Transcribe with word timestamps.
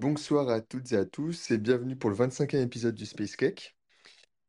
Bonsoir 0.00 0.48
à 0.48 0.62
toutes 0.62 0.92
et 0.92 0.96
à 0.96 1.04
tous 1.04 1.50
et 1.50 1.58
bienvenue 1.58 1.94
pour 1.94 2.08
le 2.08 2.16
25e 2.16 2.62
épisode 2.62 2.94
du 2.94 3.04
Space 3.04 3.36
Cake. 3.36 3.76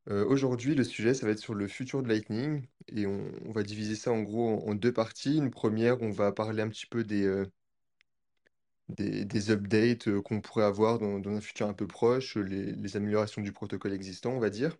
Euh, 0.09 0.25
aujourd'hui, 0.25 0.75
le 0.75 0.85
sujet, 0.85 1.13
ça 1.13 1.25
va 1.25 1.33
être 1.33 1.39
sur 1.39 1.55
le 1.55 1.67
futur 1.67 2.01
de 2.03 2.07
Lightning 2.07 2.65
et 2.87 3.05
on, 3.05 3.51
va 3.51 3.61
diviser 3.63 3.95
ça 3.95 4.13
en 4.13 4.21
gros 4.21 4.65
en, 4.65 4.75
deux 4.75 4.93
parties. 4.93 5.37
Une 5.39 5.51
première, 5.51 6.01
on 6.01 6.09
va 6.09 6.31
parler 6.31 6.61
un 6.61 6.69
petit 6.69 6.85
peu 6.85 7.03
des, 7.03 7.25
euh, 7.25 7.45
updates 9.49 10.07
euh, 10.07 10.21
qu'on 10.21 10.39
pourrait 10.39 10.63
avoir 10.63 10.99
dans, 10.99 11.21
un 11.27 11.41
futur 11.41 11.67
un 11.67 11.73
peu 11.73 11.85
proche, 11.85 12.37
les 12.37 12.95
améliorations 12.95 13.41
du 13.41 13.51
protocole 13.51 13.91
existant, 13.91 14.31
on 14.31 14.39
va 14.39 14.49
dire. 14.49 14.77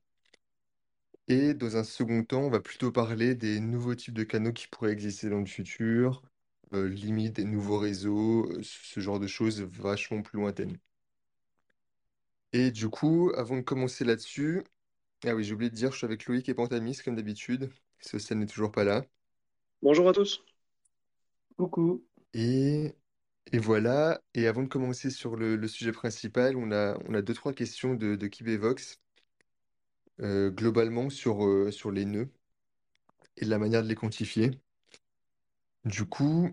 Et 1.28 1.54
dans 1.54 1.78
un 1.78 1.84
second 1.84 2.24
temps, 2.24 2.42
on 2.44 2.50
va 2.50 2.60
plutôt 2.60 2.92
parler 2.92 3.36
des 3.36 3.60
nouveaux 3.60 3.96
types 3.96 4.14
de 4.14 4.24
canaux 4.24 4.54
qui 4.54 4.68
pourraient 4.68 4.92
exister 4.92 5.30
dans 5.30 5.40
le 5.40 5.46
futur, 5.46 6.22
euh, 6.74 6.88
limite 6.90 7.36
des 7.38 7.46
nouveaux 7.46 7.78
réseaux, 7.80 8.46
euh, 8.52 8.62
ce 8.64 9.00
genre 9.00 9.20
de 9.20 9.28
choses 9.28 9.62
vachement 9.62 10.22
plus 10.22 10.40
lointaines. 10.40 10.78
Et 12.54 12.72
du 12.72 12.88
coup, 12.90 13.32
avant 13.36 13.58
de 13.58 13.62
commencer 13.62 14.06
là-dessus, 14.06 14.64
ah 15.26 15.36
oui, 15.36 15.44
j'ai 15.44 15.54
oublié 15.54 15.70
de 15.70 15.76
dire, 15.76 15.92
je 15.92 15.98
suis 15.98 16.06
avec 16.06 16.26
Loïc 16.26 16.50
et 16.50 16.54
Pantamis, 16.54 16.98
comme 17.04 17.16
d'habitude. 17.16 17.72
Social 18.02 18.40
n'est 18.40 18.46
toujours 18.48 18.72
pas 18.72 18.84
là. 18.84 19.06
Bonjour 19.82 20.10
à 20.10 20.14
tous. 20.14 20.44
Coucou. 21.58 22.04
Et, 22.34 22.96
et 23.52 23.60
voilà. 23.60 24.22
Et 24.34 24.48
avant 24.48 24.64
de 24.64 24.68
commencer 24.68 25.10
sur 25.12 25.36
le, 25.36 25.56
le 25.56 25.68
sujet 25.68 25.92
principal, 25.92 26.56
on 26.58 26.72
a, 26.72 26.98
on 27.08 27.14
a 27.14 27.22
deux, 27.22 27.34
trois 27.34 27.54
questions 27.54 27.94
de, 27.96 28.16
de 28.16 28.28
Kibévox, 28.28 29.00
euh, 30.22 30.50
globalement 30.52 31.10
sur, 31.10 31.46
euh, 31.46 31.72
sur 31.72 31.92
les 31.92 32.06
nœuds 32.06 32.32
et 33.36 33.44
la 33.44 33.58
manière 33.60 33.84
de 33.84 33.90
les 33.90 33.96
quantifier. 33.96 34.52
Du 35.86 36.06
coup, 36.06 36.50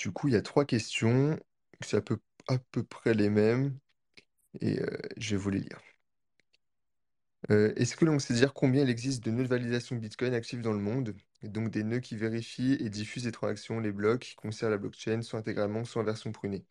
du 0.00 0.12
coup, 0.12 0.28
il 0.28 0.34
y 0.34 0.36
a 0.36 0.42
trois 0.42 0.64
questions. 0.64 1.38
C'est 1.82 1.96
à 1.98 2.00
peu, 2.02 2.18
à 2.48 2.58
peu 2.58 2.82
près 2.82 3.14
les 3.14 3.30
mêmes. 3.30 3.78
Et 4.60 4.80
euh, 4.80 4.98
je 5.18 5.32
vais 5.32 5.36
vous 5.42 5.50
les 5.50 5.60
lire. 5.60 5.80
Euh, 7.50 7.72
est-ce 7.76 7.96
que 7.96 8.04
l'on 8.04 8.18
sait 8.18 8.34
dire 8.34 8.52
combien 8.54 8.82
il 8.82 8.88
existe 8.90 9.24
de 9.24 9.30
nœuds 9.30 9.42
de 9.44 9.48
validation 9.48 9.96
Bitcoin 9.96 10.34
actifs 10.34 10.60
dans 10.62 10.72
le 10.72 10.78
monde? 10.78 11.14
Donc 11.42 11.70
des 11.70 11.84
nœuds 11.84 12.00
qui 12.00 12.16
vérifient 12.16 12.74
et 12.80 12.88
diffusent 12.90 13.24
les 13.26 13.32
transactions, 13.32 13.80
les 13.80 13.92
blocs 13.92 14.20
qui 14.20 14.34
concernent 14.36 14.72
la 14.72 14.78
blockchain, 14.78 15.22
soit 15.22 15.38
intégralement, 15.38 15.84
soit 15.84 16.02
en 16.02 16.04
version 16.04 16.32
prunée. 16.32 16.64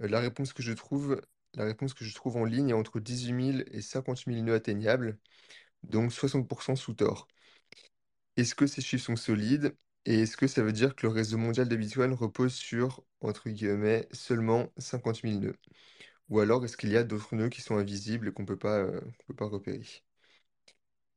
Euh, 0.00 0.08
la 0.08 0.20
réponse 0.20 0.52
que 0.54 0.62
je 0.62 0.72
trouve, 0.72 1.20
la 1.54 1.64
réponse 1.64 1.92
que 1.94 2.04
je 2.04 2.14
trouve 2.14 2.36
en 2.36 2.44
ligne 2.44 2.70
est 2.70 2.72
entre 2.72 2.98
18 3.00 3.32
000 3.32 3.64
et 3.72 3.82
50 3.82 4.26
000 4.26 4.42
nœuds 4.42 4.54
atteignables, 4.54 5.18
donc 5.84 6.12
60% 6.12 6.76
sous 6.76 6.94
Tor. 6.94 7.28
Est-ce 8.38 8.54
que 8.54 8.66
ces 8.66 8.80
chiffres 8.80 9.04
sont 9.04 9.16
solides? 9.16 9.76
Et 10.06 10.20
est-ce 10.22 10.38
que 10.38 10.46
ça 10.46 10.62
veut 10.62 10.72
dire 10.72 10.96
que 10.96 11.06
le 11.06 11.12
réseau 11.12 11.36
mondial 11.36 11.68
de 11.68 11.76
Bitcoin 11.76 12.12
repose 12.14 12.54
sur, 12.54 13.04
entre 13.20 13.50
guillemets, 13.50 14.08
seulement 14.12 14.72
50 14.78 15.22
000 15.22 15.38
nœuds? 15.40 15.56
Ou 16.30 16.40
alors 16.40 16.64
est-ce 16.64 16.76
qu'il 16.78 16.90
y 16.90 16.96
a 16.98 17.04
d'autres 17.04 17.36
nœuds 17.36 17.48
qui 17.50 17.62
sont 17.62 17.76
invisibles 17.78 18.28
et 18.28 18.32
qu'on 18.32 18.46
peut 18.46 18.58
euh, 18.66 19.00
peut 19.28 19.34
pas 19.34 19.46
repérer? 19.46 19.82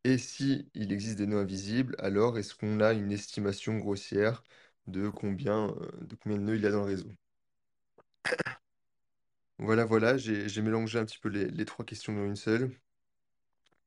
Et 0.03 0.17
si 0.17 0.69
il 0.73 0.91
existe 0.91 1.17
des 1.17 1.25
nœuds 1.25 1.39
invisibles, 1.39 1.95
alors 1.99 2.37
est-ce 2.37 2.53
qu'on 2.53 2.81
a 2.81 2.91
une 2.91 3.13
estimation 3.13 3.77
grossière 3.77 4.43
de 4.87 5.07
combien, 5.09 5.69
euh, 5.69 5.91
de 6.05 6.15
combien 6.15 6.37
nœuds 6.37 6.57
il 6.57 6.63
y 6.63 6.65
a 6.67 6.71
dans 6.71 6.79
le 6.79 6.91
réseau? 6.91 7.09
Voilà, 9.59 9.85
voilà, 9.85 10.17
j'ai 10.17 10.61
mélangé 10.63 10.97
un 10.97 11.05
petit 11.05 11.19
peu 11.19 11.29
les, 11.29 11.45
les 11.51 11.65
trois 11.65 11.85
questions 11.85 12.13
dans 12.13 12.25
une 12.25 12.35
seule. 12.35 12.75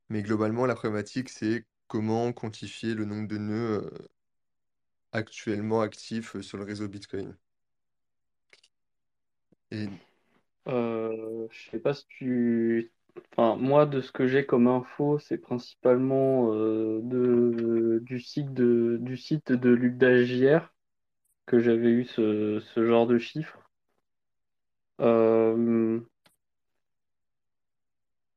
Mais 0.08 0.23
globalement, 0.23 0.64
la 0.67 0.75
problématique, 0.77 1.28
c'est 1.28 1.67
comment 1.89 2.33
quantifier 2.33 2.95
le 2.95 3.05
nombre 3.05 3.27
de 3.28 3.39
nœuds 3.39 3.83
euh, 3.92 4.08
actuellement 5.13 5.81
actifs 5.83 6.37
euh, 6.37 6.43
sur 6.43 6.59
le 6.59 6.65
réseau 6.65 6.89
Bitcoin. 6.89 7.37
Et 9.71 9.89
Euh, 10.69 11.47
je 11.51 11.71
sais 11.71 11.79
pas 11.79 11.95
si 11.95 12.07
tu... 12.09 12.93
Enfin, 13.37 13.57
moi, 13.57 13.87
de 13.87 14.01
ce 14.01 14.13
que 14.13 14.27
j'ai 14.27 14.47
comme 14.47 14.67
info, 14.69 15.19
c'est 15.19 15.39
principalement 15.39 16.53
euh, 16.55 17.01
de, 17.03 18.01
du 18.05 18.20
site 18.20 18.53
de, 18.55 18.97
du 19.01 19.17
site 19.17 19.53
de 19.53 19.70
que 21.47 21.61
j'avais 21.61 21.91
eu 21.91 22.05
ce, 22.07 22.61
ce 22.75 22.86
genre 22.86 23.07
de 23.07 23.19
chiffres. 23.19 23.61
Euh, 25.01 26.01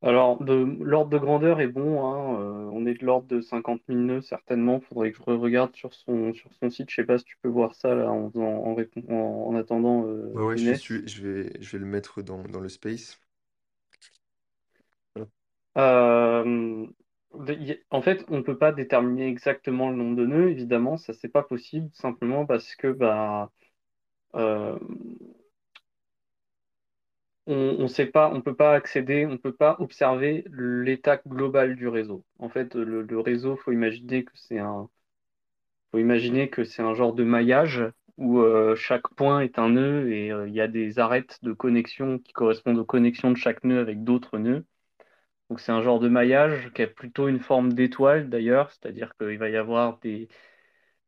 alors, 0.06 0.42
l'ordre 0.44 1.10
de 1.10 1.18
grandeur 1.18 1.60
est 1.62 1.68
bon, 1.68 2.04
hein, 2.06 2.40
euh, 2.42 2.70
on 2.72 2.86
est 2.86 2.94
de 2.96 3.06
l'ordre 3.06 3.28
de 3.28 3.42
50 3.42 3.82
000 3.88 4.06
nœuds, 4.06 4.22
certainement. 4.22 4.80
Faudrait 4.82 5.12
que 5.12 5.18
je 5.18 5.32
regarde 5.32 5.76
sur 5.76 5.94
son, 5.94 6.34
sur 6.34 6.54
son 6.54 6.70
site. 6.70 6.90
Je 6.90 6.96
sais 6.96 7.06
pas 7.06 7.18
si 7.18 7.26
tu 7.26 7.38
peux 7.42 7.50
voir 7.50 7.76
ça 7.76 7.96
là, 7.96 8.12
en, 8.12 8.30
faisant- 8.32 8.44
en, 8.46 8.76
répon- 8.76 9.06
en, 9.12 9.48
en 9.50 9.56
attendant 9.56 10.06
euh, 10.08 10.40
ouais, 10.40 10.56
je 10.56 10.74
suis, 10.74 11.08
je 11.08 11.22
vais, 11.28 11.62
je 11.62 11.72
vais 11.72 11.80
le 11.80 11.86
mettre 11.88 12.22
dans, 12.22 12.44
dans 12.44 12.60
le 12.60 12.70
space. 12.70 13.20
Euh, 15.78 16.88
de- 17.34 17.54
y- 17.54 17.84
en 17.90 18.02
fait, 18.02 18.24
on 18.30 18.38
ne 18.38 18.42
peut 18.42 18.58
pas 18.58 18.72
déterminer 18.72 19.28
exactement 19.28 19.90
le 19.90 19.98
nombre 19.98 20.16
de 20.16 20.26
nœuds, 20.26 20.50
évidemment, 20.52 20.98
ça 20.98 21.14
c'est 21.14 21.28
pas 21.30 21.44
possible, 21.44 21.90
simplement 21.94 22.46
parce 22.46 22.76
que 22.76 22.88
bah, 22.92 23.52
euh, 24.36 24.78
on, 27.48 27.78
on 27.80 27.88
sait 27.88 28.06
pas, 28.08 28.32
on 28.34 28.42
peut 28.42 28.56
pas 28.56 28.74
accéder, 28.74 29.26
on 29.26 29.38
peut 29.38 29.54
pas 29.56 29.76
observer 29.80 30.46
l'état 30.52 31.18
global 31.28 31.76
du 31.76 31.88
réseau. 31.88 32.26
En 32.40 32.50
fait, 32.50 32.76
le, 32.76 33.02
le 33.04 33.20
réseau, 33.20 33.56
faut 33.58 33.72
imaginer 33.72 34.24
que 34.26 34.32
c'est 34.36 34.60
un, 34.60 34.90
faut 35.92 36.00
imaginer 36.00 36.50
que 36.50 36.64
c'est 36.64 36.82
un 36.82 36.94
genre 36.94 37.14
de 37.14 37.24
maillage 37.24 37.84
où 38.18 38.40
euh, 38.40 38.76
chaque 38.76 39.10
point 39.16 39.42
est 39.42 39.60
un 39.60 39.70
nœud 39.70 40.12
et 40.12 40.32
euh, 40.32 40.48
il 40.48 40.54
y 40.54 40.62
a 40.62 40.68
des 40.68 41.00
arêtes 41.00 41.40
de 41.44 41.54
connexion 41.54 42.20
qui 42.20 42.34
correspondent 42.34 42.78
aux 42.80 42.86
connexions 42.86 43.32
de 43.32 43.38
chaque 43.38 43.64
nœud 43.64 43.80
avec 43.80 44.04
d'autres 44.04 44.38
nœuds. 44.38 44.66
Donc 45.50 45.60
c'est 45.62 45.72
un 45.74 45.82
genre 45.84 46.00
de 46.00 46.10
maillage 46.10 46.72
qui 46.76 46.84
a 46.84 46.88
plutôt 46.88 47.28
une 47.30 47.40
forme 47.42 47.74
d'étoile 47.74 48.30
d'ailleurs, 48.30 48.72
c'est-à-dire 48.72 49.16
qu'il 49.18 49.38
va 49.40 49.50
y 49.50 49.58
avoir 49.58 50.00
des, 50.00 50.30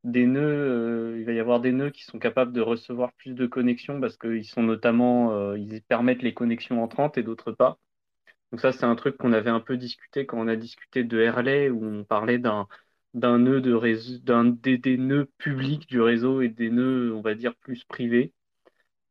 des 0.08 0.28
nœuds, 0.28 0.42
euh, 0.42 1.18
il 1.20 1.26
va 1.26 1.34
y 1.34 1.40
avoir 1.40 1.62
des 1.62 1.72
nœuds 1.74 1.92
qui 1.92 2.04
sont 2.06 2.20
capables 2.20 2.54
de 2.54 2.62
recevoir 2.62 3.14
plus 3.14 3.34
de 3.36 3.48
connexions 3.48 4.02
parce 4.02 4.18
qu'ils 4.18 4.46
sont 4.46 4.64
notamment, 4.64 5.34
euh, 5.34 5.58
ils 5.60 5.84
permettent 5.84 6.24
les 6.24 6.34
connexions 6.34 6.84
entrantes 6.84 7.18
et 7.20 7.24
d'autres 7.24 7.52
pas. 7.54 7.80
Donc 8.52 8.62
ça 8.62 8.72
c'est 8.74 8.86
un 8.86 8.96
truc 8.96 9.18
qu'on 9.18 9.34
avait 9.34 9.50
un 9.52 9.60
peu 9.62 9.78
discuté 9.78 10.26
quand 10.26 10.40
on 10.40 10.48
a 10.50 10.56
discuté 10.58 11.04
de 11.06 11.20
Herley 11.20 11.70
où 11.70 11.84
on 11.86 12.04
parlait 12.06 12.40
d'un 12.40 12.68
d'un 13.16 13.40
nœud 13.40 13.62
de 13.62 13.74
réseau, 13.74 14.20
d'un 14.20 14.46
des, 14.46 14.78
des 14.78 14.98
nœuds 14.98 15.28
publics 15.40 15.88
du 15.90 16.02
réseau 16.02 16.42
et 16.42 16.50
des 16.50 16.70
nœuds, 16.72 17.14
on 17.16 17.22
va 17.22 17.36
dire, 17.36 17.56
plus 17.58 17.84
privés. 17.86 18.34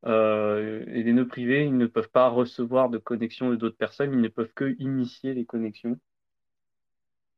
Euh, 0.06 0.84
et 0.88 1.02
les 1.02 1.12
nœuds 1.12 1.28
privés, 1.28 1.64
ils 1.66 1.76
ne 1.76 1.86
peuvent 1.86 2.10
pas 2.10 2.28
recevoir 2.28 2.90
de 2.90 2.98
connexion 2.98 3.50
de 3.50 3.56
d'autres 3.56 3.76
personnes, 3.78 4.12
ils 4.14 4.20
ne 4.22 4.28
peuvent 4.28 4.52
que 4.54 4.76
initier 4.80 5.34
les 5.34 5.44
connexions. 5.46 5.98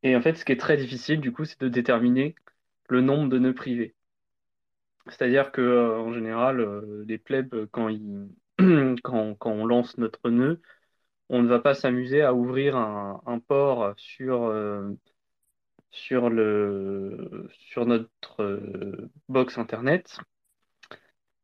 Et 0.03 0.17
en 0.17 0.21
fait, 0.23 0.35
ce 0.35 0.45
qui 0.45 0.51
est 0.53 0.57
très 0.57 0.77
difficile, 0.77 1.21
du 1.21 1.33
coup, 1.33 1.45
c'est 1.45 1.61
de 1.61 1.69
déterminer 1.69 2.35
le 2.89 3.01
nombre 3.01 3.29
de 3.29 3.39
nœuds 3.39 3.55
privés. 3.55 3.95
C'est-à-dire 5.07 5.53
que, 5.53 5.61
euh, 5.61 5.99
en 5.99 6.13
général, 6.13 6.61
euh, 6.61 7.05
les 7.07 7.19
plebs, 7.19 7.67
quand 7.73 7.89
ils, 7.89 8.29
quand, 9.03 9.35
quand 9.37 9.51
on 9.51 9.67
lance 9.67 9.97
notre 9.99 10.31
nœud, 10.31 10.61
on 11.29 11.43
ne 11.43 11.49
va 11.49 11.61
pas 11.61 11.75
s'amuser 11.75 12.23
à 12.23 12.35
ouvrir 12.35 12.77
un, 12.77 13.41
port 13.47 13.95
sur, 13.97 14.45
euh, 14.45 14.91
sur 15.91 16.31
le, 16.31 17.49
sur 17.51 17.87
notre 17.87 18.43
euh, 18.43 19.11
box 19.29 19.59
Internet. 19.59 20.19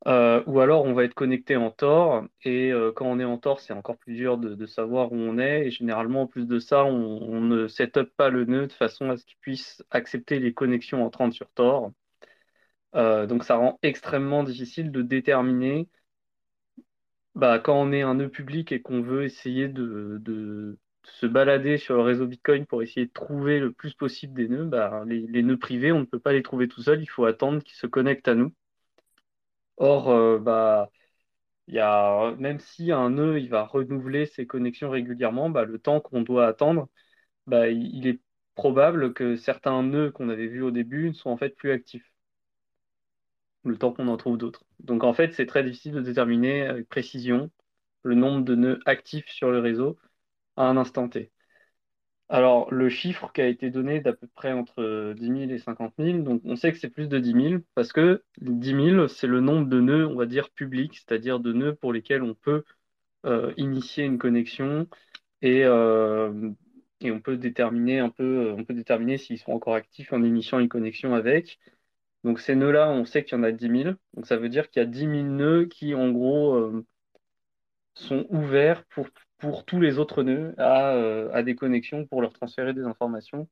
Euh, 0.06 0.42
ou 0.46 0.60
alors 0.60 0.84
on 0.84 0.92
va 0.92 1.04
être 1.04 1.14
connecté 1.14 1.56
en 1.56 1.70
Tor 1.70 2.26
et 2.42 2.70
euh, 2.72 2.92
quand 2.92 3.06
on 3.06 3.18
est 3.18 3.24
en 3.24 3.38
Tor, 3.38 3.60
c'est 3.60 3.72
encore 3.72 3.96
plus 3.96 4.14
dur 4.14 4.36
de, 4.36 4.66
savoir 4.66 5.12
où 5.12 5.16
on 5.16 5.38
est. 5.38 5.66
Et 5.66 5.70
généralement, 5.70 6.22
en 6.22 6.26
plus 6.26 6.46
de 6.46 6.58
ça, 6.58 6.84
on, 6.84 7.40
ne 7.40 7.68
set 7.68 7.96
up 7.96 8.10
pas 8.16 8.28
le 8.28 8.44
nœud 8.44 8.66
de 8.66 8.72
façon 8.72 9.10
à 9.10 9.16
ce 9.16 9.24
qu'il 9.24 9.38
puisse 9.38 9.82
accepter 9.90 10.38
les 10.40 10.52
connexions 10.52 11.04
entrantes 11.04 11.32
sur 11.32 11.50
Tor. 11.52 11.92
Euh, 12.94 13.26
donc 13.26 13.44
ça 13.44 13.56
rend 13.56 13.78
extrêmement 13.82 14.44
difficile 14.44 14.92
de 14.92 15.02
déterminer 15.02 15.88
bah, 17.34 17.58
quand 17.58 17.80
on 17.80 17.92
est 17.92 18.02
un 18.02 18.14
nœud 18.14 18.28
public 18.28 18.72
et 18.72 18.80
qu'on 18.80 19.00
veut 19.02 19.24
essayer 19.24 19.68
de, 19.68 20.78
se 21.04 21.26
balader 21.26 21.76
sur 21.78 21.96
le 21.96 22.02
réseau 22.02 22.26
Bitcoin 22.26 22.66
pour 22.66 22.82
essayer 22.82 23.06
de 23.06 23.12
trouver 23.12 23.60
le 23.60 23.72
plus 23.72 23.94
possible 23.94 24.34
des 24.34 24.48
nœuds, 24.48 24.64
bah, 24.64 25.04
les 25.06 25.42
nœuds 25.42 25.58
privés, 25.58 25.92
on 25.92 26.00
ne 26.00 26.04
peut 26.04 26.18
pas 26.18 26.32
les 26.32 26.42
trouver 26.42 26.68
tout 26.68 26.82
seul, 26.82 27.02
il 27.02 27.06
faut 27.06 27.24
attendre 27.26 27.62
qu'ils 27.62 27.76
se 27.76 27.86
connectent 27.86 28.28
à 28.28 28.34
nous. 28.34 28.54
Or, 29.76 30.10
euh, 30.10 30.38
bah, 30.38 30.90
y 31.68 31.78
a, 31.80 32.32
même 32.38 32.60
si 32.60 32.92
un 32.92 33.10
nœud 33.10 33.40
il 33.40 33.48
va 33.50 33.64
renouveler 33.64 34.26
ses 34.26 34.46
connexions 34.46 34.90
régulièrement, 34.90 35.50
bah, 35.50 35.64
le 35.64 35.78
temps 35.78 36.00
qu'on 36.00 36.22
doit 36.22 36.46
attendre, 36.48 36.88
bah, 37.46 37.68
il 37.70 37.94
il 37.96 38.06
est 38.08 38.20
probable 38.56 39.14
que 39.14 39.36
certains 39.36 39.82
nœuds 39.84 40.12
qu'on 40.12 40.28
avait 40.30 40.48
vus 40.48 40.62
au 40.62 40.70
début 40.72 41.08
ne 41.10 41.14
sont 41.14 41.30
en 41.30 41.38
fait 41.38 41.50
plus 41.56 41.72
actifs, 41.72 42.12
le 43.64 43.76
temps 43.78 43.92
qu'on 43.92 44.08
en 44.08 44.16
trouve 44.16 44.38
d'autres. 44.38 44.64
Donc 44.80 45.04
en 45.04 45.12
fait, 45.14 45.32
c'est 45.34 45.46
très 45.46 45.64
difficile 45.64 45.92
de 45.92 46.00
déterminer 46.00 46.62
avec 46.66 46.88
précision 46.88 47.50
le 48.02 48.14
nombre 48.14 48.44
de 48.44 48.54
nœuds 48.54 48.80
actifs 48.86 49.28
sur 49.30 49.50
le 49.50 49.58
réseau 49.60 49.98
à 50.56 50.64
un 50.68 50.76
instant 50.78 51.08
T. 51.08 51.32
Alors, 52.34 52.68
le 52.74 52.88
chiffre 52.88 53.30
qui 53.32 53.40
a 53.42 53.46
été 53.46 53.70
donné 53.70 54.00
d'à 54.00 54.12
peu 54.12 54.26
près 54.26 54.52
entre 54.52 55.14
dix 55.16 55.30
mille 55.30 55.52
et 55.52 55.58
cinquante 55.58 55.96
mille, 55.98 56.24
donc 56.24 56.42
on 56.44 56.56
sait 56.56 56.72
que 56.72 56.78
c'est 56.78 56.90
plus 56.90 57.06
de 57.08 57.20
dix 57.20 57.32
mille 57.32 57.62
parce 57.76 57.92
que 57.92 58.24
dix 58.40 58.74
mille, 58.74 59.06
c'est 59.08 59.28
le 59.28 59.40
nombre 59.40 59.68
de 59.68 59.80
nœuds, 59.80 60.08
on 60.08 60.16
va 60.16 60.26
dire, 60.26 60.50
publics, 60.50 60.96
c'est-à-dire 60.96 61.38
de 61.38 61.52
nœuds 61.52 61.76
pour 61.76 61.92
lesquels 61.92 62.24
on 62.24 62.34
peut 62.34 62.64
euh, 63.26 63.54
initier 63.56 64.04
une 64.04 64.18
connexion 64.18 64.88
et, 65.42 65.64
euh, 65.64 66.50
et 67.00 67.12
on 67.12 67.20
peut 67.20 67.36
déterminer 67.36 68.00
un 68.00 68.10
peu, 68.10 68.52
on 68.58 68.64
peut 68.64 68.74
déterminer 68.74 69.16
s'ils 69.18 69.38
sont 69.38 69.52
encore 69.52 69.76
actifs 69.76 70.12
en 70.12 70.22
initiant 70.24 70.58
une 70.58 70.68
connexion 70.68 71.14
avec. 71.14 71.60
Donc 72.24 72.40
ces 72.40 72.56
nœuds-là, 72.56 72.90
on 72.90 73.04
sait 73.04 73.24
qu'il 73.24 73.38
y 73.38 73.40
en 73.40 73.44
a 73.44 73.52
dix 73.52 73.68
mille, 73.68 73.96
donc 74.14 74.26
ça 74.26 74.36
veut 74.38 74.48
dire 74.48 74.70
qu'il 74.70 74.82
y 74.82 74.84
a 74.84 74.88
dix 74.88 75.06
mille 75.06 75.36
nœuds 75.36 75.66
qui, 75.66 75.94
en 75.94 76.10
gros, 76.10 76.54
euh, 76.56 76.84
sont 77.94 78.26
ouverts 78.30 78.84
pour, 78.86 79.08
pour 79.44 79.66
tous 79.66 79.78
les 79.78 79.98
autres 79.98 80.22
nœuds 80.22 80.54
à, 80.56 80.94
euh, 80.94 81.30
à 81.34 81.42
des 81.42 81.54
connexions 81.54 82.06
pour 82.06 82.22
leur 82.22 82.32
transférer 82.32 82.72
des 82.72 82.84
informations. 82.84 83.46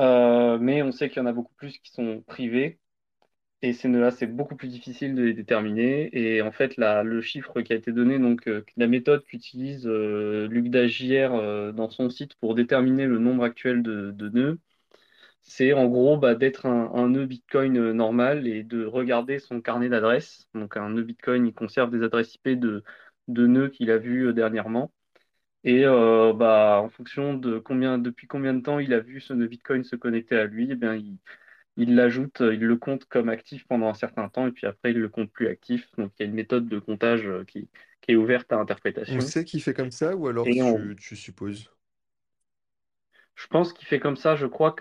Euh, 0.00 0.58
mais 0.58 0.82
on 0.82 0.90
sait 0.92 1.08
qu'il 1.10 1.18
y 1.18 1.20
en 1.20 1.26
a 1.26 1.32
beaucoup 1.32 1.52
plus 1.54 1.78
qui 1.78 1.90
sont 1.92 2.22
privés. 2.26 2.78
Et 3.62 3.72
ces 3.74 3.88
nœuds-là, 3.88 4.10
c'est 4.10 4.26
beaucoup 4.26 4.56
plus 4.56 4.68
difficile 4.68 5.14
de 5.14 5.22
les 5.22 5.34
déterminer. 5.34 6.08
Et 6.12 6.42
en 6.42 6.52
fait, 6.52 6.76
le 6.78 7.20
chiffre 7.20 7.60
qui 7.62 7.72
a 7.74 7.76
été 7.76 7.92
donné, 7.92 8.18
donc 8.18 8.48
euh, 8.48 8.64
la 8.76 8.86
méthode 8.86 9.24
qu'utilise 9.24 9.86
Luc 9.86 10.70
Dagière 10.70 11.32
dans 11.74 11.90
son 11.90 12.08
site 12.10 12.34
pour 12.36 12.54
déterminer 12.54 13.06
le 13.06 13.18
nombre 13.18 13.44
actuel 13.44 13.82
de, 13.82 14.28
nœuds, 14.30 14.58
c'est 15.42 15.72
en 15.72 15.86
gros 15.88 16.16
bah, 16.18 16.34
d'être 16.34 16.66
un, 16.66 17.08
nœud 17.08 17.26
Bitcoin 17.26 17.92
normal 17.92 18.46
et 18.46 18.62
de 18.64 18.84
regarder 18.86 19.38
son 19.40 19.60
carnet 19.60 19.88
d'adresses. 19.88 20.48
Donc 20.54 20.76
un 20.76 20.90
nœud 20.90 21.02
Bitcoin, 21.02 21.46
il 21.46 21.54
conserve 21.54 21.90
des 21.90 22.02
adresses 22.04 22.34
IP 22.36 22.50
de, 22.60 22.84
de 23.28 23.46
nœuds 23.46 23.68
qu'il 23.70 23.90
a 23.90 23.98
vus 23.98 24.28
euh, 24.28 24.32
dernièrement. 24.32 24.92
Et 25.64 25.84
euh, 25.86 26.32
bah, 26.34 26.80
en 26.82 26.88
fonction 26.90 27.34
de 27.34 27.58
combien, 27.58 27.98
depuis 27.98 28.26
combien 28.28 28.54
de 28.54 28.60
temps 28.62 28.78
il 28.78 28.94
a 28.94 29.00
vu 29.00 29.20
ce 29.20 29.32
nœud 29.34 29.48
Bitcoin 29.48 29.84
se 29.84 29.96
connecter 29.96 30.36
à 30.38 30.46
lui, 30.46 30.68
eh 30.70 30.76
bien, 30.76 30.94
il, 31.76 31.96
l'ajoute, 31.96 32.40
euh, 32.42 32.54
il 32.54 32.60
le 32.62 32.76
compte 32.76 33.06
comme 33.06 33.28
actif 33.30 33.66
pendant 33.68 33.88
un 33.88 33.94
certain 33.94 34.28
temps 34.28 34.46
et 34.48 34.52
puis 34.52 34.66
après 34.66 34.92
il 34.92 34.98
le 34.98 35.08
compte 35.08 35.32
plus 35.32 35.48
actif. 35.48 35.90
Donc 35.98 36.12
il 36.18 36.22
y 36.24 36.26
a 36.26 36.28
une 36.28 36.34
méthode 36.36 36.68
de 36.68 36.78
comptage 36.80 37.28
qui, 37.48 37.70
qui 38.02 38.12
est 38.12 38.16
ouverte 38.16 38.52
à 38.52 38.58
On 39.08 39.18
interprétation. 39.18 39.20
sait 39.20 39.44
qu'il 39.44 39.60
fait 39.60 39.74
comme 39.74 39.90
ça 39.90 40.14
ou 40.14 40.28
alors 40.28 40.50
on- 40.60 40.92
tu, 40.96 40.96
supposes? 41.16 41.68
je 43.34 43.46
pense 43.46 43.72
qu'il 43.72 43.86
fait 43.86 44.00
comme 44.00 44.16
ça. 44.16 44.36
Je 44.36 44.46
crois 44.46 44.72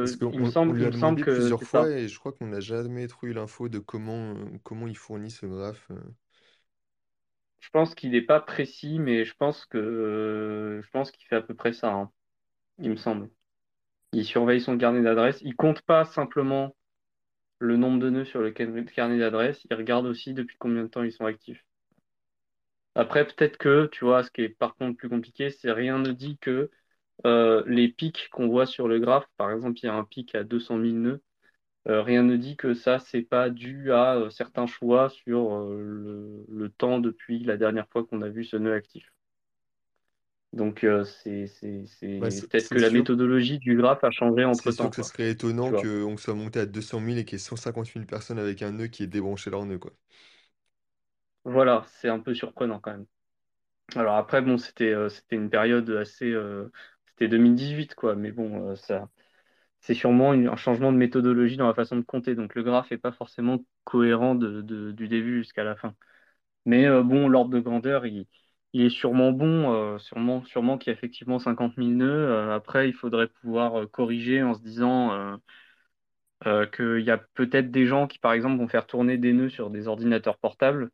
Parce 0.00 0.14
que 0.14 0.22
il 0.30 0.40
me 0.40 0.44
on- 0.44 0.54
on 0.66 0.70
semble, 0.70 0.72
lui 0.72 0.84
il 0.84 0.86
a 0.86 0.92
me 0.92 0.92
semble 0.92 1.18
que 1.20 1.26
plusieurs 1.26 1.64
fois 1.64 1.90
ça. 1.90 1.90
et 1.90 2.06
je 2.08 2.16
crois 2.18 2.32
qu'on 2.32 2.46
n'a 2.46 2.60
jamais 2.60 3.08
trouvé 3.08 3.32
l'info 3.32 3.68
de 3.68 3.78
comment, 3.80 4.34
comment 4.62 4.86
il 4.86 4.96
fournit 4.96 5.30
ce 5.32 5.46
graphe. 5.46 5.90
Je 7.64 7.70
pense 7.70 7.94
qu'il 7.94 8.10
n'est 8.12 8.20
pas 8.22 8.40
précis, 8.40 8.98
mais 8.98 9.24
je 9.24 9.34
pense 9.34 9.64
que 9.64 9.78
euh, 9.78 10.82
je 10.82 10.90
pense 10.90 11.10
qu'il 11.10 11.26
fait 11.26 11.36
à 11.36 11.40
peu 11.42 11.54
près 11.54 11.72
ça, 11.72 11.92
hein, 11.92 12.12
il 12.78 12.90
me 12.90 12.96
semble. 12.96 13.30
Il 14.12 14.24
surveille 14.26 14.60
son 14.62 14.78
carnet 14.78 15.02
d'adresses. 15.02 15.40
Il 15.42 15.56
compte 15.56 15.82
pas 15.82 16.04
simplement 16.04 16.76
le 17.60 17.76
nombre 17.76 18.00
de 18.00 18.10
nœuds 18.10 18.24
sur 18.26 18.40
le 18.42 18.52
carnet 18.52 19.18
d'adresses. 19.18 19.64
Il 19.70 19.74
regarde 19.76 20.06
aussi 20.06 20.34
depuis 20.34 20.56
combien 20.58 20.82
de 20.84 20.88
temps 20.88 21.04
ils 21.04 21.12
sont 21.12 21.26
actifs. 21.26 21.64
Après, 22.96 23.24
peut-être 23.26 23.56
que, 23.56 23.86
tu 23.86 24.04
vois, 24.04 24.22
ce 24.24 24.30
qui 24.32 24.42
est 24.42 24.48
par 24.48 24.74
contre 24.76 24.96
plus 24.96 25.08
compliqué, 25.08 25.50
c'est 25.50 25.70
rien 25.72 25.98
ne 25.98 26.12
dit 26.12 26.38
que 26.38 26.70
euh, 27.26 27.64
les 27.66 27.88
pics 27.88 28.28
qu'on 28.32 28.48
voit 28.48 28.66
sur 28.66 28.88
le 28.88 28.98
graphe, 29.00 29.26
par 29.36 29.50
exemple, 29.52 29.78
il 29.82 29.86
y 29.86 29.88
a 29.88 29.94
un 29.94 30.04
pic 30.04 30.34
à 30.36 30.44
200 30.44 30.78
000 30.78 30.96
nœuds, 30.98 31.22
euh, 31.88 32.02
rien 32.02 32.22
ne 32.22 32.36
dit 32.36 32.56
que 32.56 32.74
ça, 32.74 32.98
c'est 32.98 33.22
pas 33.22 33.50
dû 33.50 33.92
à 33.92 34.16
euh, 34.16 34.30
certains 34.30 34.66
choix 34.66 35.08
sur 35.10 35.54
euh, 35.54 35.78
le, 35.80 36.44
le 36.48 36.68
temps 36.70 36.98
depuis 37.00 37.42
la 37.44 37.56
dernière 37.56 37.88
fois 37.88 38.04
qu'on 38.06 38.22
a 38.22 38.28
vu 38.28 38.44
ce 38.44 38.56
nœud 38.56 38.74
actif. 38.74 39.12
Donc, 40.52 40.86
c'est, 41.04 41.46
c'est 41.48 41.86
peut-être 42.48 42.68
que 42.70 42.78
la 42.78 42.88
sûr. 42.88 42.90
méthodologie 42.90 43.58
du 43.58 43.76
graphe 43.76 44.04
a 44.04 44.10
changé 44.12 44.44
C'est 44.52 44.70
sûr 44.72 44.88
que 44.88 44.96
ce 44.96 45.02
serait 45.02 45.28
étonnant 45.32 45.74
qu'on 45.74 46.16
soit 46.16 46.32
monté 46.32 46.58
à 46.60 46.64
200 46.66 46.98
000 47.00 47.18
et 47.18 47.24
qu'il 47.26 47.34
y 47.34 47.36
ait 47.36 47.44
150 47.44 47.88
000 47.92 48.06
personnes 48.06 48.38
avec 48.38 48.62
un 48.62 48.72
nœud 48.72 48.86
qui 48.88 49.02
ait 49.02 49.06
débranché 49.06 49.50
leur 49.50 49.66
nœud, 49.66 49.78
quoi. 49.78 49.92
Voilà, 51.44 51.84
c'est 51.88 52.08
un 52.08 52.20
peu 52.20 52.34
surprenant 52.34 52.80
quand 52.80 52.92
même. 52.92 53.06
Alors 53.96 54.16
après, 54.16 54.42
bon, 54.42 54.58
c'était 54.58 54.94
une 55.32 55.50
période 55.50 55.90
assez... 55.90 56.34
c'était 57.08 57.28
2018, 57.28 57.94
quoi. 57.96 58.16
Mais 58.16 58.32
bon, 58.32 58.76
ça, 58.76 59.08
c'est 59.84 59.94
sûrement 59.94 60.32
un 60.32 60.56
changement 60.56 60.92
de 60.92 60.96
méthodologie 60.96 61.58
dans 61.58 61.66
la 61.66 61.74
façon 61.74 61.96
de 61.96 62.02
compter. 62.02 62.34
Donc 62.34 62.54
le 62.54 62.62
graphe 62.62 62.90
n'est 62.90 62.98
pas 62.98 63.12
forcément 63.12 63.58
cohérent 63.84 64.34
du 64.34 64.62
début 65.08 65.38
jusqu'à 65.38 65.62
la 65.64 65.76
fin. 65.76 65.94
Mais 66.66 66.86
euh, 66.86 67.02
bon, 67.02 67.28
l'ordre 67.28 67.50
de 67.52 67.60
grandeur, 67.60 68.06
il, 68.06 68.26
est 68.74 68.88
sûrement 68.90 69.32
bon. 69.32 69.72
euh, 69.74 69.98
sûrement, 69.98 70.42
qu'il 70.78 70.90
y 70.90 70.94
a 70.94 70.98
effectivement 70.98 71.38
50 71.38 71.74
000 71.76 71.88
nœuds. 71.88 72.06
Euh, 72.08 72.54
après, 72.54 72.88
il 72.88 72.94
faudrait 72.94 73.28
pouvoir 73.28 73.90
corriger 73.90 74.42
en 74.42 74.54
se 74.54 74.62
disant... 74.62 75.38
qu'il 76.72 77.00
y 77.00 77.10
a 77.10 77.18
peut-être 77.34 77.70
des 77.70 77.86
gens 77.86 78.06
qui, 78.06 78.18
par 78.18 78.32
exemple, 78.32 78.58
vont 78.58 78.68
faire 78.68 78.86
tourner 78.86 79.18
des 79.18 79.32
nœuds 79.32 79.48
sur 79.48 79.70
des 79.70 79.88
ordinateurs 79.88 80.38
portables 80.38 80.90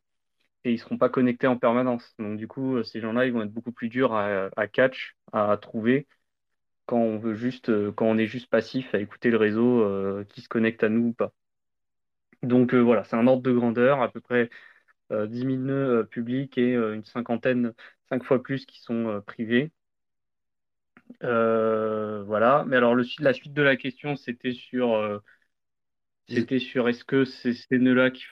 et 0.63 0.73
ils 0.73 0.79
seront 0.79 0.97
pas 0.97 1.09
connectés 1.09 1.47
en 1.47 1.57
permanence. 1.57 2.13
Donc, 2.19 2.37
du 2.37 2.47
coup, 2.47 2.83
ces 2.83 3.01
gens-là, 3.01 3.25
ils 3.25 3.33
vont 3.33 3.43
être 3.43 3.53
beaucoup 3.53 3.71
plus 3.73 3.89
durs 3.89 4.13
à, 4.13 4.49
à 4.57 4.67
catch, 4.67 5.17
à 5.33 5.57
trouver 5.57 6.07
quand 6.85 6.97
on 6.99 7.17
veut 7.19 7.35
juste, 7.35 7.69
euh, 7.69 7.91
quand 7.91 8.05
on 8.07 8.17
est 8.17 8.27
juste 8.27 8.49
passif 8.49 8.93
à 8.95 8.99
écouter 8.99 9.29
le 9.31 9.37
réseau 9.37 9.81
euh, 9.81 10.25
qui 10.29 10.41
se 10.41 10.49
connecte 10.49 10.83
à 10.83 10.89
nous 10.89 11.07
ou 11.09 11.13
pas. 11.13 11.33
Donc, 12.43 12.73
euh, 12.73 12.79
voilà, 12.81 13.03
c'est 13.03 13.15
un 13.15 13.27
ordre 13.27 13.43
de 13.43 13.51
grandeur, 13.53 14.01
à 14.01 14.11
peu 14.11 14.19
près 14.21 14.49
euh, 15.11 15.27
10 15.27 15.45
000 15.45 15.63
nœuds 15.63 16.05
publics 16.07 16.57
et 16.57 16.73
une 16.75 17.03
cinquantaine, 17.05 17.73
cinq 18.09 18.23
fois 18.25 18.43
plus 18.43 18.65
qui 18.65 18.81
sont 18.81 19.21
privés. 19.27 19.71
Voilà. 21.21 22.63
Mais 22.67 22.77
alors, 22.77 22.95
le, 22.95 23.03
la 23.19 23.33
suite 23.33 23.53
de 23.53 23.61
la 23.61 23.75
question, 23.77 24.15
c'était 24.15 24.53
sur 24.53 25.21
C'était 26.25 26.57
sur 26.57 26.89
est-ce 26.89 27.03
que 27.05 27.25
c'est 27.25 27.53
ces 27.53 27.77
nœuds-là 27.77 28.09
qui, 28.09 28.23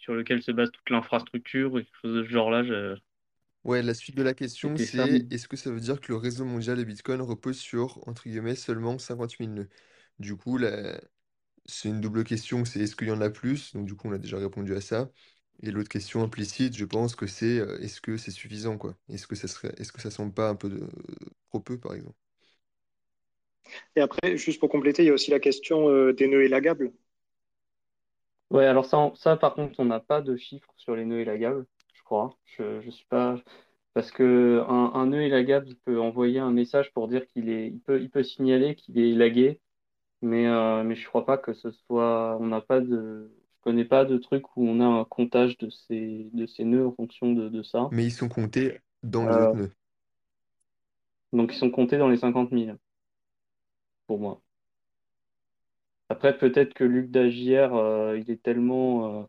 sur 0.00 0.14
lequel 0.14 0.42
se 0.42 0.52
base 0.52 0.70
toute 0.72 0.90
l'infrastructure 0.90 1.72
ou 1.72 1.76
quelque 1.78 1.96
chose 2.02 2.14
de 2.16 2.24
ce 2.24 2.28
genre-là, 2.28 2.64
je- 2.64 2.96
ouais, 3.64 3.82
la 3.82 3.94
suite 3.94 4.16
de 4.16 4.22
la 4.22 4.34
question, 4.34 4.76
c'était 4.76 4.86
ça. 4.86 5.06
c'est 5.08 5.26
est-ce 5.30 5.48
que 5.48 5.56
ça 5.56 5.70
veut 5.70 5.80
dire 5.80 6.00
que 6.00 6.08
le 6.12 6.16
réseau 6.16 6.44
mondial 6.44 6.78
de 6.78 6.84
Bitcoin 6.84 7.20
repose 7.20 7.58
sur, 7.58 8.06
entre 8.08 8.24
guillemets, 8.28 8.54
seulement 8.56 8.98
50 8.98 9.38
000 9.38 9.54
nœuds? 9.54 9.68
Du 10.18 10.36
coup, 10.36 10.58
la- 10.58 11.00
c'est 11.66 11.88
une 11.90 12.00
double 12.00 12.24
question, 12.24 12.64
c'est 12.64 12.80
est-ce 12.80 12.96
qu'il 12.96 13.08
y 13.08 13.12
en 13.12 13.20
a 13.22 13.30
plus? 13.30 13.74
Donc 13.74 13.86
du 13.86 13.94
coup, 13.96 14.08
on 14.08 14.12
a 14.12 14.18
déjà 14.18 14.38
répondu 14.38 14.74
à 14.76 14.80
ça. 14.82 15.10
Et 15.62 15.70
l'autre 15.72 15.88
question 15.90 16.22
implicite, 16.24 16.76
je 16.76 16.84
pense 16.86 17.16
que 17.16 17.26
c'est 17.28 17.60
euh, 17.60 17.78
est-ce 17.80 18.00
que 18.00 18.16
c'est 18.18 18.30
suffisant, 18.32 18.78
quoi? 18.78 18.96
Est-ce 19.10 19.26
que 19.28 19.36
ça 19.36 19.48
serait, 19.48 19.74
est-ce 19.78 19.92
que 19.92 20.00
ça 20.02 20.10
semble 20.12 20.34
pas 20.34 20.48
un 20.50 20.56
peu 20.56 20.70
de... 20.70 20.88
trop 21.50 21.60
peu, 21.60 21.78
par 21.80 21.94
exemple? 21.94 22.16
Et 23.96 24.00
après, 24.00 24.36
juste 24.36 24.60
pour 24.60 24.68
compléter, 24.68 25.02
il 25.02 25.06
y 25.06 25.10
a 25.10 25.14
aussi 25.14 25.30
la 25.30 25.40
question 25.40 25.88
euh, 25.88 26.12
des 26.12 26.28
nœuds 26.28 26.44
élagables. 26.44 26.92
Ouais, 28.50 28.66
alors 28.66 28.84
ça, 28.84 28.98
on- 28.98 29.14
ça 29.16 29.36
par 29.36 29.54
contre, 29.54 29.80
on 29.80 29.84
n'a 29.86 29.98
pas 30.00 30.20
de 30.20 30.36
chiffres 30.36 30.72
sur 30.76 30.94
les 30.94 31.04
nœuds 31.04 31.20
élagables, 31.20 31.66
je 32.12 32.16
crois. 32.16 32.38
Je, 32.44 32.80
je 32.82 32.90
suis 32.90 33.06
pas 33.06 33.36
parce 33.94 34.10
que 34.12 34.64
un, 34.68 34.92
un 34.94 35.06
nœud 35.06 35.22
élagable, 35.22 35.68
il 35.68 35.76
peut 35.78 36.00
envoyer 36.00 36.38
un 36.40 36.50
message 36.52 36.92
pour 36.92 37.08
dire 37.08 37.26
qu'il 37.28 37.48
est, 37.50 37.68
il 37.68 37.80
peut, 37.80 38.00
il 38.02 38.10
peut 38.10 38.22
signaler 38.24 38.74
qu'il 38.76 38.98
est 38.98 39.10
élagué, 39.10 39.60
mais 40.22 40.46
euh, 40.48 40.84
mais 40.84 40.96
je 40.96 41.06
crois 41.08 41.26
pas 41.26 41.38
que 41.38 41.54
ce 41.54 41.70
soit, 41.72 42.38
on 42.40 42.46
n'a 42.48 42.60
pas 42.62 42.80
de, 42.80 43.32
je 43.56 43.60
connais 43.62 43.84
pas 43.86 44.04
de 44.06 44.18
truc 44.18 44.56
où 44.56 44.66
on 44.68 44.80
a 44.80 44.86
un 44.86 45.04
comptage 45.06 45.58
de 45.58 45.70
ces 45.70 46.30
de 46.34 46.46
ces 46.46 46.64
nœuds 46.64 46.86
en 46.88 46.92
fonction 46.94 47.32
de, 47.34 47.48
de 47.50 47.62
ça. 47.64 47.92
Mais 47.92 48.04
ils 48.06 48.10
sont 48.10 48.28
comptés 48.28 48.80
dans 49.04 49.28
les 49.28 49.36
Euh, 49.36 49.38
autres 49.38 49.54
nœuds. 49.56 49.72
donc 51.34 51.52
ils 51.52 51.58
sont 51.58 51.70
comptés 51.70 51.98
dans 51.98 52.08
les 52.08 52.16
cinquante 52.18 52.52
mille 52.52 52.78
pour 54.06 54.18
moi. 54.20 54.42
Après, 56.08 56.36
peut-être 56.38 56.74
que 56.74 56.84
Luc 56.84 57.10
Dagière, 57.10 57.74
euh, 57.74 58.16
il 58.18 58.30
est 58.30 58.40
tellement, 58.42 59.22
euh, 59.22 59.24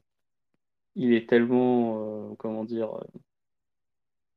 il 0.95 1.13
est 1.13 1.29
tellement, 1.29 2.31
euh, 2.31 2.35
comment 2.37 2.63
dire, 2.65 2.93
euh, 2.95 3.01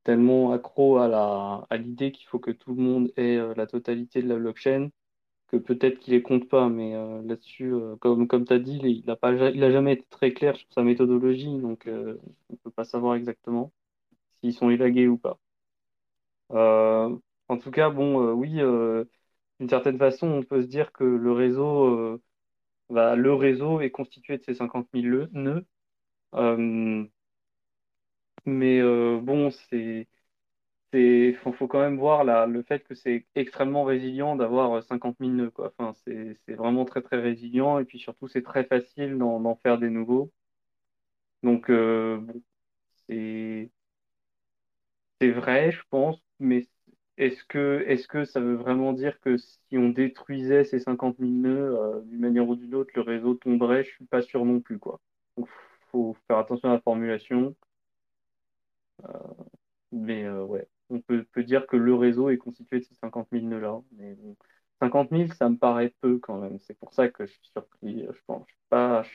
tellement 0.05 0.53
accro 0.53 0.99
à 0.99 1.09
la, 1.09 1.67
à 1.71 1.77
l'idée 1.77 2.13
qu'il 2.13 2.27
faut 2.29 2.39
que 2.39 2.51
tout 2.51 2.75
le 2.75 2.83
monde 2.83 3.13
ait 3.17 3.37
euh, 3.37 3.55
la 3.57 3.67
totalité 3.67 4.23
de 4.23 4.29
la 4.29 4.37
blockchain, 4.37 4.91
que 5.49 5.57
peut-être 5.59 5.99
qu'il 6.01 6.15
les 6.15 6.23
compte 6.23 6.49
pas. 6.49 6.69
Mais 6.71 6.95
là-dessus, 7.25 7.73
comme, 8.01 8.29
comme 8.29 8.47
tu 8.47 8.55
as 8.55 8.59
dit, 8.61 8.79
il 8.83 8.89
il 9.05 9.11
a 9.11 9.17
pas, 9.17 9.33
il 9.33 9.65
a 9.65 9.71
jamais 9.73 9.95
été 9.95 10.07
très 10.11 10.33
clair 10.33 10.57
sur 10.57 10.69
sa 10.75 10.83
méthodologie, 10.85 11.59
donc 11.61 11.89
on 12.51 12.57
peut 12.59 12.71
pas 12.73 12.85
savoir 12.85 13.17
exactement 13.17 13.73
s'ils 14.43 14.55
sont 14.55 14.71
élagués 14.71 15.09
ou 15.09 15.19
pas. 15.19 15.39
En 17.49 17.59
tout 17.59 17.71
cas, 17.71 17.91
bon, 17.91 18.33
oui, 18.33 18.61
d'une 19.61 19.69
certaine 19.69 19.99
façon, 19.99 20.29
on 20.29 20.43
peut 20.43 20.63
se 20.63 20.67
dire 20.67 20.93
que 20.93 21.05
le 21.05 21.33
réseau, 21.33 22.21
bah, 22.91 23.17
le 23.17 23.35
réseau 23.35 23.81
est 23.81 23.91
constitué 23.91 24.39
de 24.39 24.45
ces 24.45 24.55
50 24.55 24.89
000 24.93 25.07
le- 25.09 25.29
nœuds. 25.33 25.67
Euh, 26.35 27.07
mais 28.45 28.81
euh, 28.81 29.21
bon, 29.23 29.51
c'est, 29.51 30.09
c'est, 30.93 31.35
faut, 31.43 31.69
quand 31.69 31.81
même 31.81 31.99
voir 31.99 32.25
la, 32.25 32.47
le 32.47 32.63
fait 32.65 32.81
que 32.85 32.95
c'est 32.95 33.27
extrêmement 33.35 33.85
résilient 33.85 34.37
d'avoir 34.37 34.83
50 34.85 35.21
000 35.21 35.37
nœuds. 35.37 35.53
Enfin, 35.59 35.95
c'est, 36.07 36.39
vraiment 36.57 36.85
très, 36.85 37.03
très 37.03 37.21
résilient. 37.21 37.79
Et 37.81 37.85
puis 37.85 37.99
surtout, 37.99 38.29
c'est 38.29 38.43
très 38.43 38.65
facile 38.65 39.19
d'en, 39.19 39.57
faire 39.57 39.79
des 39.79 39.91
nouveaux. 39.91 40.33
Donc, 41.43 41.71
euh, 41.71 42.21
c'est, 43.09 43.71
vrai, 45.23 45.73
je 45.73 45.81
pense, 45.91 46.19
mais 46.41 46.69
est-ce 47.19 47.45
que, 47.45 47.85
est-ce 47.87 48.09
que 48.09 48.25
ça 48.25 48.41
veut 48.41 48.55
vraiment 48.57 48.93
dire 48.93 49.19
que 49.21 49.37
si 49.37 49.77
on 49.79 49.89
détruisait 49.91 50.65
ces 50.65 50.81
50 50.81 51.19
000 51.19 51.33
nœuds, 51.43 51.77
euh, 51.79 52.01
d'une 52.03 52.21
manière 52.21 52.49
ou 52.49 52.57
d'une 52.57 52.75
autre, 52.75 52.91
le 52.95 53.03
réseau 53.03 53.35
tomberait? 53.35 53.85
Je 53.85 53.91
suis 53.91 54.07
pas 54.07 54.23
sûr 54.23 54.45
non 54.45 54.61
plus, 54.61 54.79
quoi. 54.79 55.01
Faut 55.93 56.17
faire 56.29 56.39
attention 56.39 56.71
à 56.71 56.75
la 56.75 56.81
formulation. 56.81 57.55
Mais 59.93 60.25
euh, 60.25 60.45
ouais, 60.45 60.69
on 60.91 61.01
peut, 61.01 61.25
peut 61.33 61.45
dire 61.45 61.67
que 61.67 61.77
le 61.77 61.95
réseau 61.95 62.31
est 62.31 62.39
constitué 62.39 62.81
de 62.81 62.85
ces 62.85 62.95
50 62.97 63.29
000 63.33 63.47
nœuds-là. 63.47 63.81
Mais 63.93 64.15
bon, 64.15 64.37
50 64.81 65.13
000, 65.13 65.33
ça 65.35 65.49
me 65.49 65.57
paraît 65.57 65.95
peu 66.01 66.19
quand 66.19 66.39
même. 66.39 66.59
C'est 66.61 66.79
pour 66.79 66.93
ça 66.95 67.09
que 67.09 67.27
je 67.27 67.33
suis 67.33 67.49
surpris. 67.53 68.03
Je 68.13 68.21
pense 68.27 68.43
je 68.47 68.53
suis 68.53 68.63
pas. 68.69 69.03
je- 69.03 69.11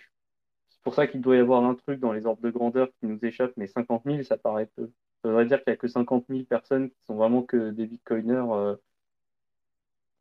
C'est 0.70 0.82
pour 0.84 0.96
ça 0.96 1.08
qu'il 1.08 1.22
doit 1.22 1.36
y 1.38 1.40
avoir 1.40 1.63
un 1.66 1.75
truc 1.75 2.00
dans 2.00 2.13
les 2.13 2.25
ordres 2.25 2.42
de 2.44 2.50
grandeur 2.51 2.90
qui 3.00 3.08
nous 3.08 3.20
échappe. 3.25 3.54
Mais 3.58 3.68
50 3.68 4.06
000, 4.06 4.24
ça 4.25 4.38
paraît 4.38 4.68
peu. 4.75 4.92
Ça 5.24 5.30
voudrait 5.30 5.46
dire 5.48 5.60
qu'il 5.63 5.72
n'y 5.72 5.75
a 5.75 5.78
que 5.78 5.88
50 5.88 6.30
000 6.30 6.46
personnes 6.48 6.90
qui 6.92 6.98
sont 7.08 7.16
vraiment 7.16 7.44
que 7.44 7.72
des 7.72 7.88
bitcoiners 7.88 8.46
euh, 8.54 8.75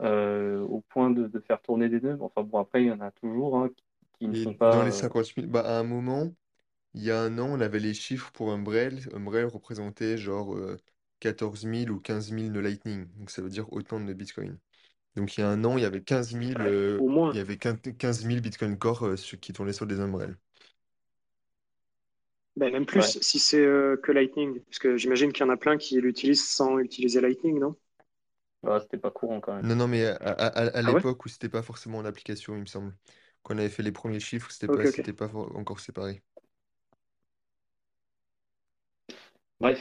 euh, 0.02 0.60
au 0.62 0.80
point 0.82 1.10
de, 1.10 1.26
de 1.26 1.40
faire 1.40 1.60
tourner 1.62 1.88
des 1.88 2.00
nœuds. 2.00 2.18
Enfin 2.20 2.42
bon, 2.42 2.58
après, 2.58 2.82
il 2.82 2.88
y 2.88 2.92
en 2.92 3.00
a 3.00 3.10
toujours 3.12 3.58
hein, 3.58 3.68
qui, 3.70 3.84
qui 4.18 4.28
ne 4.28 4.34
sont 4.34 4.54
dans 4.66 4.82
pas. 4.82 4.82
les 4.82 4.92
euh, 5.04 5.08
50 5.08 5.26
000, 5.26 5.48
bah, 5.48 5.60
à 5.62 5.78
un 5.78 5.82
moment, 5.84 6.32
il 6.94 7.02
y 7.02 7.10
a 7.10 7.20
un 7.20 7.38
an, 7.38 7.48
on 7.50 7.60
avait 7.60 7.78
les 7.80 7.94
chiffres 7.94 8.30
pour 8.32 8.52
Umbrel. 8.52 9.08
Umbrel 9.14 9.46
représentait 9.46 10.18
genre 10.18 10.54
euh, 10.56 10.76
14 11.20 11.64
000 11.66 11.90
ou 11.90 12.00
15 12.00 12.32
000 12.32 12.52
de 12.52 12.60
Lightning. 12.60 13.06
Donc 13.18 13.30
ça 13.30 13.42
veut 13.42 13.50
dire 13.50 13.72
autant 13.72 14.00
de 14.00 14.12
Bitcoin. 14.14 14.58
Donc 15.16 15.36
il 15.38 15.42
y 15.42 15.44
a 15.44 15.50
un 15.50 15.64
an, 15.64 15.78
il 15.78 15.82
y 15.82 15.86
avait 15.86 16.02
15 16.04 16.34
000, 16.34 16.62
euh, 16.62 17.02
Au 17.02 17.08
il 17.32 17.38
moins. 17.38 17.38
y 17.38 17.40
avait 17.40 17.58
15 17.58 18.24
000 18.24 18.42
Bitcoin 18.42 18.78
Core 18.78 19.04
euh, 19.06 19.16
sur- 19.16 19.40
qui 19.40 19.52
tournaient 19.54 19.72
sur 19.74 19.86
des 19.88 20.00
Umbrel. 20.00 20.38
Ben, 22.56 22.72
même 22.72 22.86
ouais. 22.94 23.14
plus 23.14 23.18
si 23.22 23.38
c'est 23.38 23.60
euh, 23.64 23.96
que 23.96 24.12
Lightning. 24.12 24.60
Parce 24.64 24.78
que 24.78 24.96
j'imagine 24.96 25.32
qu'il 25.32 25.44
y 25.46 25.48
en 25.48 25.52
a 25.52 25.56
plein 25.56 25.76
qui 25.78 26.00
l'utilisent 26.00 26.46
sans 26.46 26.78
utiliser 26.78 27.20
Lightning, 27.20 27.58
non? 27.58 27.76
Ah, 28.64 28.80
c'était 28.80 28.98
pas 28.98 29.10
courant 29.12 29.40
quand 29.40 29.56
même. 29.56 29.68
Non, 29.68 29.74
non, 29.76 29.88
mais 29.88 30.04
à, 30.06 30.14
à- 30.16 30.46
à- 30.46 30.78
à 30.78 30.82
Ah 30.82 30.92
ouais? 30.92 31.04
l'époque 31.04 31.24
où 31.24 31.28
c'était 31.28 31.48
pas 31.48 31.62
forcément 31.62 31.98
en 31.98 32.04
application, 32.04 32.54
il 32.56 32.60
me 32.62 32.66
semble. 32.66 32.96
Quand 33.42 33.54
on 33.54 33.58
avait 33.58 33.68
fait 33.70 33.82
les 33.82 33.92
premiers 33.92 34.20
chiffres, 34.20 34.50
c'était 34.50 34.68
Ok, 34.68 34.84
pas, 34.84 34.86
ok. 34.86 35.00
c'était 35.00 35.12
pas 35.12 35.28
for- 35.28 35.54
encore 35.56 35.80
séparé. 35.80 36.22
Bref, 39.60 39.78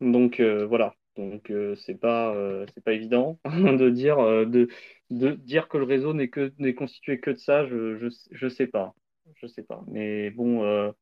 donc 0.00 0.40
euh, 0.40 0.66
voilà. 0.66 0.94
Donc 1.16 1.50
euh, 1.50 1.74
c'est 1.76 1.94
pas 1.94 2.34
euh, 2.34 2.66
c'est 2.74 2.82
pas 2.84 2.92
évident 2.92 3.38
de 3.44 3.90
dire 3.90 4.16
de, 4.18 4.68
de 5.10 5.32
dire 5.32 5.68
que 5.68 5.76
le 5.78 5.84
réseau 5.84 6.14
n'est 6.14 6.28
que 6.28 6.52
n'est 6.58 6.74
constitué 6.74 7.20
que 7.20 7.30
de 7.30 7.36
ça. 7.36 7.66
Je 7.66 8.10
je 8.30 8.48
sais 8.48 8.66
pas, 8.66 8.94
je 9.36 9.46
sais 9.46 9.62
pas. 9.62 9.82
Mais 9.88 10.30
bon, 10.30 10.92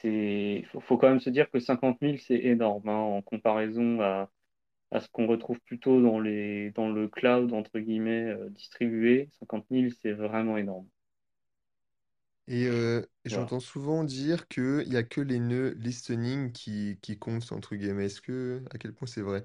c'est 0.00 0.64
faut, 0.82 0.96
quand 0.98 1.08
même 1.08 1.20
se 1.20 1.30
dire 1.30 1.50
que 1.50 1.58
50 1.60 1.98
000 2.00 2.18
c'est 2.20 2.36
énorme 2.36 2.88
hein, 2.88 2.94
en 2.98 3.22
comparaison 3.22 4.00
à 4.02 4.30
à 4.92 5.00
ce 5.00 5.08
qu'on 5.10 5.26
retrouve 5.26 5.60
plutôt 5.62 6.02
dans 6.02 6.20
les 6.20 6.70
dans 6.72 6.90
le 6.90 7.08
cloud 7.08 7.52
entre 7.54 7.78
guillemets 7.80 8.34
distribué. 8.50 9.30
50 9.40 9.66
000 9.70 9.92
c'est 10.02 10.12
vraiment 10.12 10.58
énorme. 10.58 10.88
Et 12.48 12.66
euh, 12.68 13.02
Voilà. 13.28 13.50
j'entends 13.50 13.60
souvent 13.60 14.04
dire 14.04 14.48
qu'il 14.48 14.88
n'y 14.88 14.96
a 14.96 15.02
que 15.04 15.20
les 15.20 15.38
nœuds 15.40 15.74
listening 15.78 16.52
qui, 16.52 16.98
qui 17.02 17.18
comptent, 17.18 17.52
entre 17.52 17.76
guillemets. 17.76 18.06
Est-ce 18.06 18.20
que, 18.20 18.64
à 18.72 18.78
quel 18.78 18.92
point 18.94 19.06
c'est 19.08 19.22
vrai? 19.22 19.44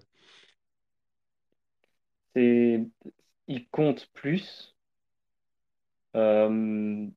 C'est 2.35 2.85
il 3.47 3.69
compte 3.69 4.07
plus. 4.13 4.75
euh, 6.15 7.07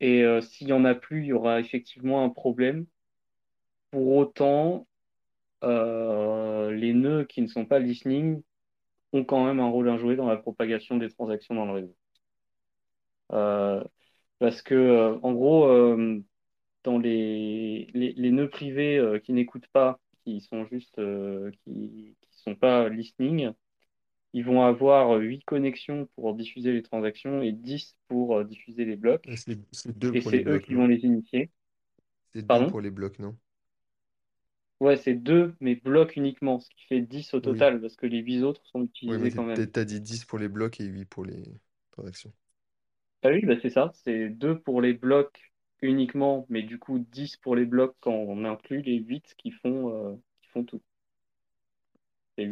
Et 0.00 0.24
euh, 0.24 0.40
s'il 0.42 0.68
y 0.68 0.72
en 0.74 0.84
a 0.84 0.94
plus, 0.96 1.22
il 1.22 1.26
y 1.28 1.32
aura 1.34 1.60
effectivement 1.60 2.24
un 2.24 2.30
problème. 2.30 2.86
Pour 3.92 4.16
autant, 4.16 4.86
euh, 5.64 6.70
les 6.72 6.94
nœuds 6.94 7.24
qui 7.26 7.42
ne 7.42 7.48
sont 7.48 7.66
pas 7.66 7.78
listening 7.80 8.42
ont 9.12 9.24
quand 9.24 9.44
même 9.46 9.60
un 9.60 9.68
rôle 9.70 9.88
à 9.90 9.98
jouer 9.98 10.16
dans 10.16 10.28
la 10.28 10.36
propagation 10.38 10.98
des 10.98 11.10
transactions 11.10 11.54
dans 11.56 11.66
le 11.66 11.72
réseau. 11.72 11.96
Euh, 13.32 13.82
parce 14.40 14.62
que, 14.62 14.74
euh, 14.76 15.20
en 15.24 15.34
gros, 15.34 15.66
euh, 15.68 16.24
dans 16.84 16.98
les, 16.98 17.88
les, 17.94 18.12
les 18.14 18.32
nœuds 18.32 18.50
privés 18.50 18.98
euh, 18.98 19.18
qui 19.20 19.32
n'écoutent 19.34 19.68
pas, 19.68 20.00
qui 20.24 20.40
sont 20.42 20.66
juste, 20.68 21.00
qui, 21.64 22.16
qui 22.22 22.38
sont 22.42 22.56
pas 22.56 22.88
listening, 22.90 23.52
ils 24.34 24.44
vont 24.44 24.62
avoir 24.64 25.12
8 25.18 25.44
connexions 25.44 26.08
pour 26.16 26.34
diffuser 26.34 26.72
les 26.72 26.82
transactions 26.82 27.42
et 27.42 27.52
10 27.52 27.96
pour 28.08 28.44
diffuser 28.44 28.84
les 28.86 28.96
blocs. 28.96 29.30
C'est 29.34 29.58
c'est 29.72 29.98
deux 29.98 30.12
Et 30.12 30.20
c'est 30.22 30.44
eux 30.48 30.58
blocs, 30.58 30.68
qui 30.68 30.74
vont 30.74 30.86
les 30.86 31.00
initier. 31.04 31.50
C'est 32.32 32.42
deux 32.42 32.64
pour 32.64 32.80
les 32.80 32.90
blocs, 32.90 33.20
non? 33.20 33.38
Ouais, 34.80 34.96
c'est 34.98 35.14
deux, 35.14 35.54
mais 35.60 35.74
blocs 35.76 36.16
uniquement, 36.16 36.58
ce 36.60 36.68
qui 36.70 36.84
fait 36.86 37.00
10 37.00 37.32
au 37.34 37.40
Oui. 37.42 37.64
total, 37.64 37.80
parce 37.80 37.96
que 37.96 38.04
les 38.06 38.18
8 38.18 38.42
autres 38.42 38.66
sont 38.66 38.82
Oui, 39.06 39.18
mais 39.18 39.30
utilisés 39.30 39.32
quand 39.32 39.44
même. 39.44 39.64
t'as 39.64 39.66
t'as 39.66 39.84
dit 39.84 40.00
10 40.00 40.24
pour 40.24 40.38
les 40.38 40.48
blocs 40.48 40.80
et 40.80 40.84
8 40.86 41.04
pour 41.06 41.24
les 41.26 41.60
transactions. 41.90 42.32
Ah 43.22 43.28
oui, 43.30 43.42
bah 43.46 43.54
c'est 43.60 43.70
ça, 43.70 43.90
c'est 44.04 44.28
deux 44.30 44.58
pour 44.60 44.80
les 44.82 44.92
blocs 44.94 45.52
uniquement, 45.82 46.46
mais 46.48 46.62
du 46.62 46.78
coup 46.78 46.98
10 46.98 47.36
pour 47.38 47.54
les 47.56 47.64
blocs 47.66 47.96
quand 48.00 48.12
on 48.12 48.44
inclut 48.44 48.82
les 48.82 48.96
8 48.98 49.34
qui 49.38 49.50
font, 49.52 49.90
euh, 50.12 50.16
qui 50.42 50.48
font 50.50 50.64
tout. 50.64 50.82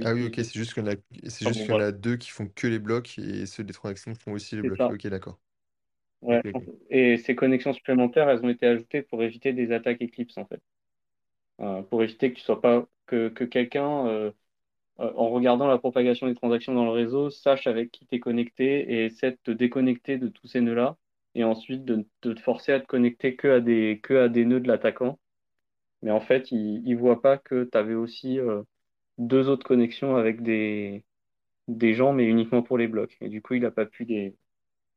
Ah 0.01 0.13
8 0.13 0.15
oui, 0.15 0.25
ok, 0.25 0.35
2. 0.35 0.45
c'est 0.45 0.53
juste 0.55 0.75
qu'il 0.75 0.85
y 0.85 0.89
en 0.89 0.93
a, 0.93 0.97
c'est 1.29 1.45
Enfin 1.45 1.51
juste 1.51 1.61
bon, 1.61 1.67
qu'il 1.67 1.75
y 1.75 1.77
en 1.77 1.81
voilà, 1.81 1.85
a 1.85 1.91
deux 1.93 2.17
qui 2.17 2.31
font 2.31 2.47
que 2.49 2.67
les 2.69 2.79
blocs 2.79 3.19
et 3.19 3.47
ceux 3.47 3.65
des 3.65 3.73
transactions 3.73 4.15
font 4.15 4.33
aussi 4.33 4.55
les 4.55 4.63
c'est 4.63 4.71
blocs. 4.71 4.79
ça. 4.79 4.91
Ok, 4.91 5.07
d'accord. 5.09 5.41
Ok, 6.31 6.41
Ouais. 6.43 6.43
ok. 6.47 6.71
Et 6.91 7.17
ces 7.19 7.35
connexions 7.37 7.73
supplémentaires, 7.73 8.29
elles 8.29 8.45
ont 8.45 8.49
été 8.49 8.67
ajoutées 8.67 9.03
pour 9.03 9.23
éviter 9.23 9.53
des 9.53 9.73
attaques 9.73 10.03
Eclipse, 10.03 10.37
en 10.39 10.47
fait. 10.47 10.61
Euh, 11.61 11.83
pour 11.83 12.03
éviter 12.03 12.33
que 12.33 12.39
tu 12.39 12.45
sois 12.45 12.61
pas, 12.61 12.87
que, 13.07 13.29
que 13.31 13.45
quelqu'un, 13.45 14.07
euh, 15.01 15.05
euh, 15.05 15.13
en 15.17 15.31
regardant 15.31 15.67
la 15.67 15.79
propagation 15.79 16.27
des 16.27 16.35
transactions 16.35 16.75
dans 16.75 16.85
le 16.85 16.91
réseau, 16.91 17.31
sache 17.31 17.67
avec 17.67 17.91
qui 17.91 18.07
t'es 18.07 18.21
connecté 18.21 18.81
et 18.93 19.05
essaie 19.07 19.33
de 19.33 19.39
te 19.43 19.51
déconnecter 19.51 20.19
de 20.19 20.29
tous 20.29 20.47
ces 20.47 20.61
nœuds-là 20.61 20.97
et 21.35 21.45
ensuite 21.45 21.85
de, 21.85 22.07
de 22.23 22.33
te 22.33 22.41
forcer 22.41 22.73
à 22.73 22.81
te 22.81 22.87
connecter 22.87 23.37
que 23.37 23.49
à 23.49 23.61
des, 23.61 24.01
que 24.03 24.15
à 24.15 24.29
des 24.29 24.45
nœuds 24.45 24.61
de 24.61 24.69
l'attaquant. 24.69 25.19
Mais 26.03 26.11
en 26.11 26.21
fait, 26.21 26.53
il 26.53 26.83
ne 26.85 26.97
voit 26.97 27.21
pas 27.21 27.39
que 27.39 27.69
tu 27.71 27.77
avais 27.77 27.95
aussi 27.95 28.39
euh, 28.39 28.63
deux 29.19 29.49
autres 29.49 29.67
connexions 29.67 30.17
avec 30.17 30.43
des, 30.43 31.05
des 31.67 31.95
gens, 31.95 32.13
mais 32.13 32.25
uniquement 32.25 32.63
pour 32.63 32.79
les 32.79 32.89
blocs. 32.89 33.17
Et 33.21 33.29
du 33.29 33.43
coup, 33.43 33.55
il 33.55 33.63
n'a 33.63 33.71
pas 33.71 33.87
pu 33.87 34.05
les, 34.05 34.37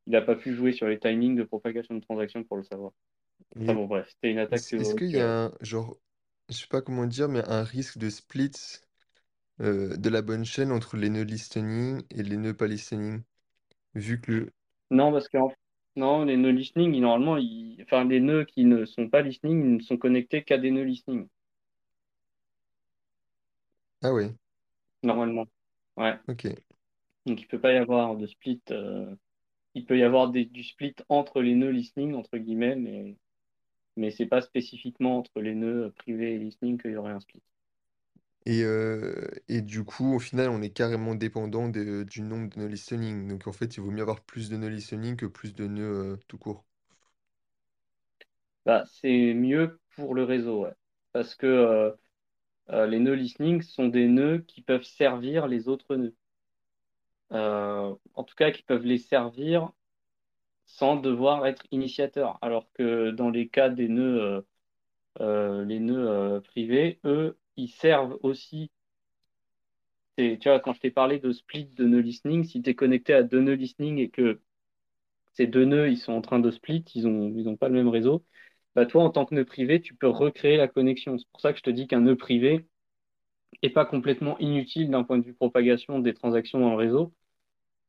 il 0.06 0.16
a 0.16 0.22
pas 0.22 0.36
pu 0.36 0.54
jouer 0.54 0.72
sur 0.72 0.86
les 0.88 0.98
timings 0.98 1.36
de 1.36 1.44
propagation 1.44 1.94
de 1.94 2.00
transactions 2.00 2.44
pour 2.44 2.56
le 2.56 2.64
savoir. 2.64 2.92
Enfin 3.60 3.74
bon, 3.74 3.86
bref, 3.86 4.08
c'était 4.08 4.30
une 4.30 4.38
attaque 4.38 4.60
est-ce 4.60 4.94
qu'il 4.94 5.10
y 5.10 5.16
euh. 5.16 5.26
a 5.26 5.44
un, 5.46 5.52
genre, 5.60 5.96
je 6.48 6.54
sais 6.54 6.68
pas 6.68 6.80
comment 6.82 7.06
dire, 7.06 7.28
mais 7.28 7.42
un 7.46 7.64
risque 7.64 7.98
de 7.98 8.08
split 8.08 8.52
euh, 9.60 9.96
de 9.96 10.08
la 10.10 10.22
bonne 10.22 10.44
chaîne 10.44 10.72
entre 10.72 10.96
les 10.96 11.10
nœuds 11.10 11.22
listening 11.24 12.02
et 12.10 12.22
les 12.22 12.36
nœuds 12.36 12.54
pas 12.54 12.66
listening? 12.66 13.22
Vu 13.94 14.20
que 14.20 14.32
le... 14.32 14.52
Non, 14.92 15.10
parce 15.10 15.28
que 15.28 15.38
en- 15.38 15.52
non, 15.96 16.24
les 16.24 16.36
nœuds 16.36 16.50
listening, 16.52 16.94
ils- 16.94 17.00
normalement, 17.00 17.36
ils... 17.36 17.82
enfin, 17.82 18.04
les 18.04 18.20
nœuds 18.20 18.44
qui 18.44 18.64
ne 18.64 18.84
sont 18.84 19.08
pas 19.08 19.20
listening, 19.22 19.60
ils 19.64 19.76
ne 19.78 19.82
sont 19.82 19.96
connectés 19.96 20.44
qu'à 20.44 20.56
des 20.58 20.70
nœuds 20.70 20.84
listening, 20.84 21.26
Ah 24.02 24.12
ouais, 24.12 24.34
normalement. 25.02 25.46
Ouais. 25.96 26.18
ok. 26.26 26.72
Donc, 27.26 27.40
il 27.40 27.46
peut 27.48 27.60
pas 27.60 27.72
y 27.72 27.76
avoir 27.76 28.16
de 28.16 28.26
split. 28.26 28.60
euh, 28.70 29.14
Il 29.74 29.86
peut 29.86 29.98
y 29.98 30.02
avoir 30.04 30.30
des- 30.30 30.46
du 30.46 30.64
split 30.64 30.94
entre 31.10 31.42
les 31.42 31.54
nœuds 31.56 31.70
listening, 31.72 32.14
entre 32.14 32.38
guillemets, 32.38 32.76
mais, 32.76 33.16
mais 33.96 34.10
c'est 34.12 34.26
pas 34.26 34.42
spécifiquement 34.42 35.18
entre 35.18 35.40
les 35.42 35.54
nœuds 35.56 35.92
privés 35.96 36.34
et 36.34 36.38
listening 36.38 36.80
qu'il 36.80 36.92
y 36.92 36.96
aurait 36.96 37.12
un 37.12 37.20
split. 37.20 37.42
Et, 38.44 39.60
du 39.62 39.84
coup, 39.84 40.14
au 40.14 40.18
final, 40.18 40.50
on 40.50 40.62
est 40.62 40.70
carrément 40.70 41.14
dépendant 41.14 41.68
du 41.68 42.22
nombre 42.22 42.50
de 42.50 42.60
nœuds 42.60 42.66
listening. 42.68 43.28
Donc 43.28 43.46
en 43.46 43.52
fait, 43.52 43.76
il 43.76 43.80
vaut 43.80 43.90
mieux 43.90 44.02
avoir 44.02 44.20
plus 44.20 44.50
de 44.50 44.56
nœuds 44.56 44.68
listening 44.68 45.16
que 45.16 45.26
plus 45.26 45.54
de 45.54 45.66
nœuds 45.66 46.18
tout 46.28 46.38
court. 46.38 46.64
Bah, 48.64 48.84
c'est 48.86 49.34
mieux 49.34 49.80
pour 49.96 50.14
le 50.14 50.24
réseau, 50.24 50.64
ouais. 50.64 50.74
Parce 51.12 51.34
que 51.34 51.94
les 52.68 52.98
nœuds 52.98 53.14
listening 53.14 53.62
sont 53.62 53.86
des 53.88 54.08
nœuds 54.08 54.44
qui 54.46 54.62
peuvent 54.62 54.84
servir 54.84 55.46
les 55.46 55.68
autres 55.68 55.96
nœuds. 55.96 56.14
En 57.30 58.24
tout 58.24 58.34
cas, 58.34 58.50
qui 58.50 58.62
peuvent 58.62 58.84
les 58.86 58.98
servir 58.98 59.72
sans 60.64 60.96
devoir 60.96 61.46
être 61.46 61.66
initiateurs. 61.70 62.38
Alors 62.40 62.66
que 62.72 63.10
dans 63.10 63.30
les 63.30 63.48
cas 63.48 63.68
des 63.68 63.88
nœuds, 63.88 64.46
les 65.20 65.80
nœuds 65.80 66.40
privés, 66.40 67.00
eux, 67.04 67.38
ils 67.56 67.68
servent 67.68 68.18
aussi. 68.22 68.70
Tu 70.16 70.38
vois, 70.44 70.60
quand 70.60 70.72
je 70.74 70.80
t'ai 70.80 70.90
parlé 70.90 71.18
de 71.18 71.32
split 71.32 71.66
de 71.66 71.84
nœuds 71.86 72.00
listening, 72.00 72.44
si 72.44 72.62
tu 72.62 72.70
es 72.70 72.74
connecté 72.74 73.14
à 73.14 73.22
deux 73.22 73.40
nœuds 73.40 73.54
listening 73.54 73.98
et 73.98 74.10
que 74.10 74.40
ces 75.34 75.46
deux 75.46 75.64
nœuds, 75.64 75.90
ils 75.90 75.98
sont 75.98 76.12
en 76.12 76.22
train 76.22 76.38
de 76.40 76.50
split, 76.50 76.84
ils 76.94 77.06
ont, 77.08 77.32
ils 77.36 77.48
ont 77.48 77.56
pas 77.56 77.68
le 77.68 77.74
même 77.76 77.88
réseau, 77.88 78.24
bah 78.76 78.86
toi, 78.86 79.04
en 79.04 79.10
tant 79.10 79.26
que 79.26 79.34
nœud 79.34 79.44
privé, 79.46 79.80
tu 79.82 79.94
peux 79.96 80.08
recréer 80.08 80.56
la 80.58 80.68
connexion. 80.68 81.18
C'est 81.18 81.28
pour 81.30 81.40
ça 81.40 81.52
que 81.52 81.58
je 81.58 81.64
te 81.64 81.70
dis 81.70 81.86
qu'un 81.88 82.00
nœud 82.02 82.16
privé 82.16 82.66
est 83.62 83.70
pas 83.70 83.86
complètement 83.86 84.38
inutile 84.40 84.90
d'un 84.90 85.04
point 85.04 85.18
de 85.18 85.24
vue 85.24 85.34
propagation 85.34 85.98
des 86.00 86.14
transactions 86.14 86.60
dans 86.60 86.70
le 86.70 86.76
réseau. 86.76 87.14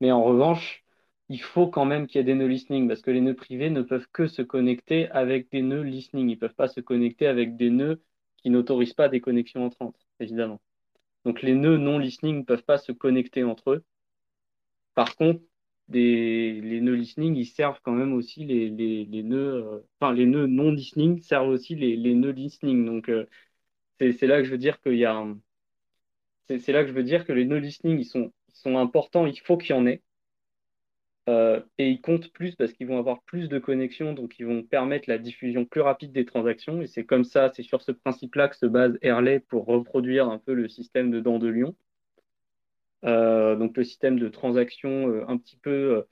Mais 0.01 0.11
en 0.11 0.23
revanche, 0.23 0.85
il 1.29 1.41
faut 1.41 1.67
quand 1.67 1.85
même 1.85 2.07
qu'il 2.07 2.19
y 2.19 2.21
ait 2.21 2.25
des 2.25 2.35
nœuds 2.35 2.47
listening 2.47 2.87
parce 2.87 3.01
que 3.01 3.11
les 3.11 3.21
nœuds 3.21 3.35
privés 3.35 3.69
ne 3.71 3.81
peuvent 3.83 4.07
que 4.13 4.27
se 4.27 4.41
connecter 4.43 5.09
avec 5.11 5.51
des 5.51 5.61
nœuds 5.63 5.83
listening. 5.83 6.29
Ils 6.29 6.39
peuvent 6.39 6.55
pas 6.55 6.67
se 6.69 6.81
connecter 6.81 7.27
avec 7.27 7.57
des 7.57 7.69
nœuds 7.71 8.01
qui 8.43 8.49
n'autorisent 8.51 8.93
pas 8.93 9.09
des 9.09 9.21
connexions 9.21 9.65
entrantes, 9.65 9.97
évidemment. 10.19 10.61
Donc 11.25 11.41
les 11.41 11.55
nœuds 11.55 11.77
non 11.77 11.99
listening 11.99 12.39
ne 12.39 12.43
peuvent 12.43 12.63
pas 12.63 12.77
se 12.77 12.91
connecter 12.93 13.43
entre 13.43 13.71
eux. 13.71 13.85
Par 14.95 15.15
contre, 15.15 15.41
les 15.89 16.81
nœuds 16.81 16.95
listening, 16.95 17.35
ils 17.35 17.45
servent 17.45 17.79
quand 17.83 17.91
même 17.93 18.13
aussi 18.13 18.45
les, 18.45 18.69
les, 18.69 19.05
les 19.05 19.23
nœuds, 19.23 19.55
euh, 19.65 19.79
enfin 19.99 20.13
les 20.13 20.25
nœuds 20.25 20.47
non 20.47 20.71
listening 20.71 21.21
servent 21.21 21.49
aussi 21.49 21.75
les, 21.75 21.95
les 21.95 22.15
nœuds 22.15 22.31
listening. 22.31 22.85
Donc 22.85 23.09
euh, 23.09 23.27
c'est 23.99 24.27
là 24.27 24.39
que 24.39 24.45
je 24.45 24.51
veux 24.51 24.57
dire 24.57 24.81
qu'il 24.81 24.97
y 24.97 25.05
a, 25.05 25.25
c'est 26.47 26.71
là 26.71 26.83
que 26.83 26.87
je 26.89 26.93
veux 26.93 27.03
dire 27.03 27.25
que 27.25 27.33
les 27.33 27.43
nœuds 27.45 27.57
listening, 27.59 27.99
ils 27.99 28.05
sont, 28.05 28.31
ils 28.49 28.55
sont 28.55 28.77
importants, 28.77 29.25
il 29.25 29.39
faut 29.41 29.57
qu'il 29.57 29.75
y 29.75 29.79
en 29.79 29.85
ait. 29.85 30.01
Euh, 31.29 31.61
et 31.77 31.89
ils 31.89 32.01
comptent 32.01 32.31
plus 32.33 32.55
parce 32.55 32.73
qu'ils 32.73 32.87
vont 32.87 32.97
avoir 32.99 33.21
plus 33.23 33.47
de 33.47 33.57
connexions, 33.57 34.13
donc 34.13 34.39
ils 34.39 34.45
vont 34.45 34.61
permettre 34.63 35.09
la 35.09 35.17
diffusion 35.17 35.65
plus 35.65 35.81
rapide 35.81 36.11
des 36.11 36.25
transactions. 36.25 36.81
Et 36.81 36.87
c'est 36.87 37.05
comme 37.05 37.23
ça, 37.23 37.51
c'est 37.53 37.63
sur 37.63 37.81
ce 37.81 37.91
principe-là 37.91 38.49
que 38.49 38.57
se 38.57 38.65
base 38.65 38.97
Airlay 39.01 39.39
pour 39.39 39.65
reproduire 39.65 40.29
un 40.29 40.39
peu 40.39 40.53
le 40.53 40.67
système 40.67 41.11
de 41.11 41.19
dents 41.21 41.39
de 41.39 41.47
lion. 41.47 41.75
Euh, 43.05 43.55
donc 43.55 43.75
le 43.77 43.83
système 43.83 44.19
de 44.19 44.29
transactions 44.29 45.09
euh, 45.09 45.25
un 45.27 45.37
petit 45.37 45.57
peu, 45.57 46.05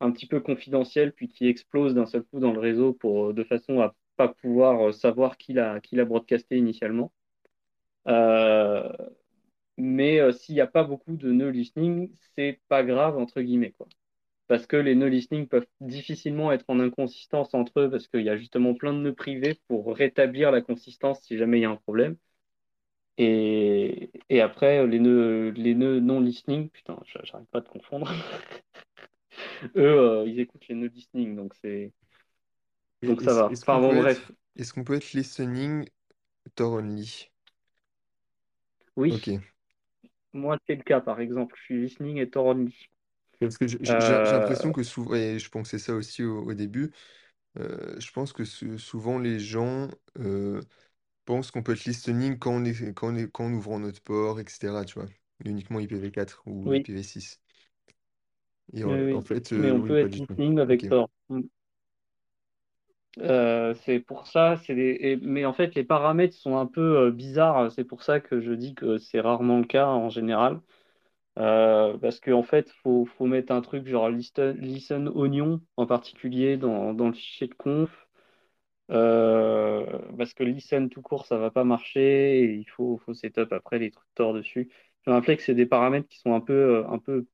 un 0.00 0.10
petit 0.12 0.26
peu 0.26 0.40
confidentiel, 0.40 1.12
puis 1.12 1.28
qui 1.28 1.46
explose 1.48 1.94
d'un 1.94 2.06
seul 2.06 2.22
coup 2.24 2.40
dans 2.40 2.52
le 2.52 2.60
réseau 2.60 2.98
de 3.32 3.44
façon 3.44 3.80
à 3.80 3.94
pas 4.16 4.28
pouvoir 4.28 4.94
savoir 4.94 5.36
qui 5.36 5.52
l'a, 5.54 5.80
qui 5.80 5.96
l'a 5.96 6.04
broadcasté 6.04 6.56
initialement. 6.56 7.12
Mais 9.76 10.32
s'il 10.32 10.54
n'y 10.54 10.60
a 10.60 10.66
pas 10.66 10.84
beaucoup 10.84 11.16
de 11.16 11.30
nœuds 11.32 11.50
listening, 11.50 12.10
c'est 12.36 12.60
pas 12.68 12.82
grave, 12.84 13.18
entre 13.18 13.40
guillemets, 13.40 13.72
quoi. 13.72 13.86
Parce 14.48 14.66
que 14.66 14.76
les 14.76 14.94
nœuds 14.94 15.08
listening 15.08 15.46
peuvent 15.48 15.66
difficilement 15.80 16.52
être 16.52 16.64
en 16.68 16.80
inconsistance 16.80 17.54
entre 17.54 17.80
eux, 17.80 17.90
parce 17.90 18.08
qu'il 18.08 18.22
y 18.22 18.30
a 18.30 18.36
justement 18.38 18.74
plein 18.74 18.92
de 18.94 18.98
nœuds 18.98 19.14
privés 19.14 19.60
pour 19.68 19.94
rétablir 19.96 20.50
la 20.50 20.62
consistance 20.62 21.22
si 21.22 21.36
jamais 21.38 21.58
il 21.58 21.62
y 21.62 21.64
a 21.66 21.70
un 21.70 21.76
problème. 21.76 22.16
Et, 23.16 24.10
et 24.28 24.40
après, 24.40 24.86
les 24.86 24.98
nœuds, 24.98 25.50
les 25.50 25.74
nœuds 25.74 26.00
non 26.00 26.20
listening, 26.20 26.68
putain, 26.70 26.98
j'a- 27.06 27.20
j'arrête 27.24 27.48
pas 27.50 27.60
de 27.60 27.68
confondre. 27.68 28.10
Eux, 29.76 29.82
euh, 29.82 30.24
ils 30.26 30.40
écoutent 30.40 30.68
les 30.68 30.74
nœuds 30.74 30.88
listening, 30.88 31.36
donc 31.36 31.54
c'est, 31.62 31.92
donc 33.04 33.22
ça 33.22 33.32
va. 33.34 33.46
est-ce 33.48 33.64
qu'on 33.64 33.78
Enfin 33.78 33.80
peut 33.80 33.92
bon, 33.92 33.94
être, 33.96 34.18
bref. 34.18 34.30
est-ce 34.56 34.72
qu'on 34.72 34.84
peut 34.84 34.94
être 34.94 35.12
listening 35.12 35.88
Tor 36.56 36.74
only? 36.74 37.30
Ok. 39.08 39.28
Oui, 39.28 39.38
moi, 40.32 40.58
c'est 40.66 40.74
le 40.76 40.82
cas, 40.82 41.00
par 41.00 41.20
exemple. 41.20 41.54
Je 41.58 41.62
suis 41.64 41.80
listening 41.82 42.18
et 42.18 42.28
Tor 42.30 42.46
only. 42.46 42.74
Parce 43.48 43.58
que 43.58 43.66
j'ai 43.66 43.78
j'ai- 43.84 44.24
j'ai 44.24 44.36
l'impression 44.36 44.70
Euh, 44.70 44.74
que 44.74 44.82
souvent, 44.82 45.14
et 45.14 45.38
je 45.38 45.48
pensais 45.50 45.78
ça 45.78 45.94
aussi 45.94 46.22
au, 46.24 46.42
au 46.48 46.54
début, 46.54 46.92
euh, 47.58 47.98
je 48.00 48.12
pense 48.12 48.32
que 48.32 48.44
sou- 48.44 48.78
souvent 48.78 49.18
les 49.18 49.40
gens 49.40 49.88
euh, 50.20 50.60
pensent 51.26 51.50
qu'on 51.52 51.62
peut 51.62 51.72
être 51.74 51.86
listening 51.86 52.38
quand 52.38 52.52
on 52.54 52.64
est, 52.64 52.94
quand 52.94 53.08
on 53.12 53.16
est, 53.16 53.30
quand 53.32 53.46
on 53.46 53.54
ouvre 53.54 53.78
notre 53.80 54.02
port, 54.02 54.40
etc. 54.40 54.84
Tu 54.86 54.94
vois, 54.96 55.08
uniquement 55.44 55.80
IPv4 55.80 56.42
ou 56.46 56.72
oui, 56.72 56.88
IPv6. 56.90 57.40
Et 58.74 58.84
en, 58.84 58.92
oui, 58.92 59.02
en 59.10 59.20
oui. 59.20 59.22
fait, 59.22 59.52
Mais 59.56 59.70
euh, 59.70 59.72
on 59.72 59.80
oui, 59.80 59.94
peut 59.94 59.96
pas 59.96 60.08
être 60.08 60.10
du 60.10 60.22
tout. 60.22 60.38
listening 60.38 60.58
Ok. 60.68 60.84
avec 60.84 60.86
Tor. 60.88 61.10
Mm. 61.28 61.42
Euh, 63.20 63.74
c'est 63.84 64.00
pour 64.00 64.26
ça, 64.26 64.56
c'est 64.56 64.74
des... 64.74 64.96
et- 65.00 65.16
mais 65.16 65.44
en 65.44 65.52
fait, 65.52 65.74
les 65.76 65.84
paramètres 65.84 66.34
sont 66.36 66.56
un 66.58 66.66
peu 66.66 66.80
euh, 67.06 67.10
bizarres. 67.12 67.70
C'est 67.72 67.84
pour 67.84 68.02
ça 68.02 68.18
que 68.20 68.40
je 68.40 68.52
dis 68.52 68.74
que 68.74 68.98
c'est 68.98 69.20
rarement 69.20 69.58
le 69.58 69.64
cas 69.66 69.86
en 69.86 70.08
général. 70.10 70.60
Euh, 71.38 71.98
parce 71.98 72.20
qu'en 72.20 72.42
fait, 72.44 72.70
faut, 72.82 73.06
faut 73.06 73.26
mettre 73.26 73.52
un 73.52 73.60
truc 73.62 73.86
genre 73.88 74.08
listen, 74.08 74.56
listen 74.58 75.08
oignon 75.08 75.60
en 75.76 75.86
particulier 75.86 76.56
dans, 76.56 76.94
dans 76.94 77.08
le 77.08 77.14
fichier 77.14 77.48
de 77.48 77.54
conf. 77.54 78.08
Euh, 78.90 79.98
parce 80.18 80.34
que 80.34 80.44
listen 80.44 80.90
tout 80.90 81.02
court, 81.02 81.26
ça 81.26 81.38
va 81.38 81.50
pas 81.50 81.64
marcher. 81.64 82.40
Et 82.44 82.54
il 82.56 82.68
faut, 82.70 82.98
faut 82.98 83.14
setup 83.14 83.52
après 83.52 83.78
les 83.78 83.90
trucs 83.90 84.08
Tor 84.14 84.34
dessus. 84.34 84.70
Je 85.06 85.10
me 85.10 85.16
rappelais 85.16 85.36
que 85.36 85.42
c'est 85.42 85.54
des 85.54 85.66
paramètres 85.66 86.08
qui 86.08 86.18
sont 86.20 86.34
un 86.34 86.40
peu, 86.40 86.52
euh, 86.84 86.88
un 86.88 86.98
peu 86.98 87.26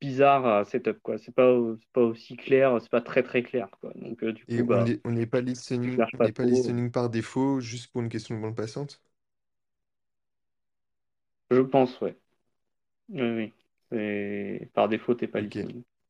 bizarres 0.00 0.46
à 0.46 0.64
setup, 0.64 1.00
quoi. 1.02 1.18
C'est 1.18 1.34
pas, 1.34 1.54
pas 1.92 2.02
aussi 2.02 2.36
clair, 2.36 2.78
c'est 2.82 2.90
pas 2.90 3.02
très 3.02 3.22
très 3.22 3.42
clair, 3.42 3.68
quoi. 3.80 3.92
Donc, 3.96 4.22
euh, 4.24 4.32
du 4.32 4.46
Et 4.46 4.62
coup, 4.62 4.66
on 4.66 4.66
bah. 4.66 4.84
n'est 4.84 5.00
on 5.04 5.10
n'est 5.10 5.26
pas 5.26 5.40
listening, 5.40 6.04
on 6.20 6.30
pas 6.30 6.44
listening 6.44 6.90
par 6.92 7.10
défaut, 7.10 7.58
juste 7.60 7.90
pour 7.90 8.02
une 8.02 8.08
question 8.08 8.36
de 8.36 8.40
bande 8.40 8.54
passante? 8.56 9.02
Je 11.52 11.60
pense, 11.60 12.00
ouais. 12.00 12.18
Oui, 13.12 13.52
Par 14.74 14.88
défaut, 14.88 15.14
t'es 15.14 15.28
pas 15.28 15.40
Ok. 15.40 15.58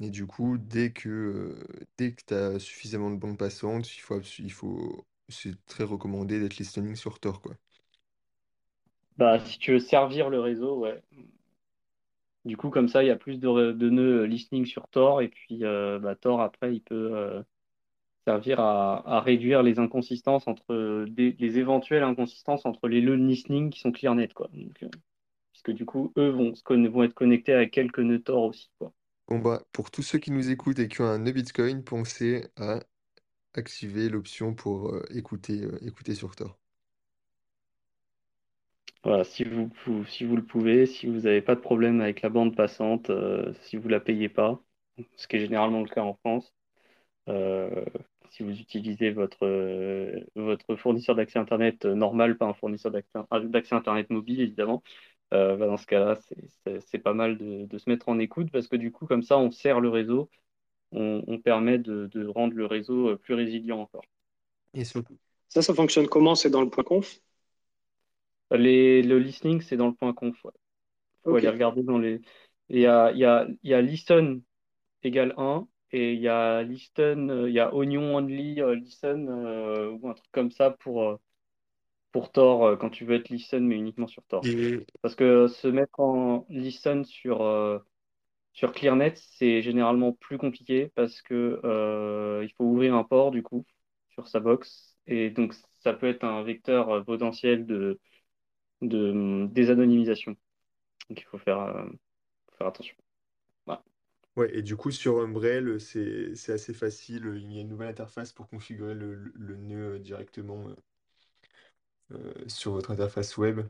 Et 0.01 0.11
du 0.11 0.27
coup, 0.27 0.59
dès 0.59 0.93
que, 0.93 1.09
euh, 1.09 1.87
dès 1.99 2.13
que 2.15 2.23
tu 2.27 2.35
as 2.35 2.59
suffisamment 2.59 3.11
de 3.11 3.17
bandes 3.17 3.39
passantes, 3.39 3.95
il 3.97 4.01
faut, 4.01 4.15
abs- 4.17 4.39
il 4.39 4.53
faut, 4.53 5.07
c'est 5.29 5.65
très 5.67 5.85
recommandé 5.85 6.41
d'être 6.41 6.57
listening 6.59 6.97
sur 6.97 7.21
Tor, 7.21 7.41
quoi. 7.41 7.55
Bah, 9.17 9.39
si 9.41 9.59
tu 9.59 9.73
veux 9.73 9.79
servir 9.79 10.29
le 10.29 10.39
réseau, 10.41 10.81
ouais. 10.81 11.03
Du 12.45 12.57
coup, 12.57 12.71
comme 12.71 12.89
ça, 12.89 13.05
il 13.05 13.07
y 13.07 13.11
a 13.11 13.17
plus 13.17 13.39
de, 13.39 13.73
de 13.73 13.91
nœuds 13.91 14.25
listening 14.27 14.67
sur 14.67 14.89
Tor. 14.89 15.23
Et 15.23 15.29
puis, 15.29 15.65
euh, 15.65 15.99
bah, 16.01 16.17
Tor, 16.17 16.41
après, 16.41 16.75
il 16.75 16.81
peut 16.81 17.11
euh, 17.17 17.43
servir 18.27 18.61
à, 18.61 19.03
à 19.19 19.21
réduire 19.21 19.63
les 19.63 19.79
inconsistances 19.81 20.49
entre 20.49 21.07
des- 21.09 21.37
les 21.39 21.59
éventuelles 21.59 22.05
inconsistances 22.05 22.67
entre 22.67 22.89
les 22.89 23.03
nœuds 23.03 23.17
listening 23.17 23.71
qui 23.71 23.81
sont 23.81 23.93
clear 23.93 24.15
net, 24.17 24.35
quoi. 24.35 24.49
Donc, 24.55 24.83
euh, 24.85 24.89
puisque 25.63 25.77
du 25.77 25.85
coup, 25.85 26.13
eux 26.17 26.31
vont, 26.31 26.53
vont 26.91 27.03
être 27.03 27.15
connectés 27.15 27.55
à 27.55 27.67
quelques 27.67 27.99
nœuds 27.99 28.23
Tor 28.23 28.45
aussi, 28.45 28.71
quoi. 28.79 28.93
Bon 29.29 29.39
bah, 29.39 29.63
pour 29.73 29.91
tous 29.91 30.03
ceux 30.03 30.19
qui 30.19 30.31
nous 30.31 30.51
écoutent 30.51 30.79
et 30.79 30.89
qui 30.89 31.01
ont 31.01 31.07
un 31.07 31.19
nœud 31.19 31.33
Bitcoin, 31.33 31.83
pensez 31.85 32.45
à 32.57 32.81
activer 33.55 34.09
l'option 34.09 34.55
pour 34.55 34.91
euh, 34.91 35.03
écouter, 35.11 35.63
euh, 35.63 35.79
écouter 35.87 36.15
sur 36.15 36.35
Tor. 36.35 36.59
Voilà, 39.05 39.25
si 39.25 39.45
vous, 39.45 39.71
si 40.07 40.25
vous 40.25 40.37
le 40.37 40.45
pouvez, 40.45 40.87
si 40.87 41.07
vous 41.07 41.21
n'avez 41.21 41.43
pas 41.43 41.55
de 41.55 41.61
problème 41.61 42.01
avec 42.01 42.23
la 42.23 42.29
bande 42.29 42.55
passante, 42.55 43.11
euh, 43.11 43.53
si 43.63 43.77
vous 43.77 43.89
la 43.89 44.01
payez 44.01 44.29
pas, 44.29 44.61
ce 45.17 45.27
qui 45.27 45.37
est 45.37 45.41
généralement 45.41 45.81
le 45.81 45.89
cas 45.89 46.03
en 46.03 46.15
France, 46.15 46.53
si 48.31 48.43
vous 48.43 48.59
utilisez 48.59 49.11
votre, 49.11 49.47
votre 50.37 50.77
fournisseur 50.77 51.17
d'accès 51.17 51.39
Internet 51.39 51.85
normal, 51.85 52.39
pas 52.39 52.47
un 52.47 52.55
fournisseur 52.55 52.93
d'accès 52.93 53.75
Internet 53.75 54.11
mobile, 54.11 54.41
évidemment, 54.41 54.83
bah, 55.33 55.67
dans 55.67 55.77
ce 55.77 55.87
cas-là, 55.87 56.19
c'est 56.81 56.99
pas 56.99 57.15
mal 57.15 57.39
de, 57.39 57.67
de 57.67 57.79
se 57.79 57.89
mettre 57.91 58.09
en 58.09 58.19
écoute 58.19 58.51
parce 58.53 58.69
que 58.69 58.77
du 58.77 58.93
coup, 58.93 59.07
comme 59.07 59.23
ça, 59.23 59.39
on 59.39 59.51
sert 59.51 59.81
le 59.81 59.89
réseau, 59.89 60.31
on, 60.93 61.25
on 61.29 61.39
permet 61.41 61.79
de, 61.79 62.09
de 62.09 62.27
rendre 62.29 62.55
le 62.55 62.67
réseau 62.67 63.11
euh, 63.11 63.17
plus 63.19 63.35
résilient 63.35 63.81
encore. 63.81 64.05
Et 64.75 64.85
surtout, 64.85 65.19
Ça, 65.49 65.63
ça 65.63 65.73
fonctionne 65.73 66.09
comment? 66.09 66.35
C'est 66.35 66.51
dans 66.51 66.63
le 66.63 66.69
point 66.69 66.83
conf? 66.83 67.21
Les, 68.51 69.03
le 69.03 69.19
listening, 69.19 69.61
c'est 69.63 69.77
dans 69.77 69.87
le 69.89 69.95
point 69.95 70.13
conf. 70.13 70.45
ouais. 70.45 70.51
faut 71.29 71.37
aller 71.37 71.49
regarder 71.51 71.83
dans 71.85 71.99
les. 71.99 72.21
Il 72.71 72.81
y 72.81 72.87
a, 72.87 73.13
il 73.13 73.19
y 73.19 73.25
a, 73.25 73.47
il 73.63 73.71
y 73.71 73.75
a 73.75 73.83
listen 73.83 74.43
égale 75.05 75.35
1 75.39 75.69
et 75.93 76.15
il 76.15 76.21
y 76.21 76.29
a 76.29 76.63
listen, 76.65 77.31
euh, 77.31 77.49
il 77.51 77.55
y 77.55 77.61
a 77.61 77.75
oignon 77.75 78.17
only 78.17 78.61
euh, 78.63 78.75
listen 78.77 79.29
euh, 79.31 79.91
ou 79.93 80.09
un 80.11 80.15
truc 80.15 80.31
comme 80.33 80.51
ça 80.53 80.71
pour, 80.73 81.05
euh, 81.05 81.17
pour 82.13 82.33
Tor 82.33 82.65
euh, 82.67 82.77
quand 82.77 82.91
tu 82.91 83.05
veux 83.05 83.15
être 83.17 83.29
listen 83.31 83.67
mais 83.67 83.77
uniquement 83.77 84.07
sur 84.09 84.25
Tor. 84.27 84.51
Parce 85.03 85.15
que 85.17 85.49
se 85.49 85.69
mettre 85.69 86.01
en 86.01 86.47
listen 86.51 87.05
sur, 87.05 87.43
euh, 87.43 87.79
sur 88.53 88.73
ClearNet, 88.73 89.15
c'est 89.17 89.63
généralement 89.63 90.13
plus 90.13 90.39
compliqué 90.39 90.91
parce 90.95 91.23
que 91.23 91.61
euh, 91.65 92.43
il 92.45 92.53
faut 92.55 92.65
ouvrir 92.65 92.95
un 92.95 93.05
port 93.05 93.31
du 93.31 93.43
coup 93.43 93.67
sur 94.11 94.29
sa 94.29 94.41
box 94.41 94.97
et 95.07 95.31
donc 95.31 95.55
ça 95.81 95.95
peut 95.95 96.09
être 96.09 96.25
un 96.25 96.43
vecteur 96.45 97.05
potentiel 97.05 97.67
de, 97.67 98.01
de 98.83 99.47
désanonymisation. 99.53 100.33
Donc 101.11 101.21
il 101.21 101.25
faut 101.25 101.39
faire, 101.39 101.61
euh, 101.61 101.87
attention. 102.61 102.97
Voilà. 103.67 103.85
ouais, 104.37 104.55
et 104.57 104.63
du 104.63 104.77
coup, 104.77 104.91
sur 104.91 105.19
Umbrel, 105.21 105.81
c'est, 105.81 106.35
c'est 106.35 106.53
assez 106.53 106.75
facile. 106.75 107.33
Il 107.37 107.53
y 107.53 107.59
a 107.59 107.61
une 107.63 107.69
nouvelle 107.69 107.89
interface 107.89 108.33
pour 108.33 108.49
configurer 108.49 108.95
le, 108.95 109.15
le- 109.35 109.57
nœud 109.57 109.99
directement 109.99 110.67
euh, 112.15 112.35
sur 112.49 112.73
votre 112.73 112.91
interface 112.91 113.37
web. 113.37 113.61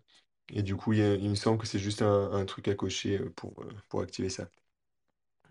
Et 0.50 0.62
du 0.62 0.76
coup, 0.76 0.92
il, 0.94 0.98
y 1.00 1.02
a- 1.02 1.14
il 1.14 1.31
me 1.31 1.35
semble 1.37 1.59
que 1.61 1.66
c'est 1.66 1.78
juste 1.78 2.02
un, 2.02 2.33
un 2.33 2.44
truc 2.46 2.68
à 2.68 2.74
cocher 2.74 3.18
euh, 3.20 3.31
pour, 3.37 3.61
euh, 3.62 3.70
pour 3.88 4.00
activer 4.02 4.28
ça. 4.31 4.48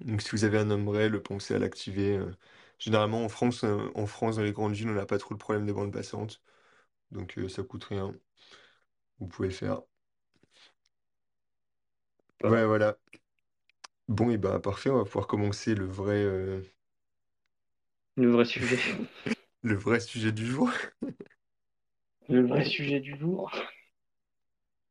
Donc, 0.02 0.22
si 0.22 0.30
vous 0.32 0.44
avez 0.44 0.58
un 0.58 0.70
Umbrel, 0.72 1.22
pensez 1.24 1.54
à 1.56 1.60
l'activer. 1.60 2.18
euh. 2.18 2.32
Généralement, 2.80 3.24
en 3.24 3.30
France, 3.30 3.64
euh, 3.64 3.90
en 3.96 4.06
France, 4.08 4.36
dans 4.38 4.42
les 4.44 4.52
grandes 4.54 4.74
villes, 4.74 4.90
on 4.90 4.94
n'a 4.94 5.06
pas 5.06 5.18
trop 5.20 5.34
le 5.34 5.38
problème 5.38 5.66
des 5.66 5.74
bandes 5.74 5.94
passantes. 5.94 6.42
Donc, 7.12 7.38
euh, 7.40 7.50
ça 7.50 7.64
coûte 7.64 7.86
rien. 7.86 8.14
Vous 9.20 9.28
pouvez 9.28 9.48
le 9.48 9.54
faire. 9.54 9.84
Ouais, 12.48 12.66
Voilà. 12.66 12.66
voilà. 12.66 12.98
Bon, 14.08 14.30
et 14.30 14.38
bah 14.38 14.60
parfait, 14.60 14.90
on 14.92 14.98
va 14.98 15.06
pouvoir 15.06 15.26
commencer 15.28 15.74
le 15.74 15.86
vrai, 15.88 16.14
euh, 16.24 16.62
Le 18.16 18.30
vrai 18.32 18.46
sujet. 18.46 18.80
le 19.64 19.76
vrai 19.76 20.00
sujet 20.00 20.32
du 20.32 20.46
jour. 20.46 20.70
Le 22.32 22.48
vrai 22.48 22.66
sujet 22.66 23.00
du 23.00 23.16
jour. 23.16 23.52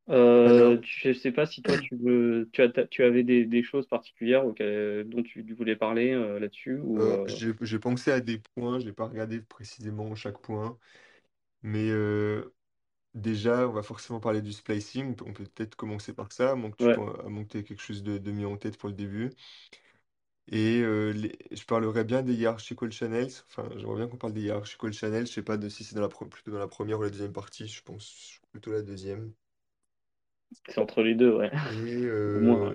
Euh, 0.09 0.79
je 0.83 1.13
sais 1.13 1.31
pas 1.33 1.47
si 1.47 1.63
toi 1.63 1.79
tu 1.79 1.97
veux, 1.97 2.49
tu 2.53 2.63
as, 2.63 2.69
tu 2.89 3.05
avais 3.05 3.23
des, 3.23 3.45
des 3.45 3.63
choses 3.63 3.87
particulières 3.87 4.45
auxquelles- 4.47 5.05
dont 5.09 5.23
tu 5.23 5.43
voulais 5.55 5.77
parler 5.77 6.11
euh, 6.13 6.41
là-dessus 6.41 6.79
ou 6.81 7.13
euh, 7.13 7.17
euh, 7.17 7.27
j'ai 7.27 7.53
j'ai 7.61 7.79
pensé 7.79 8.11
à 8.13 8.21
des 8.21 8.39
points, 8.39 8.79
j'ai 8.81 8.93
pas 8.93 9.07
regardé 9.09 9.41
précisément 9.41 10.15
chaque 10.15 10.41
point, 10.41 10.79
mais 11.63 11.91
euh, 11.91 12.55
déjà, 13.15 13.69
on 13.69 13.73
va 13.73 13.83
forcément 13.85 14.21
parler 14.21 14.43
du 14.43 14.53
splicing. 14.53 15.17
On 15.27 15.33
peut 15.35 15.45
peut-être 15.47 15.77
commencer 15.77 16.15
par 16.15 16.33
ça, 16.33 16.53
à 16.53 16.55
moins 16.57 16.71
que 16.73 16.77
tu 16.79 16.91
Ouais. 16.91 16.91
pen- 16.91 17.15
à 17.25 17.29
moins 17.31 17.45
que 17.45 17.51
t'aies 17.51 17.65
quelque 17.65 17.83
chose 17.83 18.03
de, 18.03 18.19
de 18.19 18.33
mis 18.33 18.45
en 18.47 18.57
tête 18.59 18.79
pour 18.79 18.89
le 18.91 18.95
début. 18.97 19.31
Et 20.51 20.83
les- 21.15 21.39
je 21.53 21.65
parlerai 21.65 22.05
bien 22.05 22.23
des 22.23 22.35
hierarchical 22.35 22.93
channels. 22.93 23.31
Enfin, 23.49 23.69
j'aimerais 23.77 23.97
bien 23.97 24.09
qu'on 24.09 24.17
parle 24.19 24.35
des 24.35 24.43
hierarchical 24.43 24.93
channels. 24.93 25.27
Je 25.27 25.33
sais 25.33 25.43
pas 25.43 25.57
de 25.57 25.69
si 25.71 25.83
c'est 25.85 25.95
dans 25.95 26.03
la, 26.03 26.09
pre- 26.09 26.29
plutôt 26.29 26.51
dans 26.53 26.59
la 26.59 26.69
première 26.69 26.99
ou 26.99 27.03
la 27.03 27.11
deuxième 27.11 27.33
partie. 27.33 27.67
Je 27.69 27.83
pense 27.83 28.39
plutôt 28.53 28.73
la 28.73 28.83
deuxième. 28.83 29.33
C'est 30.69 30.79
entre 30.81 31.03
les 31.03 31.15
deux, 31.15 31.35
ouais. 31.37 31.51
Et, 31.65 32.07
Au 32.27 32.41
moins, 32.41 32.69
ouais. 32.69 32.75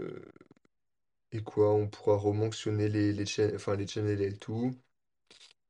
et 1.31 1.43
quoi, 1.43 1.71
on 1.75 1.87
pourra 1.87 2.17
rementionner 2.17 2.89
les, 2.89 3.13
les, 3.13 3.27
cha- 3.27 3.53
enfin, 3.53 3.75
les 3.75 3.85
channels 3.85 4.21
et 4.23 4.33
tout. 4.39 4.71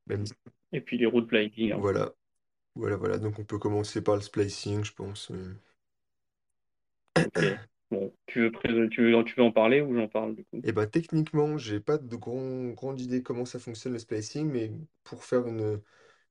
Même, 0.08 0.26
Et 0.74 0.80
puis 0.80 1.00
les 1.00 1.10
lighting 1.32 1.72
un 1.72 1.82
peu. 1.82 1.98
voilà, 1.98 2.14
voilà, 2.76 2.98
voilà. 2.98 3.18
Donc 3.20 3.40
on 3.40 3.46
peut 3.46 3.60
commencer 3.60 4.02
par 4.04 4.16
le 4.16 4.22
splicing, 4.22 4.84
je 4.86 4.94
pense. 4.94 5.32
Ok. 7.24 7.42
Tu 8.28 8.40
veux, 8.42 8.52
tu 8.52 9.02
veux, 9.12 9.24
tu 9.24 9.36
veux 9.36 9.44
en 9.44 9.52
parler 9.52 9.82
ou 9.82 9.96
j'en 9.96 10.08
parle 10.08 10.36
du 10.36 10.46
coup? 10.46 10.64
Et 10.64 10.72
ben 10.72 10.88
techniquement, 10.88 11.58
j'ai 11.58 11.80
pas 11.80 11.98
de 11.98 12.16
grand, 12.16 12.70
grande 12.72 13.00
idée 13.02 13.22
comment 13.24 13.46
ça 13.46 13.60
fonctionne 13.60 13.94
le 13.94 14.00
splicing, 14.00 14.50
mais 14.52 14.72
pour 15.04 15.24
faire 15.24 15.48
une, 15.48 15.82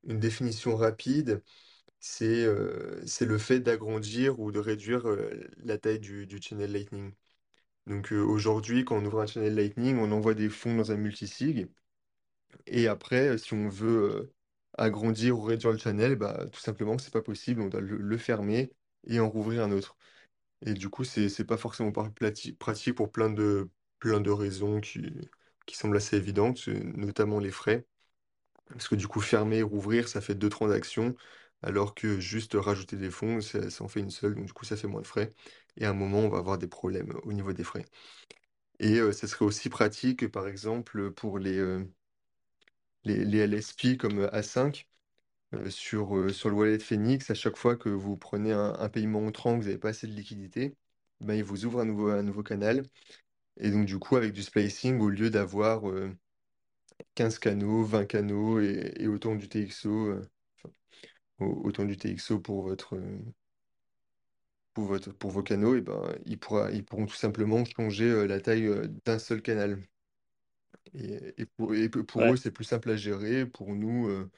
une 0.04 0.20
définition 0.20 0.76
rapide, 0.76 1.42
c'est 2.00 2.44
euh, 2.46 3.02
le 3.22 3.38
fait 3.38 3.61
d'agrandir 3.61 4.40
ou 4.40 4.52
de 4.52 4.61
réduire 4.61 5.09
euh, 5.09 5.30
la 5.59 5.78
taille 5.78 6.00
du, 6.00 6.26
du 6.26 6.40
channel 6.42 6.72
Lightning. 6.72 7.12
Donc 7.87 8.12
euh, 8.12 8.22
aujourd'hui, 8.22 8.85
quand 8.85 8.96
on 8.98 9.07
ouvre 9.07 9.20
un 9.22 9.26
channel 9.26 9.54
Lightning, 9.57 9.98
on 9.98 10.12
envoie 10.12 10.35
des 10.35 10.50
fonds 10.50 10.76
dans 10.76 10.92
un 10.92 10.96
multisig. 10.96 11.68
Et 12.66 12.88
après, 12.88 13.38
si 13.38 13.54
on 13.54 13.68
veut 13.68 14.33
agrandir 14.78 15.38
ou 15.38 15.42
réduire 15.42 15.72
le 15.72 15.78
channel, 15.78 16.16
bah, 16.16 16.46
tout 16.52 16.61
simplement, 16.61 16.98
c'est 16.98 17.12
pas 17.12 17.22
possible. 17.22 17.61
On 17.61 17.68
doit 17.68 17.80
le, 17.80 17.96
le 17.98 18.18
fermer 18.18 18.72
et 19.07 19.20
en 19.20 19.28
rouvrir 19.30 19.62
un 19.64 19.72
autre. 19.72 19.96
Et 20.62 20.75
du 20.75 20.88
coup, 20.88 21.05
c'est 21.05 21.29
c'est 21.29 21.45
pas 21.45 21.57
forcément 21.57 21.93
pratique 21.93 22.95
pour 22.97 23.12
plein 23.12 23.31
de, 23.31 23.71
plein 23.99 24.21
de 24.21 24.31
raisons 24.31 24.81
qui, 24.81 25.03
qui 25.67 25.77
semblent 25.77 25.97
assez 25.97 26.17
évidentes, 26.17 26.69
notamment 26.69 27.38
les 27.40 27.51
frais. 27.51 27.87
Parce 28.69 28.88
que 28.88 28.95
du 28.97 29.09
coup, 29.09 29.21
fermer 29.21 29.62
rouvrir, 29.62 30.09
ça 30.09 30.21
fait 30.21 30.35
deux 30.35 30.49
transactions, 30.51 31.14
alors 31.62 31.95
que 31.95 32.21
juste 32.21 32.55
rajouter 32.55 32.97
des 32.97 33.11
fonds, 33.11 33.40
ça, 33.40 33.71
ça 33.71 33.85
en 33.85 33.88
fait 33.88 34.01
une 34.01 34.11
seule. 34.11 34.35
Donc 34.37 34.47
du 34.47 34.53
coup, 34.53 34.64
ça 34.64 34.77
fait 34.77 34.88
moins 34.88 35.03
de 35.03 35.07
frais. 35.07 35.31
Et 35.77 35.87
à 35.87 35.90
un 35.90 35.95
moment, 35.95 36.21
on 36.21 36.29
va 36.29 36.38
avoir 36.38 36.59
des 36.59 36.69
problèmes 36.69 37.12
au 37.25 37.33
niveau 37.33 37.53
des 37.53 37.64
frais. 37.64 37.85
Et 38.81 38.99
euh, 39.01 39.12
ça 39.12 39.27
serait 39.29 39.45
aussi 39.47 39.69
pratique, 39.71 40.29
par 40.31 40.49
exemple, 40.49 41.12
pour 41.12 41.38
les, 41.40 41.59
euh, 41.59 41.85
les, 43.05 43.25
les 43.25 43.38
LSP 43.38 43.97
comme 43.97 44.29
A5. 44.33 44.88
Euh, 45.55 45.71
sur, 45.71 46.17
euh, 46.17 46.31
sur 46.31 46.51
le 46.51 46.57
wallet 46.57 46.79
Phoenix, 46.79 47.31
à 47.31 47.35
chaque 47.35 47.57
fois 47.57 47.77
que 47.77 47.88
vous 47.88 48.17
prenez 48.17 48.53
un, 48.53 48.75
un 48.79 48.88
paiement 48.88 49.25
entrant, 49.27 49.55
que 49.55 49.62
vous 49.62 49.69
n'avez 49.69 49.79
pas 49.79 49.90
assez 49.90 50.07
de 50.07 50.12
liquidité, 50.12 50.77
ben, 51.21 51.35
il 51.35 51.45
vous 51.45 51.64
ouvre 51.67 51.81
un 51.81 51.85
nouveau, 51.87 52.09
un 52.11 52.23
nouveau 52.23 52.43
canal. 52.43 52.83
Et 53.59 53.71
donc, 53.71 53.87
du 53.87 53.99
coup, 53.99 54.17
avec 54.17 54.33
du 54.33 54.43
splicing, 54.43 55.01
au 55.01 55.11
lieu 55.11 55.31
d'avoir 55.31 55.88
euh, 55.90 56.12
15 57.17 57.38
canaux, 57.40 57.85
20 57.85 58.07
canaux 58.07 58.61
et, 58.61 58.95
et 58.99 59.09
autant 59.09 59.37
du 59.37 59.49
TXO, 59.49 60.09
euh, 60.09 60.23
enfin, 61.38 61.53
autant 61.64 61.85
du 61.85 61.97
TXO 61.97 62.40
pour 62.40 62.62
votre, 62.62 62.97
euh, 62.97 63.19
pour 64.73 64.85
votre, 64.85 65.12
pour 65.12 65.31
vos 65.31 65.43
canaux, 65.43 65.75
et 65.77 65.81
ben, 65.81 66.14
ils, 66.27 66.38
pourra, 66.38 66.71
ils 66.71 66.85
pourront 66.85 67.07
tout 67.07 67.14
simplement 67.14 67.64
changer 67.64 68.05
euh, 68.11 68.27
la 68.27 68.40
taille 68.40 68.67
euh, 68.67 68.87
d'un 69.05 69.19
seul 69.19 69.43
canal. 69.43 69.83
Et, 70.95 71.35
et 71.38 71.47
pour, 71.47 71.75
et 71.75 71.88
pour 71.88 72.33
eux, 72.33 72.37
c'est 72.37 72.51
plus 72.53 72.64
simple 72.64 72.90
à 72.90 72.97
gérer. 72.97 73.47
Pour 73.47 73.75
nous, 73.75 74.09
euh, 74.09 74.31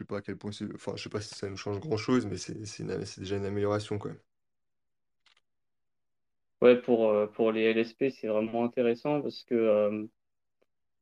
sais 0.00 0.06
pas 0.06 0.18
à 0.18 0.22
quel 0.22 0.36
point 0.36 0.52
c'est, 0.52 0.66
enfin, 0.74 0.92
je 0.96 1.02
sais 1.02 1.08
pas 1.08 1.20
si 1.20 1.34
ça 1.34 1.48
nous 1.48 1.56
change 1.56 1.80
grand-chose, 1.80 2.26
mais 2.26 2.36
c'est 2.36 3.20
déjà 3.20 3.36
une 3.36 3.44
amélioration, 3.44 3.98
quoi. 3.98 4.12
Ouais, 6.62 6.76
pour, 6.80 7.08
euh, 7.10 7.26
pour 7.26 7.52
les 7.52 7.62
LSP, 7.62 8.10
c'est 8.10 8.26
vraiment 8.28 8.64
intéressant 8.64 9.22
parce 9.22 9.42
que 9.44 9.54
euh, 9.54 10.06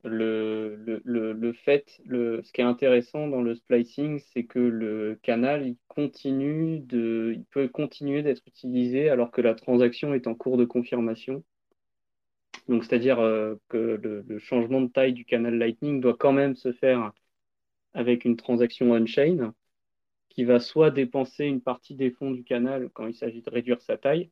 le, 0.04 1.52
fait, 1.52 2.00
le, 2.06 2.42
ce 2.44 2.52
qui 2.52 2.60
est 2.60 2.64
intéressant 2.64 3.26
dans 3.26 3.42
le 3.42 3.56
splicing, 3.56 4.20
c'est 4.32 4.44
que 4.44 4.60
le 4.60 5.18
canal, 5.22 5.66
il 5.66 5.76
continue 5.88 6.78
de, 6.80 7.32
il 7.36 7.44
peut 7.46 7.68
continuer 7.68 8.22
d'être 8.22 8.42
utilisé 8.46 9.10
alors 9.10 9.32
que 9.32 9.40
la 9.40 9.54
transaction 9.54 10.14
est 10.14 10.28
en 10.28 10.34
cours 10.34 10.58
de 10.58 10.64
confirmation. 10.64 11.42
Donc, 12.68 12.84
c'est-à-dire 12.84 13.18
euh, 13.18 13.56
que 13.68 14.00
le 14.02 14.38
changement 14.38 14.80
de 14.80 14.88
taille 14.88 15.12
du 15.12 15.24
canal 15.24 15.56
Lightning 15.58 16.00
doit 16.00 16.16
quand 16.16 16.32
même 16.32 16.54
se 16.54 16.72
faire 16.72 17.12
avec 17.98 18.24
une 18.24 18.36
transaction 18.36 18.92
on-chain 18.92 19.52
qui 20.28 20.44
va 20.44 20.60
soit 20.60 20.92
dépenser 20.92 21.46
une 21.46 21.60
partie 21.60 21.96
des 21.96 22.12
fonds 22.12 22.30
du 22.30 22.44
canal 22.44 22.90
quand 22.94 23.08
il 23.08 23.14
s'agit 23.14 23.42
de 23.42 23.50
réduire 23.50 23.82
sa 23.82 23.98
taille, 23.98 24.30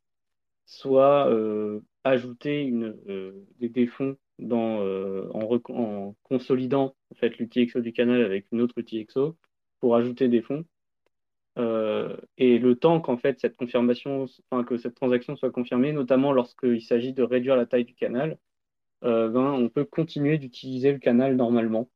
soit 0.66 1.28
euh, 1.28 1.80
ajouter 2.04 2.70
euh, 3.08 3.32
des, 3.58 3.86
fonds 3.88 4.16
euh, 4.40 5.28
en, 5.32 6.14
consolidant 6.22 6.94
en 7.10 7.14
fait, 7.16 7.30
du 7.42 7.92
canal 7.92 8.22
avec 8.22 8.46
une 8.52 8.60
autre 8.60 8.78
UTXO 8.78 9.36
pour 9.80 9.96
ajouter 9.96 10.28
des 10.28 10.42
fonds. 10.42 10.64
Et 12.38 12.58
le 12.58 12.76
temps 12.76 13.00
qu'en 13.00 13.16
fait 13.16 13.40
cette 13.40 13.56
confirmation, 13.56 14.26
que 14.68 14.76
cette 14.78 14.94
transaction 14.94 15.34
soit 15.34 15.50
confirmée, 15.50 15.92
notamment 15.92 16.32
lorsqu'il 16.32 16.82
s'agit 16.82 17.14
de 17.14 17.24
réduire 17.24 17.56
la 17.56 17.66
taille 17.66 17.84
du 17.84 17.94
canal, 17.94 18.38
ben, 19.02 19.34
on 19.34 19.68
peut 19.68 19.84
continuer 19.84 20.38
d'utiliser 20.38 20.92
le 20.92 20.98
canal 20.98 21.34
normalement. 21.34 21.88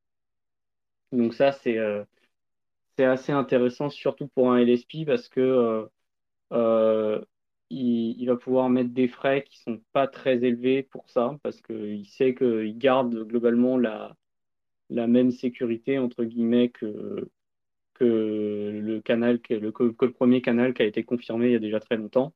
Donc 1.12 1.35
ça, 1.35 1.53
c'est 1.53 1.79
euh, 1.79 2.05
c'est 2.96 3.05
assez 3.05 3.33
intéressant, 3.33 3.90
surtout 3.90 4.29
pour 4.29 4.53
un 4.53 4.59
LSP, 4.59 5.05
parce 5.07 5.29
que 5.29 5.40
euh, 5.40 5.87
euh, 6.53 7.25
il, 7.70 8.27
va 8.27 8.37
pouvoir 8.37 8.70
mettre 8.70 8.90
des 8.90 9.09
frais 9.09 9.44
qui 9.44 9.59
sont 9.61 9.81
pas 9.92 10.09
très 10.09 10.44
élevés 10.44 10.83
pour 10.85 11.09
ça, 11.11 11.38
parce 11.42 11.61
qu'il 11.62 12.07
sait 12.07 12.35
qu'il 12.35 12.79
garde 12.79 13.14
globalement 13.27 13.79
la, 13.79 14.16
même 14.90 15.31
sécurité, 15.33 15.99
entre 15.99 16.25
guillemets, 16.25 16.70
que, 16.70 17.29
le 18.01 19.01
canal, 19.01 19.40
que 19.40 19.55
le, 19.55 19.73
le 19.79 20.12
premier 20.12 20.42
canal 20.42 20.75
qui 20.75 20.83
a 20.83 20.87
été 20.87 21.05
confirmé 21.05 21.46
il 21.49 21.53
y 21.53 21.57
a 21.57 21.59
déjà 21.59 21.81
très 21.81 21.96
longtemps. 21.96 22.33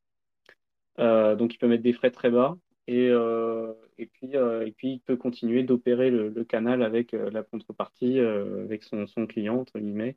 Donc 0.99 1.55
il 1.55 1.59
peut 1.59 1.69
mettre 1.69 1.83
des 1.83 1.93
frais 1.93 2.11
très 2.11 2.31
bas. 2.31 2.57
Et, 2.87 3.09
euh, 3.11 3.73
et 3.99 4.07
puis, 4.07 4.37
euh, 4.37 4.67
et 4.67 4.73
puis, 4.73 4.93
il 4.95 5.01
peut 5.01 5.17
continuer 5.17 5.63
d'opérer 5.63 6.11
le, 6.11 6.45
canal 6.45 6.83
avec 6.83 7.15
euh, 7.15 7.31
la 7.31 7.43
contrepartie, 7.43 8.19
avec 8.21 8.83
son, 8.85 9.07
son 9.07 9.27
client, 9.27 9.59
entre 9.61 9.79
guillemets, 9.79 10.17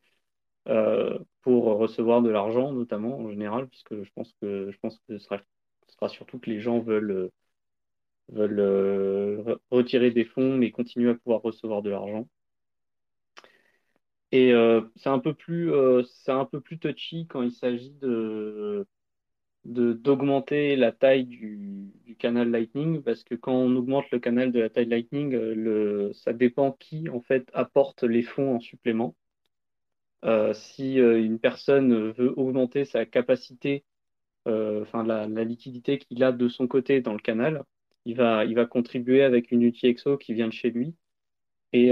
pour 1.42 1.66
recevoir 1.66 2.22
de 2.22 2.30
l'argent, 2.30 2.72
notamment 2.74 3.20
en 3.20 3.30
général, 3.30 3.68
puisque 3.70 4.04
je 4.04 4.12
pense 4.14 4.34
que 4.42 4.72
je 4.72 4.78
pense 4.80 4.98
que 5.08 5.18
ce 5.18 5.24
sera, 5.26 5.38
ce 5.88 5.94
sera 5.96 6.10
surtout 6.10 6.40
que 6.40 6.50
les 6.50 6.60
gens 6.60 6.80
veulent, 6.80 7.32
veulent 8.30 8.60
re- 9.46 9.60
retirer 9.72 10.12
des 10.12 10.26
fonds, 10.26 10.58
mais 10.58 10.72
continuer 10.72 11.12
à 11.12 11.16
pouvoir 11.16 11.42
recevoir 11.42 11.82
de 11.82 11.90
l'argent. 11.90 12.28
Et 14.32 14.52
c'est 14.98 15.10
un 15.10 15.20
peu 15.20 15.34
plus, 15.34 15.72
c'est 16.06 16.32
un 16.32 16.46
peu 16.46 16.60
plus 16.62 16.80
touchy 16.80 17.28
quand 17.28 17.42
il 17.44 17.52
s'agit 17.52 17.92
de, 18.02 18.86
d'augmenter 19.68 20.76
la 20.78 20.92
taille 20.94 21.26
du, 21.26 21.92
canal 22.20 22.50
Lightning, 22.50 23.04
parce 23.04 23.24
que 23.24 23.36
quand 23.36 23.54
on 23.54 23.76
augmente 23.76 24.10
le 24.12 24.20
canal 24.20 24.52
de 24.52 24.60
la 24.60 24.70
taille 24.70 24.88
Lightning, 24.88 25.36
euh, 25.36 25.54
le, 25.54 26.14
ça 26.14 26.34
dépend 26.34 26.72
qui 26.72 27.10
en 27.10 27.22
fait 27.22 27.50
apporte 27.54 28.04
les 28.04 28.24
fonds 28.24 28.56
en 28.56 28.60
supplément. 28.60 29.16
Euh, 30.26 30.54
si 30.54 31.00
euh, 31.00 31.24
une 31.24 31.40
personne 31.40 32.12
veut 32.12 32.34
augmenter 32.40 32.86
sa 32.86 33.06
capacité, 33.06 33.84
enfin 34.46 35.04
la, 35.04 35.28
liquidité 35.44 35.98
qu'il 35.98 36.24
a 36.24 36.32
de 36.32 36.48
son 36.48 36.68
côté 36.68 37.02
dans 37.02 37.14
le 37.14 37.20
canal, 37.20 37.64
il 38.06 38.16
va, 38.16 38.46
il 38.46 38.56
va 38.56 38.66
contribuer 38.66 39.22
avec 39.24 39.52
une 39.52 39.64
UTXO 39.64 40.18
qui 40.18 40.34
vient 40.34 40.48
de 40.48 40.54
chez 40.54 40.72
lui. 40.72 40.96
Et 41.74 41.92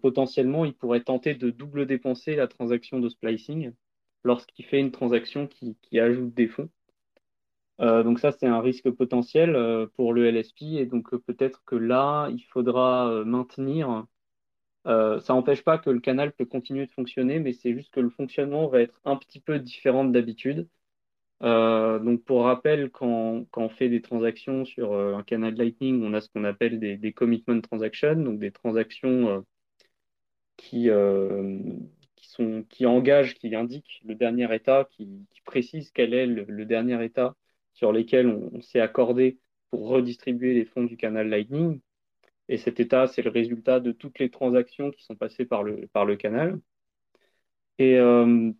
potentiellement, 0.00 0.64
il 0.64 0.72
pourrait 0.74 1.02
tenter 1.02 1.34
de 1.34 1.50
double 1.50 1.86
dépenser 1.86 2.36
la 2.36 2.48
transaction 2.48 3.00
de 3.00 3.08
splicing 3.10 3.72
lorsqu'il 4.24 4.64
fait 4.64 4.80
une 4.80 4.92
transaction 4.92 5.46
qui, 5.46 5.76
qui 5.82 6.00
ajoute 6.00 6.32
des 6.34 6.48
fonds. 6.48 6.70
Euh, 7.80 8.02
donc 8.02 8.18
ça, 8.20 8.32
c'est 8.32 8.46
un 8.46 8.60
risque 8.60 8.90
potentiel 8.90 9.56
euh, 9.56 9.86
pour 9.96 10.12
le 10.12 10.26
LSP. 10.30 10.62
Et 10.62 10.86
donc 10.86 11.12
euh, 11.14 11.18
peut-être 11.18 11.62
que 11.64 11.76
là, 11.76 12.28
il 12.30 12.42
faudra 12.42 13.24
maintenir 13.24 14.06
ça 14.84 15.34
n'empêche 15.34 15.62
pas 15.62 15.78
que 15.78 15.90
le 15.90 16.00
canal 16.00 16.32
peut 16.32 16.46
continuer 16.46 16.86
de 16.86 16.92
fonctionner, 16.92 17.38
mais 17.38 17.52
c'est 17.52 17.74
juste 17.74 17.92
que 17.92 18.00
le 18.00 18.10
fonctionnement 18.10 18.68
va 18.68 18.80
être 18.82 19.00
un 19.04 19.16
petit 19.16 19.40
peu 19.40 19.58
différent 19.58 20.04
d'habitude. 20.04 20.68
Donc 21.40 22.24
pour 22.24 22.44
rappel, 22.44 22.90
quand, 22.90 23.44
quand 23.50 23.62
on 23.64 23.68
fait 23.68 23.88
des 23.88 24.02
transactions 24.02 24.64
sur 24.64 24.94
un 24.94 25.22
canal 25.22 25.54
Lightning, 25.54 26.02
on 26.02 26.14
a 26.14 26.20
ce 26.20 26.28
qu'on 26.30 26.44
appelle 26.44 26.80
des, 26.80 27.12
commitment 27.12 27.60
transactions, 27.60 28.16
donc 28.16 28.38
des 28.40 28.52
transactions 28.52 29.44
qui, 30.56 30.88
qui 32.68 32.86
engagent, 32.86 33.34
qui 33.34 33.54
indiquent 33.54 34.00
le 34.04 34.14
dernier 34.14 34.54
état, 34.54 34.88
qui, 34.90 35.26
précisent 35.44 35.90
quel 35.90 36.14
est 36.14 36.26
le 36.26 36.64
dernier 36.64 37.04
état 37.04 37.36
sur 37.80 37.92
lesquels 37.92 38.28
on, 38.28 38.60
s'est 38.60 38.80
accordé 38.80 39.38
pour 39.70 39.88
redistribuer 39.88 40.52
les 40.54 40.66
fonds 40.66 40.84
du 40.84 40.96
canal 40.98 41.28
Lightning. 41.30 41.80
Et 42.48 42.58
cet 42.58 42.78
état, 42.80 43.06
c'est 43.06 43.22
le 43.22 43.30
résultat 43.30 43.80
de 43.80 43.92
toutes 43.92 44.18
les 44.18 44.30
transactions 44.30 44.90
qui 44.90 45.02
sont 45.04 45.16
passées 45.16 45.46
par 45.46 45.62
le, 45.62 45.88
par 45.94 46.04
le 46.04 46.16
canal. 46.16 46.60
Et, 47.78 47.96
euh, 47.96 48.52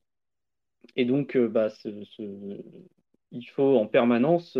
et 0.96 1.04
donc, 1.04 1.36
bah, 1.36 1.68
ce, 1.68 2.04
ce, 2.04 2.22
il 3.30 3.44
faut 3.44 3.76
en 3.76 3.86
permanence 3.86 4.56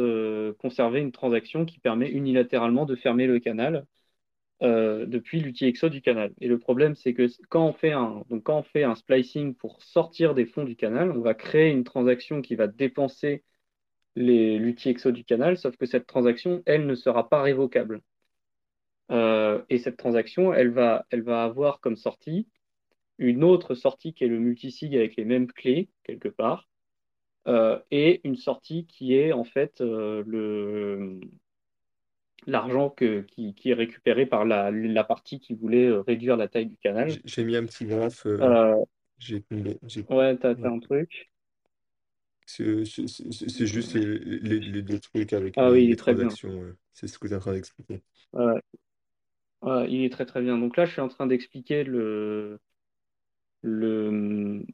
conserver 0.59 1.01
une 1.01 1.13
transaction 1.13 1.65
qui 1.65 1.79
permet 1.79 2.11
unilatéralement 2.11 2.85
de 2.85 2.97
fermer 2.97 3.27
le 3.27 3.39
canal 3.41 3.87
euh, 4.63 5.07
depuis 5.07 5.41
l'UTXO 5.41 5.89
du 5.89 6.03
canal. 6.03 6.35
Et 6.43 6.47
le 6.47 6.59
problème, 6.59 6.95
c'est 6.95 7.15
que 7.15 7.27
quand 7.49 7.67
on, 7.67 7.73
fait 7.73 7.93
un, 7.93 8.25
donc 8.29 8.43
quand 8.43 8.59
on 8.59 8.63
fait 8.63 8.85
un 8.85 8.95
splicing 8.95 9.55
pour 9.55 9.83
sortir 9.83 10.35
des 10.35 10.45
fonds 10.45 10.65
du 10.65 10.77
canal, 10.77 11.13
on 11.13 11.21
va 11.23 11.33
créer 11.33 11.71
une 11.71 11.83
transaction 11.83 12.43
qui 12.43 12.57
va 12.57 12.67
dépenser 12.67 13.43
l'UTXO 14.17 15.13
du 15.13 15.25
canal, 15.25 15.57
sauf 15.57 15.77
que 15.77 15.87
cette 15.87 16.07
transaction, 16.07 16.63
elle, 16.67 16.87
ne 16.87 16.95
sera 16.95 17.29
pas 17.29 17.43
révocable. 17.43 18.01
Euh, 19.11 19.63
et 19.69 19.79
cette 19.79 19.97
transaction, 19.97 20.53
elle 20.53 20.71
va, 20.71 21.07
elle 21.11 21.23
va 21.23 21.45
avoir 21.45 21.81
comme 21.81 21.97
sortie 21.97 22.49
une 23.19 23.45
autre 23.45 23.75
sortie 23.75 24.15
qui 24.15 24.25
est 24.25 24.29
le 24.29 24.39
multisig 24.39 24.97
avec 24.97 25.17
les 25.17 25.25
mêmes 25.25 25.49
clés, 25.49 25.91
quelque 26.05 26.29
part, 26.29 26.69
euh, 27.49 27.79
et 27.91 28.21
une 28.25 28.37
sortie 28.37 28.87
qui 28.87 29.15
est 29.15 29.33
en 29.33 29.45
fait 29.45 29.81
le, 29.81 31.21
l'argent 32.47 32.91
qui, 32.91 33.55
qui, 33.55 33.71
est 33.71 33.75
récupéré 33.75 34.27
par 34.27 34.45
la, 34.45 34.71
la, 34.71 35.05
partie 35.05 35.41
qui 35.41 35.55
voulait 35.55 35.87
euh, 35.87 36.01
réduire 36.01 36.37
la 36.37 36.49
taille 36.49 36.67
du 36.67 36.77
canal. 36.79 37.11
J'ai 37.25 37.45
mis 37.45 37.57
un 37.57 37.65
petit 37.65 37.87
graphe. 37.87 38.27
Euh, 38.27 38.39
euh, 38.41 38.85
j'ai, 39.19 39.45
ouais, 40.11 40.37
t'as 40.37 40.55
ouais. 40.55 40.67
un 40.67 40.79
truc. 40.79 41.30
C'est 42.57 43.67
juste 43.67 43.95
les, 43.95 44.19
les, 44.59 44.83
deux 44.83 44.99
trucs 44.99 45.33
avec 45.33 45.57
ah, 45.57 45.67
les, 45.67 45.73
oui, 45.73 45.87
les 45.87 45.97
très 45.97 46.15
transactions. 46.15 46.75
C'est 46.93 47.07
ce 47.07 47.19
que 47.19 47.29
tu 47.29 47.33
es 47.33 47.37
en 47.37 47.41
train 47.41 47.53
d'expliquer. 47.53 48.03
Ouais. 48.33 48.61
ouais. 49.63 49.91
il 49.91 50.05
est 50.05 50.11
très 50.11 50.27
très 50.27 50.41
bien. 50.41 50.59
Donc 50.59 50.77
là, 50.77 50.85
je 50.85 50.93
suis 50.93 51.01
en 51.01 51.09
train 51.09 51.27
d'expliquer 51.27 51.85
le, 51.85 52.59
le. 53.63 54.65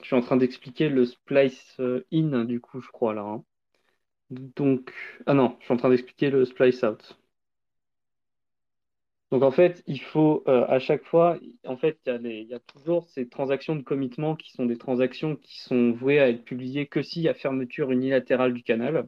Je 0.00 0.06
suis 0.06 0.16
en 0.16 0.20
train 0.20 0.36
d'expliquer 0.36 0.88
le 0.88 1.04
splice 1.04 1.80
in, 2.12 2.44
du 2.44 2.60
coup, 2.60 2.80
je 2.80 2.88
crois, 2.88 3.12
là. 3.12 3.22
Hein. 3.22 3.44
Donc, 4.30 4.92
ah 5.26 5.34
non, 5.34 5.56
je 5.60 5.64
suis 5.64 5.74
en 5.74 5.76
train 5.76 5.90
d'expliquer 5.90 6.30
le 6.30 6.44
splice 6.44 6.82
out. 6.82 7.18
Donc 9.30 9.42
en 9.42 9.50
fait, 9.50 9.82
il 9.86 10.00
faut 10.00 10.42
euh, 10.48 10.64
à 10.68 10.78
chaque 10.78 11.04
fois, 11.04 11.38
en 11.66 11.76
fait, 11.76 11.98
il 12.06 12.46
y, 12.48 12.54
a 12.54 12.60
toujours 12.60 13.08
ces 13.10 13.28
transactions 13.28 13.76
de 13.76 13.82
commitment 13.82 14.36
qui 14.36 14.52
sont 14.52 14.64
des 14.64 14.78
transactions 14.78 15.36
qui 15.36 15.60
sont 15.60 15.92
vouées 15.92 16.18
à 16.18 16.30
être 16.30 16.44
publiées 16.44 16.86
que 16.86 17.02
s'il 17.02 17.22
y 17.22 17.28
a 17.28 17.34
fermeture 17.34 17.90
unilatérale 17.90 18.54
du 18.54 18.62
canal. 18.62 19.06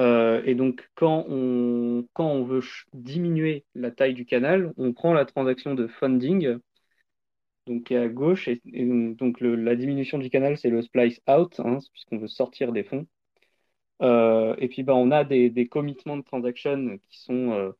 Euh, 0.00 0.42
et 0.44 0.54
donc 0.54 0.88
quand 0.94 1.24
on, 1.28 2.06
quand 2.12 2.30
on 2.30 2.44
veut 2.44 2.62
diminuer 2.92 3.64
la 3.74 3.90
taille 3.90 4.14
du 4.14 4.26
canal, 4.26 4.72
on 4.76 4.92
prend 4.92 5.12
la 5.12 5.24
transaction 5.24 5.74
de 5.74 5.88
funding, 5.88 6.58
donc 7.66 7.84
qui 7.84 7.94
est 7.94 7.98
à 7.98 8.08
gauche, 8.08 8.48
et, 8.48 8.60
donc 8.64 9.40
la 9.40 9.76
diminution 9.76 10.18
du 10.18 10.30
canal, 10.30 10.56
c'est 10.58 10.70
le 10.70 10.82
splice 10.82 11.20
out, 11.28 11.60
hein, 11.60 11.78
puisqu'on 11.92 12.18
veut 12.18 12.28
sortir 12.28 12.72
des 12.72 12.84
fonds. 12.84 13.06
Euh, 14.02 14.54
et 14.58 14.68
puis, 14.68 14.82
bah, 14.82 14.94
on 14.94 15.10
a 15.10 15.24
des, 15.24 15.68
commitments 15.68 16.16
de 16.16 16.22
transaction 16.22 16.98
qui 17.10 17.20
sont, 17.20 17.74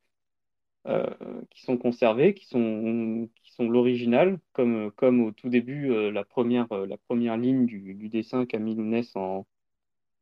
qui 1.50 1.62
sont 1.62 1.76
conservés, 1.76 2.34
qui 2.34 2.46
sont, 2.46 3.28
l'original, 3.58 4.38
comme, 4.52 4.92
au 5.22 5.32
tout 5.32 5.48
début, 5.48 5.90
euh, 5.90 6.10
la 6.10 6.24
première, 6.24 6.70
euh, 6.72 6.86
la 6.86 6.96
première 6.96 7.36
ligne 7.36 7.66
du, 7.66 8.08
dessin 8.08 8.46
qu'a 8.46 8.58
mis 8.58 8.74
Lounès 8.74 9.14
en, 9.16 9.46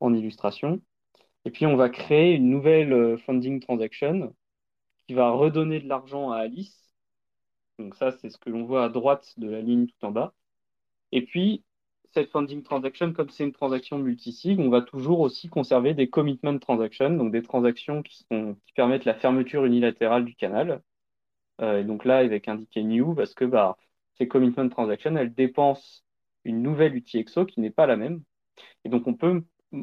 en 0.00 0.14
illustration. 0.14 0.81
Et 1.46 1.50
puis, 1.50 1.66
on 1.66 1.76
va 1.76 1.90
créer 1.90 2.35
une 2.35 2.50
nouvelle 2.50 2.92
euh, 2.92 3.18
funding 3.18 3.61
transaction 3.61 4.35
qui 5.09 5.14
va 5.14 5.31
redonner 5.33 5.81
de 5.81 5.88
l'argent 5.88 6.31
à 6.33 6.38
Alice. 6.38 6.92
Donc 7.79 7.94
ça, 7.96 8.12
c'est 8.12 8.31
ce 8.31 8.38
que 8.38 8.50
l'on 8.50 8.64
voit 8.64 8.85
à 8.85 8.88
droite 8.88 9.35
de 9.38 9.48
la 9.50 9.61
ligne 9.61 9.87
tout 9.88 10.07
en 10.07 10.12
bas. 10.12 10.35
Et 11.12 11.22
puis, 11.26 11.64
cette 12.16 12.31
funding 12.31 12.62
transaction, 12.62 13.12
comme 13.12 13.29
c'est 13.29 13.44
une 13.44 13.52
transaction 13.52 13.98
multisig, 13.98 14.59
on 14.59 14.70
va 14.70 14.81
toujours 14.81 15.20
aussi 15.20 15.48
conserver 15.48 15.92
des 15.92 16.09
commitment 16.09 16.59
transactions, 16.59 17.11
donc 17.11 17.31
des 17.31 17.42
transactions 17.42 18.02
qui, 18.02 18.24
sont, 18.31 18.57
qui 18.66 18.72
permettent 18.72 19.05
la 19.05 19.14
fermeture 19.14 19.66
unilatérale 19.66 20.24
du 20.24 20.35
canal. 20.35 20.81
Euh, 21.61 21.81
et 21.81 21.85
donc 21.85 22.07
là, 22.07 22.18
avec 22.18 22.48
indiqué 22.48 22.83
new, 22.83 23.14
parce 23.14 23.35
que 23.35 23.44
bah, 23.44 23.76
ces 24.16 24.29
commitment 24.29 24.68
transactions, 24.70 25.14
elles 25.16 25.35
dépensent 25.35 26.05
une 26.44 26.62
nouvelle 26.62 26.96
UTXO 26.96 27.44
qui 27.44 27.61
n'est 27.61 27.70
pas 27.70 27.87
la 27.87 27.96
même. 27.96 28.22
Et 28.85 28.88
donc 28.88 29.07
on 29.07 29.14
peut, 29.14 29.42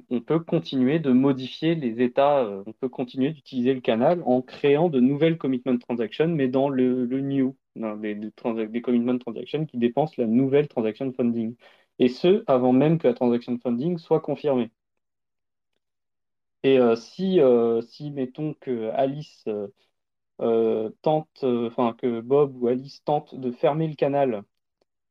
on 0.09 0.21
peut 0.21 0.39
continuer 0.39 0.97
de 0.97 1.11
modifier 1.11 1.75
les 1.75 2.01
états, 2.01 2.39
euh, 2.39 2.63
on 2.65 2.73
peut 2.73 2.89
continuer 2.89 3.31
d'utiliser 3.31 3.75
le 3.75 3.81
canal 3.81 4.23
en 4.25 4.41
créant 4.41 4.89
de 4.89 4.99
nouvelles 4.99 5.37
commitment 5.37 5.77
transactions, 5.77 6.29
mais 6.29 6.47
dans 6.47 6.69
le, 6.69 7.05
new, 7.21 7.55
dans 7.75 7.95
des, 7.95 8.15
des, 8.15 8.81
commitment 8.81 9.19
transactions 9.19 9.65
qui 9.67 9.77
dépensent 9.77 10.15
la 10.17 10.25
nouvelle 10.25 10.67
transaction 10.67 11.11
funding 11.13 11.55
et 11.99 12.09
ce, 12.09 12.43
avant 12.47 12.73
même 12.73 12.97
que 12.99 13.07
la 13.07 13.13
transaction 13.13 13.53
de 13.53 13.61
funding 13.61 13.97
soit 13.97 14.19
confirmée. 14.21 14.71
Et 16.63 16.79
euh, 16.79 16.95
si, 16.95 17.39
euh, 17.39 17.81
si, 17.81 18.11
mettons 18.11 18.53
que 18.53 18.89
Alice 18.91 19.45
euh, 20.41 20.89
tente, 21.01 21.43
enfin 21.43 21.93
que 21.93 22.21
Bob 22.21 22.55
ou 22.61 22.67
Alice 22.67 23.03
tentent 23.03 23.35
de 23.35 23.51
fermer 23.51 23.87
le 23.87 23.95
canal, 23.95 24.43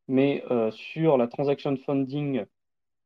mais 0.08 0.44
sur 0.72 1.16
la 1.18 1.28
transaction 1.28 1.76
funding 1.76 2.44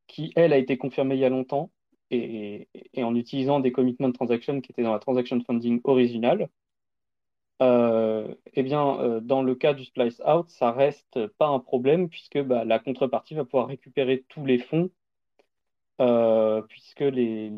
qui, 0.07 0.33
elle, 0.37 0.53
a 0.53 0.59
été 0.59 0.79
confirmée 0.79 1.17
il 1.17 1.21
y 1.21 1.25
a 1.25 1.29
longtemps, 1.31 1.71
et, 2.11 2.69
en 2.97 3.15
utilisant 3.15 3.61
des 3.61 3.73
commitments 3.73 4.09
de 4.09 4.15
transaction 4.15 4.61
qui 4.61 4.73
étaient 4.73 4.83
dans 4.83 4.93
la 4.93 4.99
transaction 4.99 5.41
funding 5.47 5.81
originale, 5.85 6.49
euh, 7.63 8.35
eh 8.55 8.63
bien, 8.63 9.01
euh, 9.01 9.21
dans 9.21 9.43
le 9.43 9.55
cas 9.55 9.73
du 9.73 9.85
splice 9.85 10.21
out, 10.27 10.49
ça 10.51 10.73
reste 10.73 11.27
pas 11.39 11.49
un 11.49 11.59
problème 11.59 12.09
puisque 12.09 12.39
bah, 12.43 12.65
la 12.65 12.79
contrepartie 12.79 13.35
va 13.35 13.45
pouvoir 13.45 13.69
récupérer 13.69 14.25
tous 14.29 14.45
les 14.45 14.59
fonds 14.59 14.91
euh, 16.01 16.63
puisque 16.63 17.01
les, 17.01 17.51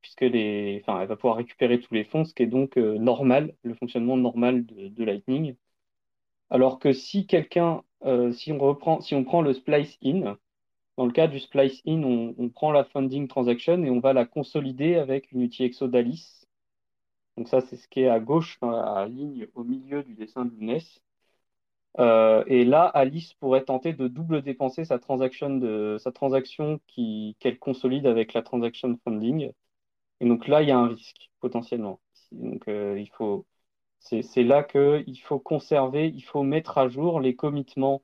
puisque 0.00 0.20
les, 0.22 0.80
enfin, 0.82 1.00
elle 1.00 1.08
va 1.08 1.16
pouvoir 1.16 1.36
récupérer 1.36 1.80
tous 1.80 1.94
les 1.94 2.04
fonds, 2.04 2.24
ce 2.24 2.34
qui 2.34 2.42
est 2.42 2.46
donc 2.46 2.76
normal, 2.76 3.54
le 3.62 3.74
fonctionnement 3.74 4.16
normal 4.16 4.66
de, 4.66 4.88
de, 4.88 5.04
Lightning. 5.04 5.56
Alors 6.50 6.78
que 6.78 6.92
si 6.92 7.26
quelqu'un, 7.26 7.82
si 8.32 8.52
on 8.52 8.58
reprend, 8.58 9.00
si 9.00 9.14
on 9.14 9.24
prend 9.24 9.42
le 9.42 9.54
splice 9.54 9.96
in, 10.04 10.36
dans 10.96 11.06
le 11.06 11.12
cas 11.12 11.26
du 11.28 11.38
splice 11.40 11.82
in, 11.86 12.02
on, 12.02 12.48
prend 12.50 12.72
la 12.72 12.84
funding 12.84 13.28
transaction 13.28 13.82
et 13.84 13.90
on 13.90 14.00
va 14.00 14.12
la 14.12 14.26
consolider 14.26 14.96
avec 14.96 15.32
une 15.32 15.42
UTXO 15.42 15.88
d'Alice. 15.88 16.46
Donc 17.36 17.48
ça, 17.48 17.60
c'est 17.62 17.76
ce 17.76 17.88
qui 17.88 18.00
est 18.00 18.08
à 18.08 18.20
gauche 18.20 18.58
la 18.62 19.06
ligne 19.08 19.48
au 19.54 19.64
milieu 19.64 20.02
du 20.02 20.14
dessin 20.14 20.44
de 20.44 20.50
Lounès. 20.50 21.00
Euh, 21.98 22.44
et 22.46 22.64
là, 22.64 22.84
Alice 22.86 23.34
pourrait 23.34 23.64
tenter 23.64 23.92
de 23.92 24.08
double 24.08 24.42
dépenser 24.42 24.84
sa 24.84 24.98
transaction, 24.98 25.50
de, 25.56 25.96
sa 26.00 26.12
transaction 26.12 26.80
qui, 26.86 27.36
qu'elle 27.40 27.58
consolide 27.58 28.06
avec 28.06 28.32
la 28.32 28.42
transaction 28.42 28.98
funding. 29.04 29.52
Et 30.20 30.26
donc 30.28 30.48
là, 30.48 30.62
il 30.62 30.68
y 30.68 30.72
a 30.72 30.78
un 30.78 30.88
risque 30.88 31.30
potentiellement. 31.40 32.00
Donc 32.32 32.68
euh, 32.68 32.98
il 32.98 33.10
faut, 33.10 33.46
c'est, 34.00 34.22
c'est 34.22 34.44
là 34.44 34.62
qu'il 34.64 35.20
faut 35.22 35.38
conserver, 35.40 36.08
il 36.08 36.22
faut 36.22 36.42
mettre 36.42 36.78
à 36.78 36.88
jour 36.88 37.20
les 37.20 37.36
commitments. 37.36 38.02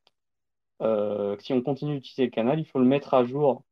Euh, 0.82 1.36
si 1.40 1.52
on 1.52 1.62
continue 1.62 1.96
d'utiliser 1.96 2.24
le 2.26 2.30
canal, 2.30 2.60
il 2.60 2.66
faut 2.66 2.78
le 2.78 2.84
mettre 2.86 3.14
à 3.14 3.24
jour 3.24 3.64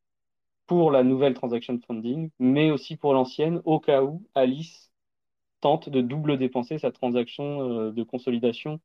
pour 0.67 0.91
la 0.91 1.05
nouvelle 1.05 1.35
transaction 1.35 1.79
funding, 1.87 2.31
mais 2.41 2.71
aussi 2.71 2.97
pour 2.97 3.15
l'ancienne, 3.15 3.63
au 3.65 3.81
cas 3.81 4.03
où 4.03 4.25
Alice 4.35 4.93
tente 5.61 5.89
de 5.89 6.01
double 6.03 6.39
dépenser 6.39 6.79
sa 6.79 6.93
transaction 6.93 7.91
de 7.93 8.03
consolidation 8.05 8.81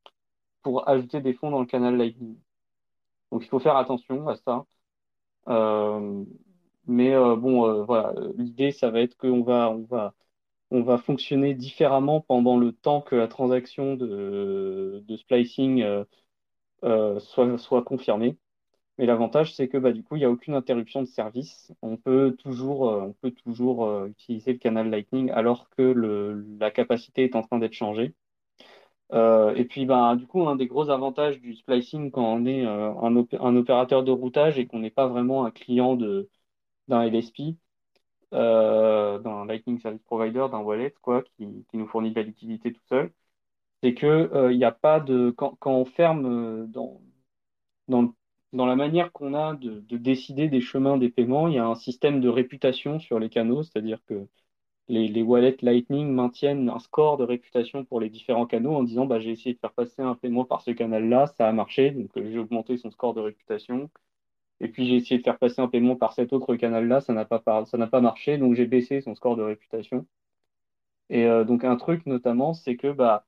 pour 0.64 0.88
ajouter 0.90 1.22
des 1.22 1.34
fonds 1.34 1.52
dans 1.52 1.60
le 1.62 1.66
canal 1.66 1.98
Lightning. 1.98 2.38
Donc 3.32 3.44
il 3.46 3.48
faut 3.50 3.60
faire 3.60 3.78
attention 3.78 4.28
à 4.28 4.36
ça. 4.36 4.66
Euh, 5.50 6.24
mais 6.88 7.14
euh, 7.16 7.36
bon, 7.36 7.66
euh, 7.68 7.84
voilà, 7.84 8.14
l'idée, 8.38 8.72
ça 8.72 8.92
va 8.92 9.02
être 9.02 9.18
qu'on 9.18 9.44
va, 9.44 9.70
on 9.72 9.84
va, 9.84 10.14
on 10.72 10.84
va 10.84 10.98
fonctionner 10.98 11.54
différemment 11.56 12.22
pendant 12.22 12.58
le 12.58 12.74
temps 12.74 13.02
que 13.02 13.16
la 13.16 13.28
transaction 13.28 13.96
de 13.96 15.18
splicing 15.18 15.84
soit, 17.20 17.58
soit 17.58 17.84
confirmée. 17.84 18.38
Mais 18.98 19.06
l'avantage, 19.06 19.56
c'est 19.56 19.68
que 19.70 19.78
bah, 19.78 19.92
du 19.94 20.04
coup, 20.04 20.16
il 20.16 20.20
n'y 20.20 20.26
a 20.26 20.30
aucune 20.32 20.54
interruption 20.56 21.02
de 21.02 21.08
service. 21.08 21.72
On 21.82 21.98
peut 21.98 22.36
toujours, 22.40 22.82
on 22.84 23.14
peut 23.22 23.32
toujours 23.32 24.06
utiliser 24.06 24.54
le 24.54 24.60
canal 24.60 24.90
Lightning 24.90 25.32
alors 25.32 25.70
que 25.72 25.84
la 26.60 26.72
capacité 26.72 27.24
est 27.24 27.36
en 27.36 27.44
train 27.44 27.60
d'être 27.60 27.74
changée. 27.74 28.16
Euh, 29.14 29.54
et 29.56 29.66
puis, 29.66 29.86
ben, 29.86 30.16
du 30.16 30.26
coup, 30.26 30.48
un 30.48 30.56
des 30.56 30.68
gros 30.68 30.90
avantages 30.90 31.40
du 31.42 31.56
splicing 31.56 32.12
quand 32.12 32.24
on 32.24 32.46
est 32.46 32.66
euh, 32.66 32.94
un, 33.02 33.16
op 33.18 33.34
un, 33.40 33.56
opérateur 33.58 34.04
de 34.04 34.12
routage 34.12 34.58
et 34.58 34.68
qu'on 34.68 34.80
n'est 34.80 34.90
pas 34.92 35.08
vraiment 35.08 35.46
un 35.46 35.52
client 35.52 35.98
d'un 36.88 37.04
LSP, 37.04 37.58
euh, 38.34 39.20
d'un 39.20 39.46
Lightning 39.46 39.80
Service 39.80 40.02
Provider, 40.04 40.48
d'un 40.52 40.60
wallet, 40.60 40.94
quoi, 41.02 41.24
qui, 41.24 41.66
qui, 41.70 41.78
nous 41.78 41.88
fournit 41.88 42.12
de 42.12 42.16
la 42.20 42.24
liquidité 42.24 42.72
tout 42.74 42.82
seul, 42.88 43.12
c'est 43.82 43.94
que 43.94 44.50
il 44.52 44.58
n'y 44.58 44.66
a 44.66 44.72
pas 44.72 45.00
de 45.00 45.32
quand, 45.32 45.58
on 45.66 45.86
ferme 45.86 46.68
dans, 46.68 47.02
dans, 47.88 48.14
dans 48.54 48.66
la 48.66 48.76
manière 48.76 49.12
qu'on 49.12 49.34
a 49.34 49.56
de, 49.56 49.82
de, 49.82 49.98
décider 49.98 50.50
des 50.50 50.62
chemins 50.62 50.98
des 50.98 51.10
paiements, 51.10 51.48
il 51.48 51.56
y 51.56 51.60
a 51.60 51.66
un 51.66 51.76
système 51.76 52.22
de 52.22 52.30
réputation 52.30 53.00
sur 53.00 53.20
les 53.20 53.30
canaux, 53.30 53.64
c'est-à-dire 53.64 54.00
que 54.06 54.28
les, 54.92 55.24
wallets 55.24 55.58
Lightning 55.62 56.12
maintiennent 56.12 56.70
un 56.70 56.80
score 56.80 57.18
de 57.18 57.24
réputation 57.24 57.86
pour 57.86 58.00
les 58.02 58.10
différents 58.10 58.46
canaux 58.46 58.76
en 58.76 58.84
disant 58.84 59.06
bah, 59.06 59.20
j'ai 59.20 59.32
essayé 59.32 59.54
de 59.56 59.60
faire 59.60 59.74
passer 59.74 60.02
un 60.02 60.16
paiement 60.16 60.46
par 60.46 60.62
ce 60.62 60.72
canal-là, 60.72 61.28
ça 61.28 61.48
a 61.48 61.52
marché, 61.54 61.92
donc 61.92 62.16
euh, 62.18 62.30
j'ai 62.32 62.40
augmenté 62.40 62.78
son 62.78 62.92
score 62.92 63.14
de 63.14 63.22
réputation. 63.22 63.90
Et 64.62 64.70
puis 64.70 64.88
j'ai 64.88 64.96
essayé 64.98 65.20
de 65.20 65.24
faire 65.24 65.40
passer 65.40 65.62
un 65.62 65.68
paiement 65.70 65.96
par 65.98 66.14
cet 66.14 66.34
autre 66.34 66.56
canal-là, 66.56 67.02
ça 67.02 67.14
n'a 67.14 67.26
pas, 67.26 67.40
pas 67.40 68.02
marché, 68.02 68.38
donc 68.38 68.56
j'ai 68.56 68.68
baissé 68.68 69.02
son 69.02 69.16
score 69.16 69.36
de 69.38 69.44
réputation. 69.44 70.06
Et 71.10 71.26
euh, 71.26 71.44
donc 71.44 71.64
un 71.64 71.76
truc 71.76 72.06
notamment, 72.08 72.54
c'est 72.54 72.76
que 72.78 72.92
bah, 72.92 73.26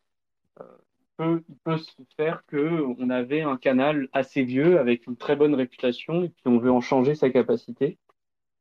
il 1.47 1.57
peut 1.63 1.77
se 1.77 1.91
faire 2.17 2.43
qu'on 2.47 3.09
avait 3.09 3.41
un 3.41 3.57
canal 3.57 4.09
assez 4.13 4.43
vieux 4.43 4.79
avec 4.79 5.07
une 5.07 5.17
très 5.17 5.35
bonne 5.35 5.55
réputation 5.55 6.23
et 6.23 6.29
puis 6.29 6.43
on 6.47 6.59
veut 6.59 6.71
en 6.71 6.81
changer 6.81 7.15
sa 7.15 7.29
capacité. 7.29 7.97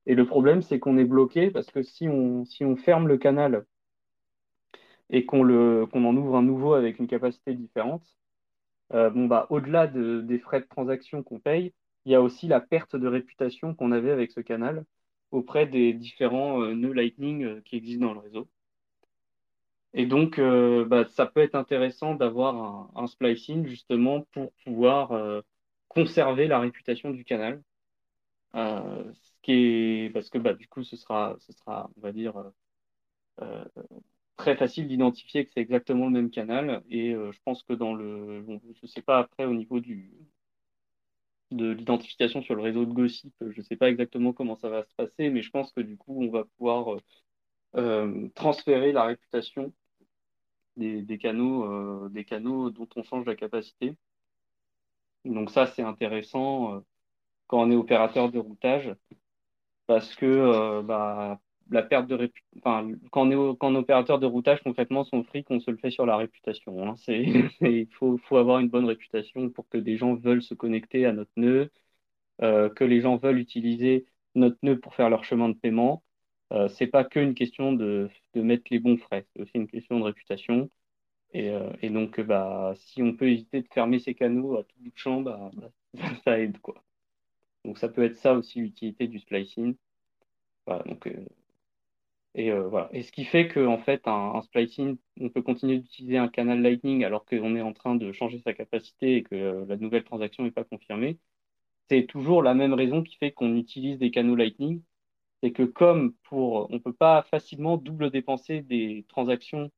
Et 0.07 0.14
le 0.14 0.27
problème, 0.27 0.62
c'est 0.62 0.79
qu'on 0.79 0.98
est 0.98 1.05
bloqué 1.05 1.51
parce 1.51 1.70
que 1.70 1.83
si 1.83 2.09
on, 2.09 2.44
si 2.44 2.64
on 2.64 2.77
ferme 2.77 3.09
le 3.09 3.18
canal 3.18 3.66
et 5.11 5.27
qu'on 5.27 5.42
en 5.42 6.16
ouvre 6.16 6.37
un 6.37 6.42
nouveau 6.42 6.75
avec 6.75 6.98
une 6.98 7.07
capacité 7.07 7.55
différente, 7.55 8.05
euh, 8.94 9.11
bon, 9.11 9.27
bah, 9.27 9.46
au-delà 9.51 9.87
de, 9.87 10.20
des 10.20 10.38
frais 10.38 10.61
de 10.61 10.66
transaction 10.66 11.22
qu'on 11.22 11.40
paye, 11.40 11.72
il 12.05 12.12
y 12.12 12.14
a 12.14 12.22
aussi 12.22 12.48
la 12.48 12.61
perte 12.61 12.96
de 12.96 13.07
réputation 13.07 13.75
qu'on 13.75 13.92
avait 13.92 14.11
avec 14.11 14.33
ce 14.33 14.40
canal 14.40 14.85
auprès 15.31 15.66
des 15.66 15.92
différents 15.94 16.62
euh, 16.62 16.75
nœuds 16.75 16.92
Lightning 16.92 17.44
euh, 17.44 17.61
qui 17.64 17.77
existent 17.77 18.07
dans 18.07 18.14
le 18.14 18.20
réseau. 18.20 18.48
Et 19.94 20.07
donc, 20.07 20.38
euh, 20.38 20.85
bah, 20.87 21.05
ça 21.11 21.26
peut 21.26 21.40
être 21.40 21.55
intéressant 21.55 22.14
d'avoir 22.14 22.90
un, 22.96 23.07
splicing 23.07 23.66
justement 23.66 24.22
pour 24.33 24.52
pouvoir 24.64 25.12
euh, 25.12 25.42
conserver 25.88 26.46
la 26.48 26.61
réputation 26.61 27.11
du 27.11 27.24
canal. 27.24 27.62
Euh, 28.55 29.12
ce 29.14 29.31
qui 29.42 29.52
est, 29.52 30.11
parce 30.12 30.31
que 30.31 30.38
bah, 30.38 30.55
du 30.55 30.68
coup, 30.68 30.85
ce 30.85 30.96
sera, 30.96 31.37
ce 31.40 31.52
sera, 31.52 31.90
on 31.96 32.00
va 32.00 32.12
dire, 32.12 32.35
très 34.37 34.57
facile 34.57 34.88
d'identifier 34.88 35.44
que 35.44 35.50
c'est 35.55 35.61
exactement 35.61 36.07
le 36.07 36.12
même 36.12 36.31
canal. 36.31 36.83
Et 36.90 37.12
je 37.12 37.38
pense 37.44 37.62
que 37.62 37.72
dans 37.74 37.94
le, 37.94 38.44
je 38.83 38.87
sais 38.87 39.02
pas 39.02 39.18
après 39.18 39.44
au 39.44 39.55
niveau 39.55 39.81
du, 39.81 40.12
de 41.50 41.70
l'identification 41.70 42.42
sur 42.42 42.55
le 42.55 42.62
réseau 42.62 42.85
de 42.87 42.92
Gossip, 42.92 43.35
je 43.50 43.62
sais 43.62 43.76
pas 43.76 43.90
exactement 43.90 44.33
comment 44.33 44.57
ça 44.57 44.68
va 44.68 44.85
se 44.85 44.94
passer, 44.96 45.31
mais 45.31 45.42
je 45.42 45.50
pense 45.50 45.72
que 45.72 45.81
du 45.81 45.96
coup, 45.96 46.22
on 46.22 46.31
va 46.31 46.44
pouvoir 46.57 46.96
transférer 48.35 48.92
la 48.92 49.05
réputation 49.05 49.72
des, 50.76 51.18
canaux, 51.18 51.64
euh, 51.64 52.08
des 52.11 52.24
canaux 52.24 52.70
dont 52.70 52.88
on 52.96 53.02
change 53.02 53.26
la 53.26 53.37
capacité. 53.37 53.94
Donc 55.24 55.50
ça, 55.50 55.66
c'est 55.66 55.82
intéressant 55.82 56.76
euh, 56.76 56.80
quand 57.48 57.61
on 57.62 57.70
est 57.70 57.76
opérateur 57.76 58.30
de 58.30 58.38
routage 58.38 58.94
parce 59.87 60.14
que 60.16 60.26
euh, 60.26 60.82
bah, 60.82 61.40
la 61.70 61.82
perte 61.82 62.08
de 62.08 62.14
répu... 62.14 62.42
enfin, 62.58 62.90
quand 63.11 63.28
on 63.28 63.30
est 63.74 63.78
opérateur 63.78 64.18
de 64.18 64.26
routage, 64.26 64.62
concrètement, 64.62 65.04
son 65.04 65.24
fric, 65.24 65.50
on 65.50 65.61
se 65.61 65.70
le 65.70 65.76
fait 65.76 65.90
sur 65.90 66.06
la 66.06 66.16
réputation. 66.16 66.88
Hein. 66.88 66.94
Il 67.08 67.88
faut, 67.92 68.18
avoir 68.37 68.58
une 68.61 68.68
bonne 68.68 68.87
réputation 68.87 69.50
pour 69.50 69.68
que 69.68 69.78
des 69.78 69.96
gens 69.96 70.14
veulent 70.14 70.42
se 70.42 70.54
connecter 70.54 71.06
à 71.06 71.12
notre 71.12 71.32
nœud, 71.37 71.70
que 72.40 72.85
les 72.85 73.00
gens 73.00 73.16
veulent 73.16 73.38
utiliser 73.38 74.06
notre 74.35 74.58
nœud 74.62 74.80
pour 74.80 74.94
faire 74.94 75.11
leur 75.11 75.24
chemin 75.24 75.48
de 75.48 75.54
paiement. 75.54 76.02
Euh, 76.52 76.68
c'est 76.68 76.86
pas 76.86 77.04
qu'une 77.04 77.34
question 77.34 77.72
de, 77.72 78.10
mettre 78.34 78.64
les 78.70 78.78
bons 78.78 78.98
frais, 78.98 79.26
c'est 79.34 79.42
aussi 79.42 79.52
une 79.54 79.68
question 79.68 79.98
de 79.98 80.04
réputation. 80.04 80.70
Et, 81.32 81.50
euh, 81.50 81.70
donc, 81.90 82.20
bah, 82.20 82.74
si 82.76 83.02
on 83.02 83.14
peut 83.16 83.30
éviter 83.30 83.62
de 83.62 83.68
fermer 83.72 83.98
ces 83.98 84.14
canaux 84.14 84.56
à 84.58 84.64
tout 84.64 84.76
bout 84.80 84.90
de 84.90 84.98
champ, 84.98 85.22
bah, 85.22 85.50
bah, 85.54 85.70
ça 86.24 86.38
aide, 86.40 86.58
quoi. 86.60 86.82
Donc, 87.64 87.78
ça 87.78 87.88
peut 87.88 88.04
être 88.04 88.16
ça 88.16 88.34
aussi 88.34 88.60
l'utilité 88.60 89.08
du 89.08 89.18
splicing. 89.20 89.76
Donc, 90.66 91.06
euh, 91.06 91.26
et 92.34 92.50
euh, 92.50 92.68
voilà. 92.68 92.88
Et 92.92 93.02
ce 93.02 93.12
qui 93.12 93.24
fait 93.24 93.48
qu'en 93.48 93.78
fait, 93.78 94.06
un, 94.08 94.32
un, 94.36 94.42
splicing, 94.42 94.96
on 95.20 95.28
peut 95.28 95.42
continuer 95.42 95.78
d'utiliser 95.78 96.16
un 96.16 96.28
canal 96.28 96.62
Lightning 96.62 97.04
alors 97.04 97.24
qu'on 97.26 97.56
est 97.56 97.60
en 97.60 97.72
train 97.74 97.94
de 97.94 98.12
changer 98.12 98.40
sa 98.40 98.54
capacité 98.54 99.16
et 99.16 99.22
que 99.22 99.34
euh, 99.34 99.66
la 99.66 99.76
nouvelle 99.76 100.04
transaction 100.04 100.44
n'est 100.44 100.50
pas 100.50 100.64
confirmée. 100.64 101.18
C'est 101.90 102.06
toujours 102.06 102.42
la 102.42 102.54
même 102.54 102.74
raison 102.74 103.02
qui 103.02 103.16
fait 103.16 103.32
qu'on 103.32 103.56
utilise 103.56 103.98
des 103.98 104.10
canaux 104.10 104.36
Lightning. 104.36 104.82
C'est 105.42 105.52
que 105.52 105.64
comme 105.64 106.14
pour, 106.24 106.68
on 106.70 106.78
peut 106.78 106.92
pas 106.92 107.22
facilement 107.24 107.76
double 107.76 108.11
dépenser 108.11 108.62
des 108.62 109.05
transactions 109.09 109.70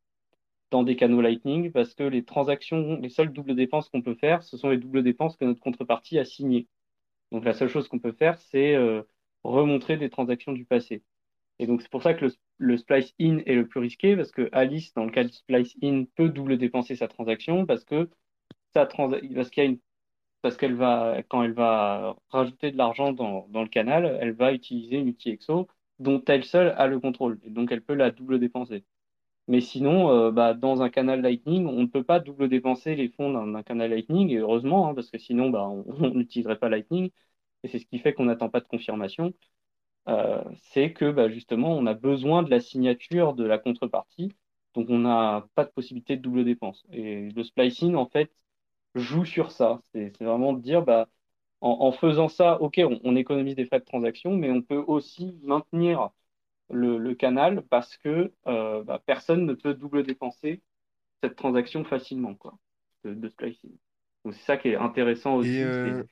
dans 0.71 0.83
des 0.83 0.97
canaux 0.97 1.21
Lightning 1.21 1.73
parce 1.73 1.95
que 1.95 2.05
les 2.05 2.25
transactions, 2.25 2.99
les 3.01 3.09
seules 3.09 3.33
doubles 3.33 3.55
dépenses 3.57 3.89
qu'on 3.89 4.03
peut 4.03 4.15
faire, 4.15 4.43
ce 4.43 4.57
sont 4.57 4.71
les 4.71 4.79
doubles 4.79 5.03
dépenses 5.03 5.37
que 5.37 5.45
notre 5.45 5.61
contrepartie 5.61 6.19
a 6.19 6.25
signées. 6.25 6.69
Donc 7.33 7.45
la 7.45 7.55
seule 7.55 7.69
chose 7.69 7.89
qu'on 7.89 7.99
peut 7.99 8.13
faire, 8.13 8.39
c'est 8.39 8.75
euh, 8.75 9.03
remontrer 9.43 9.97
des 9.97 10.11
transactions 10.11 10.53
du 10.53 10.65
passé. 10.65 11.03
Et 11.59 11.67
donc 11.67 11.83
c'est 11.83 11.91
pour 11.91 12.03
ça 12.03 12.15
que 12.15 12.27
le, 12.27 12.33
le, 12.59 12.77
splice 12.77 13.15
in 13.21 13.39
est 13.47 13.55
le 13.55 13.67
plus 13.67 13.81
risqué 13.81 14.17
parce 14.17 14.33
que 14.33 14.49
Alice, 14.53 14.93
dans 14.95 15.05
le 15.05 15.11
cas 15.13 15.25
du 15.25 15.33
splice 15.33 15.77
in, 15.83 16.05
peut 16.17 16.29
double 16.29 16.59
dépenser 16.59 16.97
sa 16.97 17.09
transaction 17.09 17.67
parce 17.67 17.85
que 17.85 18.11
trans 18.85 19.11
parce 19.35 19.51
qu'il 19.51 19.63
y 19.63 19.67
a 19.67 19.71
une 19.71 19.79
parce 20.45 20.59
qu'elle 20.59 20.75
va 20.75 21.23
quand 21.29 21.43
elle 21.43 21.55
va 21.55 22.17
rajouter 22.31 22.71
de 22.71 22.77
l'argent 22.77 23.13
dans, 23.15 23.49
le 23.55 23.69
canal, 23.69 24.19
elle 24.21 24.33
va 24.33 24.53
utiliser 24.53 24.99
une 24.99 25.09
UTXO 25.09 25.69
dont 26.01 26.23
elle 26.27 26.45
seule 26.45 26.75
a 26.77 26.87
le 26.87 27.01
contrôle 27.01 27.41
donc 27.47 27.73
elle 27.73 27.83
peut 27.83 27.95
la 27.95 28.11
double 28.11 28.39
dépenser. 28.39 28.85
Mais 29.49 29.61
sinon, 29.63 30.11
euh, 30.11 30.31
bah, 30.33 30.55
dans 30.55 30.83
un 30.83 30.91
canal 30.91 31.23
Lightning, 31.23 31.67
on 31.67 31.83
ne 31.83 31.87
peut 31.87 32.05
pas 32.05 32.21
double 32.21 32.49
dépenser 32.49 32.97
les 32.97 33.09
fonds 33.11 33.33
d'un 33.33 33.63
canal 33.63 33.91
Lightning, 33.91 34.31
et 34.31 34.39
heureusement, 34.39 34.89
hein, 34.89 34.95
parce 34.95 35.11
que 35.11 35.19
sinon, 35.19 35.51
bah, 35.51 35.69
on 36.01 36.11
n'utiliserait 36.11 36.59
pas 36.59 36.69
Lightning, 36.71 37.11
et 37.63 37.69
c'est 37.69 37.79
ce 37.79 37.87
qui 37.87 37.99
fait 37.99 38.15
qu'on 38.15 38.27
n'attend 38.27 38.51
pas 38.51 38.61
de 38.61 38.69
confirmation. 38.69 39.35
Euh, 40.09 40.43
c'est 40.73 40.93
que 40.93 41.11
bah, 41.11 41.29
justement, 41.31 41.77
on 41.77 41.87
a 41.87 41.95
besoin 41.95 42.43
de 42.43 42.51
la 42.51 42.61
signature 42.61 43.35
de 43.35 43.45
la 43.45 43.59
contrepartie, 43.59 44.33
donc 44.75 44.89
on 44.91 45.01
n'a 45.01 45.47
pas 45.55 45.65
de 45.65 45.71
possibilité 45.71 46.17
de 46.17 46.23
double 46.23 46.45
dépense. 46.45 46.85
Et 46.93 47.31
le 47.31 47.45
splicing, 47.45 47.95
en 47.97 48.07
fait, 48.07 48.31
joue 48.95 49.25
sur 49.25 49.53
ça. 49.53 49.81
C'est 49.93 50.17
vraiment 50.23 50.53
de 50.53 50.61
dire, 50.61 50.83
bah, 50.83 51.09
en, 51.61 51.71
en, 51.81 51.93
faisant 51.93 52.29
ça, 52.29 52.61
OK, 52.61 52.81
on, 52.85 53.01
on 53.05 53.17
économise 53.17 53.57
des 53.57 53.67
frais 53.67 53.81
de 53.81 53.85
transaction, 53.85 54.37
mais 54.37 54.51
on 54.51 54.63
peut 54.63 54.83
aussi 54.87 55.39
maintenir 55.43 56.11
le, 56.71 56.99
le, 56.99 57.15
canal 57.15 57.63
parce 57.69 57.97
que 57.97 58.33
euh, 58.47 58.83
bah, 58.85 59.03
personne 59.07 59.47
ne 59.47 59.55
peut 59.55 59.75
double 59.75 60.05
dépenser 60.05 60.63
cette 61.23 61.37
transaction 61.37 61.85
facilement 61.85 62.35
quoi, 62.35 62.59
de, 63.05 63.15
de 63.15 63.29
splicing. 63.29 63.73
Donc 64.25 64.35
c'est 64.35 64.45
ça 64.45 64.57
qui 64.57 64.69
est 64.69 64.77
intéressant 64.77 65.37
aussi. 65.37 65.63
Euh... 65.63 66.03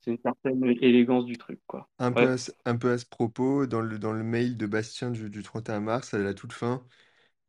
C'est 0.00 0.12
une 0.12 0.18
certaine 0.18 0.64
élégance 0.80 1.24
du 1.24 1.36
truc. 1.36 1.60
Quoi. 1.66 1.88
Un, 1.98 2.12
ouais. 2.12 2.24
peu 2.24 2.32
à, 2.32 2.36
un 2.70 2.76
peu 2.76 2.92
à 2.92 2.98
ce 2.98 3.06
propos, 3.06 3.66
dans 3.66 3.80
le, 3.80 3.98
dans 3.98 4.12
le 4.12 4.22
mail 4.22 4.56
de 4.56 4.66
Bastien 4.66 5.10
du, 5.10 5.28
du 5.28 5.42
31 5.42 5.80
mars, 5.80 6.14
à 6.14 6.18
la 6.18 6.34
toute 6.34 6.52
fin, 6.52 6.84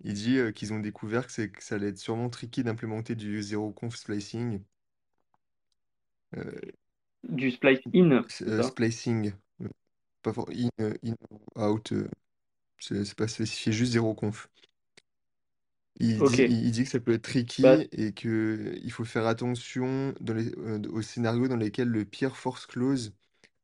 il 0.04 0.14
dit 0.14 0.38
euh, 0.38 0.52
qu'ils 0.52 0.74
ont 0.74 0.80
découvert 0.80 1.28
que, 1.28 1.46
que 1.46 1.64
ça 1.64 1.76
allait 1.76 1.90
être 1.90 2.00
sûrement 2.00 2.30
tricky 2.30 2.64
d'implémenter 2.64 3.16
du 3.16 3.42
zéro 3.42 3.72
conf 3.72 3.96
splicing. 3.96 4.62
Euh, 6.38 6.52
du 7.28 7.52
splice 7.52 7.80
in 7.94 8.24
Splicing. 8.28 9.34
Pas 10.22 10.34
for 10.34 10.50
in, 10.50 10.70
in, 11.04 11.16
out. 11.56 11.94
C'est 12.80 13.16
pas 13.16 13.28
spécifié, 13.28 13.72
juste 13.72 13.94
zéro 13.94 14.14
conf. 14.14 14.50
Il, 16.00 16.22
okay. 16.22 16.48
dit, 16.48 16.56
il, 16.56 16.72
dit, 16.72 16.84
que 16.84 16.90
ça 16.90 17.00
peut 17.00 17.14
être 17.14 17.22
tricky 17.22 17.62
bah, 17.62 17.78
et 17.92 18.14
qu'il 18.14 18.92
faut 18.92 19.06
faire 19.06 19.28
attention 19.28 20.14
dans 20.20 20.34
les, 20.34 20.52
euh, 20.58 20.82
aux 20.90 21.04
scénarios 21.04 21.48
dans 21.48 21.56
lesquels 21.56 21.88
le 21.88 22.04
pire 22.04 22.36
force 22.36 22.66
close 22.66 23.14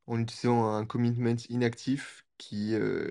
en 0.05 0.19
utilisant 0.19 0.71
un 0.73 0.85
commitment 0.85 1.35
inactif 1.49 2.25
qui, 2.37 2.75
euh, 2.75 3.09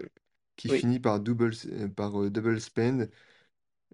qui 0.57 0.71
oui. 0.71 0.79
finit 0.79 1.01
par 1.01 1.21
double, 1.21 1.53
par, 1.97 2.23
euh, 2.23 2.31
double 2.31 2.61
spend, 2.61 3.09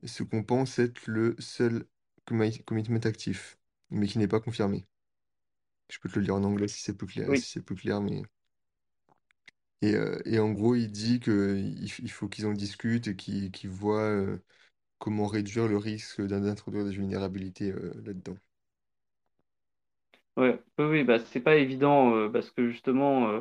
ce 0.04 0.22
qu'on 0.22 0.42
pense 0.42 0.78
être 0.78 1.00
le 1.06 1.36
seul 1.38 1.84
commitment 2.26 3.00
actif, 3.04 3.58
mais 3.90 4.06
qui 4.06 4.18
n'est 4.18 4.28
pas 4.28 4.40
confirmé. 4.40 4.84
Je 5.88 5.98
peux 5.98 6.10
te 6.10 6.18
le 6.18 6.26
lire 6.26 6.34
en 6.34 6.44
anglais 6.44 6.68
si 6.68 6.82
c'est 6.82 6.92
plus 6.94 7.06
clair, 7.06 7.34
oui. 7.34 7.38
si 7.38 7.50
c'est 7.50 7.62
plus 7.62 7.74
clair, 7.76 8.02
mais. 8.02 8.22
Et, 9.82 9.94
euh, 9.94 10.20
et, 10.24 10.38
en 10.40 10.50
gros, 10.52 10.74
il 10.74 10.90
dit 10.90 11.20
qu'il 11.20 11.78
il 11.84 12.10
faut 12.10 12.28
qu'ils 12.28 12.46
en 12.46 12.52
discutent 12.52 13.06
et 13.08 13.16
qu'ils 13.16 13.50
qu 13.52 13.68
voient 13.68 14.00
euh, 14.02 14.38
comment 14.98 15.26
réduire 15.28 15.68
le 15.68 15.78
risque 15.78 16.22
d'introduire 16.22 16.84
des 16.86 16.92
vulnérabilités 16.92 17.72
euh, 17.72 17.92
là-dedans. 18.04 18.36
Ouais, 20.36 20.60
oui, 20.78 20.84
oui, 20.86 21.04
bah, 21.04 21.18
c'est 21.20 21.40
pas 21.40 21.56
évident 21.56 22.14
euh, 22.16 22.28
parce 22.28 22.50
que 22.50 22.68
justement, 22.68 23.28
euh, 23.30 23.40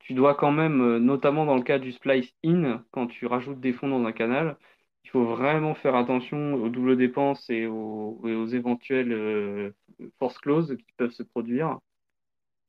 tu 0.00 0.14
dois 0.14 0.34
quand 0.34 0.52
même, 0.52 0.80
euh, 0.82 0.98
notamment 1.00 1.46
dans 1.46 1.56
le 1.56 1.62
cas 1.62 1.78
du 1.78 1.92
splice 1.92 2.34
in, 2.44 2.84
quand 2.92 3.08
tu 3.08 3.26
rajoutes 3.26 3.60
des 3.60 3.72
fonds 3.72 3.88
dans 3.88 4.04
un 4.06 4.12
canal, 4.12 4.58
il 5.04 5.10
faut 5.10 5.24
vraiment 5.24 5.74
faire 5.74 5.94
attention 5.96 6.54
aux 6.54 6.68
doubles 6.68 6.96
dépenses 6.96 7.48
et 7.50 7.66
aux, 7.66 8.46
éventuelles 8.48 9.72
force 10.18 10.38
close 10.38 10.76
qui 10.76 10.92
peuvent 10.96 11.12
se 11.12 11.22
produire. 11.22 11.78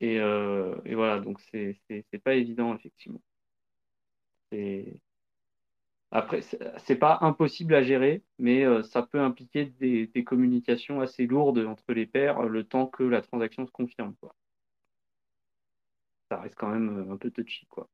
Et, 0.00 0.16
et 0.16 0.94
voilà, 0.94 1.20
donc 1.20 1.40
c'est 1.50 1.78
pas 2.24 2.34
évident, 2.34 2.74
effectivement. 2.74 3.20
Après, 6.12 6.42
c'est 6.42 6.96
pas 6.98 7.18
impossible 7.22 7.74
à 7.74 7.82
gérer, 7.82 8.22
mais 8.38 8.64
euh, 8.64 8.82
ça 8.82 9.02
peut 9.02 9.20
impliquer 9.20 9.66
des, 9.66 10.24
communications 10.24 11.00
assez 11.00 11.26
lourdes 11.26 11.58
entre 11.60 11.92
les 11.94 12.06
pairs 12.06 12.42
le 12.42 12.64
temps 12.64 12.86
que 12.86 13.02
la 13.02 13.22
transaction 13.22 13.66
se 13.66 13.72
confirme. 13.72 14.14
Ça 16.28 16.40
reste 16.40 16.56
quand 16.56 16.68
même 16.68 17.08
euh, 17.08 17.12
un 17.14 17.16
peu 17.16 17.30
touchy. 17.30 17.66
Quoi. 17.66 17.88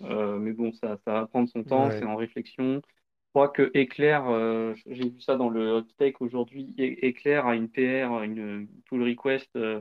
Mais 0.00 0.52
bon, 0.52 0.72
ça, 0.72 0.98
ça 1.04 1.12
va 1.12 1.26
prendre 1.26 1.48
son 1.48 1.64
temps, 1.64 1.90
c'est 1.90 2.04
en 2.04 2.16
réflexion. 2.16 2.80
Je 2.84 3.32
crois 3.32 3.48
que 3.48 3.70
Eclair, 3.76 4.26
euh, 4.28 4.74
j'ai 4.86 5.08
vu 5.10 5.20
ça 5.20 5.36
dans 5.36 5.48
le 5.50 5.72
hot 5.72 5.82
take 5.98 6.16
aujourd'hui, 6.20 6.74
Eclair 6.78 7.46
a 7.46 7.54
une 7.54 7.68
PR, 7.70 8.22
une 8.22 8.68
pull 8.86 9.02
request 9.04 9.48
euh, 9.56 9.80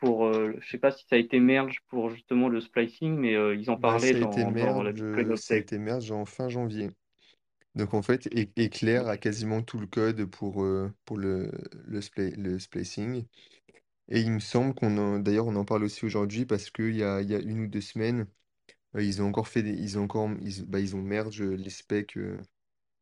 pour, 0.00 0.26
euh, 0.26 0.54
je 0.60 0.70
sais 0.70 0.78
pas 0.78 0.92
si 0.92 1.06
ça 1.08 1.16
a 1.16 1.18
été 1.18 1.40
merge 1.40 1.80
pour 1.88 2.10
justement 2.10 2.48
le 2.48 2.60
splicing, 2.60 3.16
mais 3.16 3.34
euh, 3.36 3.54
ils 3.56 3.70
en 3.70 3.76
bah, 3.76 3.98
parlaient 3.98 3.98
ça 3.98 4.16
a 4.16 4.20
été 4.20 4.44
dans, 4.44 4.52
dans 4.52 4.82
la 4.82 4.92
merge, 4.92 5.02
euh, 5.02 5.34
ça 5.36 5.54
a 5.54 5.56
été 5.56 5.78
merge 5.78 6.10
en 6.12 6.24
fin 6.24 6.48
janvier. 6.48 6.90
Donc 7.76 7.94
en 7.94 8.02
fait, 8.02 8.28
Eclair 8.58 9.08
a 9.08 9.18
quasiment 9.18 9.62
tout 9.62 9.78
le 9.80 9.86
code 9.86 10.26
pour, 10.26 10.64
euh, 10.64 10.92
pour 11.04 11.18
le, 11.18 11.50
le, 11.86 12.00
spla- 12.00 12.36
le 12.36 12.58
splicing. 12.58 13.26
Et 14.08 14.20
il 14.22 14.32
me 14.32 14.40
semble 14.40 14.74
qu'on 14.74 14.98
en, 14.98 15.18
d'ailleurs 15.20 15.46
on 15.48 15.56
en 15.56 15.64
parle 15.64 15.84
aussi 15.84 16.04
aujourd'hui 16.06 16.46
parce 16.46 16.70
qu'il 16.70 16.96
y 16.96 17.02
a, 17.04 17.22
y 17.22 17.34
a 17.34 17.40
une 17.40 17.62
ou 17.62 17.68
deux 17.68 17.80
semaines, 17.82 18.26
euh, 18.96 19.02
ils 19.02 19.22
ont 19.22 19.26
encore 19.28 19.48
fait 19.48 19.62
des, 19.62 19.72
ils 19.72 19.98
ont 19.98 20.04
encore, 20.04 20.30
ils, 20.42 20.64
bah, 20.66 20.80
ils 20.80 20.96
ont 20.96 21.02
merge 21.02 21.42
les 21.42 21.70
specs 21.70 22.16
euh, 22.18 22.38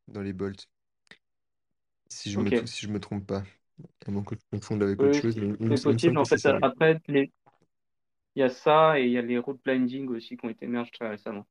dans 0.09 0.21
les 0.23 0.33
bolts. 0.33 0.69
Si 2.09 2.31
je 2.31 2.37
me, 2.39 2.51
Ok, 2.51 2.67
si 2.67 2.85
je 2.85 2.89
me 2.91 2.99
trompe 2.99 3.25
pas. 3.25 3.43
À 4.07 4.11
moins 4.11 4.23
que 4.23 4.35
je 4.35 4.41
confonde 4.57 4.83
avec 4.83 5.03
autre 5.03 5.15
oui, 5.15 5.19
chose, 5.19 5.37
mais 5.37 5.55
il 5.59 5.67
me, 5.69 5.75
c'est 5.75 5.81
il 5.87 5.93
me 5.93 5.97
semble 5.99 6.15
possible. 6.15 6.17
que 6.17 6.23
En 6.23 6.25
c'est 6.25 6.37
fait, 6.37 6.41
ça, 6.41 6.57
oui. 6.57 6.61
après, 6.61 6.99
les- 7.07 7.31
il 8.35 8.41
y 8.41 8.43
a 8.43 8.49
ça 8.49 8.99
et 8.99 9.05
il 9.05 9.11
y 9.13 9.17
a 9.17 9.21
les 9.21 9.37
route 9.37 9.61
blinding 9.63 10.09
aussi 10.09 10.35
qui 10.35 10.45
ont 10.45 10.49
été 10.49 10.67
merge 10.67 10.91
très 10.91 11.07
récemment. 11.07 11.47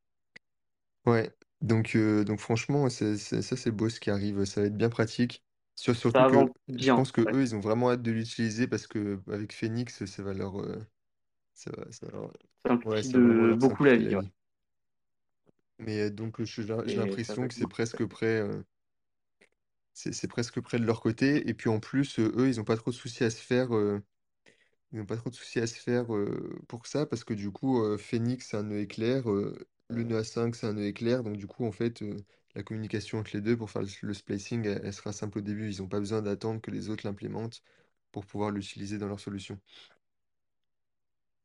Ouais, 1.06 1.34
donc, 1.62 1.94
euh, 1.96 2.24
donc 2.24 2.40
franchement, 2.40 2.88
c'est, 2.90 3.16
c'est- 3.16 3.42
ça 3.42 3.56
c'est 3.56 3.70
beau 3.70 3.88
ce 3.88 4.00
qui 4.00 4.10
arrive, 4.10 4.44
ça 4.44 4.60
va 4.60 4.66
être 4.66 4.76
bien 4.76 4.90
pratique. 4.90 5.42
Sur- 5.76 5.96
Ça 6.12 6.22
surtout 6.22 6.24
que 6.26 6.36
avance 6.36 6.50
je 6.68 6.88
bien. 6.88 6.94
pense 6.94 7.10
que 7.12 7.22
ouais. 7.26 7.34
eux, 7.34 7.42
ils 7.42 7.54
ont 7.56 7.60
vraiment 7.60 7.90
hâte 7.90 8.02
de 8.02 8.10
l'utiliser 8.12 8.66
parce 8.68 8.86
que 8.86 9.20
avec 9.28 9.52
Phoenix, 9.52 10.04
ça 10.04 10.22
va 10.22 10.34
leur, 10.34 10.60
euh, 10.60 10.86
ça 11.54 11.70
va, 11.72 11.90
ça 11.92 12.06
va 12.06 12.12
leur- 12.12 12.32
Ouais, 12.84 13.02
simplifie 13.02 13.54
beaucoup 13.54 13.84
la 13.84 13.96
vie. 13.96 14.16
ouais. 14.16 14.22
Mais 15.78 16.02
euh, 16.02 16.10
donc 16.10 16.40
je- 16.44 16.62
j'ai 16.86 17.00
l'impression 17.00 17.48
que 17.48 17.54
c'est 17.54 17.66
presque 17.66 18.06
prêt, 18.06 18.40
euh, 18.40 18.62
c'est 19.94 20.28
presque 20.28 20.60
prêt 20.60 20.78
de 20.78 20.84
leur 20.86 21.00
côté. 21.00 21.48
Et 21.48 21.54
puis 21.54 21.68
en 21.68 21.80
plus, 21.80 22.18
euh, 22.18 22.32
eux, 22.36 22.48
ils 22.48 22.56
n'ont 22.56 22.64
pas 22.64 22.76
trop 22.76 22.90
de 22.90 22.96
soucis 22.96 23.24
à 23.24 23.30
se 23.30 23.40
faire. 23.42 23.74
euh, 23.74 24.00
Ils 24.92 24.98
n'ont 25.00 25.06
pas 25.06 25.16
trop 25.16 25.30
de 25.30 25.36
soucis 25.36 25.60
à 25.60 25.66
se 25.66 25.76
faire 25.76 26.14
euh, 26.14 26.60
pour 26.68 26.86
ça 26.86 27.06
parce 27.06 27.24
que 27.24 27.34
du 27.34 27.50
coup, 27.52 27.82
euh, 27.84 27.98
Phoenix, 27.98 28.48
c'est 28.50 28.56
un 28.58 28.64
nœud 28.64 28.80
éclair, 28.80 29.30
euh, 29.30 29.56
le 29.90 30.04
nœud 30.04 30.18
A5, 30.18 30.56
c'est 30.56 30.66
un 30.68 30.74
nœud 30.74 30.86
éclair. 30.86 31.22
Donc 31.24 31.36
du 31.38 31.46
coup, 31.48 31.66
en 31.66 31.72
fait, 31.72 32.02
euh, 32.02 32.16
la 32.56 32.62
communication 32.64 33.18
entre 33.18 33.32
les 33.34 33.40
deux 33.42 33.56
pour 33.56 33.70
faire 33.70 33.82
le, 33.82 33.88
le 34.02 34.14
splicing, 34.14 34.66
elle, 34.66 34.80
elle 34.84 34.94
sera 34.94 35.12
simple 35.12 35.38
au 35.38 35.42
début. 35.42 35.72
Ils 35.72 35.80
n'ont 35.82 35.88
pas 35.88 36.00
besoin 36.00 36.22
d'attendre 36.22 36.60
que 36.62 36.70
les 36.72 36.90
autres 36.90 37.06
l'implémentent 37.06 37.62
pour 38.12 38.26
pouvoir 38.26 38.50
l'utiliser 38.52 38.98
dans 38.98 39.08
leur 39.08 39.20
solution. 39.20 39.58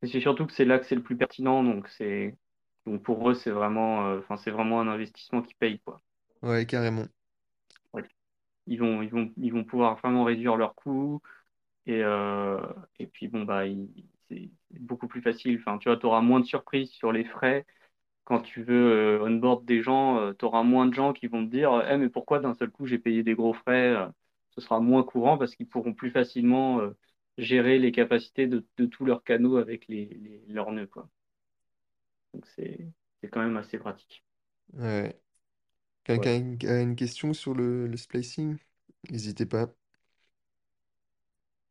C'est 0.05 0.21
surtout 0.21 0.45
que 0.45 0.53
c'est 0.53 0.65
là 0.65 0.79
que 0.79 0.85
c'est 0.85 0.95
le 0.95 1.03
plus 1.03 1.17
pertinent. 1.17 1.63
Donc, 1.63 1.87
c'est, 1.89 2.37
donc 2.85 3.03
pour 3.03 3.29
eux, 3.29 3.33
c'est 3.33 3.51
vraiment, 3.51 4.07
euh, 4.07 4.19
enfin, 4.19 4.37
c'est 4.37 4.51
vraiment 4.51 4.81
un 4.81 4.87
investissement 4.87 5.41
qui 5.41 5.53
paye, 5.55 5.79
quoi. 5.79 6.01
Ouais, 6.41 6.65
carrément. 6.65 7.07
Ouais. 7.93 8.03
Ils 8.67 8.79
vont, 8.79 9.03
ils 9.03 9.09
vont, 9.11 9.31
ils 9.37 9.53
vont 9.53 9.63
pouvoir 9.63 9.97
vraiment 9.97 10.23
réduire 10.25 10.57
leurs 10.57 10.75
coûts. 10.75 11.21
Et, 11.87 12.03
euh, 12.03 12.61
et 12.99 13.07
puis, 13.07 13.29
bon, 13.29 13.43
bah, 13.43 13.63
c'est 14.29 14.51
beaucoup 14.71 15.07
plus 15.09 15.21
facile. 15.21 15.57
Enfin, 15.59 15.77
tu 15.79 15.89
vois, 15.89 15.97
tu 15.97 16.05
auras 16.05 16.21
moins 16.21 16.39
de 16.41 16.45
surprises 16.45 16.91
sur 16.91 17.11
les 17.11 17.25
frais. 17.25 17.65
Quand 18.25 18.41
tu 18.41 18.63
veux 18.63 19.19
euh, 19.21 19.25
onboard 19.25 19.65
des 19.65 19.81
gens, 19.83 20.33
tu 20.35 20.45
auras 20.45 20.63
moins 20.63 20.87
de 20.87 20.93
gens 20.95 21.13
qui 21.13 21.27
vont 21.27 21.45
te 21.45 21.51
dire, 21.51 21.83
eh, 21.89 21.97
mais 21.97 22.09
pourquoi 22.09 22.39
d'un 22.39 22.53
seul 22.55 22.71
coup 22.71 22.87
j'ai 22.87 22.99
payé 22.99 23.23
des 23.23 23.35
gros 23.35 23.53
frais? 23.53 23.95
euh, 23.95 24.07
Ce 24.51 24.61
sera 24.61 24.79
moins 24.81 25.03
courant 25.03 25.37
parce 25.37 25.55
qu'ils 25.55 25.67
pourront 25.69 25.93
plus 25.93 26.11
facilement 26.11 26.79
euh, 26.81 26.97
gérer 27.37 27.79
les 27.79 27.91
capacités 27.91 28.47
de, 28.47 28.65
de 28.77 28.85
tous 28.85 29.05
leurs 29.05 29.23
canaux 29.23 29.57
avec 29.57 29.87
les, 29.87 30.05
les- 30.07 30.45
leurs 30.47 30.71
nœuds, 30.71 30.87
quoi. 30.87 31.09
Donc, 32.33 32.45
c'est, 32.55 32.87
c'est 33.21 33.29
quand 33.29 33.41
même 33.41 33.57
assez 33.57 33.77
pratique. 33.79 34.23
Ouais. 34.73 35.19
Ouais. 36.15 36.29
Quelqu'un 36.29 36.57
a 36.67 36.81
une 36.81 36.95
question 36.97 37.33
sur 37.33 37.53
le, 37.55 37.87
le 37.87 37.97
splicing? 37.97 38.57
N'hésitez 39.11 39.45
pas. 39.47 39.73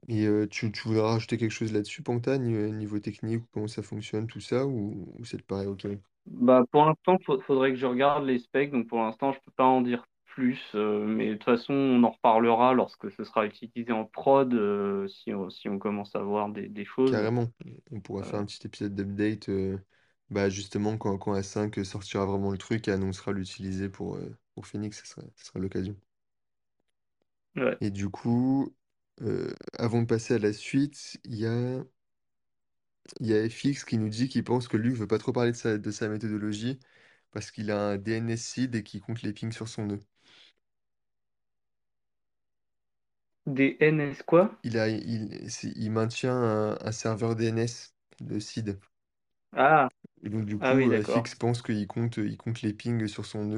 Et 0.09 0.25
euh, 0.27 0.47
tu, 0.49 0.73
tu 0.73 0.89
voudrais 0.89 1.03
rajouter 1.03 1.37
quelque 1.37 1.51
chose 1.51 1.73
là-dessus, 1.73 2.03
Panta, 2.03 2.33
euh, 2.33 2.69
niveau 2.71 2.99
technique, 3.01 3.45
comment 3.53 3.69
ça 3.69 3.83
fonctionne, 3.83 4.27
tout 4.27 4.41
ça, 4.41 4.65
ou, 4.67 5.13
ou 5.19 5.25
ça 5.27 5.37
te 5.37 5.43
paraît 5.43 5.67
OK? 5.67 5.87
Bah, 6.27 6.65
pour 6.71 6.85
l'instant, 6.87 7.17
il 7.21 7.43
faudrait 7.45 7.71
que 7.71 7.77
je 7.77 7.87
regarde 7.87 8.25
les 8.25 8.39
specs. 8.39 8.71
Donc, 8.71 8.87
pour 8.89 8.99
l'instant, 9.03 9.33
je 9.33 9.41
peux 9.41 9.51
pas 9.53 9.65
en 9.65 9.81
dire 9.83 10.05
plus. 10.35 10.61
euh, 10.75 11.05
mais 11.07 11.29
de 11.31 11.35
toute 11.35 11.45
façon, 11.45 11.73
on 11.75 12.03
en 12.05 12.11
reparlera 12.11 12.75
lorsque 12.75 13.11
ce 13.13 13.25
sera 13.25 13.47
utilisé 13.47 13.93
en 13.93 14.05
prod, 14.05 14.53
euh, 14.55 15.09
si 15.09 15.33
on, 15.35 15.51
si 15.51 15.69
on 15.69 15.79
commence 15.79 16.15
à 16.17 16.21
voir 16.21 16.49
des, 16.51 16.69
des 16.69 16.85
choses. 16.85 17.23
Carrément, 17.23 17.51
on 17.91 18.01
pourra 18.01 18.23
faire 18.23 18.41
un 18.41 18.45
petit 18.47 18.67
épisode 18.67 18.95
d'update, 18.95 19.49
euh, 19.51 19.79
bah 20.31 20.49
justement 20.51 20.97
quand, 20.99 21.17
quand 21.19 21.35
A5 21.35 21.83
sortira 21.85 22.25
vraiment 22.27 22.51
le 22.51 22.59
truc 22.59 22.89
et 22.89 22.93
annoncera 22.93 23.33
l'utiliser 23.33 23.89
pour, 23.89 24.17
euh, 24.17 24.37
pour 24.55 24.67
Phoenix, 24.67 25.01
ce 25.03 25.07
sera, 25.07 25.23
ce 25.37 25.45
sera 25.47 25.59
l'occasion. 25.61 25.97
Ouais. 27.57 27.79
Et 27.81 27.91
du 27.91 28.09
coup, 28.09 28.75
euh, 29.23 29.53
avant 29.79 30.03
de 30.03 30.07
passer 30.07 30.35
à 30.35 30.39
la 30.39 30.53
suite, 30.53 31.19
il 31.25 31.37
y 31.37 31.47
a, 31.47 31.85
il 33.21 33.27
y 33.27 33.35
a 33.35 33.49
FX 33.49 33.85
qui 33.85 33.99
nous 33.99 34.09
dit 34.09 34.29
qu'il 34.29 34.45
pense 34.45 34.69
que 34.69 34.77
Luc 34.77 34.95
veut 34.95 35.07
pas 35.09 35.19
trop 35.19 35.33
parler 35.33 35.51
de 35.53 35.57
sa, 35.57 35.79
de 35.79 35.91
sa 35.91 36.09
méthodologie 36.09 36.79
parce 37.33 37.51
qu'il 37.51 37.71
a 37.73 37.81
un 37.91 37.99
DNS 37.99 38.43
seed 38.43 38.75
et 38.77 38.83
qu'il 38.85 39.01
compte 39.03 39.23
les 39.23 39.33
pings 39.33 39.53
sur 39.53 39.69
son 39.69 39.87
nœud. 39.87 40.01
Des 43.47 43.79
NS 43.81 44.23
quoi? 44.23 44.55
Il 44.65 44.79
a, 44.79 44.89
il, 44.89 45.49
c'est- 45.49 45.73
il 45.77 45.93
maintient 45.93 46.35
un, 46.35 46.77
un 46.81 46.91
serveur 46.93 47.37
DNS 47.37 47.95
de 48.21 48.41
seed. 48.41 48.81
Ah, 49.53 49.89
Et 50.25 50.29
donc 50.29 50.45
du 50.45 50.59
ah 50.61 50.75
coup, 50.75 50.75
oui, 50.75 50.89
euh, 50.91 50.91
d'accord. 50.91 51.29
FX 51.29 51.37
pense 51.37 51.63
qu'il 51.63 51.87
compte, 51.87 52.17
il 52.17 52.37
compte 52.37 52.63
les 52.63 52.73
pings 52.73 53.07
sur 53.07 53.27
son 53.27 53.45
nœud. 53.45 53.57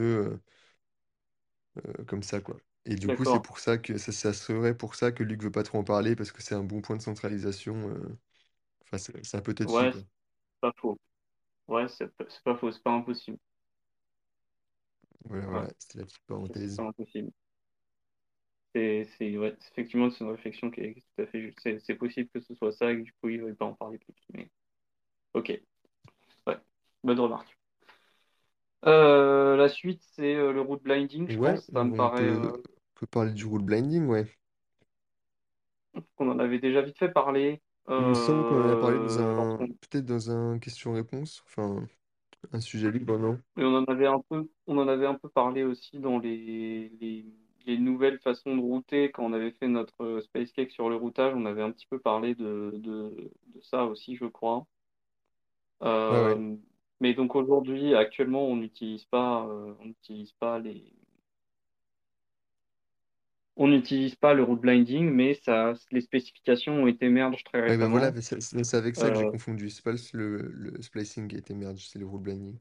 euh, 1.78 1.88
euh, 1.88 2.04
comme 2.04 2.22
ça, 2.22 2.40
quoi. 2.40 2.56
Et 2.84 2.94
du 2.96 3.10
coup, 3.10 3.24
c'est 3.24 3.38
D'accord. 3.38 3.40
pour 3.40 3.58
ça 3.58 3.78
que 3.78 3.98
ça, 3.98 4.12
ça 4.12 4.32
serait 4.32 4.76
pour 4.76 4.94
ça 4.94 5.12
que 5.12 5.22
Luc 5.24 5.42
veut 5.42 5.50
pas 5.50 5.62
trop 5.62 5.78
en 5.78 5.84
parler, 5.84 6.14
parce 6.16 6.32
que 6.32 6.42
c'est 6.42 6.54
un 6.54 6.62
bon 6.64 6.80
point 6.80 6.96
de 6.96 7.02
centralisation. 7.02 7.90
euh, 7.90 8.18
Enfin, 8.84 8.98
c'est 8.98 9.24
c'est 9.26 9.36
un 9.38 9.42
peu 9.42 9.54
touchy, 9.54 9.88
Ouais, 9.88 9.90
quoi. 9.90 10.02
c'est 10.54 10.60
pas 10.60 10.72
faux. 10.78 10.98
Ouais, 11.68 11.88
c'est 11.88 12.08
pas 12.16 12.24
c'est 12.28 12.42
pas 12.44 12.56
faux, 12.56 12.72
c'est 12.72 12.82
pas 12.82 12.92
impossible. 12.92 13.38
Voilà, 15.26 15.46
Ouais, 15.50 15.62
voilà, 15.62 15.68
c'était 15.78 15.98
la 15.98 16.04
petite 16.06 16.22
c'est 16.48 16.56
parenthèse. 16.56 16.76
pas 16.76 16.84
impossible. 16.84 17.32
C'est, 19.18 19.38
ouais, 19.38 19.56
effectivement, 19.72 20.10
c'est 20.10 20.24
une 20.24 20.30
réflexion 20.30 20.70
qui 20.70 20.80
est 20.80 20.94
tout 21.16 21.22
à 21.22 21.26
fait 21.26 21.40
juste. 21.40 21.60
C'est 21.80 21.94
possible 21.94 22.28
que 22.30 22.40
ce 22.40 22.54
soit 22.54 22.72
ça 22.72 22.90
et 22.92 22.96
que 22.98 23.02
du 23.02 23.12
coup, 23.14 23.28
il 23.30 23.38
ne 23.38 23.44
veuille 23.44 23.54
pas 23.54 23.64
en 23.64 23.74
parler 23.74 23.98
plus. 23.98 24.14
Mais 24.34 24.50
ok, 25.34 25.60
ouais, 26.48 26.58
bonne 27.04 27.20
remarque. 27.20 27.58
Euh, 28.84 29.56
la 29.56 29.68
suite, 29.68 30.02
c'est 30.14 30.34
euh, 30.34 30.52
le 30.52 30.60
route 30.60 30.82
blinding, 30.82 31.28
je 31.28 31.38
Ouais, 31.38 31.38
pense. 31.38 31.70
Ça 31.72 31.84
me 31.84 31.90
on, 31.90 31.98
on 32.00 32.08
paraît 32.08 32.22
peut, 32.22 32.40
euh, 32.44 32.52
on 32.96 33.00
peut 33.00 33.06
parler 33.06 33.32
du 33.32 33.44
rule 33.46 33.62
blinding, 33.62 34.06
ouais. 34.06 34.26
qu'on 36.16 36.30
en 36.30 36.38
avait 36.38 36.58
déjà 36.58 36.82
vite 36.82 36.98
fait 36.98 37.10
parler 37.10 37.62
Il 37.98 38.06
me 38.06 38.14
semble 38.14 38.46
qu'on 38.46 38.62
en 38.62 38.68
a 38.70 38.76
parlé 38.76 38.98
dans 39.00 39.18
euh, 39.18 39.18
un, 39.18 39.58
lorsqu'on 39.58 39.68
peut-être 39.80 40.06
dans 40.06 40.30
un 40.30 40.58
question-réponse, 40.58 41.42
enfin, 41.46 41.86
un 42.52 42.60
sujet 42.60 42.90
libre, 42.90 43.18
non? 43.18 43.40
Et 43.56 43.64
on 43.64 43.74
en 43.76 43.84
avait 43.84 44.06
un 44.06 44.20
peu, 44.28 44.48
on 44.66 44.78
en 44.78 44.88
avait 44.88 45.06
un 45.06 45.14
peu 45.14 45.28
parlé 45.28 45.64
aussi 45.64 45.98
dans 45.98 46.18
les, 46.18 46.90
les, 47.00 47.24
les 47.66 47.78
nouvelles 47.78 48.18
façons 48.20 48.56
de 48.56 48.60
router. 48.62 49.10
Quand 49.12 49.24
on 49.24 49.32
avait 49.34 49.52
fait 49.52 49.68
notre 49.68 50.02
euh, 50.04 50.20
Space 50.22 50.52
Cake 50.52 50.70
sur 50.72 50.88
le 50.90 50.96
routage, 50.96 51.34
on 51.36 51.46
avait 51.46 51.62
un 51.62 51.72
petit 51.72 51.86
peu 51.86 51.98
parlé 52.00 52.34
de, 52.34 52.72
de, 52.76 53.30
de 53.54 53.60
ça 53.62 53.84
aussi, 53.86 54.16
je 54.16 54.26
crois. 54.26 54.66
Ouais, 56.08 56.20
ouais. 56.20 56.36
Euh, 56.36 56.56
mais 57.00 57.14
donc 57.14 57.34
aujourd'hui, 57.34 57.94
actuellement, 57.94 58.46
on 58.46 58.56
n'utilise 58.56 59.04
pas, 59.06 59.46
euh, 59.46 59.74
on 59.80 59.86
n'utilise 59.86 60.32
pas 60.32 60.58
les, 60.58 60.92
on 63.56 63.68
n'utilise 63.68 64.14
pas 64.16 64.34
le 64.34 64.42
route 64.44 64.60
blinding, 64.60 65.10
mais 65.10 65.34
ça, 65.34 65.74
les 65.90 66.00
spécifications 66.00 66.74
ont 66.82 66.86
été 66.86 67.08
merge 67.08 67.44
très 67.44 67.60
Ouais, 67.66 67.76
ben 67.76 67.88
voilà, 67.88 68.10
récemment. 68.12 68.40
mais 68.52 68.64
c'est 68.64 68.76
avec 68.76 68.96
ça 68.96 69.10
que 69.10 69.16
j'ai 69.16 69.24
Euh, 69.24 69.30
confondu. 69.30 69.68
C'est 69.70 69.82
pas 69.82 69.92
le, 69.92 69.98
le, 70.12 70.70
le 70.70 70.82
splicing 70.82 71.26
qui 71.28 71.36
a 71.36 71.38
été 71.38 71.54
merge, 71.54 71.88
c'est 71.88 71.98
le 71.98 72.06
rule 72.06 72.20
blinding. 72.22 72.58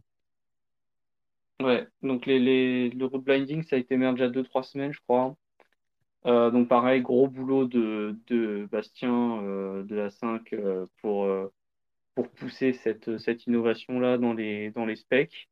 Ouais, 1.61 1.87
donc 2.01 2.25
les, 2.25 2.39
les, 2.39 2.89
le 2.89 3.05
route 3.05 3.23
blinding, 3.23 3.63
ça 3.63 3.75
a 3.75 3.79
été 3.79 3.95
a 4.03 4.29
deux, 4.29 4.43
trois 4.43 4.63
semaines, 4.63 4.93
je 4.93 5.01
crois. 5.01 5.35
Euh, 6.25 6.51
donc 6.51 6.67
pareil, 6.69 7.01
gros 7.01 7.27
boulot 7.27 7.65
de, 7.65 8.17
de 8.27 8.67
Bastien 8.71 9.43
euh, 9.43 9.83
de 9.83 9.95
la 9.95 10.09
5 10.09 10.53
euh, 10.53 10.87
pour, 11.01 11.27
pour 12.15 12.29
pousser 12.31 12.73
cette, 12.73 13.17
cette 13.19 13.45
innovation-là 13.47 14.17
dans 14.17 14.33
les, 14.33 14.71
dans 14.71 14.85
les 14.85 14.95
specs. 14.95 15.49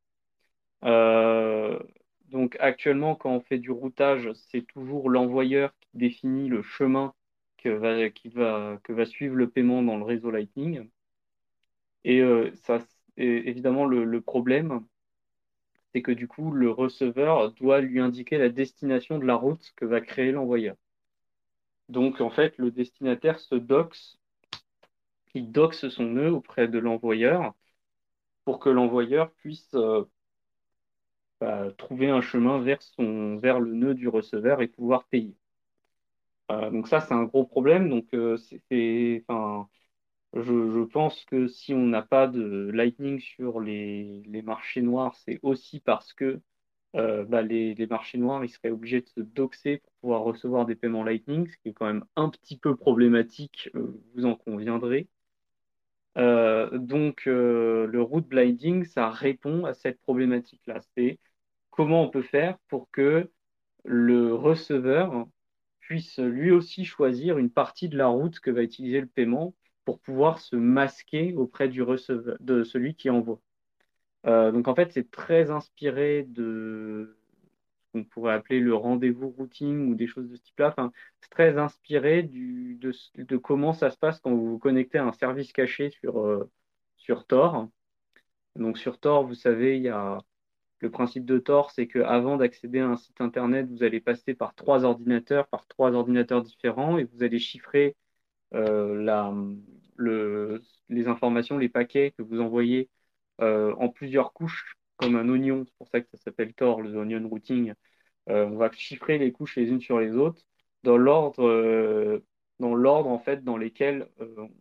Donc 2.28 2.56
actuellement, 2.60 3.14
quand 3.16 3.30
on 3.32 3.40
fait 3.40 3.58
du 3.58 3.70
routage, 3.70 4.30
c'est 4.50 4.66
toujours 4.66 5.08
l'envoyeur 5.10 5.72
qui 5.80 5.88
définit 5.98 6.48
le 6.48 6.62
chemin 6.62 7.14
que 7.58 7.68
va, 7.70 8.08
va, 8.34 8.78
que 8.82 8.92
va 8.92 9.06
suivre 9.06 9.36
le 9.36 9.48
paiement 9.48 9.82
dans 9.82 9.96
le 9.96 10.04
réseau 10.04 10.30
Lightning. 10.30 10.88
Et 12.04 12.22
ça, 12.62 12.78
et 13.16 13.48
évidemment, 13.48 13.84
le 14.04 14.20
problème, 14.20 14.84
c'est 15.94 16.02
que 16.02 16.12
du 16.12 16.26
coup, 16.28 16.50
le 16.50 16.70
receveur 16.70 17.52
doit 17.52 17.80
lui 17.80 18.00
indiquer 18.00 18.36
la 18.38 18.48
destination 18.48 19.18
de 19.18 19.24
la 19.24 19.36
route 19.36 19.72
que 19.76 19.84
va 19.84 20.00
créer 20.00 20.32
l'envoyeur. 20.32 20.76
Donc, 21.88 22.20
en 22.20 22.30
fait, 22.30 22.58
le 22.58 22.70
destinataire 22.70 23.38
se 23.38 23.54
doxe, 23.54 24.18
il 25.34 25.52
doxe 25.52 25.88
son 25.88 26.04
nœud 26.04 26.32
auprès 26.32 26.68
de 26.68 26.78
l'envoyeur 26.78 27.54
pour 28.44 28.58
que 28.60 28.70
l'envoyeur 28.70 29.32
puisse 29.34 29.74
bah, 31.40 31.70
trouver 31.78 32.10
un 32.10 32.20
chemin 32.20 32.60
vers, 32.60 32.82
son, 32.82 33.38
vers 33.38 33.60
le 33.60 33.74
nœud 33.74 33.94
du 33.94 34.08
receveur 34.08 34.62
et 34.62 34.68
pouvoir 34.68 35.04
payer. 35.04 35.36
donc 36.48 36.88
ça, 36.88 37.00
c'est 37.00 37.14
un 37.14 37.24
gros 37.24 37.44
problème. 37.44 37.88
Donc, 37.88 38.06
c'est, 38.70 39.24
je, 40.34 40.84
pense 40.84 41.24
que 41.26 41.46
si 41.48 41.74
on 41.74 41.86
n'a 41.86 42.02
pas 42.02 42.26
de 42.26 42.70
Lightning 42.72 43.20
sur 43.20 43.60
les, 43.60 44.22
marchés 44.44 44.82
noirs, 44.82 45.14
c'est 45.24 45.38
aussi 45.42 45.80
parce 45.80 46.12
que 46.12 46.40
euh, 46.96 47.24
bah, 47.24 47.42
les, 47.42 47.74
marchés 47.88 48.18
noirs, 48.18 48.44
ils 48.44 48.48
seraient 48.48 48.70
obligés 48.70 49.00
de 49.00 49.08
se 49.08 49.20
doxer 49.20 49.78
pour 49.78 49.92
pouvoir 50.00 50.22
recevoir 50.22 50.66
des 50.66 50.74
paiements 50.76 51.04
Lightning, 51.04 51.48
ce 51.48 51.56
qui 51.58 51.68
est 51.70 51.72
quand 51.72 51.86
même 51.86 52.04
un 52.16 52.28
petit 52.30 52.56
peu 52.58 52.76
problématique, 52.76 53.70
euh, 53.74 54.00
vous 54.14 54.26
en 54.26 54.36
conviendrez. 54.36 55.08
Euh, 56.16 56.78
donc, 56.78 57.24
le 57.26 58.00
route 58.02 58.26
blinding, 58.28 58.84
ça 58.84 59.10
répond 59.10 59.64
à 59.64 59.74
cette 59.74 60.00
problématique-là. 60.00 60.80
C'est 60.96 61.18
comment 61.70 62.02
on 62.04 62.10
peut 62.10 62.22
faire 62.22 62.58
pour 62.68 62.90
que 62.90 63.30
le 63.84 64.34
receveur 64.34 65.26
puisse 65.80 66.18
lui 66.18 66.50
aussi 66.50 66.84
choisir 66.84 67.38
une 67.38 67.50
partie 67.50 67.88
de 67.88 67.96
la 67.98 68.06
route 68.08 68.40
que 68.40 68.50
va 68.50 68.62
utiliser 68.62 69.00
le 69.00 69.06
paiement 69.06 69.54
pour 69.84 70.00
pouvoir 70.00 70.38
se 70.40 70.56
masquer 70.56 71.34
auprès 71.34 71.68
du 71.68 71.82
receveur, 71.82 72.36
de 72.40 72.64
celui 72.64 72.94
qui 72.94 73.10
envoie. 73.10 73.40
Euh, 74.26 74.52
donc 74.52 74.68
en 74.68 74.74
fait, 74.74 74.92
c'est 74.92 75.10
très 75.10 75.50
inspiré 75.50 76.24
de 76.24 77.16
ce 77.76 77.92
qu'on 77.92 78.04
pourrait 78.04 78.34
appeler 78.34 78.60
le 78.60 78.74
rendez-vous 78.74 79.30
routing 79.30 79.90
ou 79.90 79.94
des 79.94 80.06
choses 80.06 80.28
de 80.30 80.36
ce 80.36 80.42
type-là. 80.42 80.74
C'est 81.20 81.30
très 81.30 81.58
inspiré 81.58 82.22
de, 82.22 83.36
comment 83.36 83.72
ça 83.72 83.90
se 83.90 83.98
passe 83.98 84.20
quand 84.20 84.30
vous 84.30 84.52
vous 84.52 84.58
connectez 84.58 84.98
à 84.98 85.04
un 85.04 85.12
service 85.12 85.52
caché 85.52 85.90
sur, 85.90 86.20
euh, 86.20 86.50
sur 86.96 87.26
Tor. 87.26 87.68
Donc 88.56 88.78
sur 88.78 88.98
Tor, 88.98 89.26
vous 89.26 89.34
savez, 89.34 89.76
il 89.76 89.82
y 89.82 89.88
a 89.88 90.18
le 90.80 90.90
principe 90.90 91.24
de 91.24 91.38
Tor, 91.38 91.70
c'est 91.70 91.86
qu'avant 91.86 92.36
d'accéder 92.36 92.80
à 92.80 92.88
un 92.88 92.96
site 92.96 93.20
internet, 93.20 93.66
vous 93.70 93.82
allez 93.82 94.00
passer 94.00 94.34
par 94.34 94.54
trois 94.54 94.84
ordinateurs, 94.84 95.46
par 95.48 95.66
trois 95.66 95.92
ordinateurs 95.92 96.42
différents, 96.42 96.98
et 96.98 97.04
vous 97.04 97.22
allez 97.22 97.38
chiffrer 97.38 97.96
le, 98.52 100.62
les 100.88 101.08
informations, 101.08 101.58
les 101.58 101.68
paquets 101.68 102.12
que 102.16 102.22
vous 102.22 102.40
envoyez 102.40 102.90
euh, 103.40 103.74
en 103.78 103.88
plusieurs 103.88 104.32
couches, 104.32 104.76
comme 104.96 105.16
un 105.16 105.28
oignon. 105.28 105.64
C'est 105.66 105.76
pour 105.76 105.88
ça 105.88 106.00
que 106.00 106.08
ça 106.10 106.18
s'appelle 106.18 106.54
Tor, 106.54 106.82
le 106.82 106.96
onion 106.96 107.28
routing. 107.28 107.74
Euh, 108.30 108.46
on 108.46 108.56
va 108.56 108.70
chiffrer 108.72 109.18
les 109.18 109.32
couches 109.32 109.56
les 109.56 109.68
unes 109.70 109.80
sur 109.80 110.00
les 110.00 110.16
autres 110.16 110.42
dans 110.82 110.96
l'ordre 110.96 112.20
dans 112.60 112.74
l'ordre 112.74 113.10
en 113.10 113.18
fait 113.18 113.44
dans 113.44 113.56
lesquels 113.56 114.08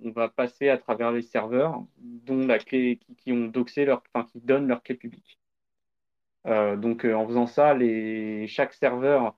on 0.02 0.12
va 0.12 0.30
passer 0.30 0.70
à 0.70 0.78
travers 0.78 1.12
les 1.12 1.22
serveurs 1.22 1.86
dont 1.98 2.46
la 2.48 2.60
clé 2.60 3.00
qui, 3.18 3.32
ont 3.32 3.48
doxé 3.48 3.86
leur 3.86 4.04
enfin 4.14 4.28
qui 4.32 4.40
donnent 4.42 4.68
leur 4.68 4.84
clé 4.84 4.96
publique. 4.96 5.40
donc 6.46 7.06
en 7.06 7.28
faisant 7.28 7.48
ça, 7.48 7.76
chaque 8.48 8.74
serveur 8.74 9.38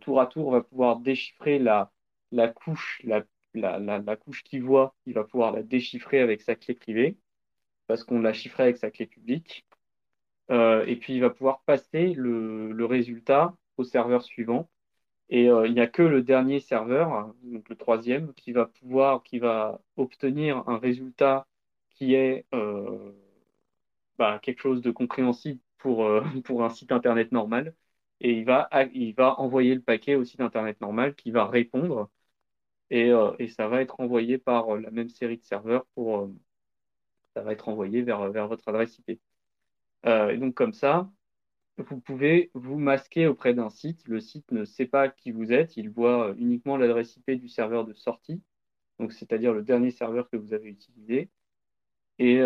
tour 0.00 0.20
à 0.20 0.26
tour 0.26 0.52
va 0.52 0.62
pouvoir 0.62 0.98
déchiffrer 1.00 1.58
la, 1.58 1.92
la 2.32 2.48
couche 2.48 3.00
la 3.04 3.22
la, 3.54 4.16
couche 4.16 4.42
qui 4.44 4.58
voit, 4.60 4.94
il 5.06 5.14
va 5.14 5.24
pouvoir 5.24 5.52
la 5.52 5.62
déchiffrer 5.62 6.20
avec 6.20 6.42
sa 6.42 6.54
clé 6.54 6.74
privée, 6.74 7.16
parce 7.86 8.04
qu'on 8.04 8.20
l'a 8.20 8.32
chiffrée 8.32 8.64
avec 8.64 8.78
sa 8.78 8.90
clé 8.90 9.06
publique. 9.06 9.66
Euh, 10.50 10.84
et 10.86 10.96
puis, 10.96 11.14
il 11.14 11.20
va 11.20 11.30
pouvoir 11.30 11.62
passer 11.62 12.14
le, 12.14 12.84
résultat 12.86 13.56
au 13.76 13.84
serveur 13.84 14.22
suivant. 14.22 14.70
Et 15.30 15.50
euh, 15.50 15.66
il 15.66 15.74
n'y 15.74 15.80
a 15.80 15.86
que 15.88 16.02
le 16.02 16.22
dernier 16.22 16.60
serveur, 16.60 17.34
le 17.44 17.76
troisième, 17.76 18.34
qui 18.34 18.52
va 18.52 18.66
pouvoir, 18.66 19.22
qui 19.22 19.38
va 19.38 19.80
obtenir 19.96 20.68
un 20.68 20.78
résultat 20.78 21.46
qui 21.90 22.14
est 22.14 22.46
euh, 22.54 23.12
bah, 24.18 24.38
quelque 24.42 24.60
chose 24.60 24.82
de 24.82 24.90
compréhensible 24.90 25.60
pour, 25.78 26.08
pour 26.44 26.64
un 26.64 26.70
site 26.70 26.92
Internet 26.92 27.32
normal. 27.32 27.74
Et 28.20 28.32
il 28.38 28.44
va, 28.44 28.68
il 28.94 29.14
va 29.14 29.38
envoyer 29.40 29.74
le 29.74 29.82
paquet 29.82 30.14
au 30.14 30.24
site 30.24 30.40
Internet 30.40 30.80
normal 30.80 31.14
qui 31.14 31.30
va 31.32 31.46
répondre 31.46 32.10
euh, 32.92 33.34
et, 33.38 33.48
ça 33.48 33.68
va 33.68 33.82
être 33.82 34.00
envoyé 34.00 34.38
par 34.38 34.74
euh, 34.74 34.80
la 34.80 34.90
même 34.90 35.08
série 35.08 35.38
de 35.38 35.44
serveurs 35.44 35.86
pour 35.94 36.18
euh, 36.20 36.34
ça 37.34 37.42
va 37.42 37.52
être 37.52 37.68
envoyé 37.68 38.02
vers, 38.02 38.30
votre 38.48 38.68
adresse 38.68 38.98
IP. 38.98 39.20
et 40.04 40.36
donc 40.38 40.54
comme 40.54 40.74
ça, 40.74 41.10
vous 41.78 42.00
pouvez 42.00 42.50
vous 42.54 42.78
masquer 42.78 43.26
auprès 43.26 43.54
d'un 43.54 43.70
site. 43.70 44.06
Le 44.06 44.20
site 44.20 44.50
ne 44.52 44.64
sait 44.64 44.86
pas 44.86 45.08
qui 45.08 45.30
vous 45.32 45.52
êtes, 45.52 45.76
il 45.76 45.90
voit 45.90 46.34
uniquement 46.38 46.76
l'adresse 46.76 47.16
IP 47.16 47.32
du 47.32 47.48
serveur 47.48 47.86
de 47.86 47.94
sortie, 47.94 48.42
c'est-à-dire 49.10 49.54
le 49.54 49.62
dernier 49.62 49.90
serveur 49.90 50.28
que 50.30 50.36
vous 50.36 50.52
avez 50.54 50.68
utilisé. 50.70 51.30
Et, 52.18 52.36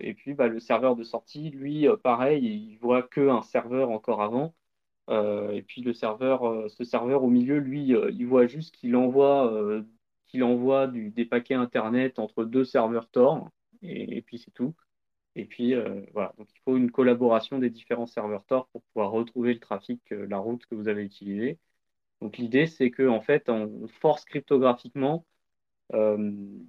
et 0.00 0.14
puis 0.14 0.34
bah, 0.34 0.48
le 0.48 0.60
serveur 0.60 0.96
de 0.96 1.04
sortie, 1.04 1.50
lui, 1.50 1.86
pareil, 2.02 2.44
il 2.44 2.78
voit 2.78 3.02
qu'un 3.02 3.42
serveur 3.42 3.90
encore 3.90 4.22
avant. 4.22 4.54
Euh, 5.12 5.50
et 5.52 5.62
puis 5.62 5.82
le 5.82 5.92
serveur, 5.92 6.44
euh, 6.48 6.68
ce 6.68 6.84
serveur 6.84 7.22
au 7.24 7.28
milieu, 7.30 7.58
lui, 7.58 7.94
euh, 7.94 8.10
il 8.12 8.26
voit 8.26 8.46
juste 8.46 8.74
qu'il 8.74 8.96
envoie, 8.96 9.52
qu'il 10.28 10.44
envoie 10.44 10.86
des 10.88 11.24
paquets 11.26 11.54
Internet 11.54 12.18
entre 12.18 12.44
deux 12.44 12.64
serveurs 12.64 13.08
Tor, 13.10 13.50
et, 13.82 14.22
puis 14.22 14.38
c'est 14.38 14.52
tout. 14.52 14.74
Et 15.36 15.46
puis 15.46 15.74
voilà, 16.12 16.34
donc 16.38 16.48
il 16.54 16.60
faut 16.64 16.76
une 16.76 16.90
collaboration 16.90 17.58
des 17.58 17.70
différents 17.70 18.06
serveurs 18.06 18.44
Tor 18.46 18.68
pour 18.68 18.82
pouvoir 18.82 19.10
retrouver 19.12 19.54
le 19.54 19.60
trafic, 19.60 20.00
la 20.10 20.38
route 20.38 20.66
que 20.66 20.74
vous 20.74 20.88
avez 20.88 21.04
utilisée. 21.04 21.58
Donc 22.20 22.38
l'idée, 22.38 22.66
c'est 22.66 22.90
que 22.90 23.08
en 23.08 23.20
fait, 23.20 23.48
on 23.50 23.88
force 24.00 24.24
cryptographiquement 24.24 25.26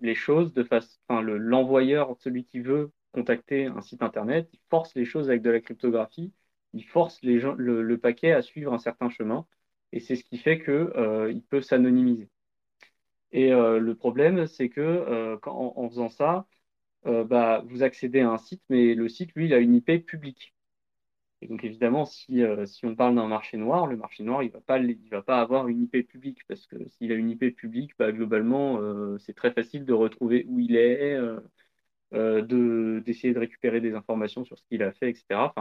les 0.02 0.16
choses 0.16 0.54
de 0.54 0.64
façon, 0.64 0.98
enfin, 1.08 1.22
l'envoyeur, 1.22 2.16
celui 2.20 2.46
qui 2.46 2.60
veut 2.60 2.92
contacter 3.14 3.68
un 3.68 3.82
site 3.82 4.02
internet, 4.04 4.50
il 4.54 4.60
force 4.70 4.96
les 4.96 5.06
choses 5.06 5.30
avec 5.30 5.42
de 5.42 5.50
la 5.52 5.62
cryptographie 5.62 6.34
il 6.74 6.84
force 6.86 7.20
le, 7.24 7.96
paquet 7.98 8.32
à 8.32 8.42
suivre 8.42 8.74
un 8.74 8.78
certain 8.80 9.10
chemin. 9.10 9.46
Et 9.92 10.00
c'est 10.00 10.16
ce 10.16 10.24
qui 10.24 10.38
fait 10.38 10.60
qu'il 10.60 10.74
euh, 10.74 11.40
peut 11.50 11.62
s'anonymiser. 11.62 12.30
Et 13.32 13.52
euh, 13.52 13.80
le 13.80 13.96
problème, 13.96 14.48
c'est 14.48 14.70
que 14.70 14.82
euh, 14.82 15.38
en, 15.46 15.90
faisant 15.90 16.10
ça, 16.10 16.48
bah, 17.06 17.64
vous 17.68 17.84
accédez 17.84 18.22
à 18.22 18.30
un 18.32 18.38
site, 18.38 18.64
mais 18.70 18.96
le 18.96 19.10
site, 19.10 19.32
lui, 19.36 19.46
il 19.48 19.54
a 19.54 19.60
une 19.60 19.76
IP 19.76 20.06
publique. 20.06 20.54
Et 21.42 21.48
donc, 21.48 21.64
évidemment, 21.66 22.06
si, 22.06 22.44
on 22.84 22.96
parle 22.96 23.16
d'un 23.16 23.28
marché 23.28 23.58
noir, 23.58 23.88
le 23.88 23.98
marché 23.98 24.24
noir, 24.24 24.44
il 24.44 24.48
ne 24.48 25.10
va, 25.10 25.22
pas, 25.22 25.42
avoir 25.42 25.68
une 25.68 25.84
IP 25.84 26.08
publique, 26.08 26.40
parce 26.48 26.66
que 26.68 26.78
s'il 26.90 27.12
a 27.12 27.16
une 27.16 27.30
IP 27.32 27.56
publique, 27.56 27.92
bah, 28.00 28.12
globalement, 28.12 28.80
c'est 29.20 29.36
très 29.36 29.52
facile 29.54 29.86
de 29.86 29.94
retrouver 29.94 30.46
où 30.50 30.60
il 30.60 30.76
est, 30.78 31.18
d'essayer 32.12 33.34
de, 33.34 33.40
récupérer 33.40 33.82
des 33.82 33.94
informations 33.94 34.46
sur 34.46 34.58
ce 34.58 34.64
qu'il 34.70 34.84
a 34.84 34.92
fait, 34.94 35.10
etc. 35.10 35.54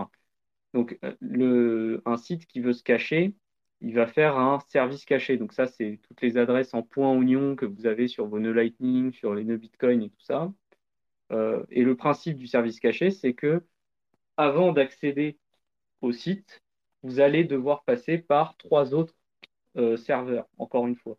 donc, 0.74 0.98
euh, 1.02 2.00
un 2.06 2.16
site 2.16 2.46
qui 2.46 2.60
veut 2.60 2.72
se 2.72 2.82
cacher, 2.82 3.34
il 3.80 3.94
va 3.94 4.06
faire 4.06 4.38
un 4.38 4.58
service 4.68 5.04
caché. 5.04 5.36
Donc, 5.36 5.52
ça, 5.52 5.66
c'est 5.66 6.00
toutes 6.02 6.22
les 6.22 6.38
adresses 6.38 6.72
en 6.74 6.82
point 6.82 7.12
oignon 7.12 7.56
que 7.56 7.66
vous 7.66 7.86
avez 7.86 8.08
sur 8.08 8.26
vos 8.26 8.38
nœuds 8.38 8.52
Lightning, 8.52 9.12
sur 9.12 9.34
les 9.34 9.44
nœuds 9.44 9.58
Bitcoin 9.58 10.02
et 10.02 10.08
tout 10.08 10.20
ça. 10.20 10.52
Euh, 11.32 11.64
et 11.70 11.82
le 11.82 11.96
principe 11.96 12.38
du 12.38 12.46
service 12.46 12.80
caché, 12.80 13.10
c'est 13.10 13.34
que 13.34 13.62
avant 14.36 14.72
d'accéder 14.72 15.38
au 16.00 16.12
site, 16.12 16.62
vous 17.02 17.20
allez 17.20 17.44
devoir 17.44 17.84
passer 17.84 18.18
par 18.18 18.56
trois 18.56 18.94
autres 18.94 19.14
euh, 19.76 19.96
serveurs, 19.96 20.48
encore 20.58 20.86
une 20.86 20.96
fois. 20.96 21.18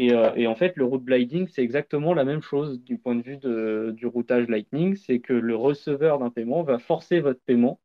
Et, 0.00 0.46
en 0.46 0.54
fait, 0.54 0.76
le 0.76 0.84
route 0.84 1.02
blinding, 1.02 1.48
c'est 1.48 1.64
exactement 1.64 2.14
la 2.14 2.24
même 2.24 2.40
chose 2.40 2.80
du 2.84 2.98
point 2.98 3.16
de 3.16 3.22
vue 3.22 3.36
du 3.36 4.06
routage 4.06 4.46
Lightning. 4.46 4.94
C'est 4.94 5.18
que 5.18 5.32
le 5.32 5.56
receveur 5.56 6.20
d'un 6.20 6.30
paiement 6.30 6.62
va 6.62 6.78
forcer 6.78 7.18
votre 7.18 7.40
paiement 7.40 7.80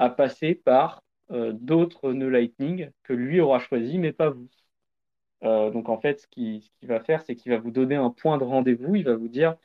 à 0.00 0.08
passer 0.08 0.54
par 0.54 1.02
euh, 1.30 1.52
d'autres 1.52 2.12
nœuds 2.14 2.30
Lightning 2.30 2.90
que 3.04 3.12
lui 3.12 3.38
aura 3.40 3.58
choisi, 3.60 3.98
mais 3.98 4.12
pas 4.12 4.30
vous. 4.30 4.48
Euh, 5.44 5.70
donc 5.70 5.88
en 5.90 6.00
fait, 6.00 6.20
ce 6.20 6.26
qu'il 6.28 6.62
va 6.82 7.00
faire, 7.00 7.22
c'est 7.22 7.36
qu'il 7.36 7.52
va 7.52 7.58
vous 7.58 7.70
donner 7.70 7.96
un 7.96 8.10
point 8.10 8.38
de 8.38 8.44
rendez-vous. 8.44 8.96
Il 8.96 9.04
va 9.04 9.16
vous 9.16 9.28
dire, 9.28 9.56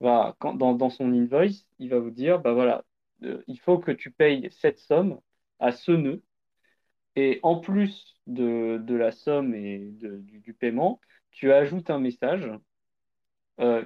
quand, 0.00 0.54
dans, 0.54 0.90
son 0.90 1.12
invoice, 1.12 1.66
il 1.78 1.90
va 1.90 2.00
vous 2.00 2.10
dire, 2.10 2.40
bah 2.40 2.52
voilà, 2.52 2.84
euh, 3.22 3.42
il 3.46 3.58
faut 3.60 3.78
que 3.78 3.92
tu 3.92 4.10
payes 4.10 4.48
cette 4.50 4.78
somme 4.78 5.20
à 5.60 5.72
ce 5.72 5.92
nœud. 5.92 6.22
Et 7.16 7.40
en 7.44 7.60
plus 7.60 8.16
de, 8.26 8.82
la 8.88 9.12
somme 9.12 9.54
et 9.54 9.78
du, 9.78 10.54
paiement, 10.54 11.00
tu 11.30 11.52
ajoutes 11.52 11.90
un 11.90 12.00
message 12.00 12.50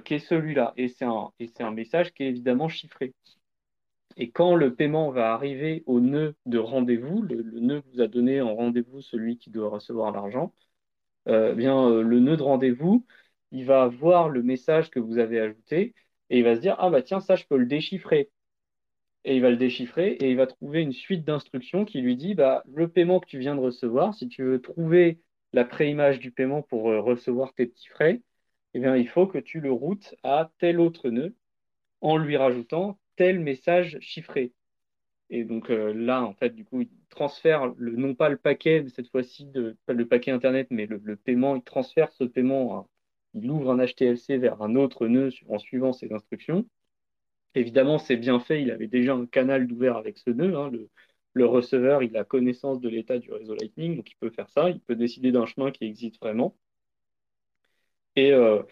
qui 0.05 0.15
est 0.15 0.19
celui-là. 0.19 0.73
Et 0.77 0.87
c'est 0.87 1.05
un 1.05 1.71
message 1.71 2.13
qui 2.13 2.23
est 2.23 2.29
évidemment 2.29 2.69
chiffré. 2.69 3.13
Et 4.19 4.31
quand 4.31 4.55
le 4.55 4.75
paiement 4.75 5.11
va 5.11 5.33
arriver 5.33 5.83
au 5.87 5.99
nœud 6.01 6.35
de 6.45 6.59
rendez-vous, 6.59 7.21
le, 7.23 7.41
nœud 7.61 7.81
vous 7.91 8.01
a 8.01 8.07
donné 8.07 8.41
en 8.41 8.55
rendez-vous 8.55 9.01
celui 9.01 9.37
qui 9.37 9.49
doit 9.49 9.69
recevoir 9.69 10.11
l'argent, 10.11 10.53
euh, 11.27 11.51
eh 11.53 11.55
bien 11.55 11.87
euh, 11.89 12.03
le 12.03 12.19
nœud 12.19 12.37
de 12.37 12.43
rendez-vous, 12.43 13.05
il 13.51 13.65
va 13.65 13.87
voir 13.87 14.29
le 14.29 14.43
message 14.43 14.89
que 14.91 14.99
vous 14.99 15.19
avez 15.19 15.39
ajouté 15.39 15.95
et 16.29 16.39
il 16.39 16.43
va 16.43 16.55
se 16.55 16.61
dire 16.61 16.75
ah 16.79 16.89
bah 16.89 17.01
tiens 17.01 17.21
ça 17.21 17.35
je 17.35 17.45
peux 17.45 17.57
le 17.57 17.65
déchiffrer. 17.65 18.29
Et 19.25 19.35
il 19.37 19.41
va 19.41 19.49
le 19.51 19.57
déchiffrer 19.57 20.11
et 20.13 20.31
il 20.31 20.37
va 20.37 20.47
trouver 20.47 20.81
une 20.81 20.93
suite 20.93 21.25
d'instructions 21.25 21.85
qui 21.85 22.01
lui 22.01 22.15
dit 22.17 22.35
bah 22.35 22.63
le 22.67 22.89
paiement 22.89 23.19
que 23.19 23.27
tu 23.27 23.39
viens 23.39 23.55
de 23.55 23.61
recevoir, 23.61 24.13
si 24.15 24.27
tu 24.29 24.43
veux 24.43 24.61
trouver 24.61 25.21
la 25.53 25.65
préimage 25.65 26.19
du 26.19 26.31
paiement 26.31 26.61
pour 26.63 26.89
euh, 26.91 27.01
recevoir 27.01 27.53
tes 27.53 27.67
petits 27.67 27.89
frais, 27.89 28.21
eh 28.73 28.79
bien 28.79 28.95
il 28.97 29.07
faut 29.09 29.27
que 29.27 29.37
tu 29.39 29.61
le 29.61 29.71
routes 29.71 30.15
à 30.23 30.51
tel 30.59 30.79
autre 30.79 31.09
nœud 31.09 31.35
en 32.01 32.17
lui 32.17 32.37
rajoutant 32.37 32.99
tel 33.19 33.41
message 33.41 33.97
chiffré. 33.99 34.53
Et 35.29 35.43
donc 35.43 35.69
euh, 35.69 35.93
là, 35.93 36.23
en 36.23 36.33
fait, 36.33 36.51
du 36.55 36.65
coup, 36.65 36.81
il 36.81 36.89
transfère 37.09 37.67
le, 37.77 37.95
non 37.97 38.15
pas 38.15 38.29
le 38.29 38.37
paquet, 38.37 38.85
cette 38.95 39.09
fois-ci, 39.09 39.45
de, 39.45 39.77
pas 39.85 39.93
le 39.93 40.07
paquet 40.07 40.31
Internet, 40.31 40.67
mais 40.71 40.85
le, 40.87 41.17
paiement, 41.17 41.55
il 41.57 41.63
transfère 41.63 42.11
ce 42.13 42.23
paiement, 42.23 42.89
il 43.33 43.51
ouvre 43.51 43.71
un 43.71 43.85
HTLC 43.85 44.37
vers 44.37 44.61
un 44.61 44.75
autre 44.75 45.07
nœud 45.07 45.29
en 45.49 45.59
suivant 45.59 45.93
ses 45.93 46.13
instructions. 46.13 46.65
Évidemment, 47.55 47.99
c'est 47.99 48.17
bien 48.17 48.39
fait, 48.39 48.61
il 48.61 48.71
avait 48.71 48.87
déjà 48.87 49.15
un 49.15 49.25
canal 49.25 49.67
d'ouvert 49.67 49.97
avec 49.97 50.17
ce 50.17 50.29
nœud. 50.29 50.55
Hein, 50.57 50.69
le, 50.71 50.89
le 51.33 51.45
receveur, 51.45 52.03
il 52.03 52.15
a 52.17 52.23
connaissance 52.23 52.79
de 52.79 52.89
l'état 52.89 53.19
du 53.19 53.31
réseau 53.33 53.55
Lightning, 53.55 53.97
donc 53.97 54.09
il 54.11 54.15
peut 54.15 54.31
faire 54.31 54.49
ça, 54.49 54.69
il 54.69 54.79
peut 54.81 54.95
décider 54.95 55.31
d'un 55.31 55.45
chemin 55.45 55.71
qui 55.71 55.85
existe 55.85 56.19
vraiment. 56.21 56.55
Et, 58.15 58.31
euh, 58.33 58.63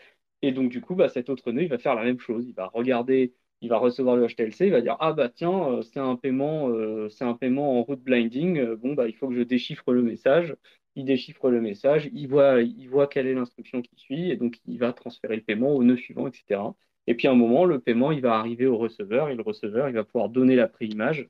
et 0.41 0.51
donc, 0.51 0.69
du 0.69 0.81
coup, 0.81 0.95
bah, 0.95 1.09
cet 1.09 1.29
autre 1.29 1.51
nœud, 1.51 1.63
il 1.63 1.69
va 1.69 1.77
faire 1.79 1.95
la 1.95 2.03
même 2.03 2.19
chose. 2.19 2.45
Il 2.47 2.53
va 2.53 2.67
regarder, 2.67 3.33
il 3.61 3.69
va 3.69 3.77
recevoir 3.77 4.15
le 4.15 4.27
HTLC, 4.27 4.67
il 4.67 4.71
va 4.71 4.81
dire 4.81 4.97
Ah, 4.99 5.13
bah 5.13 5.29
tiens, 5.29 5.69
euh, 5.71 5.81
c'est 5.81 5.99
un 5.99 6.15
paiement, 6.15 6.69
euh, 6.69 7.09
c'est 7.09 7.23
un 7.25 7.33
paiement 7.33 7.79
en 7.79 7.83
route 7.83 8.01
blinding. 8.01 8.75
Bon, 8.75 8.93
bah, 8.93 9.07
il 9.07 9.15
faut 9.15 9.27
que 9.29 9.35
je 9.35 9.41
déchiffre 9.41 9.93
le 9.93 10.01
message. 10.03 10.55
Il 10.95 11.05
déchiffre 11.05 11.49
le 11.51 11.61
message, 11.61 12.09
il 12.13 12.27
voit, 12.27 12.61
il 12.61 12.89
voit 12.89 13.07
quelle 13.07 13.27
est 13.27 13.35
l'instruction 13.35 13.81
qui 13.83 13.95
suit, 13.97 14.31
et 14.31 14.35
donc 14.35 14.59
il 14.65 14.79
va 14.79 14.93
transférer 14.93 15.35
le 15.35 15.43
paiement 15.43 15.75
au 15.75 15.83
nœud 15.83 15.95
suivant, 15.95 16.27
etc. 16.27 16.61
Et 17.05 17.15
puis 17.15 17.27
à 17.27 17.31
un 17.31 17.35
moment, 17.35 17.65
le 17.65 17.79
paiement, 17.79 18.11
il 18.11 18.21
va 18.21 18.33
arriver 18.39 18.65
au 18.65 18.77
receveur, 18.77 19.29
et 19.29 19.35
le 19.35 19.43
receveur, 19.43 19.89
il 19.89 19.95
va 19.95 20.03
pouvoir 20.03 20.29
donner 20.29 20.55
la 20.55 20.67
préimage, 20.67 21.29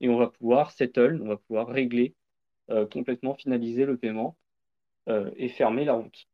et 0.00 0.08
on 0.08 0.18
va 0.18 0.28
pouvoir 0.28 0.70
settle, 0.72 1.20
on 1.22 1.28
va 1.28 1.36
pouvoir 1.38 1.68
régler, 1.68 2.14
euh, 2.70 2.86
complètement 2.86 3.34
finaliser 3.34 3.84
le 3.86 3.96
paiement 3.98 4.36
euh, 5.08 5.30
et 5.36 5.48
fermer 5.48 5.84
la 5.84 5.94
route. 5.94 6.28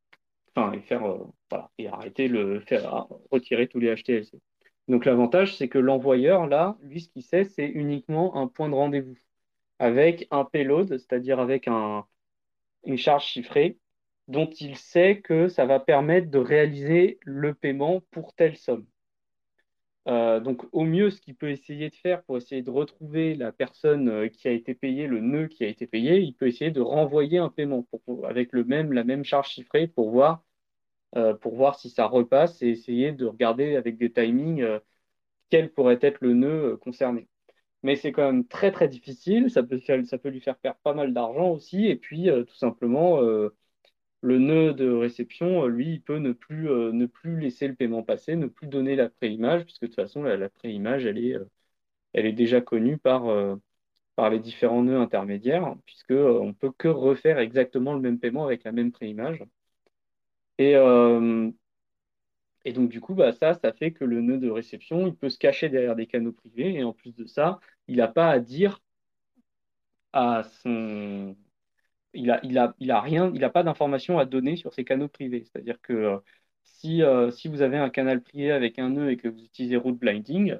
Enfin, 0.55 0.72
et 0.72 0.80
faire, 0.82 1.05
euh, 1.05 1.24
voilà, 1.51 1.70
et 1.78 1.88
arrêter 1.88 2.28
le, 2.28 2.61
faire, 2.61 3.09
retirer 3.30 3.68
tous 3.68 3.80
les 3.80 3.95
HTLC. 3.95 4.41
Donc 4.89 5.05
l'avantage, 5.05 5.57
c'est 5.57 5.68
que 5.68 5.78
l'envoyeur, 5.78 6.47
là, 6.47 6.76
lui, 6.83 7.01
ce 7.01 7.09
qu'il 7.09 7.22
sait, 7.22 7.45
c'est 7.45 7.66
uniquement 7.66 8.37
un 8.37 8.49
point 8.49 8.68
de 8.68 8.74
rendez-vous 8.74 9.16
avec 9.78 10.26
un 10.31 10.45
payload, 10.45 10.89
c'est-à-dire 10.99 11.41
avec 11.41 11.68
un, 11.68 12.07
une 12.85 12.99
charge 12.99 13.26
chiffrée 13.26 13.78
dont 14.28 14.49
il 14.51 14.76
sait 14.76 15.20
que 15.22 15.49
ça 15.49 15.66
va 15.66 15.81
permettre 15.81 16.31
de 16.31 16.39
réaliser 16.39 17.18
le 17.24 17.55
paiement 17.55 18.01
pour 18.12 18.35
telle 18.35 18.57
somme. 18.57 18.87
Euh, 20.09 20.41
donc, 20.41 20.62
au 20.72 20.85
mieux, 20.85 21.11
ce 21.11 21.20
qu'il 21.20 21.37
peut 21.37 21.51
essayer 21.51 21.91
de 21.91 21.95
faire 21.95 22.22
pour 22.24 22.37
essayer 22.39 22.62
de 22.62 22.70
retrouver 22.70 23.35
la 23.35 23.53
personne 23.53 24.09
euh, 24.09 24.28
qui 24.28 24.49
a 24.49 24.51
été 24.53 24.74
payée, 24.74 25.07
le 25.07 25.20
nœud 25.20 25.49
qui 25.49 25.62
a 25.64 25.68
été 25.68 25.87
payé, 25.87 26.18
il 26.20 26.35
peut 26.35 26.47
essayer 26.49 26.70
de 26.70 26.81
renvoyer 26.81 27.39
un 27.39 27.51
paiement 27.51 27.87
avec 28.24 28.53
le 28.53 28.64
même, 28.64 28.93
la 28.93 29.05
même 29.05 29.24
charge 29.24 29.51
chiffrée 29.51 29.87
pour 29.89 30.11
voir, 30.11 30.43
pour 31.40 31.56
voir 31.56 31.78
si 31.78 31.90
ça 31.90 32.06
repasse 32.06 32.62
et 32.62 32.68
essayer 32.68 33.12
de 33.12 33.26
regarder 33.26 33.76
avec 33.76 33.98
des 33.98 34.12
timings 34.12 34.64
quel 35.50 35.72
pourrait 35.72 35.98
être 36.02 36.20
le 36.20 36.34
nœud 36.34 36.76
concerné. 36.78 37.28
Mais 37.82 37.96
c'est 37.96 38.12
quand 38.12 38.30
même 38.30 38.46
très 38.46 38.72
très 38.72 38.88
difficile, 38.88 39.50
ça 39.50 39.62
peut, 39.62 39.80
lui 40.28 40.40
faire 40.40 40.56
perdre 40.58 40.78
pas 40.82 40.94
mal 40.94 41.12
d'argent 41.14 41.50
aussi, 41.50 41.86
et 41.86 41.96
puis 41.96 42.28
tout 42.46 42.54
simplement 42.54 43.20
le 44.22 44.38
nœud 44.38 44.74
de 44.74 44.90
réception, 44.90 45.64
euh, 45.64 45.68
lui, 45.68 45.94
il 45.94 46.02
peut 46.02 46.18
ne 46.18 46.32
plus, 46.32 46.68
euh, 46.70 46.92
ne 46.92 47.06
plus 47.06 47.38
laisser 47.40 47.68
le 47.68 47.74
paiement 47.74 48.02
passer, 48.02 48.36
ne 48.36 48.46
plus 48.46 48.66
donner 48.66 48.96
la 48.96 49.08
préimage, 49.08 49.64
puisque 49.64 49.82
de 49.82 49.86
toute 49.88 49.96
façon, 49.96 50.22
la, 50.22 50.48
préimage, 50.48 51.06
elle 51.06 51.18
est, 51.18 51.34
euh, 51.36 51.44
elle 52.12 52.26
est 52.26 52.32
déjà 52.32 52.61
connue 52.61 52.98
par, 52.98 53.24
par 54.16 54.30
les 54.30 54.40
différents 54.40 54.82
nœuds 54.82 55.00
intermédiaires, 55.00 55.76
puisqu'on 55.86 56.46
ne 56.48 56.52
peut 56.52 56.72
que 56.76 56.88
refaire 56.88 57.38
exactement 57.38 57.94
le 57.94 58.00
même 58.00 58.18
paiement 58.20 58.44
avec 58.46 58.64
la 58.64 58.72
même 58.72 58.92
préimage. 58.92 59.44
Et, 60.61 60.74
et 62.64 62.72
donc, 62.72 62.88
du 62.90 63.00
coup, 63.00 63.14
bah, 63.14 63.32
ça, 63.32 63.52
ça 63.54 63.72
fait 63.72 63.92
que 63.92 64.04
le 64.04 64.20
nœud 64.22 64.38
de 64.38 64.48
réception, 64.50 65.06
il 65.06 65.14
peut 65.16 65.28
se 65.30 65.38
cacher 65.38 65.68
derrière 65.68 65.96
des 65.96 66.06
canaux 66.06 66.32
privés, 66.32 66.74
et 66.74 66.84
en 66.84 66.92
plus 66.92 67.14
de 67.14 67.26
ça, 67.26 67.61
il 67.88 67.96
n'a 67.96 68.08
pas 68.08 68.30
à 68.30 68.38
dire 68.40 68.80
à 70.12 70.42
son, 70.62 71.36
il 72.14 72.26
n'a 72.26 72.40
il 72.44 72.58
a, 72.58 72.74
il 72.80 72.90
a 72.90 73.00
rien, 73.00 73.32
il 73.34 73.44
a 73.44 73.50
pas 73.50 73.62
d'informations 73.64 74.18
à 74.18 74.26
donner 74.26 74.56
sur 74.56 74.74
ces 74.74 74.84
canaux 74.84 75.08
privés. 75.08 75.44
C'est-à-dire 75.44 75.80
que 75.82 75.92
euh, 75.94 76.18
si, 76.64 77.02
euh, 77.04 77.30
si 77.30 77.48
vous 77.48 77.62
avez 77.62 77.78
un 77.78 77.90
canal 77.90 78.22
privé 78.22 78.52
avec 78.52 78.78
un 78.78 78.90
nœud 78.90 79.11
et 79.12 79.16
que 79.16 79.28
vous 79.28 79.42
utilisez 79.44 79.76
route 79.76 79.98
blinding, 79.98 80.56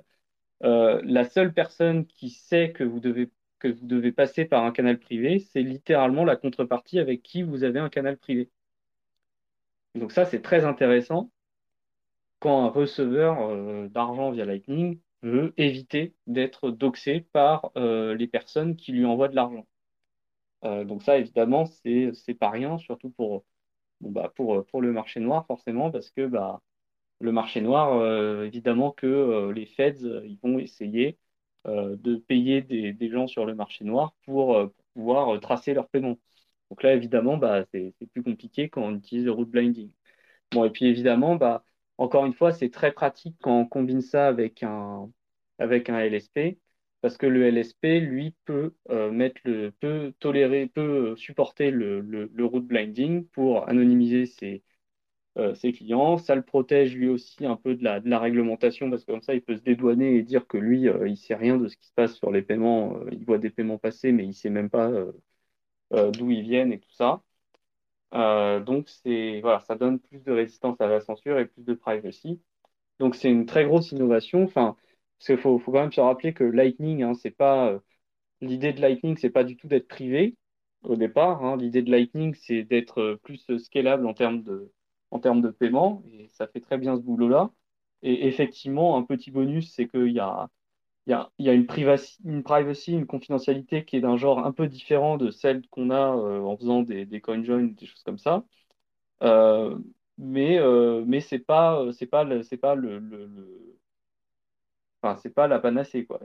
euh, 0.64 1.01
la 1.05 1.24
seule 1.24 1.55
personne 1.55 2.07
qui 2.07 2.30
sait 2.30 2.72
que 2.72 2.84
vous 2.84 3.01
devez 3.01 3.30
que 3.61 3.68
vous 3.68 3.86
devez 3.86 4.12
passer 4.12 4.44
par 4.46 4.64
un 4.64 4.72
canal 4.72 4.98
privé, 5.01 5.40
c'est 5.40 5.62
littéralement 5.62 6.24
la 6.24 6.36
contrepartie 6.36 6.98
avec 7.01 7.22
qui 7.22 7.42
vous 7.42 7.64
avez 7.64 7.80
un 7.80 7.90
canal 7.90 8.18
privé. 8.18 8.51
Donc 9.95 10.12
ça, 10.12 10.24
c'est 10.24 10.43
très 10.43 10.64
intéressant 10.64 11.30
quand 12.41 12.64
un 12.64 12.68
receveur 12.68 13.88
d'argent 13.91 14.30
via 14.30 14.45
Lightning 14.45 14.99
veut 15.22 15.53
éviter 15.59 16.14
d'être 16.26 16.70
doxé 16.70 17.20
par 17.32 17.70
les 17.76 18.26
personnes 18.28 18.76
qui 18.76 18.93
lui 18.93 19.05
envoient 19.05 19.28
de 19.28 19.36
l'argent. 19.36 19.66
Euh, 20.64 20.84
donc 20.84 21.03
ça, 21.03 21.18
évidemment, 21.18 21.66
c'est 21.66 22.34
pas 22.38 22.51
rien, 22.51 22.78
surtout 22.78 23.11
pour 23.11 23.45
bah, 24.01 24.32
pour 24.36 24.66
pour 24.66 24.82
le 24.82 24.93
marché 24.93 25.20
noir 25.20 25.47
forcément, 25.47 25.91
parce 25.91 26.11
que 26.11 26.26
bah 26.26 26.62
le 27.20 27.32
marché 27.32 27.61
noir, 27.62 27.95
euh, 27.95 28.47
évidemment 28.47 28.93
que 28.93 29.07
euh, 29.07 29.53
les 29.53 29.66
Feds, 29.66 30.03
ils 30.24 30.38
vont 30.43 30.59
essayer 30.59 31.18
de 31.66 32.16
payer 32.16 32.62
des, 32.62 32.93
des, 32.95 33.11
gens 33.11 33.26
sur 33.26 33.45
le 33.47 33.55
marché 33.55 33.84
noir 33.84 34.14
pour, 34.24 34.72
pouvoir 34.95 35.38
tracer 35.41 35.74
leurs 35.74 35.88
paiements. 35.88 36.18
Donc 36.71 36.83
là, 36.83 36.95
évidemment, 36.95 37.37
bah, 37.37 37.64
c'est 37.73 37.95
plus 38.12 38.23
compliqué 38.23 38.68
quand 38.68 38.83
on 38.85 38.97
utilise 38.97 39.25
le 39.25 39.33
route 39.33 39.51
blinding. 39.51 39.91
Bon, 40.53 40.64
et 40.64 40.71
puis 40.71 40.87
évidemment, 40.87 41.37
bah, 41.37 41.64
encore 41.99 42.27
une 42.27 42.35
fois, 42.35 42.53
c'est 42.53 42.71
très 42.71 42.93
pratique 42.93 43.37
quand 43.41 43.61
on 43.61 43.66
combine 43.66 44.03
ça 44.03 44.29
avec 44.29 44.62
un, 44.62 45.11
avec 45.59 45.91
un 45.91 45.99
LSP 46.01 46.59
parce 47.01 47.16
que 47.16 47.27
le 47.27 47.47
LSP, 47.47 48.01
lui, 48.01 48.35
peut 48.45 48.75
euh, 48.91 49.11
mettre 49.11 49.41
le, 49.45 49.71
peut 49.73 50.12
tolérer, 50.21 50.66
peut 50.68 51.16
supporter 51.16 51.71
le, 51.71 52.01
le, 52.01 52.45
route 52.45 52.66
blinding 52.66 53.27
pour 53.29 53.68
anonymiser 53.68 54.27
ses, 54.27 54.62
euh, 55.39 55.55
ses, 55.55 55.73
clients. 55.73 56.18
Ça 56.18 56.35
le 56.35 56.43
protège 56.43 56.97
lui 56.97 57.09
aussi 57.09 57.47
un 57.47 57.57
peu 57.57 57.75
de 57.77 57.85
la, 57.85 58.18
réglementation, 58.18 58.91
parce 58.91 59.05
que 59.05 59.12
comme 59.12 59.23
ça, 59.23 59.35
il 59.35 59.43
peut 59.43 59.57
se 59.57 59.62
dédouaner 59.62 60.16
et 60.16 60.23
dire 60.23 60.47
que 60.47 60.59
lui, 60.59 60.89
euh, 60.89 61.09
il 61.09 61.16
sait 61.16 61.35
rien 61.35 61.59
de 61.59 61.68
ce 61.68 61.77
qui 61.77 61.89
se 61.89 61.95
passe 61.95 62.16
sur 62.16 62.31
les 62.31 62.43
paiements. 62.43 62.97
il 63.12 63.25
voit 63.25 63.39
des 63.39 63.51
paiements 63.51 63.79
passer, 63.79 64.12
mais 64.12 64.27
il 64.27 64.35
sait 64.35 64.51
même 64.51 64.71
pas 64.71 64.91
d'où 65.91 66.30
ils 66.30 66.43
viennent 66.43 66.72
et 66.72 66.80
tout 66.80 66.93
ça. 66.93 67.22
donc, 68.12 68.88
c'est, 68.88 69.41
voilà, 69.41 69.61
ça 69.61 69.76
donne 69.76 69.99
plus 70.01 70.20
de 70.22 70.32
résistance 70.32 70.80
à 70.80 70.86
la 70.86 71.01
censure 71.01 71.38
et 71.38 71.47
plus 71.47 71.64
de 71.64 71.74
privacy. 71.74 72.41
Donc, 73.01 73.16
c'est 73.16 73.30
une 73.30 73.47
très 73.47 73.64
grosse 73.64 73.93
innovation. 73.93 74.45
Enfin, 74.45 74.76
parce 75.20 75.26
qu'il 75.26 75.38
faut, 75.38 75.59
quand 75.61 75.72
même 75.72 75.93
se 75.93 76.01
rappeler 76.01 76.34
que 76.34 76.45
Lightning, 76.45 77.03
hein, 77.03 77.14
c'est 77.14 77.30
pas 77.30 77.68
euh, 77.70 77.80
l'idée 78.41 78.72
de 78.72 78.80
Lightning, 78.80 79.16
c'est 79.18 79.30
pas 79.30 79.45
du 79.45 79.57
tout 79.57 79.68
d'être 79.68 79.88
privé 79.88 80.36
au 80.84 80.97
départ. 80.97 81.45
Hein. 81.45 81.57
L'idée 81.59 81.82
de 81.82 81.91
Lightning, 81.91 82.34
c'est 82.34 82.64
d'être 82.64 83.01
euh, 83.01 83.16
plus 83.16 83.59
scalable 83.59 84.07
en 84.07 84.14
termes 84.14 84.43
de, 84.43 84.72
en 85.11 85.20
termes 85.20 85.43
de 85.43 85.51
paiement, 85.51 86.03
et 86.07 86.28
ça 86.28 86.47
fait 86.49 86.61
très 86.61 86.78
bien 86.78 86.97
ce 86.97 87.03
boulot-là. 87.03 87.53
Et 88.03 88.28
effectivement, 88.28 88.97
un 88.97 89.03
petit 89.05 89.30
bonus, 89.30 89.72
c'est 89.74 89.88
qu'il 89.88 90.09
y 90.12 90.20
a, 90.20 90.49
il 91.39 91.45
y 91.47 91.49
a, 91.49 91.53
une, 91.53 91.67
privacy, 91.67 92.93
une 92.93 93.07
confidentialité 93.07 93.85
qui 93.85 93.97
est 93.97 94.01
d'un 94.01 94.17
genre 94.17 94.45
un 94.47 94.53
peu 94.53 94.69
différent 94.69 95.17
de 95.17 95.31
celle 95.31 95.67
qu'on 95.69 95.91
a 95.91 96.17
euh, 96.17 96.41
en 96.43 96.57
faisant 96.57 96.83
des, 96.83 97.07
des 97.07 97.21
coinjoins, 97.21 97.65
des 97.65 97.87
choses 97.87 98.03
comme 98.03 98.19
ça. 98.19 98.45
mais 100.19 100.59
mais 101.07 101.21
c'est 101.21 101.39
pas 101.39 101.85
c'est 101.93 102.07
pas 102.07 102.27
c'est 102.43 102.57
pas 102.59 102.75
le, 102.75 103.01
Enfin, 105.03 105.17
c'est 105.23 105.31
pas 105.33 105.49
la 105.49 105.59
panacée, 105.59 106.05
quoi. 106.05 106.21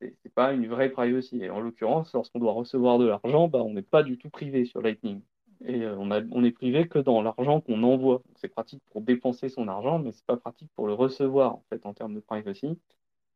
C'est 0.00 0.34
pas 0.34 0.52
une 0.52 0.66
vraie 0.66 0.88
privacy. 0.90 1.48
En 1.50 1.60
l'occurrence, 1.60 2.12
lorsqu'on 2.14 2.38
doit 2.38 2.52
recevoir 2.52 2.98
de 2.98 3.06
l'argent, 3.06 3.48
bah, 3.48 3.62
on 3.62 3.74
n'est 3.74 3.82
pas 3.82 4.02
du 4.02 4.16
tout 4.16 4.30
privé 4.30 4.64
sur 4.64 4.80
Lightning. 4.80 5.20
Et 5.64 5.82
euh, 5.82 5.96
on, 5.98 6.10
a, 6.10 6.22
on 6.30 6.42
est 6.44 6.50
privé 6.52 6.88
que 6.88 6.98
dans 6.98 7.22
l'argent 7.22 7.60
qu'on 7.60 7.82
envoie. 7.82 8.22
C'est 8.36 8.48
pratique 8.48 8.82
pour 8.90 9.02
dépenser 9.02 9.48
son 9.50 9.68
argent, 9.68 9.98
mais 9.98 10.12
c'est 10.12 10.24
pas 10.26 10.36
pratique 10.38 10.70
pour 10.74 10.86
le 10.86 10.94
recevoir, 10.94 11.54
en 11.54 11.64
fait, 11.70 11.84
en 11.86 11.92
termes 11.92 12.14
de 12.14 12.20
privacy. 12.20 12.78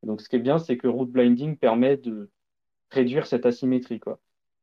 Donc, 0.03 0.21
ce 0.21 0.29
qui 0.29 0.37
est 0.37 0.41
bien, 0.41 0.59
c'est 0.59 0.77
que 0.77 0.89
route 0.89 1.11
blinding 1.11 1.57
permet 1.57 1.97
de 1.97 2.31
réduire 2.91 3.27
cette 3.27 3.47
asymétrie. 3.47 4.01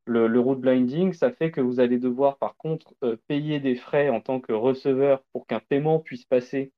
Le, 0.06 0.40
route 0.40 0.60
blinding, 0.60 1.14
ça 1.14 1.32
fait 1.32 1.52
que 1.52 1.62
vous 1.62 1.80
allez 1.80 2.00
devoir, 2.00 2.38
par 2.38 2.58
contre, 2.58 2.94
euh, 3.04 3.18
payer 3.28 3.60
des 3.60 3.76
frais 3.76 4.10
en 4.10 4.22
tant 4.22 4.40
que 4.40 4.54
receveur 4.54 5.24
pour 5.34 5.48
qu'un 5.48 5.60
paiement 5.60 6.00
puisse 6.00 6.26
passer 6.26 6.74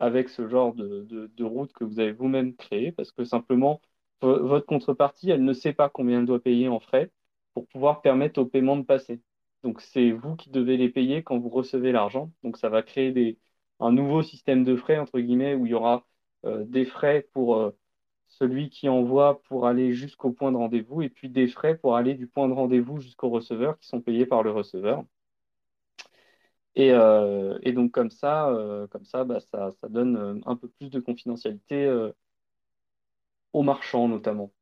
avec 0.00 0.28
ce 0.28 0.48
genre 0.48 0.74
de, 0.74 1.44
route 1.44 1.72
que 1.72 1.84
vous 1.84 2.00
avez 2.00 2.12
vous-même 2.12 2.54
créé, 2.56 2.92
parce 2.92 3.12
que 3.12 3.24
simplement, 3.24 3.80
votre 4.22 4.66
contrepartie, 4.66 5.30
elle 5.30 5.44
ne 5.44 5.52
sait 5.52 5.72
pas 5.74 5.88
combien 5.90 6.20
elle 6.20 6.26
doit 6.26 6.42
payer 6.42 6.68
en 6.68 6.80
frais 6.80 7.10
pour 7.54 7.66
pouvoir 7.68 8.02
permettre 8.02 8.40
au 8.40 8.46
paiement 8.46 8.76
de 8.76 8.82
passer. 8.84 9.20
Donc, 9.62 9.80
c'est 9.80 10.10
vous 10.12 10.36
qui 10.36 10.50
devez 10.50 10.76
les 10.76 10.88
payer 10.90 11.22
quand 11.22 11.38
vous 11.38 11.48
recevez 11.50 11.92
l'argent. 11.92 12.32
Donc, 12.42 12.56
ça 12.56 12.68
va 12.68 12.82
créer 12.82 13.38
un 13.80 13.92
nouveau 13.92 14.22
système 14.22 14.64
de 14.64 14.76
frais, 14.76 14.98
entre 14.98 15.20
guillemets, 15.20 15.54
où 15.54 15.66
il 15.66 15.70
y 15.70 15.74
aura 15.74 16.06
des 16.44 16.84
frais 16.84 17.26
pour 17.32 17.56
euh, 17.56 17.70
celui 18.28 18.70
qui 18.70 18.88
envoie 18.88 19.42
pour 19.42 19.66
aller 19.66 19.92
jusqu'au 19.92 20.32
point 20.32 20.52
de 20.52 20.56
rendez-vous, 20.56 21.02
et 21.02 21.08
puis 21.08 21.28
des 21.30 21.48
frais 21.48 21.76
pour 21.76 21.96
aller 21.96 22.14
du 22.14 22.26
point 22.26 22.48
de 22.48 22.54
rendez-vous 22.54 23.00
jusqu'au 23.00 23.30
receveur, 23.30 23.78
qui 23.78 23.88
sont 23.88 24.00
payés 24.00 24.26
par 24.26 24.42
le 24.42 24.50
receveur. 24.50 25.04
Et, 26.76 26.90
euh, 26.92 27.58
et, 27.62 27.72
donc 27.72 27.92
comme 27.92 28.10
ça, 28.10 28.48
euh, 28.48 28.86
comme 28.88 29.04
ça, 29.04 29.24
bah, 29.24 29.40
ça, 29.40 29.70
ça, 29.80 29.88
donne 29.88 30.16
euh, 30.16 30.40
un 30.46 30.56
peu 30.56 30.68
plus 30.68 30.90
de 30.90 30.98
confidentialité 31.00 31.88
au 33.52 33.62
marchand 33.62 34.08
notamment. 34.08 34.52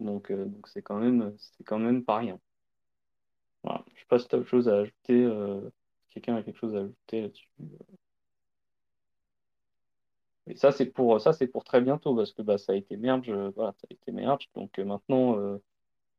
Donc, 0.00 0.32
c'est 0.66 0.82
quand 0.82 0.98
même, 0.98 1.36
quand 1.66 1.78
même 1.78 2.04
pas 2.04 2.18
rien. 2.18 2.38
Voilà. 3.62 3.84
Je 3.94 4.00
sais 4.00 4.06
pas 4.06 4.18
si 4.18 4.28
tu 4.28 4.34
as 4.34 4.38
autre 4.38 4.48
chose 4.48 4.68
à 4.68 4.78
ajouter. 4.80 5.28
Quelqu'un 6.10 6.36
a 6.36 6.42
quelque 6.42 6.58
chose 6.58 6.76
à 6.76 6.80
ajouter 6.80 7.22
là-dessus. 7.22 7.48
Et 10.46 10.56
ça, 10.56 10.72
c'est 10.72 10.86
pour, 10.86 11.18
pour 11.52 11.64
très 11.64 11.80
bientôt, 11.80 12.14
parce 12.14 12.32
que 12.32 12.42
bah, 12.42 12.58
ça 12.58 12.72
a 12.72 12.76
été 12.76 12.96
merge, 12.96 13.30
voilà, 13.56 13.72
ça 13.78 13.86
a 13.90 13.94
été 13.94 14.12
merge. 14.12 14.48
Donc 14.54 14.78
maintenant, 14.78 15.58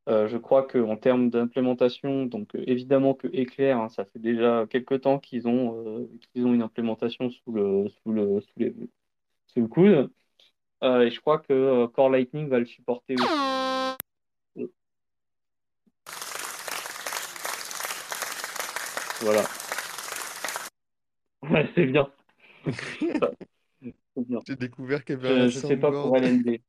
je 0.07 0.37
crois 0.37 0.67
qu'en 0.67 0.97
termes 0.97 1.29
d'implémentation, 1.29 2.25
donc 2.25 2.49
évidemment 2.55 3.13
que 3.13 3.27
Eclair, 3.27 3.79
hein, 3.79 3.89
ça 3.89 4.05
fait 4.05 4.19
déjà 4.19 4.65
quelques 4.69 5.01
temps 5.01 5.19
qu'ils 5.19 5.47
ont, 5.47 6.09
qu'ils 6.33 6.45
ont 6.45 6.53
une 6.53 6.63
implémentation 6.63 7.29
sous 7.29 7.51
le, 7.51 7.87
sous 7.89 8.11
le, 8.11 8.41
sous 8.41 8.53
les, 8.57 8.75
sous 9.47 9.61
le 9.61 9.67
coude. 9.67 10.11
et 10.83 11.09
je 11.11 11.19
crois 11.21 11.39
que 11.39 11.85
Core 11.87 12.09
Lightning 12.09 12.49
va 12.49 12.59
le 12.59 12.65
supporter 12.65 13.15
aussi. 13.15 13.55
Voilà. 19.21 19.43
Ouais, 21.43 21.69
c'est 21.75 21.85
bien. 21.85 22.09
J'ai 24.47 24.55
découvert 24.55 25.05
qu'il 25.05 25.15
y 25.15 25.19
avait 25.19 25.27
Je, 25.27 25.45
un 25.45 25.47
je 25.51 25.59
sais 25.59 25.77
pas 25.77 25.91
pour 25.93 26.15
soundboard. 26.15 26.17
LND. 26.17 26.63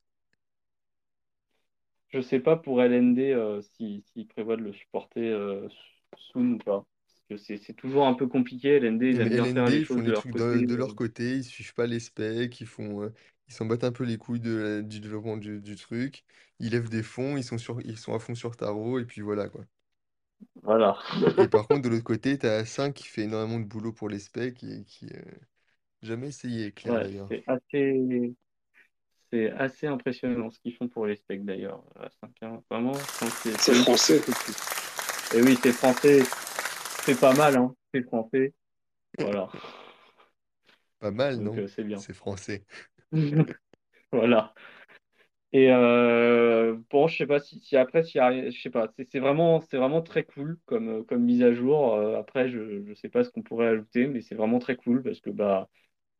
Je 2.09 2.20
sais 2.20 2.40
pas 2.40 2.57
pour 2.57 2.82
LND 2.82 3.32
euh, 3.32 3.62
si- 3.62 4.03
s'ils 4.12 4.26
prévoient 4.28 4.57
de 4.57 4.62
le 4.62 4.72
supporter 4.72 5.28
euh, 5.28 5.68
soon 6.16 6.53
ou 6.55 6.59
pas. 6.59 6.86
Parce 7.07 7.24
que 7.30 7.36
c'est 7.36 7.59
c'est 7.59 7.74
toujours 7.74 8.07
un 8.07 8.14
peu 8.14 8.26
compliqué. 8.28 8.76
LND, 8.76 9.03
ils 9.11 9.20
Non, 9.20 9.20
aiment 9.20 9.28
mais 9.28 9.32
bien 9.32 9.47
faire 9.47 9.68
LND, 9.68 9.70
les 9.70 9.80
ils 9.80 9.86
font 9.86 10.01
choses 10.01 10.05
de 10.05 10.11
les 10.11 10.12
leur 10.12 10.28
trucs 10.28 10.34
de, 10.34 10.61
côté. 10.61 10.62
de 10.62 10.74
euh, 10.76 10.76
leur 10.76 10.94
côté, 10.94 11.36
ils 11.38 11.44
suivent 11.44 11.74
pas 11.74 11.86
les 11.86 12.01
specs, 12.01 12.61
ils 12.61 12.66
font, 12.66 13.03
euh, 13.05 13.14
ils 13.49 13.55
s'en 13.55 13.64
battent 13.66 13.84
un 13.84 13.92
peu 13.92 14.05
les 14.05 14.18
couilles 14.18 14.40
de 14.40 14.55
la- 14.57 14.82
du 14.82 15.01
développement 15.01 15.36
du, 15.36 15.61
du 15.61 15.76
truc, 15.76 16.24
ils 16.61 16.70
lèvent 16.72 16.88
des 16.88 17.03
fonds, 17.03 17.36
ils 17.36 17.44
sont 17.44 17.59
sur, 17.59 17.80
ils 17.82 17.99
sont 17.99 18.14
à 18.14 18.18
fond 18.18 18.34
sur 18.34 18.57
Taro, 18.57 18.99
et 18.99 19.05
puis 19.05 19.20
voilà 19.22 19.49
quoi. 19.49 19.64
Voilà. 20.62 20.99
Et 21.38 21.49
par 21.49 21.66
contre, 21.68 21.82
de 21.82 21.88
l'autre 21.88 22.05
côté, 22.05 22.38
t'as 22.38 22.59
A5 22.61 22.92
qui 22.94 23.07
fait 23.07 23.22
énormément 23.22 23.59
de 23.61 23.64
boulot 23.64 23.92
pour 23.92 24.09
les 24.11 24.18
specs 24.18 24.62
et 24.64 24.84
qui 24.84 25.07
euh, 25.14 25.22
jamais 26.03 26.28
essayé, 26.28 26.72
Claire 26.72 26.94
Ouais, 26.94 27.03
d'ailleurs. 27.03 27.30
c'est 27.30 27.42
assez, 27.47 28.34
c'est 29.32 29.51
assez 29.51 29.86
impressionnant 29.86 30.51
ce 30.51 30.59
qu'ils 30.61 30.74
font 30.74 30.88
pour 30.88 31.07
les 31.07 31.16
specs 31.16 31.44
d'ailleurs. 31.44 31.82
à 31.97 32.09
5 32.20 32.32
Vraiment, 32.70 32.92
c'est 33.42 33.57
C'est 33.59 33.74
français. 33.74 34.22
Et 35.34 35.42
oui, 35.42 35.57
c'est 35.62 35.72
français. 35.72 36.20
C'est 37.05 37.18
pas 37.20 37.34
mal, 37.34 37.57
hein. 37.57 37.74
C'est 37.92 38.03
français. 38.03 38.55
Voilà. 39.18 39.51
Pas 40.99 41.11
mal, 41.11 41.38
Donc 41.38 41.42
non? 41.42 41.59
euh, 41.59 41.68
c'est 41.68 41.84
bien. 41.84 41.99
C'est 42.01 42.12
français. 42.14 42.64
Voilà. 44.12 44.55
Et 45.53 45.70
euh, 45.72 46.76
bon, 46.90 47.07
je 47.09 47.16
sais 47.18 47.26
pas 47.26 47.40
si, 47.40 47.61
si 47.61 47.76
après, 47.76 48.03
s'il 48.05 48.18
y 48.18 48.20
a- 48.20 48.51
je 48.51 48.61
sais 48.61 48.70
pas, 48.70 48.88
c'est 48.97 49.05
c'est 49.11 49.20
vraiment, 49.20 49.61
c'est 49.62 49.76
vraiment 49.78 50.03
très 50.03 50.24
cool 50.24 50.59
comme, 50.66 51.05
comme 51.07 51.22
mise 51.24 51.42
à 51.42 51.53
jour. 51.55 51.94
Euh, 51.94 52.18
après, 52.18 52.49
je, 52.51 52.84
je 52.84 52.94
sais 52.94 53.09
pas 53.09 53.24
ce 53.24 53.30
qu'on 53.30 53.42
pourrait 53.42 53.68
ajouter, 53.68 54.07
mais 54.09 54.20
c'est 54.20 54.34
vraiment 54.34 54.59
très 54.59 54.76
cool 54.76 55.03
parce 55.03 55.20
que 55.20 55.30
bah, 55.30 55.68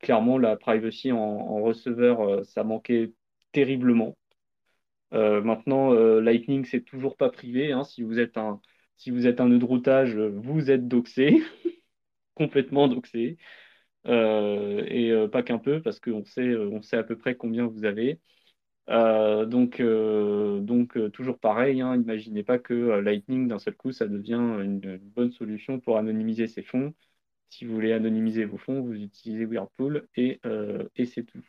clairement, 0.01 0.38
la 0.38 0.57
privacy 0.57 1.12
en, 1.12 1.62
receveur, 1.62 2.20
euh, 2.20 2.44
ça 2.44 2.64
manquait 2.64 3.12
terriblement. 3.53 4.16
Euh, 5.14 5.40
maintenant, 5.42 5.92
euh, 5.94 6.20
Lightning, 6.20 6.64
c'est 6.64 6.82
toujours 6.82 7.16
pas 7.16 7.30
privé. 7.30 7.72
hein. 7.72 7.84
Si 7.84 8.03
vous 8.03 8.18
êtes 8.18 8.36
un, 8.36 8.61
si 8.97 9.11
vous 9.11 9.26
êtes 9.26 9.40
nœud 9.40 9.59
de 9.59 9.64
routage, 9.64 10.16
vous 10.16 10.70
êtes 10.70 10.88
doxé, 10.88 11.42
complètement 12.34 12.88
doxé. 12.88 13.38
Et 14.07 15.12
pas 15.32 15.42
qu'un 15.42 15.59
peu, 15.59 15.82
parce 15.82 16.01
qu'on 16.01 16.24
sait, 16.24 16.57
on 16.57 16.82
sait 16.82 16.97
à 16.97 17.03
peu 17.03 17.16
près 17.18 17.36
combien 17.36 17.66
vous 17.66 17.84
avez. 17.84 18.20
Donc, 18.88 19.82
toujours 21.12 21.38
pareil, 21.38 21.80
hein, 21.80 21.97
imaginez 21.97 22.42
pas 22.44 22.59
que 22.59 22.74
Lightning, 23.01 23.49
d'un 23.49 23.59
seul 23.59 23.76
coup, 23.76 23.92
ça 23.92 24.07
devient 24.07 24.34
une, 24.34 24.80
une 24.84 24.99
bonne 24.99 25.32
solution 25.32 25.80
pour 25.80 25.99
anonymiser 25.99 26.47
ses 26.47 26.62
fonds. 26.62 26.94
Si 27.51 27.64
vous 27.64 27.74
voulez 27.74 27.92
anonymiser 27.92 28.44
vos 28.44 28.59
fonds, 28.59 28.80
vous 28.82 28.94
utilisez 28.94 29.44
Whirlpool 29.47 30.09
et, 30.16 30.40
euh, 30.47 30.84
c'est 30.97 31.24
tout. 31.24 31.42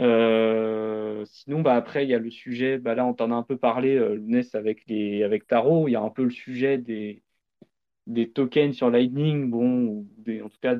Euh, 0.00 1.24
sinon, 1.26 1.62
bah, 1.62 1.74
après, 1.74 2.04
il 2.04 2.10
y 2.10 2.14
a 2.14 2.18
le 2.18 2.30
sujet, 2.30 2.78
bah, 2.78 2.94
là, 2.94 3.06
on 3.06 3.14
t'en 3.14 3.30
a 3.30 3.34
un 3.34 3.42
peu 3.42 3.56
parlé, 3.56 3.96
euh, 3.96 4.14
Lounès, 4.14 4.54
avec, 4.54 4.86
les, 4.86 5.22
avec 5.22 5.46
Taro, 5.46 5.88
il 5.88 5.92
y 5.92 5.96
a 5.96 6.02
un 6.02 6.10
peu 6.10 6.24
le 6.24 6.30
sujet 6.30 6.78
des, 6.78 7.22
tokens 8.34 8.74
sur 8.76 8.90
Lightning, 8.90 9.50
bon, 9.50 9.86
ou 9.86 10.06
en 10.44 10.48
tout 10.48 10.58
cas 10.60 10.76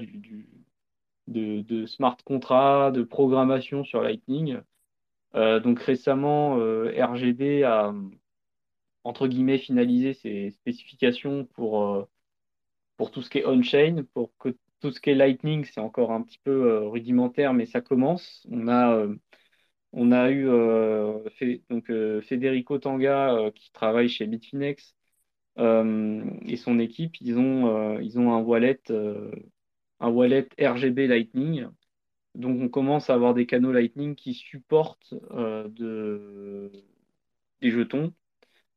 de, 1.27 1.87
smart 1.87 2.17
contracts, 2.25 2.95
de 2.95 3.03
programmation 3.03 3.85
sur 3.85 4.03
Lightning. 4.03 4.59
Euh, 5.35 5.61
donc 5.61 5.81
récemment, 5.81 6.59
euh, 6.59 6.93
RGB 6.97 7.65
a, 7.65 7.95
entre 9.05 9.29
guillemets, 9.29 9.59
finalisé 9.59 10.15
ses 10.15 10.51
spécifications 10.51 11.45
pour, 11.55 12.09
pour 12.97 13.11
tout 13.11 13.23
ce 13.23 13.31
qui 13.31 13.39
est 13.39 13.47
on-chain, 13.47 14.05
pour 14.15 14.33
que 14.39 14.51
tout 14.81 14.93
ce 14.93 15.01
qui 15.01 15.11
est 15.11 15.15
Lightning, 15.15 15.65
c'est 15.65 15.81
encore 15.81 16.13
un 16.13 16.23
petit 16.23 16.39
peu 16.45 16.51
euh, 16.53 16.89
rudimentaire, 16.89 17.55
mais 17.55 17.67
ça 17.67 17.81
commence. 17.81 18.47
On 18.51 18.69
a, 18.69 18.95
euh, 18.97 19.17
on 19.93 20.13
a 20.13 20.31
eu 20.31 20.49
euh, 20.49 21.29
fait- 21.31 21.63
donc, 21.71 21.87
Federico 22.23 22.79
Tanga 22.79 23.51
qui 23.55 23.73
travaille 23.73 24.09
chez 24.09 24.27
Bitfinex 24.27 24.95
et 25.59 26.57
son 26.57 26.79
équipe, 26.79 27.17
ils 27.21 27.39
ont, 27.39 27.99
ils 28.01 28.19
ont 28.19 28.33
un 28.33 28.41
wallet, 28.43 28.81
un 30.01 30.09
wallet 30.11 30.49
RGB 30.61 31.07
Lightning. 31.07 31.67
Donc 32.35 32.61
on 32.61 32.69
commence 32.69 33.11
à 33.11 33.15
avoir 33.15 33.35
des 33.35 33.47
canaux 33.47 33.73
Lightning 33.73 34.15
qui 34.17 34.35
supportent 34.35 35.15
de, 35.31 36.73
des 37.61 37.71
jetons. 37.71 38.13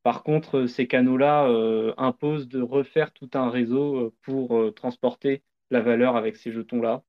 Par 0.04 0.24
contre, 0.24 0.66
ces 0.68 0.88
canaux-là 0.88 1.48
euh, 1.50 1.94
imposent 1.98 2.48
de 2.48 2.62
refaire 2.62 3.12
tout 3.14 3.30
un 3.34 3.50
réseau 3.50 3.98
euh, 4.08 4.16
pour 4.24 4.58
euh, 4.58 4.72
transporter 4.72 5.44
la 5.72 5.82
valeur 5.82 6.16
avec 6.16 6.38
ces 6.38 6.52
jetons-là. 6.52 7.04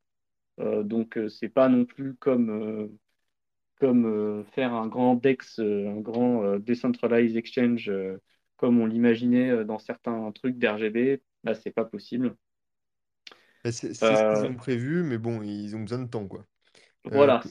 Euh, 0.60 0.82
donc, 0.84 1.18
euh, 1.18 1.28
c'est 1.28 1.48
pas 1.50 1.68
non 1.68 1.84
plus 1.86 2.14
comme, 2.16 2.50
euh, 2.50 2.88
comme 3.80 4.06
euh, 4.06 4.44
faire 4.54 4.74
un 4.74 4.88
grand 4.88 5.14
DEX, 5.16 5.60
euh, 5.60 5.88
un 5.90 6.00
grand 6.00 6.44
euh, 6.44 6.58
Decentralized 6.58 7.36
Exchange, 7.36 7.88
euh, 7.90 8.18
comme 8.56 8.80
on 8.80 8.86
l'imaginait 8.86 9.50
euh, 9.50 9.64
dans 9.64 9.78
certains 9.78 10.30
trucs 10.32 10.58
d'RGB. 10.58 11.22
Là, 11.44 11.54
c'est 11.54 11.70
pas 11.72 11.84
possible. 11.86 12.36
Bah, 13.64 13.72
C'est 13.72 13.94
ce 14.16 14.24
qu'ils 14.24 14.46
Euh, 14.46 14.46
ont 14.46 14.56
prévu, 14.56 15.02
mais 15.02 15.18
bon, 15.18 15.42
ils 15.42 15.76
ont 15.76 15.80
besoin 15.80 15.98
de 15.98 16.08
temps, 16.08 16.26
quoi. 16.26 16.46
Euh, 17.12 17.30
voilà, 17.30 17.42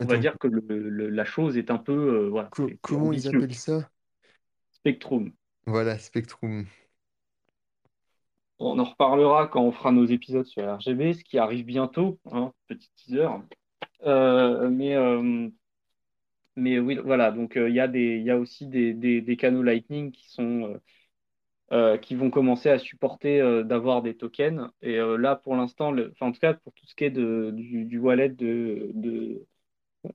on 0.00 0.06
va 0.06 0.18
dire 0.18 0.38
que 0.38 0.48
le- 0.48 0.88
le- 0.90 1.10
la 1.10 1.24
chose 1.24 1.56
est 1.58 1.70
un 1.70 1.78
peu, 1.78 1.92
euh, 1.92 2.28
voilà, 2.30 2.52
comment 2.82 3.12
ils 3.12 3.28
appellent 3.28 3.54
ça? 3.54 3.90
Spectrum. 4.82 5.32
Voilà, 5.66 5.98
Spectrum. 5.98 6.66
On 8.58 8.78
en 8.78 8.84
reparlera 8.84 9.48
quand 9.48 9.62
on 9.62 9.72
fera 9.72 9.90
nos 9.90 10.04
épisodes 10.04 10.46
sur 10.46 10.62
RGB, 10.76 11.14
ce 11.14 11.24
qui 11.24 11.38
arrive 11.38 11.64
bientôt, 11.64 12.20
hein, 12.30 12.52
petit 12.68 12.90
teaser. 12.94 13.28
Euh, 14.04 14.70
mais, 14.70 14.94
euh, 14.96 15.48
mais 16.56 16.78
oui, 16.78 16.98
voilà, 17.02 17.30
donc 17.32 17.56
euh, 17.56 17.68
il 17.68 17.74
y 17.74 17.80
a 17.80 17.88
des, 17.88 18.16
il 18.18 18.24
y 18.24 18.30
a 18.30 18.38
aussi 18.38 18.66
des, 18.66 18.92
des, 18.94 19.20
des 19.22 19.36
canaux 19.36 19.62
Lightning 19.62 20.10
qui 20.12 20.28
sont, 20.30 20.80
qui 22.02 22.16
vont 22.16 22.30
commencer 22.30 22.68
à 22.68 22.78
supporter 22.78 23.40
d'avoir 23.64 24.02
des 24.02 24.16
tokens. 24.16 24.70
Et 24.82 24.96
là, 24.98 25.36
pour 25.36 25.54
l'instant, 25.56 25.94
en 26.20 26.32
tout 26.32 26.40
cas, 26.40 26.54
pour 26.54 26.72
tout 26.74 26.86
ce 26.86 26.94
qui 26.96 27.04
est 27.04 27.10
de, 27.10 27.52
du, 27.54 27.84
du 27.84 27.98
wallet 27.98 28.28
de, 28.30 28.90
de, 28.94 29.46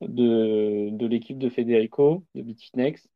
de, 0.02 0.90
de 0.90 1.06
l'équipe 1.06 1.38
de 1.38 1.48
Federico, 1.48 2.24
de 2.34 2.42
Bitfinex, 2.42 3.08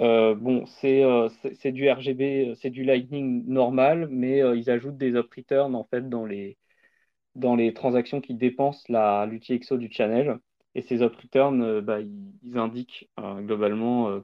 euh, 0.00 0.34
bon, 0.34 0.66
c'est 0.66 1.04
euh, 1.04 1.28
du 1.64 1.88
RGB, 1.90 2.54
c'est 2.56 2.70
du 2.70 2.84
Lightning 2.84 3.44
normal, 3.46 4.08
mais 4.10 4.42
euh, 4.42 4.56
ils 4.56 4.70
ajoutent 4.70 4.96
des 4.96 5.14
up 5.14 5.32
return 5.34 5.74
en 5.74 5.84
fait 5.84 6.08
dans 6.08 6.26
les, 6.26 6.58
dans 7.36 7.56
les 7.56 7.74
transactions 7.74 8.20
qui 8.20 8.34
dépensent 8.34 8.84
la, 8.90 9.26
l'UTXO 9.26 9.78
du 9.78 9.90
channel. 9.92 10.38
Et 10.74 10.82
ces 10.82 11.02
up 11.02 11.14
return, 11.16 11.62
euh, 11.62 11.80
bah, 11.82 12.00
ils, 12.00 12.58
indiquent 12.58 13.08
euh, 13.20 13.40
globalement 13.42 14.08
euh, 14.10 14.20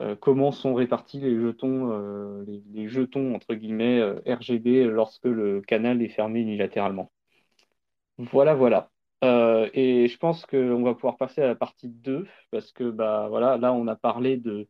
euh, 0.00 0.16
comment 0.16 0.52
sont 0.52 0.74
répartis 0.74 1.20
les 1.20 1.34
jetons, 1.40 1.90
euh, 1.92 2.44
les, 2.74 2.88
jetons 2.88 3.34
entre 3.34 3.54
guillemets 3.54 4.00
euh, 4.00 4.20
RGB 4.26 4.84
lorsque 4.84 5.24
le 5.26 5.60
canal 5.62 6.02
est 6.02 6.08
fermé 6.08 6.40
unilatéralement. 6.40 7.10
Voilà, 8.18 8.54
voilà. 8.54 8.90
Euh, 9.24 9.70
et 9.72 10.08
je 10.08 10.18
pense 10.18 10.44
qu'on 10.46 10.82
va 10.82 10.94
pouvoir 10.94 11.16
passer 11.16 11.40
à 11.42 11.46
la 11.46 11.54
partie 11.54 11.88
2 11.88 12.26
parce 12.50 12.72
que 12.72 12.90
bah 12.90 13.28
voilà, 13.28 13.56
là 13.56 13.72
on 13.72 13.86
a 13.88 13.96
parlé 13.96 14.36
de, 14.36 14.68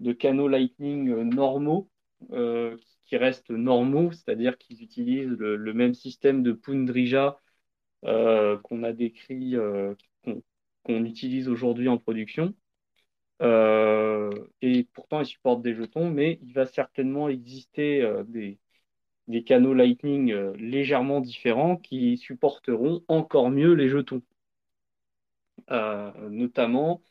de 0.00 0.12
canaux 0.12 0.48
Lightning 0.48 1.10
euh, 1.10 1.24
normaux 1.24 1.90
euh, 2.32 2.76
qui 3.06 3.16
restent 3.16 3.50
normaux, 3.50 4.12
c'est-à-dire 4.12 4.58
qu'ils 4.58 4.82
utilisent 4.82 5.28
le, 5.38 5.74
même 5.74 5.94
système 5.94 6.42
de 6.42 6.52
Pundrija 6.52 7.38
qu'on 8.02 8.82
a 8.84 8.92
décrit, 8.92 9.54
qu'on 10.84 11.04
utilise 11.04 11.48
aujourd'hui 11.48 11.88
en 11.88 11.98
production. 11.98 12.54
Et 13.40 14.88
pourtant, 14.92 15.20
ils 15.20 15.26
supportent 15.26 15.62
des 15.62 15.74
jetons, 15.74 16.10
mais 16.10 16.38
il 16.42 16.52
va 16.52 16.66
certainement 16.66 17.28
exister 17.28 18.08
des, 18.26 18.58
des 19.28 19.42
canaux 19.44 19.74
Lightning 19.74 20.32
euh, 20.32 20.52
légèrement 20.56 21.20
différents 21.20 21.76
qui 21.76 22.16
supporteront 22.16 23.02
encore 23.08 23.50
mieux 23.50 23.72
les 23.74 23.88
jetons. 23.88 24.22
notamment 26.30 27.02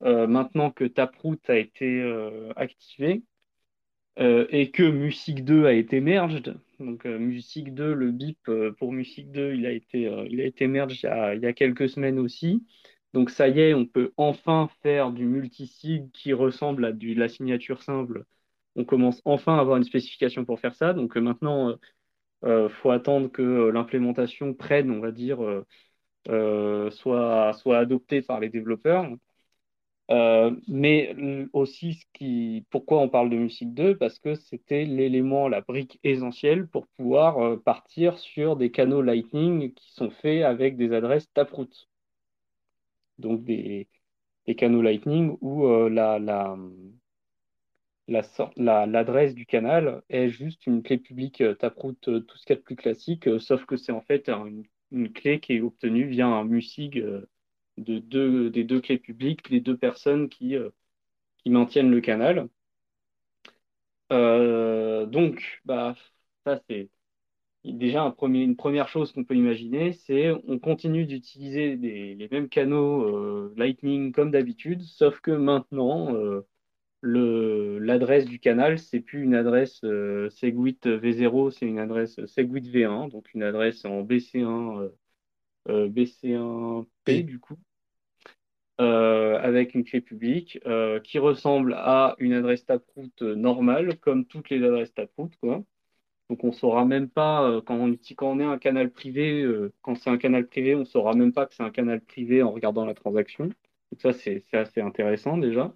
maintenant 0.00 0.70
que 0.70 0.84
Taproot 0.84 1.38
a 1.48 1.56
été 1.56 2.02
activé 2.56 3.22
et 4.18 4.70
que 4.70 4.82
Music 4.82 5.44
2 5.44 5.66
a 5.66 5.72
été 5.72 6.00
merged. 6.00 6.56
Donc 6.80 7.04
Music 7.04 7.74
2, 7.74 7.94
le 7.94 8.12
BIP 8.12 8.38
pour 8.78 8.92
Music 8.92 9.30
2, 9.32 9.54
il 9.54 9.66
a 9.66 9.72
été, 9.72 10.02
il 10.30 10.68
merged 10.68 10.98
il 11.02 11.06
y 11.06 11.08
a, 11.08 11.34
il 11.34 11.42
y 11.42 11.46
a 11.46 11.52
quelques 11.52 11.88
semaines 11.88 12.18
aussi. 12.18 12.64
Donc 13.14 13.30
ça 13.30 13.48
y 13.48 13.60
est, 13.60 13.74
on 13.74 13.86
peut 13.86 14.12
enfin 14.16 14.68
faire 14.82 15.12
du 15.12 15.24
multisig 15.24 16.10
qui 16.12 16.32
ressemble 16.32 16.84
à 16.84 16.92
du, 16.92 17.14
la 17.14 17.28
signature 17.28 17.82
simple. 17.82 18.24
On 18.78 18.84
commence 18.84 19.20
enfin 19.24 19.56
à 19.56 19.60
avoir 19.60 19.76
une 19.76 19.84
spécification 19.84 20.44
pour 20.44 20.60
faire 20.60 20.74
ça. 20.74 20.92
Donc 20.94 21.16
maintenant, 21.16 21.76
il 22.42 22.48
euh, 22.48 22.68
faut 22.68 22.90
attendre 22.90 23.30
que 23.30 23.42
euh, 23.42 23.72
l'implémentation 23.72 24.54
prenne, 24.54 24.90
on 24.90 25.00
va 25.00 25.10
dire, 25.12 25.38
euh, 26.28 26.90
soit, 26.90 27.52
soit 27.54 27.78
adoptée 27.78 28.22
par 28.22 28.40
les 28.40 28.48
développeurs. 28.50 29.08
mais 30.68 31.14
aussi, 31.52 31.94
ce 31.94 32.04
qui, 32.12 32.66
pourquoi 32.70 33.00
on 33.00 33.08
parle 33.08 33.30
de 33.30 33.36
Music 33.36 33.74
2 33.74 33.96
Parce 33.96 34.18
que 34.18 34.34
c'était 34.34 34.84
l'élément, 34.84 35.48
la 35.48 35.60
brique 35.60 35.98
essentielle 36.04 36.68
pour 36.68 36.86
pouvoir 36.96 37.60
partir 37.62 38.18
sur 38.18 38.56
des 38.56 38.70
canaux 38.70 39.02
Lightning 39.02 39.74
qui 39.74 39.92
sont 39.92 40.10
faits 40.10 40.44
avec 40.44 40.76
des 40.76 40.92
adresses 40.92 41.30
Taproot. 41.32 41.68
Donc 43.18 43.44
des, 43.44 43.88
des 44.46 44.54
canaux 44.56 44.82
Lightning 44.82 45.36
où 45.40 45.66
la, 45.88 46.18
la, 46.18 46.56
l'adresse 48.08 49.34
du 49.34 49.46
canal 49.46 50.02
est 50.08 50.28
juste 50.30 50.66
une 50.66 50.82
clé 50.82 50.98
publique 50.98 51.40
euh, 51.42 51.54
Taproot, 51.54 51.96
euh, 52.08 52.20
tout 52.20 52.38
ce 52.38 52.44
qu'il 52.46 52.54
y 52.54 52.58
a 52.58 52.60
de 52.60 52.64
plus 52.64 52.76
classique, 52.76 53.28
euh, 53.28 53.38
sauf 53.38 53.64
que 53.66 53.76
c'est 53.76 53.92
en 53.92 54.00
fait 54.00 54.28
une, 54.28 54.64
clé 55.12 55.40
qui 55.40 55.54
est 55.54 55.60
obtenue 55.60 56.06
via 56.06 56.26
un 56.26 56.44
MUSIG 56.44 57.04
de 57.76 57.98
deux, 57.98 58.50
des 58.50 58.64
deux 58.64 58.80
clés 58.80 58.98
publiques 58.98 59.50
des 59.50 59.60
deux 59.60 59.76
personnes 59.76 60.28
qui, 60.30 60.56
qui 61.38 61.50
maintiennent 61.50 61.90
le 61.90 62.00
canal. 62.00 62.48
donc, 64.10 65.60
bah, 65.64 65.94
ça 66.44 66.60
c'est 66.68 66.88
déjà 67.64 68.02
un 68.02 68.10
premier, 68.10 68.42
une 68.42 68.56
première 68.56 68.88
chose 68.88 69.12
qu'on 69.12 69.24
peut 69.24 69.36
imaginer, 69.36 69.92
c'est 69.92 70.30
on 70.46 70.58
continue 70.58 71.06
d'utiliser 71.06 71.76
les 71.76 72.28
mêmes 72.30 72.48
canaux 72.48 73.54
Lightning 73.56 74.12
comme 74.12 74.30
d'habitude, 74.30 74.82
sauf 74.82 75.20
que 75.20 75.32
maintenant, 75.32 76.14
l'adresse 77.02 78.24
du 78.26 78.38
canal, 78.40 78.78
c'est 78.78 79.00
plus 79.00 79.22
une 79.22 79.34
adresse 79.34 79.80
euh, 79.84 80.30
Segwit 80.30 80.86
V0, 80.86 81.50
c'est 81.50 81.66
une 81.66 81.78
adresse 81.78 82.24
Segwit 82.26 82.64
V1, 82.68 83.10
donc 83.10 83.32
une 83.34 83.42
adresse 83.42 83.84
en 83.84 84.02
BC1, 84.02 84.82
euh, 84.82 84.88
euh, 85.68 85.88
BC1P 85.88 87.24
du 87.24 87.38
coup, 87.40 87.58
avec 88.78 89.74
une 89.74 89.84
clé 89.84 90.00
publique 90.00 90.60
qui 91.04 91.18
ressemble 91.18 91.74
à 91.74 92.14
une 92.18 92.32
adresse 92.32 92.64
Taproot 92.66 93.22
normale, 93.22 93.98
comme 93.98 94.24
toutes 94.26 94.50
les 94.50 94.62
adresses 94.64 94.94
Taproot, 94.94 95.30
quoi. 95.40 95.64
Donc 96.30 96.44
on 96.44 96.52
saura 96.52 96.84
même 96.84 97.08
pas 97.08 97.62
quand 97.66 97.76
on, 97.76 97.96
quand 98.16 98.30
on 98.30 98.40
est 98.40 98.44
un 98.44 98.58
canal 98.58 98.90
privé, 98.90 99.46
quand 99.82 99.94
c'est 99.96 100.10
un 100.10 100.18
canal 100.18 100.46
privé, 100.46 100.74
on 100.74 100.84
saura 100.84 101.14
même 101.14 101.32
pas 101.32 101.46
que 101.46 101.54
c'est 101.54 101.62
un 101.62 101.70
canal 101.70 102.00
privé 102.02 102.42
en 102.42 102.52
regardant 102.52 102.84
la 102.84 102.94
transaction. 102.94 103.46
Donc 103.46 104.00
ça 104.00 104.12
c'est 104.12 104.44
assez 104.52 104.80
intéressant 104.80 105.38
déjà. 105.38 105.74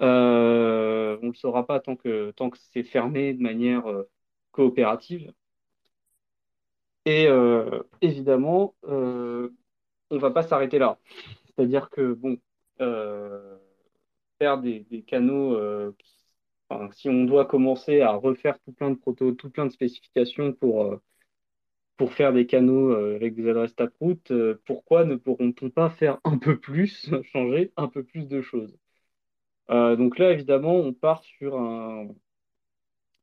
Euh, 0.00 1.18
on 1.22 1.26
ne 1.26 1.30
le 1.32 1.34
saura 1.36 1.66
pas 1.66 1.80
tant 1.80 1.96
que, 1.96 2.30
tant 2.32 2.50
que 2.50 2.58
c'est 2.58 2.82
fermé 2.84 3.34
de 3.34 3.42
manière 3.42 3.86
euh, 3.88 4.08
coopérative. 4.52 5.32
Et 7.06 7.26
euh, 7.28 7.82
évidemment, 8.00 8.74
on 8.82 9.50
ne 10.10 10.18
va 10.18 10.30
pas 10.30 10.42
s'arrêter 10.42 10.78
là. 10.78 10.98
C'est-à-dire 11.46 11.90
que, 11.90 12.14
bon, 12.14 12.38
faire 14.38 14.58
des, 14.60 15.04
canaux, 15.06 15.58
si 16.92 17.08
on 17.08 17.24
doit 17.24 17.46
commencer 17.46 18.00
à 18.00 18.12
refaire 18.12 18.58
tout 18.60 18.72
plein 18.72 18.90
de 18.90 18.96
proto, 18.96 19.32
tout 19.32 19.50
plein 19.50 19.66
de 19.66 19.72
spécifications 19.72 20.52
pour, 20.52 20.98
pour 21.96 22.12
faire 22.12 22.32
des 22.32 22.46
canaux 22.46 22.92
avec 22.94 23.34
des 23.34 23.48
adresses 23.48 23.74
Taproot, 23.76 24.20
pourquoi 24.66 25.04
ne 25.04 25.16
pourront-on 25.16 25.70
pas 25.70 25.90
faire 25.90 26.20
un 26.24 26.38
peu 26.38 26.58
plus, 26.58 27.10
changer 27.32 27.72
un 27.76 27.88
peu 27.88 28.02
plus 28.04 28.28
de 28.28 28.40
choses? 28.42 28.76
Euh, 29.70 29.96
donc 29.96 30.18
là, 30.18 30.32
évidemment, 30.32 30.74
on 30.76 30.92
part 30.92 31.22
sur 31.24 31.58
un. 31.58 32.08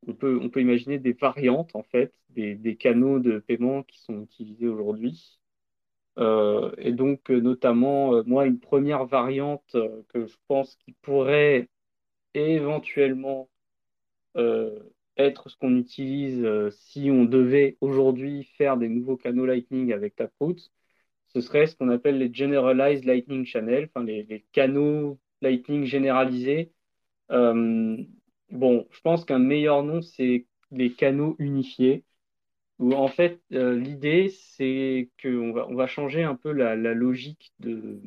On 0.07 0.13
peut, 0.15 0.39
on 0.41 0.49
peut 0.49 0.61
imaginer 0.61 0.97
des 0.99 1.13
variantes, 1.13 1.75
en 1.75 1.83
fait, 1.83 2.13
des, 2.29 2.75
canaux 2.77 3.19
de 3.19 3.39
paiement 3.39 3.83
qui 3.83 3.99
sont 4.01 4.23
utilisés 4.23 4.67
aujourd'hui. 4.67 5.39
Euh, 6.19 6.71
et 6.77 6.91
donc, 6.91 7.29
euh, 7.31 7.39
notamment, 7.39 8.23
moi, 8.25 8.45
une 8.47 8.59
première 8.59 9.05
variante 9.05 9.75
que 10.09 10.25
je 10.25 10.35
pense 10.47 10.75
qui 10.77 10.93
pourrait 11.01 11.69
éventuellement 12.33 13.49
être 15.17 15.49
ce 15.49 15.57
qu'on 15.57 15.75
utilise 15.77 16.47
si 16.71 17.11
on 17.11 17.25
devait 17.25 17.77
aujourd'hui 17.81 18.45
faire 18.57 18.77
des 18.77 18.89
nouveaux 18.89 19.17
canaux 19.17 19.45
Lightning 19.45 19.93
avec 19.93 20.15
Taproot, 20.15 20.57
ce 21.27 21.41
serait 21.41 21.67
ce 21.67 21.75
qu'on 21.75 21.89
appelle 21.89 22.17
les 22.17 22.33
Generalized 22.33 23.05
Lightning 23.05 23.45
Channel, 23.45 23.89
enfin 23.93 24.05
les 24.05 24.45
canaux 24.51 25.19
Lightning 25.41 25.85
généralisé. 25.85 26.71
Euh, 27.31 27.97
bon, 28.49 28.87
je 28.91 29.01
pense 29.01 29.25
qu'un 29.25 29.39
meilleur 29.39 29.83
nom, 29.83 30.01
c'est 30.01 30.47
les 30.71 30.93
canaux 30.93 31.35
unifiés. 31.39 32.03
Où 32.79 32.93
en 32.93 33.07
fait, 33.07 33.41
euh, 33.53 33.77
l'idée, 33.77 34.29
c'est 34.29 35.09
qu'on 35.21 35.51
va, 35.53 35.67
on 35.69 35.75
va 35.75 35.87
changer 35.87 36.23
un 36.23 36.35
peu 36.35 36.51
la, 36.51 36.75
logique 36.75 37.53
de, 37.59 37.99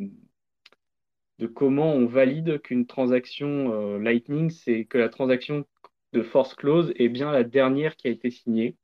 comment 1.55 1.93
on 1.93 2.07
valide 2.07 2.61
qu'une 2.63 2.87
transaction 2.87 3.73
euh, 3.73 3.99
Lightning, 3.99 4.51
c'est 4.51 4.85
que 4.85 4.99
la 4.99 5.09
transaction 5.09 5.65
de 6.13 6.23
force 6.23 6.55
close 6.55 6.93
est 6.97 7.09
bien 7.09 7.31
la 7.33 7.45
dernière 7.45 7.97
qui 7.97 8.09
a 8.09 8.11
été 8.11 8.31
signée. 8.31 8.77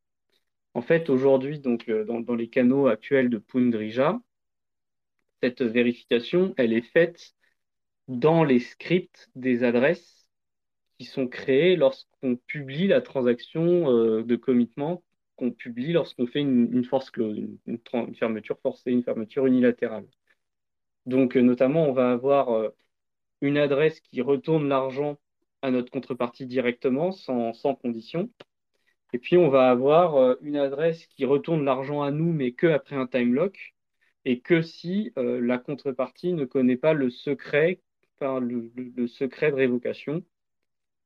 En 0.75 0.83
fait, 0.83 1.11
aujourd'hui, 1.11 1.61
donc 1.61 1.91
dans, 1.91 2.21
dans, 2.21 2.35
les 2.35 2.49
canaux 2.49 2.87
actuels 2.89 3.31
de 3.31 3.39
Pundrija, 3.39 4.21
cette 5.43 5.63
vérification, 5.63 6.55
elle 6.57 6.73
est 6.73 6.83
faite 6.83 7.35
dans 8.11 8.43
les 8.43 8.59
scripts 8.59 9.31
des 9.37 9.63
adresses 9.63 10.27
qui 10.99 11.05
sont 11.05 11.29
créées 11.29 11.77
lorsqu'on 11.77 12.35
publie 12.35 12.89
la 12.89 13.01
transaction 13.01 13.89
euh, 13.89 14.25
de 14.25 14.35
commitment 14.35 15.05
qu'on 15.37 15.53
publie 15.53 15.93
lorsqu'on 15.93 16.27
fait 16.27 16.41
une, 16.41 16.85
force 16.85 17.13
une, 17.17 18.15
fermeture 18.17 18.59
forcée, 18.61 18.91
une 18.91 19.05
fermeture 19.05 19.47
unilatérale. 19.47 20.09
Donc, 21.07 21.37
euh, 21.37 21.41
notamment, 21.41 21.89
on 21.89 21.93
va 21.93 22.11
avoir 22.11 22.51
euh, 22.51 22.71
une 23.43 23.57
adresse 23.57 24.01
qui 24.01 24.23
retourne 24.23 24.69
l'argent 24.69 25.17
à 25.63 25.71
notre 25.71 25.93
contrepartie 25.93 26.47
directement, 26.47 27.13
sans, 27.13 27.53
sans 27.53 27.77
condition. 27.77 28.29
Et 29.13 29.19
puis, 29.21 29.37
on 29.37 29.51
va 29.51 29.71
avoir 29.71 30.37
une 30.43 30.57
adresse 30.57 31.07
qui 31.07 31.25
retourne 31.25 31.65
l'argent 31.65 32.03
à 32.03 32.11
nous, 32.11 32.33
mais 32.33 32.53
que 32.53 32.67
après 32.67 32.97
un 32.97 33.07
time 33.07 33.35
lock, 33.35 33.75
et 34.25 34.41
que 34.41 34.63
si 34.63 35.13
la 35.17 35.59
contrepartie 35.59 36.33
ne 36.33 36.45
connaît 36.45 36.77
pas 36.77 36.93
le 36.93 37.11
secret 37.11 37.81
le, 38.21 39.07
secret 39.07 39.51
de 39.51 39.57
révocation 39.57 40.23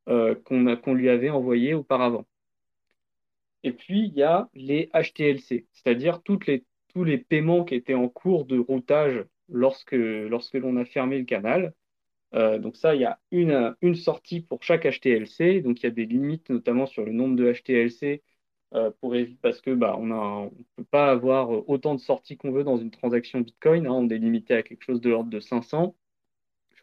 euh, 0.09 0.35
qu'on 0.35 0.95
lui 0.95 1.09
avait 1.09 1.31
envoyé 1.31 1.75
auparavant. 1.75 2.27
Et 3.63 3.73
puis, 3.73 4.07
il 4.07 4.15
y 4.15 4.23
a 4.23 4.49
les 4.55 4.91
HTLC, 4.95 5.67
c'est-à-dire 5.73 6.21
les, 6.47 6.65
tous 6.89 7.05
les 7.05 7.19
paiements 7.19 7.65
qui 7.65 7.75
étaient 7.75 7.95
en 7.95 8.09
cours 8.09 8.45
de 8.45 8.59
routage 8.59 9.25
lorsque, 9.49 9.93
lorsque 9.93 10.55
l'on 10.55 10.77
a 10.77 10.85
fermé 10.85 11.19
le 11.19 11.25
canal. 11.25 11.75
Euh, 12.35 12.59
donc 12.59 12.77
ça, 12.77 12.95
il 12.95 13.01
y 13.03 13.05
a 13.05 13.21
une, 13.31 13.75
une 13.81 13.95
sortie 13.95 14.41
pour 14.41 14.63
chaque 14.63 14.85
HTLC. 14.87 15.61
Donc 15.63 15.81
il 15.83 15.85
y 15.85 15.87
a 15.87 15.91
des 15.91 16.07
limites, 16.07 16.51
notamment 16.51 16.87
sur 16.87 17.05
le 17.05 17.13
nombre 17.13 17.37
de 17.37 17.53
HTLC, 17.53 18.23
euh, 18.75 18.91
pour, 19.01 19.15
parce 19.43 19.61
que 19.61 19.71
bah, 19.71 19.97
on 19.99 20.07
ne 20.07 20.51
peut 20.77 20.85
pas 20.85 21.11
avoir 21.11 21.51
autant 21.69 21.95
de 21.95 22.01
sorties 22.01 22.37
qu'on 22.37 22.53
veut 22.53 22.65
dans 22.65 22.79
une 22.79 22.91
transaction 22.91 23.41
Bitcoin. 23.41 23.87
Hein. 23.87 23.93
on 23.93 24.09
est 24.09 24.19
limité 24.19 24.55
à 24.55 24.63
quelque 24.63 24.83
chose 24.85 25.01
de 25.01 25.11
l'ordre 25.11 25.31
de 25.31 25.41
500 25.41 25.95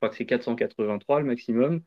crois 0.01 0.09
que 0.09 0.15
c'est 0.15 0.25
483 0.25 1.19
le 1.21 1.25
maximum. 1.27 1.83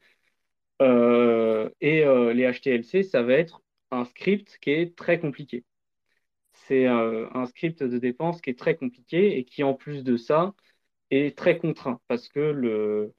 Euh, 0.83 1.71
et 1.81 2.05
euh, 2.05 2.33
les 2.33 2.51
HTLC, 2.53 3.03
ça 3.05 3.23
va 3.23 3.35
être 3.35 3.63
un 3.91 4.05
script 4.05 4.59
qui 4.61 4.71
est 4.71 4.97
très 4.97 5.21
compliqué. 5.21 5.65
C'est 6.53 6.87
euh, 6.89 7.29
un 7.35 7.47
script 7.47 7.83
de 7.83 7.99
dépense 7.99 8.41
qui 8.41 8.51
est 8.51 8.59
très 8.59 8.77
compliqué 8.77 9.39
et 9.39 9.45
qui, 9.45 9.63
en 9.65 9.75
plus 9.75 10.05
de 10.05 10.17
ça, 10.17 10.55
est 11.11 11.37
très 11.39 11.59
contraint 11.59 12.01
parce 12.09 12.29
que 12.29 12.41
le, 12.41 13.15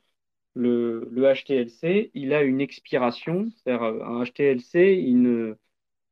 le, 0.55 1.09
HTLC, 1.33 2.11
il 2.13 2.33
a 2.33 2.43
une 2.43 2.61
expiration. 2.61 3.49
C'est-à-dire, 3.57 3.83
un 3.83 4.23
HTLC, 4.25 4.97
il 4.97 5.21
ne, 5.21 5.55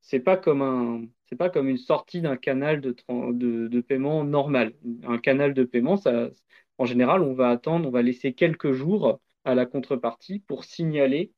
c'est 0.01 0.19
pas 0.21 0.37
comme 0.37 0.61
un, 0.61 1.07
c'est 1.27 1.35
pas 1.37 1.49
comme 1.49 1.69
une 1.69 1.77
sortie 1.77 2.21
d'un 2.21 2.37
canal 2.37 2.81
de, 2.81 2.95
de, 3.09 3.67
de, 3.67 3.81
paiement 3.81 4.23
normal. 4.23 4.73
Un 5.03 5.17
canal 5.17 5.53
de 5.53 5.63
paiement, 5.63 5.97
ça, 5.97 6.29
en 6.77 6.85
général, 6.85 7.21
on 7.23 7.33
va 7.33 7.49
attendre, 7.49 7.87
on 7.87 7.91
va 7.91 8.01
laisser 8.01 8.33
quelques 8.33 8.71
jours 8.71 9.19
à 9.45 9.55
la 9.55 9.65
contrepartie 9.65 10.39
pour 10.39 10.63
signaler 10.63 11.31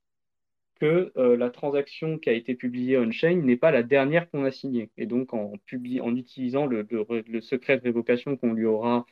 que 0.76 1.12
euh, 1.18 1.38
la 1.38 1.50
transaction 1.50 2.20
qui 2.20 2.30
a 2.30 2.34
été 2.34 2.56
publiée 2.56 2.98
on-chain 2.98 3.36
n'est 3.38 3.58
pas 3.58 3.72
la 3.72 3.84
dernière 3.84 4.30
qu'on 4.30 4.44
a 4.46 4.52
signée. 4.52 4.92
Et 4.98 5.06
donc, 5.06 5.34
en, 5.34 5.54
utilisant 5.72 6.66
le, 6.66 6.86
secret 7.42 7.78
de 7.78 7.84
révocation 7.84 8.38
qu'on 8.38 8.54
lui 8.54 8.66
aura 8.66 9.06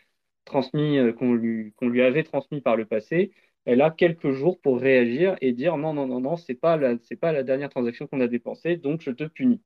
transmis, 0.46 0.98
qu'on 1.18 1.34
lui, 1.34 1.74
qu'on 1.78 1.90
lui 1.90 2.02
avait 2.02 2.24
transmis 2.24 2.62
par 2.62 2.76
le 2.76 2.86
passé, 2.86 3.32
elle 3.66 3.82
a 3.82 3.92
quelques 3.92 4.32
jours 4.32 4.60
pour 4.60 4.80
réagir 4.80 5.36
et 5.42 5.54
dire 5.54 5.78
non, 5.78 5.94
non, 5.94 6.08
non, 6.08 6.20
non, 6.20 6.38
c'est 6.38 6.56
pas 6.56 6.78
pas 7.22 7.32
la 7.32 7.44
dernière 7.44 7.70
transaction 7.70 8.08
qu'on 8.08 8.22
a 8.22 8.28
dépensée, 8.28 8.78
donc 8.78 9.02
je 9.02 9.12
te 9.12 9.24
punis. 9.26 9.62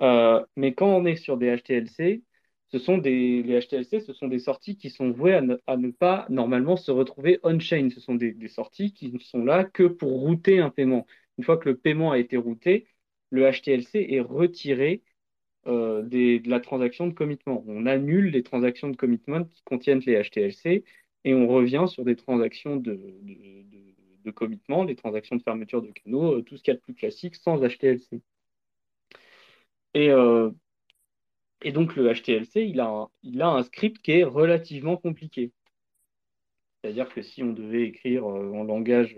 Euh, 0.00 0.44
mais 0.56 0.74
quand 0.74 0.86
on 0.88 1.04
est 1.06 1.16
sur 1.16 1.36
des 1.36 1.56
HTLC, 1.56 2.22
ce 2.70 2.78
sont 2.78 2.98
des, 2.98 3.42
les 3.42 3.60
HTLC, 3.60 4.00
ce 4.00 4.12
sont 4.12 4.28
des 4.28 4.38
sorties 4.38 4.76
qui 4.76 4.90
sont 4.90 5.10
vouées 5.10 5.34
à 5.34 5.40
ne, 5.76 5.90
pas 5.90 6.26
normalement 6.28 6.76
se 6.76 6.90
retrouver 6.90 7.40
on-chain. 7.42 7.88
Ce 7.90 8.00
sont 8.00 8.14
des, 8.14 8.34
sorties 8.48 8.92
qui 8.92 9.10
ne 9.12 9.18
sont 9.18 9.44
là 9.44 9.64
que 9.64 9.84
pour 9.84 10.10
router 10.20 10.60
un 10.60 10.70
paiement. 10.70 11.06
Une 11.38 11.44
fois 11.44 11.56
que 11.56 11.68
le 11.68 11.76
paiement 11.76 12.12
a 12.12 12.18
été 12.18 12.36
routé, 12.36 12.86
le 13.30 13.50
HTLC 13.50 14.06
est 14.10 14.20
retiré 14.20 15.02
euh, 15.66 16.02
de 16.02 16.48
la 16.48 16.60
transaction 16.60 17.06
de 17.06 17.14
commitment. 17.14 17.64
On 17.66 17.86
annule 17.86 18.30
les 18.30 18.42
transactions 18.42 18.88
de 18.90 18.96
commitment 18.96 19.44
qui 19.44 19.62
contiennent 19.64 20.00
les 20.06 20.22
HTLC 20.22 20.84
et 21.24 21.34
on 21.34 21.48
revient 21.48 21.86
sur 21.88 22.04
des 22.04 22.16
transactions 22.16 22.76
de, 22.76 22.98
commitment, 24.34 24.84
des 24.84 24.96
transactions 24.96 25.36
de 25.36 25.42
fermeture 25.42 25.82
de 25.82 25.90
canaux, 25.90 26.34
euh, 26.38 26.42
tout 26.42 26.56
ce 26.56 26.62
qu'il 26.62 26.72
y 26.72 26.76
a 26.76 26.78
de 26.78 26.82
plus 26.82 26.94
classique 26.94 27.36
sans 27.36 27.58
HTLC. 27.62 28.20
Et, 29.94 30.10
euh, 30.10 30.50
et 31.62 31.72
donc 31.72 31.96
le 31.96 32.12
HTLC, 32.12 32.62
il 32.66 32.80
a, 32.80 33.08
un, 33.22 33.62
script 33.62 33.98
qui 34.02 34.12
est 34.12 34.24
relativement 34.24 34.96
compliqué. 34.96 35.52
C'est-à-dire 36.82 37.08
que 37.12 37.22
si 37.22 37.42
on 37.42 37.52
devait 37.52 37.84
écrire 37.84 38.24
euh, 38.28 38.52
en 38.52 38.64
langage, 38.64 39.16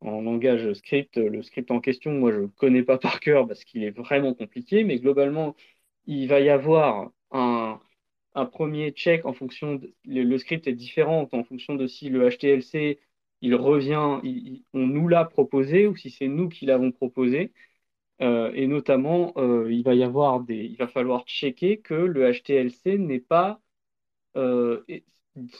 en 0.00 0.20
langage 0.20 0.72
script, 0.74 1.16
le 1.16 1.42
script 1.42 1.70
en 1.70 1.80
question, 1.80 2.12
moi 2.12 2.32
je 2.32 2.40
ne 2.40 2.46
connais 2.46 2.82
pas 2.82 2.98
par 2.98 3.20
cœur 3.20 3.46
parce 3.46 3.64
qu'il 3.64 3.84
est 3.84 3.90
vraiment 3.90 4.34
compliqué, 4.34 4.84
mais 4.84 4.98
globalement, 4.98 5.56
il 6.06 6.28
va 6.28 6.40
y 6.40 6.50
avoir 6.50 7.12
un, 7.30 7.80
premier 8.52 8.92
check 8.92 9.24
en 9.26 9.32
fonction 9.32 9.80
le, 10.04 10.38
script 10.38 10.66
est 10.66 10.72
différent 10.72 11.28
en 11.32 11.44
fonction 11.44 11.74
de 11.76 11.86
si 11.86 12.08
le 12.08 12.28
HTLC 12.28 12.98
il 13.42 13.54
revient, 13.56 14.20
on 14.72 14.86
nous 14.86 15.08
l'a 15.08 15.24
proposé 15.24 15.86
ou 15.88 15.96
si 15.96 16.10
c'est 16.10 16.28
nous 16.28 16.48
qui 16.48 16.66
l'avons 16.66 16.92
proposé. 16.92 17.52
Euh, 18.22 18.52
et 18.54 18.66
notamment, 18.68 19.32
euh, 19.36 19.72
il 19.72 19.82
va 19.82 19.94
y 19.94 20.02
avoir 20.04 20.40
des, 20.40 20.56
il 20.56 20.76
va 20.76 20.86
falloir 20.86 21.24
checker 21.26 21.80
que 21.80 21.94
le 21.94 22.30
HTLC 22.32 22.98
n'est 22.98 23.20
pas 23.20 23.60
euh, 24.36 24.84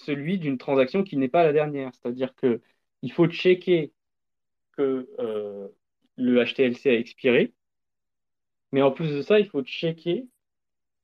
celui 0.05 0.39
d'une 0.39 0.59
transaction 0.59 1.03
qui 1.05 1.17
n'est 1.17 1.29
pas 1.29 1.45
la 1.45 1.53
dernière. 1.53 1.91
C'est-à-dire 1.95 2.35
que 2.37 2.61
il 3.03 3.13
faut 3.13 3.29
checker 3.29 3.93
que 4.77 5.09
le 6.17 6.45
HTLC 6.45 6.91
a 6.91 6.95
expiré, 6.95 7.53
mais 8.73 8.83
en 8.83 8.93
plus 8.93 9.11
de 9.11 9.23
ça, 9.23 9.41
il 9.41 9.47
faut 9.49 9.63
checker 9.63 10.29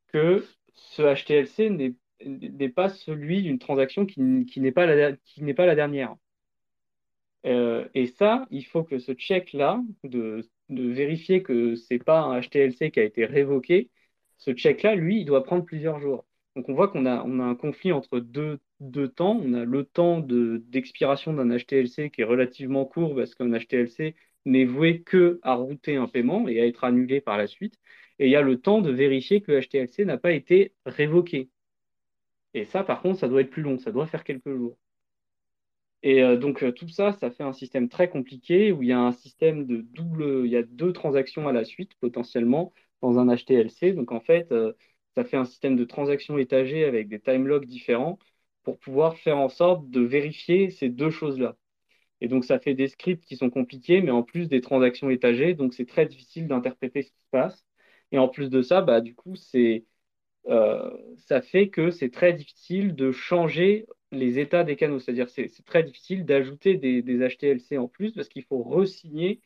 que 0.09 0.45
ce 0.75 1.03
HTLC 1.03 1.71
n'est 2.25 2.69
pas 2.69 2.89
celui 2.89 3.43
d'une 3.43 3.59
transaction 3.59 4.07
qui, 4.07 4.21
n'est 4.21 4.73
pas, 4.73 4.87
la, 4.87 5.13
pas 5.57 5.67
la 5.67 5.75
dernière. 5.75 6.17
Et 7.45 8.07
ça, 8.07 8.47
il 8.51 8.65
faut 8.65 8.85
que 8.85 8.99
ce 8.99 9.13
check-là, 9.13 9.83
de, 10.05 10.43
vérifier 10.69 11.43
que 11.43 11.75
ce 11.77 11.95
n'est 11.95 11.99
pas 12.01 12.21
un 12.21 12.41
HTLC 12.41 12.91
qui 12.91 13.01
a 13.01 13.05
été 13.05 13.25
révoqué, 13.25 13.91
ce 14.39 14.53
check-là, 14.53 14.95
lui, 14.95 15.21
il 15.21 15.25
doit 15.25 15.45
prendre 15.45 15.65
plusieurs 15.65 16.01
jours. 16.01 16.25
Donc 16.57 16.69
on 16.69 16.75
voit 16.75 16.89
qu'on 16.89 17.07
a, 17.07 17.23
un 17.23 17.55
conflit 17.55 17.93
entre 17.93 18.21
deux, 18.21 18.59
deux 18.81 19.09
temps. 19.09 19.41
On 19.43 19.55
a 19.55 19.65
le 19.65 19.85
temps 19.85 20.21
d'expiration 20.21 21.33
d'un 21.33 21.57
HTLC 21.57 22.11
qui 22.11 22.23
est 22.23 22.25
relativement 22.25 22.85
court 22.85 23.15
parce 23.15 23.35
qu'un 23.35 23.51
HTLC 23.51 24.17
n'est 24.45 24.65
voué 24.65 25.03
que 25.03 25.41
à 25.43 25.55
router 25.55 25.97
un 25.97 26.09
paiement 26.09 26.49
et 26.49 26.61
à 26.61 26.67
être 26.67 26.85
annulé 26.85 27.21
par 27.21 27.39
la 27.39 27.47
suite 27.47 27.79
et 28.19 28.27
il 28.27 28.31
y 28.31 28.37
a 28.37 28.43
le 28.43 28.61
temps 28.61 28.81
de 28.81 28.91
vérifier 28.91 29.41
que 29.41 29.53
le 29.53 29.61
HTLC 29.61 30.05
n'a 30.05 30.19
pas 30.19 30.33
été 30.33 30.75
révoqué. 30.87 31.51
Et 32.55 32.65
ça, 32.65 32.83
par 32.85 33.03
contre, 33.03 33.21
ça 33.21 33.29
doit 33.29 33.41
être 33.43 33.51
plus 33.51 33.63
long, 33.63 33.79
ça 33.79 33.93
doit 33.93 34.07
faire 34.07 34.25
quelques 34.25 34.55
jours. 34.55 34.77
Et 36.03 36.23
euh, 36.23 36.37
donc 36.37 36.63
euh, 36.63 36.73
tout 36.73 36.89
ça, 36.89 37.13
ça 37.13 37.31
fait 37.31 37.43
un 37.43 37.53
système 37.53 37.89
très 37.89 38.09
compliqué 38.09 38.73
où 38.73 38.83
il 38.83 38.89
y 38.89 38.93
a 38.93 39.01
un 39.01 39.13
système 39.13 39.67
de 39.67 39.81
double, 39.81 40.45
il 40.47 40.51
y 40.53 40.57
a 40.57 40.63
deux 40.63 40.93
transactions 40.93 41.49
à 41.49 41.53
la 41.53 41.65
suite 41.65 41.95
potentiellement 42.01 42.73
dans 43.03 43.19
un 43.19 43.35
HTLC. 43.35 43.93
Donc 43.93 44.13
en 44.13 44.21
fait, 44.21 44.53
euh, 44.53 44.73
ça 45.17 45.25
fait 45.25 45.37
un 45.37 45.45
système 45.45 45.77
de 45.77 45.85
transactions 45.85 46.39
étagées 46.39 46.85
avec 46.85 47.09
des 47.09 47.21
time 47.21 47.47
logs 47.47 47.67
différents 47.67 48.19
pour 48.63 48.79
pouvoir 48.79 49.17
faire 49.19 49.39
en 49.39 49.49
sorte 49.49 49.91
de 49.91 50.01
vérifier 50.01 50.71
ces 50.71 50.89
deux 50.89 51.11
choses-là. 51.11 51.57
Et 52.21 52.29
donc 52.29 52.45
ça 52.45 52.59
fait 52.61 52.75
des 52.75 52.89
scripts 52.89 53.25
qui 53.25 53.37
sont 53.37 53.51
compliqués, 53.51 54.01
mais 54.03 54.11
en 54.13 54.23
plus 54.23 54.49
des 54.49 54.61
transactions 54.61 55.11
étagées, 55.11 55.55
donc 55.55 55.75
c'est 55.75 55.87
très 55.87 56.07
difficile 56.07 56.49
d'interpréter 56.49 57.03
ce 57.03 57.11
qui 57.11 57.19
se 57.19 57.31
passe. 57.31 57.67
Et 58.13 58.19
en 58.19 58.29
plus 58.29 58.51
de 58.51 58.63
ça, 58.63 58.83
bah, 58.83 59.01
du 59.01 59.15
coup, 59.15 59.37
ça 61.19 61.43
fait 61.43 61.69
que 61.71 61.91
c'est 61.91 62.11
très 62.11 62.33
difficile 62.33 62.95
de 62.95 63.13
changer 63.13 63.87
les 64.13 64.39
états 64.39 64.65
des 64.65 64.77
canaux. 64.77 64.99
C'est-à-dire 65.01 65.29
c'est, 65.31 65.49
très 65.65 65.83
difficile 65.83 66.25
d'ajouter 66.25 66.77
des, 66.77 67.03
HTLC 67.03 67.79
en 67.79 67.89
plus 67.89 68.13
parce 68.13 68.29
qu'il 68.29 68.45
faut 68.45 68.63
resigner 68.63 69.41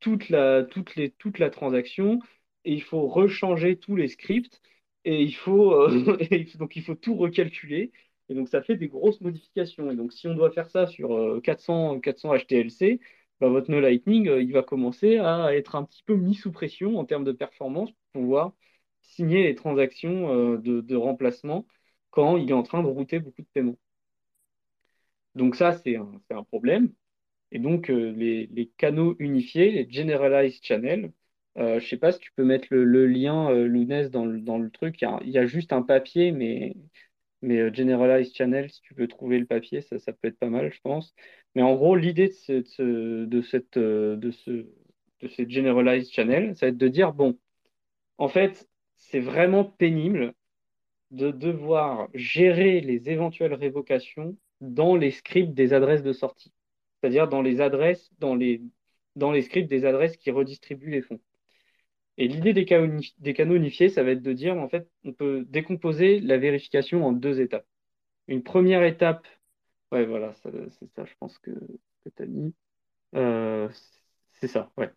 toute 0.00 0.28
la, 0.30 0.64
toute 0.64 1.38
la 1.38 1.50
transaction 1.50 2.20
et 2.64 2.72
il 2.74 2.82
faut 2.82 3.08
rechanger 3.08 3.76
tous 3.76 3.96
les 3.96 4.08
scripts 4.08 4.60
et 5.04 5.22
il 5.22 5.34
faut, 5.34 5.72
euh, 5.74 6.18
donc 6.58 6.76
il 6.76 6.82
faut 6.82 6.94
tout 6.94 7.16
recalculer. 7.16 7.92
Et 8.28 8.34
donc 8.34 8.48
ça 8.48 8.62
fait 8.62 8.76
des 8.76 8.88
grosses 8.88 9.20
modifications. 9.20 9.90
Et 9.90 9.96
donc 9.96 10.12
si 10.12 10.28
on 10.28 10.34
doit 10.34 10.50
faire 10.52 10.70
ça 10.70 10.86
sur 10.86 11.40
400, 11.42 12.00
400 12.00 12.36
HTLC, 12.38 13.00
votre 13.48 13.70
no 13.70 13.80
lightning, 13.80 14.28
euh, 14.28 14.42
il 14.42 14.52
va 14.52 14.62
commencer 14.62 15.18
à 15.18 15.54
être 15.54 15.74
un 15.76 15.84
petit 15.84 16.02
peu 16.02 16.14
mis 16.14 16.34
sous 16.34 16.52
pression 16.52 16.98
en 16.98 17.04
termes 17.04 17.24
de 17.24 17.32
performance 17.32 17.90
pour 17.90 18.22
pouvoir 18.22 18.52
signer 19.02 19.44
les 19.44 19.54
transactions 19.54 20.30
euh, 20.34 20.58
de, 20.58 20.96
remplacement 20.96 21.66
quand 22.10 22.36
il 22.36 22.50
est 22.50 22.54
en 22.54 22.62
train 22.62 22.82
de 22.82 22.88
router 22.88 23.18
beaucoup 23.20 23.42
de 23.42 23.48
paiements. 23.52 23.78
Donc 25.34 25.56
ça, 25.56 25.72
c'est 25.72 25.96
un, 25.96 26.44
problème. 26.44 26.92
Et 27.52 27.58
donc, 27.58 27.90
euh, 27.90 28.12
les, 28.12 28.70
canaux 28.76 29.16
unifiés, 29.18 29.70
les 29.70 29.90
generalized 29.90 30.64
channels, 30.64 31.12
je 31.56 31.74
ne 31.74 31.80
sais 31.80 31.96
pas 31.98 32.12
si 32.12 32.20
tu 32.20 32.32
peux 32.36 32.44
mettre 32.44 32.68
le, 32.70 33.06
lien, 33.06 33.50
Lounès, 33.50 34.10
dans, 34.10 34.24
le 34.24 34.70
truc. 34.70 35.02
Il 35.02 35.30
y, 35.30 35.38
a, 35.38 35.46
juste 35.46 35.72
un 35.72 35.82
papier, 35.82 36.32
mais 36.32 36.74
mais 37.42 37.58
euh, 37.58 37.72
Generalized 37.72 38.34
Channel, 38.34 38.70
si 38.70 38.80
tu 38.82 38.94
veux 38.94 39.08
trouver 39.08 39.38
le 39.38 39.46
papier, 39.46 39.80
ça, 39.82 39.98
ça 39.98 40.12
peut 40.12 40.28
être 40.28 40.38
pas 40.38 40.50
mal, 40.50 40.72
je 40.72 40.80
pense. 40.82 41.14
Mais 41.54 41.62
en 41.62 41.74
gros, 41.74 41.96
l'idée 41.96 42.28
de, 42.48 43.24
de, 43.24 43.42
cette, 43.42 43.76
euh, 43.76 44.16
de, 44.16 44.30
ce, 44.30 44.50
de 44.50 45.28
ces 45.28 45.48
Generalized 45.48 46.12
Channel, 46.12 46.56
ça 46.56 46.66
va 46.66 46.70
être 46.70 46.78
de 46.78 46.88
dire, 46.88 47.12
bon, 47.12 47.38
en 48.18 48.28
fait, 48.28 48.68
c'est 48.96 49.20
vraiment 49.20 49.64
pénible 49.64 50.34
de 51.10 51.30
devoir 51.30 52.08
gérer 52.14 52.80
les 52.80 53.10
éventuelles 53.10 53.54
révocations 53.54 54.36
dans 54.60 54.96
les 54.96 55.10
scripts 55.10 55.54
des 55.54 55.72
adresses 55.72 56.02
de 56.02 56.12
sortie. 56.12 56.52
C'est-à-dire 57.00 57.28
dans 57.28 57.42
les 57.42 57.60
adresses, 57.60 58.10
dans 58.18 58.34
les, 58.34 58.62
dans 59.16 59.32
les 59.32 59.42
scripts 59.42 59.70
des 59.70 59.84
adresses 59.84 60.16
qui 60.16 60.30
redistribuent 60.30 60.90
les 60.90 61.02
fonds. 61.02 61.20
Et 62.18 62.28
l'idée 62.28 62.52
des, 62.52 62.64
canaux 62.66 63.54
unifiés, 63.56 63.88
ça 63.88 64.02
va 64.02 64.10
être 64.10 64.22
de 64.22 64.32
dire, 64.34 64.56
en 64.58 64.68
fait, 64.68 64.86
on 65.04 65.12
peut 65.12 65.44
décomposer 65.48 66.20
la 66.20 66.36
vérification 66.38 67.06
en 67.06 67.12
deux 67.12 67.40
étapes. 67.40 67.66
Une 68.28 68.42
première 68.42 68.82
étape, 68.84 69.26
ouais, 69.92 70.04
voilà, 70.04 70.34
c'est 70.34 70.86
ça, 70.94 71.04
je 71.04 71.14
pense 71.18 71.38
que, 71.38 71.50
tu 72.16 72.22
as 72.22 72.26
mis. 72.26 72.54
Euh, 73.14 73.68
c'est 74.40 74.48
ça, 74.48 74.70
ouais. 74.76 74.90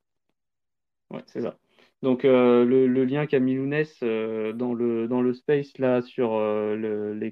Ouais, 1.09 1.23
c'est 1.27 1.41
ça. 1.41 1.57
Donc, 2.03 2.25
euh, 2.25 2.65
le, 2.65 3.05
lien 3.05 3.25
qu'a 3.25 3.39
mis 3.39 3.55
Lounès 3.55 3.97
euh, 4.03 4.53
dans, 4.53 4.73
le, 4.75 5.07
dans 5.07 5.21
le 5.21 5.33
space, 5.33 5.77
là, 5.79 6.01
sur 6.03 6.39
les 6.75 7.31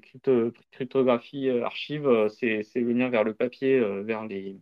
cryptographies 0.72 1.50
archives, 1.50 2.28
c'est 2.30 2.64
le 2.74 2.92
lien 2.92 3.08
vers 3.10 3.22
le 3.24 3.34
papier, 3.34 3.78
vers 4.02 4.26
les, 4.26 4.58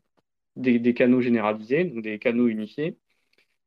des, 0.56 0.94
canaux 0.94 1.20
généralisés, 1.20 1.84
donc 1.84 2.02
des 2.02 2.18
canaux 2.18 2.48
unifiés. 2.48 2.98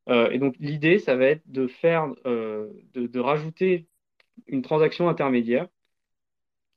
Euh, 0.09 0.29
et 0.31 0.39
donc 0.39 0.55
l'idée, 0.59 0.99
ça 0.99 1.15
va 1.15 1.25
être 1.27 1.43
de 1.49 1.67
faire, 1.67 2.13
euh, 2.25 2.69
de, 2.93 3.19
rajouter 3.19 3.87
une 4.47 4.61
transaction 4.61 5.09
intermédiaire 5.09 5.67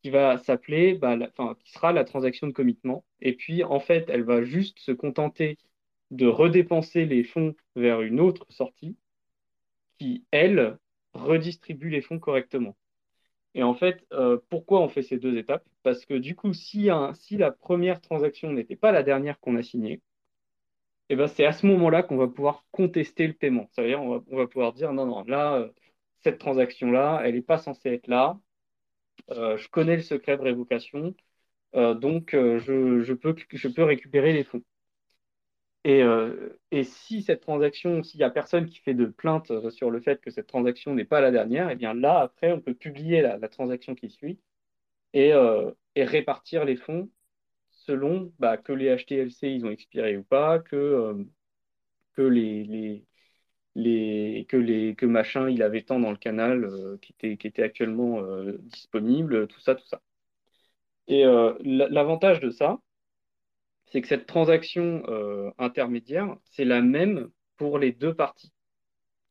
qui 0.02 0.10
va 0.10 0.38
s'appeler, 0.38 0.94
bah, 0.94 1.16
enfin, 1.36 1.56
qui 1.60 1.72
sera 1.72 1.92
la 1.92 2.04
transaction 2.04 2.46
de 2.46 2.52
commitment. 2.52 3.04
Et 3.20 3.34
puis 3.34 3.64
en 3.64 3.80
fait, 3.80 4.08
elle 4.08 4.22
va 4.24 4.42
juste 4.42 4.78
se 4.78 4.92
contenter 4.92 5.58
de 6.10 6.26
redépenser 6.26 7.04
les 7.06 7.24
fonds 7.24 7.54
vers 7.74 8.02
une 8.02 8.20
autre 8.20 8.46
sortie 8.50 8.96
qui, 9.98 10.24
elle, 10.30 10.78
redistribue 11.14 11.90
les 11.90 12.02
fonds 12.02 12.18
correctement. 12.18 12.76
Et 13.54 13.62
en 13.62 13.74
fait, 13.74 14.06
euh, 14.12 14.38
pourquoi 14.50 14.82
on 14.82 14.88
fait 14.88 15.02
ces 15.02 15.18
deux 15.18 15.36
étapes? 15.38 15.64
Parce 15.82 16.04
que 16.06 16.14
du 16.14 16.36
coup, 16.36 16.52
si, 16.52 16.90
la 17.30 17.50
première 17.52 18.00
transaction 18.00 18.52
n'était 18.52 18.76
pas 18.76 18.92
la 18.92 19.02
dernière 19.02 19.40
qu'on 19.40 19.56
a 19.56 19.62
signée, 19.62 20.02
eh 21.08 21.16
ben, 21.16 21.26
c'est 21.28 21.44
à 21.46 21.52
ce 21.52 21.66
moment-là 21.66 22.02
qu'on 22.02 22.16
va 22.16 22.28
pouvoir 22.28 22.64
contester 22.72 23.26
le 23.26 23.32
paiement. 23.34 23.68
Ça 23.72 23.82
veut 23.82 23.88
dire 23.88 24.02
on 24.02 24.20
va, 24.36 24.46
pouvoir 24.46 24.72
dire 24.72 24.92
non, 24.92 25.06
non, 25.06 25.24
là, 25.24 25.56
euh, 25.56 25.68
cette 26.22 26.38
transaction-là, 26.38 27.22
elle 27.24 27.34
n'est 27.34 27.42
pas 27.42 27.58
censée 27.58 27.90
être 27.90 28.08
là. 28.08 28.38
Euh, 29.30 29.56
je 29.56 29.68
connais 29.68 29.96
le 29.96 30.02
secret 30.02 30.36
de 30.36 30.42
révocation, 30.42 31.14
donc 31.74 32.30
je 32.32 33.68
peux 33.68 33.84
récupérer 33.84 34.32
les 34.32 34.44
fonds. 34.44 34.62
Et, 35.88 36.02
et 36.72 36.82
si 36.82 37.22
cette 37.22 37.42
transaction, 37.42 38.02
s'il 38.02 38.18
n'y 38.18 38.24
a 38.24 38.30
personne 38.30 38.66
qui 38.66 38.80
fait 38.80 38.92
de 38.94 39.06
plainte 39.06 39.52
sur 39.70 39.90
le 39.90 40.00
fait 40.00 40.20
que 40.20 40.30
cette 40.30 40.48
transaction 40.48 40.94
n'est 40.94 41.04
pas 41.04 41.20
la 41.20 41.30
dernière, 41.30 41.68
et 41.70 41.74
eh 41.74 41.76
bien 41.76 41.94
là, 41.94 42.18
après, 42.18 42.50
on 42.50 42.60
peut 42.60 42.74
publier 42.74 43.22
la, 43.22 43.48
transaction 43.48 43.94
qui 43.94 44.10
suit 44.10 44.40
et, 45.14 45.30
et 45.94 46.04
répartir 46.04 46.64
les 46.64 46.76
fonds 46.76 47.08
selon 47.70 48.32
bah, 48.40 48.56
que 48.56 48.72
les 48.72 48.96
HTLC 48.96 49.48
ils 49.50 49.64
ont 49.66 49.70
expiré 49.70 50.16
ou 50.16 50.24
pas, 50.24 50.58
que, 50.58 51.24
que 52.14 52.22
les, 52.22 52.64
les, 52.64 53.06
les, 53.76 54.46
que, 54.48 54.56
les, 54.56 54.94
que 54.96 55.06
machin 55.06 55.50
il 55.50 55.62
avait 55.62 55.82
tant 55.82 56.00
dans 56.00 56.10
le 56.10 56.16
canal 56.18 56.68
qui, 57.02 57.12
était, 57.12 57.36
qui 57.36 57.46
était 57.46 57.62
actuellement 57.62 58.22
disponible, 58.60 59.46
tout 59.48 59.60
ça, 59.60 59.74
tout 59.76 59.86
ça. 59.86 60.02
Et 61.08 61.24
l'avantage 61.64 62.40
de 62.40 62.50
ça, 62.50 62.78
c'est 63.86 64.02
que 64.02 64.08
cette 64.08 64.26
transaction 64.26 65.02
intermédiaire, 65.58 66.36
c'est 66.44 66.64
la 66.64 66.82
même 66.82 67.30
pour 67.56 67.78
les 67.78 67.92
deux 67.92 68.14
parties. 68.14 68.52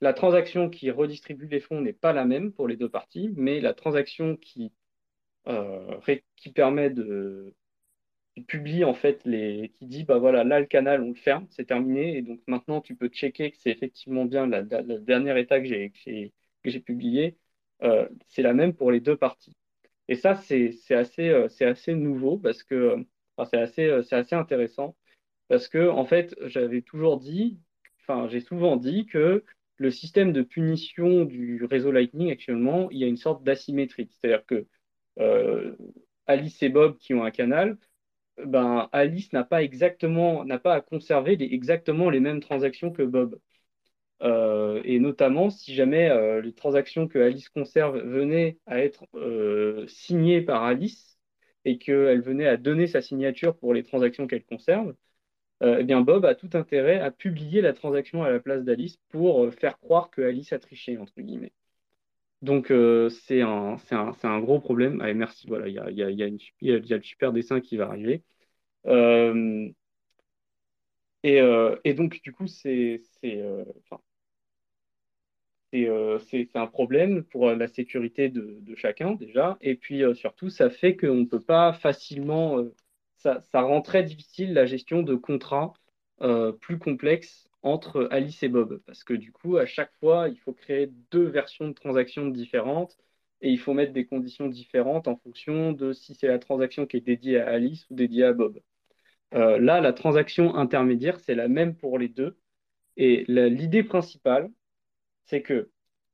La 0.01 0.13
transaction 0.13 0.69
qui 0.69 0.91
redistribue 0.91 1.47
les 1.47 1.59
fonds 1.59 1.81
n'est 1.81 1.93
pas 1.93 2.13
la 2.13 2.25
même 2.25 2.51
pour 2.51 2.67
les 2.67 2.77
deux 2.77 2.89
parties, 2.89 3.31
mais 3.35 3.59
la 3.61 3.73
transaction 3.73 4.35
qui, 4.37 4.71
euh, 5.47 5.99
qui 6.35 6.51
permet 6.51 6.89
de 6.89 7.53
qui 8.35 8.41
publie 8.43 8.83
en 8.83 8.93
fait 8.93 9.23
les 9.25 9.71
qui 9.75 9.85
dit 9.87 10.03
bah 10.03 10.17
voilà 10.17 10.43
là 10.43 10.59
le 10.59 10.65
canal 10.65 11.01
on 11.01 11.09
le 11.09 11.15
ferme 11.15 11.47
c'est 11.51 11.65
terminé 11.65 12.17
et 12.17 12.21
donc 12.21 12.41
maintenant 12.47 12.81
tu 12.81 12.95
peux 12.95 13.07
checker 13.09 13.51
que 13.51 13.57
c'est 13.57 13.69
effectivement 13.71 14.25
bien 14.25 14.47
la, 14.47 14.63
dernière 14.63 15.37
état 15.37 15.59
que 15.59 15.65
j'ai 15.67 15.91
que 16.63 16.69
j'ai 16.69 16.79
publié 16.81 17.37
euh, 17.83 18.09
c'est 18.27 18.41
la 18.41 18.53
même 18.53 18.73
pour 18.73 18.91
les 18.91 18.99
deux 18.99 19.17
parties 19.17 19.55
et 20.07 20.15
ça 20.15 20.35
c'est 20.35 20.75
assez 20.91 21.29
euh, 21.29 21.47
c'est 21.49 21.65
assez 21.65 21.95
nouveau 21.95 22.37
parce 22.37 22.63
que 22.63 23.05
enfin, 23.37 23.65
c'est 23.67 23.89
assez 24.13 24.35
intéressant 24.35 24.95
parce 25.47 25.67
que 25.67 25.89
en 25.89 26.05
fait 26.05 26.35
j'avais 26.45 26.81
toujours 26.81 27.19
dit 27.19 27.59
enfin 28.01 28.27
j'ai 28.29 28.41
souvent 28.41 28.77
dit 28.77 29.05
que 29.05 29.43
le 29.77 29.91
système 29.91 30.31
de 30.33 30.41
punition 30.41 31.25
du 31.25 31.63
réseau 31.65 31.91
Lightning 31.91 32.31
actuellement, 32.31 32.89
il 32.91 32.97
y 32.99 33.03
a 33.03 33.07
une 33.07 33.17
sorte 33.17 33.43
d'asymétrie. 33.43 34.09
C'est-à-dire 34.11 34.45
que 34.45 34.67
euh, 35.19 35.75
Alice 36.27 36.61
et 36.63 36.69
Bob 36.69 36.97
qui 36.97 37.13
ont 37.13 37.23
un 37.23 37.31
canal, 37.31 37.77
ben, 38.45 38.89
Alice 38.91 39.33
n'a 39.33 39.43
pas 39.43 39.59
à 39.59 40.81
conserver 40.81 41.37
exactement 41.53 42.09
les 42.09 42.19
mêmes 42.19 42.41
transactions 42.41 42.91
que 42.91 43.03
Bob. 43.03 43.39
Euh, 44.21 44.81
et 44.85 44.99
notamment, 44.99 45.49
si 45.49 45.73
jamais 45.75 46.09
euh, 46.09 46.41
les 46.41 46.53
transactions 46.53 47.07
que 47.07 47.19
Alice 47.19 47.49
conserve 47.49 47.99
venaient 47.99 48.57
à 48.65 48.79
être 48.79 49.05
signées 49.87 50.41
par 50.41 50.63
Alice 50.63 51.14
et 51.65 51.77
qu'elle 51.77 52.21
venait 52.21 52.47
à 52.47 52.57
donner 52.57 52.87
sa 52.87 53.01
signature 53.01 53.57
pour 53.57 53.73
les 53.73 53.83
transactions 53.83 54.27
qu'elle 54.27 54.45
conserve, 54.45 54.95
euh, 55.63 55.77
eh 55.79 55.83
bien 55.85 56.01
Bob 56.01 56.25
a 56.25 56.35
tout 56.35 56.49
intérêt 56.53 56.99
à 56.99 57.11
publier 57.11 57.61
la 57.61 57.73
transaction 57.73 58.23
à 58.23 58.31
la 58.31 58.39
place 58.39 58.63
d'Alice 58.63 58.97
pour 59.09 59.45
euh, 59.45 59.51
faire 59.51 59.79
croire 59.79 60.09
que 60.11 60.21
Alice 60.21 60.53
a 60.53 60.59
triché, 60.59 60.97
entre 60.97 61.21
guillemets. 61.21 61.53
Donc 62.41 62.71
euh, 62.71 63.09
c'est 63.09 63.41
un, 63.41 63.77
un, 63.91 64.13
un, 64.23 64.39
gros 64.41 64.59
problème. 64.59 65.01
Allez, 65.01 65.13
merci, 65.15 65.47
voilà, 65.47 65.67
il 65.67 65.75
y 65.75 65.79
a, 65.79 65.89
y, 65.91 66.03
a, 66.03 66.09
y, 66.11 66.39
y 66.61 66.73
a, 66.73 66.97
le 66.97 67.03
super 67.03 67.33
dessin 67.33 67.61
qui 67.61 67.77
va 67.77 67.87
arriver. 67.87 68.23
Et, 71.23 71.39
et, 71.83 71.93
donc, 71.95 72.21
du 72.21 72.31
coup, 72.31 72.47
c'est 72.47 73.01
c'est 75.71 76.49
un 76.55 76.67
problème 76.67 77.23
pour 77.23 77.51
la 77.51 77.67
sécurité 77.67 78.29
de, 78.29 78.75
chacun 78.75 79.13
déjà. 79.13 79.57
Et 79.61 79.75
puis 79.75 80.03
surtout, 80.15 80.49
ça 80.49 80.69
fait 80.69 80.95
qu'on 80.95 81.15
ne 81.15 81.25
peut 81.25 81.41
pas 81.41 81.73
facilement 81.73 82.63
ça, 83.33 83.61
rend 83.61 83.81
très 83.81 84.03
difficile 84.03 84.53
la 84.53 84.65
gestion 84.65 85.01
de 85.03 85.15
contrats 85.15 85.73
euh, 86.21 86.51
plus 86.51 86.77
complexes 86.77 87.49
entre 87.63 88.07
Alice 88.11 88.43
et 88.43 88.49
Bob. 88.49 88.81
Parce 88.85 89.03
que 89.03 89.13
du 89.13 89.31
coup, 89.31 89.57
à 89.57 89.65
chaque 89.65 89.91
fois, 89.99 90.29
il 90.29 90.37
faut 90.37 90.53
créer 90.53 90.91
deux 91.11 91.25
versions 91.25 91.67
de 91.67 91.73
transactions 91.73 92.27
différentes 92.27 92.97
et 93.41 93.49
il 93.49 93.59
faut 93.59 93.73
mettre 93.73 93.93
des 93.93 94.05
conditions 94.05 94.47
différentes 94.47 95.07
en 95.07 95.17
fonction 95.17 95.71
de 95.71 95.93
si 95.93 96.15
c'est 96.15 96.27
la 96.27 96.39
transaction 96.39 96.85
qui 96.85 96.97
est 96.97 97.01
dédiée 97.01 97.39
à 97.39 97.49
Alice 97.49 97.85
ou 97.89 97.95
dédiée 97.95 98.25
à 98.25 98.33
Bob. 98.33 98.59
Euh, 99.33 99.57
là, 99.59 99.81
la 99.81 99.93
transaction 99.93 100.55
intermédiaire, 100.55 101.19
c'est 101.19 101.35
la 101.35 101.47
même 101.47 101.75
pour 101.75 101.99
les 101.99 102.07
deux. 102.09 102.37
Et 102.97 103.25
l'idée 103.27 103.83
principale, 103.83 104.49
c'est 105.25 105.41
que 105.41 105.69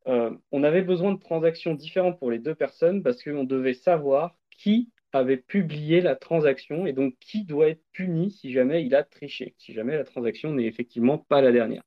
euh, 0.07 0.36
on 0.51 0.64
avait 0.64 0.82
besoin 0.82 1.14
de 1.14 1.20
transactions 1.20 1.76
différentes 1.76 2.18
pour 2.20 2.32
les 2.32 2.39
deux 2.39 2.55
personnes 2.55 3.03
parce 3.03 3.24
qu'on 3.24 3.43
devait 3.43 3.74
savoir 3.74 4.36
qui 4.49 4.89
avait 5.14 5.38
publié 5.38 6.01
la 6.01 6.16
transaction 6.16 6.86
et 6.86 6.93
donc 6.93 7.16
qui 7.20 7.43
doit 7.43 7.70
être 7.70 7.84
puni 7.91 8.32
si 8.32 8.51
jamais 8.51 8.84
il 8.84 8.95
a 8.95 9.03
triché, 9.03 9.55
si 9.57 9.74
jamais 9.74 9.97
la 9.97 10.03
transaction 10.05 10.53
n'est 10.53 10.66
effectivement 10.66 11.18
pas 11.18 11.41
la 11.41 11.51
dernière. 11.51 11.84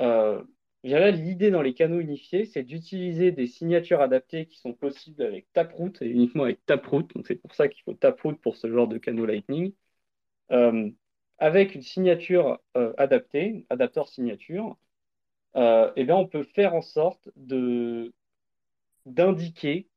Euh, 0.00 0.42
l'idée 0.82 1.50
dans 1.50 1.62
les 1.62 1.74
canaux 1.74 2.00
unifiés, 2.00 2.46
c'est 2.46 2.62
d'utiliser 2.62 3.32
des 3.32 3.46
signatures 3.46 4.00
adaptées 4.00 4.46
qui 4.46 4.58
sont 4.58 4.72
possibles 4.72 5.22
avec 5.22 5.52
Taproot 5.52 5.92
et 6.00 6.06
uniquement 6.08 6.44
avec 6.44 6.64
Taproot. 6.64 7.06
Donc 7.14 7.26
c'est 7.26 7.34
pour 7.36 7.54
ça 7.54 7.68
qu'il 7.68 7.82
faut 7.82 7.94
Taproot 7.94 8.36
pour 8.36 8.56
ce 8.56 8.70
genre 8.70 8.88
de 8.88 8.98
canaux 8.98 9.26
Lightning. 9.26 9.74
Euh, 10.52 10.90
avec 11.38 11.74
une 11.74 11.82
signature 11.82 12.58
adaptée, 12.98 13.66
adapteur 13.70 14.08
signature, 14.08 14.76
eh 15.54 16.04
bien 16.04 16.16
on 16.16 16.26
peut 16.26 16.44
faire 16.44 16.74
en 16.74 16.82
sorte 16.82 17.28
de 17.36 18.12
d'indiquer 19.06 19.88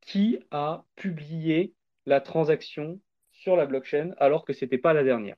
qui 0.00 0.38
a 0.50 0.84
publié 0.96 1.74
la 2.06 2.20
transaction 2.20 3.00
sur 3.32 3.56
la 3.56 3.66
blockchain 3.66 4.12
alors 4.18 4.44
que 4.44 4.52
ce 4.52 4.64
n'était 4.64 4.78
pas 4.78 4.92
la 4.92 5.04
dernière. 5.04 5.36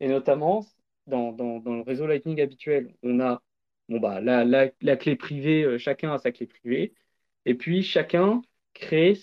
Et 0.00 0.08
notamment, 0.08 0.66
dans, 1.06 1.32
le 1.32 1.82
réseau 1.82 2.06
Lightning 2.06 2.40
habituel, 2.40 2.94
on 3.02 3.20
a 3.20 3.42
bon, 3.88 4.00
bah, 4.00 4.20
la, 4.20 4.96
clé 4.96 5.16
privée, 5.16 5.62
euh, 5.64 5.78
chacun 5.78 6.12
a 6.12 6.18
sa 6.18 6.32
clé 6.32 6.46
privée, 6.46 6.94
et 7.44 7.54
puis 7.54 7.82
chacun 7.82 8.42
crée 8.74 9.18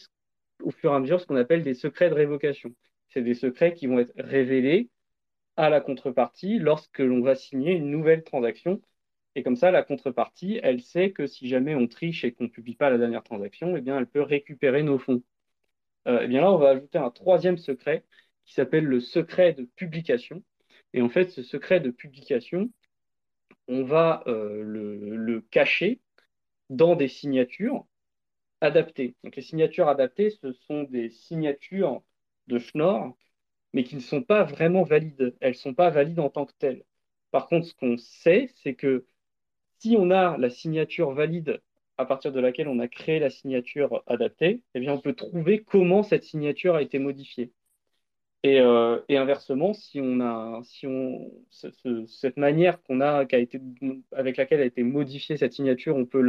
au 0.61 0.71
fur 0.71 0.91
et 0.91 0.95
à 0.95 0.99
mesure 0.99 1.19
ce 1.21 1.26
qu'on 1.28 1.36
appelle 1.36 1.63
des 1.63 1.74
secrets 1.74 2.09
de 2.09 2.15
révocation. 2.15 2.74
C'est 3.09 3.21
des 3.21 3.36
secrets 3.36 3.74
qui 3.74 3.88
vont 3.88 3.99
être 3.99 4.13
révélés 4.17 4.89
à 5.57 5.69
la 5.69 5.82
contrepartie 5.82 6.59
lorsque 6.59 6.99
l'on 6.99 7.21
va 7.21 7.36
signer 7.36 7.74
une 7.74 7.91
nouvelle 7.91 8.24
transaction 8.24 8.82
et 9.36 9.43
comme 9.43 9.55
ça, 9.55 9.71
la 9.71 9.84
contrepartie, 9.84 10.59
elle 10.63 10.81
sait 10.81 11.11
que 11.11 11.25
si 11.27 11.47
jamais 11.47 11.75
on 11.75 11.88
triche 11.88 12.23
et 12.23 12.34
qu'on 12.34 12.45
ne 12.45 12.49
publie 12.49 12.75
pas 12.75 12.89
la 12.89 12.97
dernière 12.97 13.23
transaction, 13.23 13.75
eh 13.75 13.81
bien, 13.81 13.97
elle 13.97 14.07
peut 14.07 14.21
récupérer 14.21 14.84
nos 14.84 14.99
fonds. 14.99 15.23
Euh, 16.07 16.21
eh 16.23 16.27
bien 16.27 16.41
là, 16.41 16.51
on 16.51 16.57
va 16.57 16.69
ajouter 16.69 16.97
un 16.97 17.09
troisième 17.11 17.57
secret 17.57 18.05
qui 18.45 18.53
s'appelle 18.53 18.86
le 18.86 18.99
secret 18.99 19.53
de 19.53 19.63
publication. 19.63 20.43
Et 20.93 21.01
en 21.01 21.09
fait, 21.09 21.31
ce 21.31 21.43
secret 21.43 21.79
de 21.79 21.91
publication, 21.91 22.71
on 23.67 23.84
va 23.84 24.23
euh, 24.27 24.63
le, 24.63 25.41
cacher 25.51 26.01
dans 26.69 26.95
des 26.95 27.07
signatures 27.07 27.88
adaptées. 28.61 29.15
Donc 29.23 29.36
les 29.36 29.41
signatures 29.41 29.88
adaptées, 29.89 30.31
ce 30.31 30.53
sont 30.53 30.84
des 30.84 31.09
signatures 31.09 32.03
de 32.47 32.59
Schnorr, 32.59 33.17
mais 33.73 33.84
qui 33.84 33.95
ne 33.95 34.01
sont 34.01 34.23
pas 34.23 34.43
vraiment 34.43 34.84
valides. 34.84 35.36
Elles 35.41 35.51
ne 35.51 35.57
sont 35.57 35.73
pas 35.73 35.89
valides 35.89 36.19
en 36.19 36.29
tant 36.29 36.45
que 36.45 36.53
telles. 36.59 36.84
Par 37.31 37.47
contre, 37.47 37.67
ce 37.67 37.73
qu'on 37.75 37.97
sait, 37.97 38.51
c'est 38.55 38.75
que 38.75 39.05
si 39.84 39.97
on 39.97 40.11
a 40.11 40.38
la 40.38 40.49
signature 40.49 41.11
valide 41.11 41.61
à 41.97 42.05
partir 42.05 42.31
de 42.31 42.39
laquelle 42.39 42.69
on 42.69 42.79
a 42.79 42.88
créé 42.88 43.19
la 43.19 43.29
signature 43.29 44.01
adaptée, 44.07 44.61
eh 44.75 44.89
on 44.89 44.99
peut 44.99 45.13
trouver 45.13 45.63
comment 45.63 46.03
cette 46.03 46.23
signature 46.23 46.76
a 46.76 46.81
été 46.81 46.99
modifiée. 46.99 47.51
Et, 48.43 48.60
euh, 48.60 48.99
inversement, 49.10 49.73
si 49.73 49.99
on 50.01 50.22
a, 50.22 50.61
cette 52.07 52.38
manière 52.38 52.81
qu'on 52.84 53.01
a, 53.01 53.26
avec 54.11 54.38
laquelle 54.38 54.61
a 54.61 54.65
été 54.65 54.84
modifiée 54.84 55.38
cette 55.38 55.53
signature, 55.53 55.95
on 55.95 56.05
peut 56.05 56.26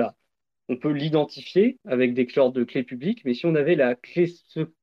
on 0.69 0.77
peut 0.77 0.93
l'identifier 0.93 1.79
avec 1.85 2.15
des 2.15 2.27
clés 2.27 2.51
de 2.53 2.65
clés 2.65 2.85
publiques. 2.85 3.25
Mais 3.25 3.35
si 3.35 3.47
on 3.47 3.55
avait 3.55 3.77
la 3.77 3.95
clé 3.95 4.27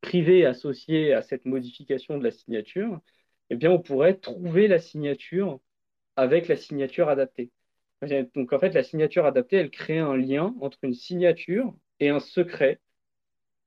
privée 0.01 0.45
associée 0.45 1.13
à 1.13 1.21
cette 1.21 1.45
modification 1.45 2.17
de 2.17 2.23
la 2.23 2.31
signature, 2.31 3.01
eh 3.49 3.55
bien, 3.55 3.71
on 3.71 3.79
pourrait 3.79 4.15
trouver 4.15 4.67
la 4.67 4.79
signature 4.79 5.59
avec 6.15 6.47
la 6.47 6.57
signature 6.57 7.09
adaptée. 7.09 7.51
Donc 8.33 8.51
en 8.53 8.59
fait, 8.59 8.73
la 8.73 8.83
signature 8.83 9.25
adaptée, 9.25 9.57
elle 9.57 9.69
crée 9.69 9.99
un 9.99 10.17
lien 10.17 10.55
entre 10.59 10.79
une 10.83 10.93
signature 10.93 11.75
et 11.99 12.09
un 12.09 12.19
secret. 12.19 12.79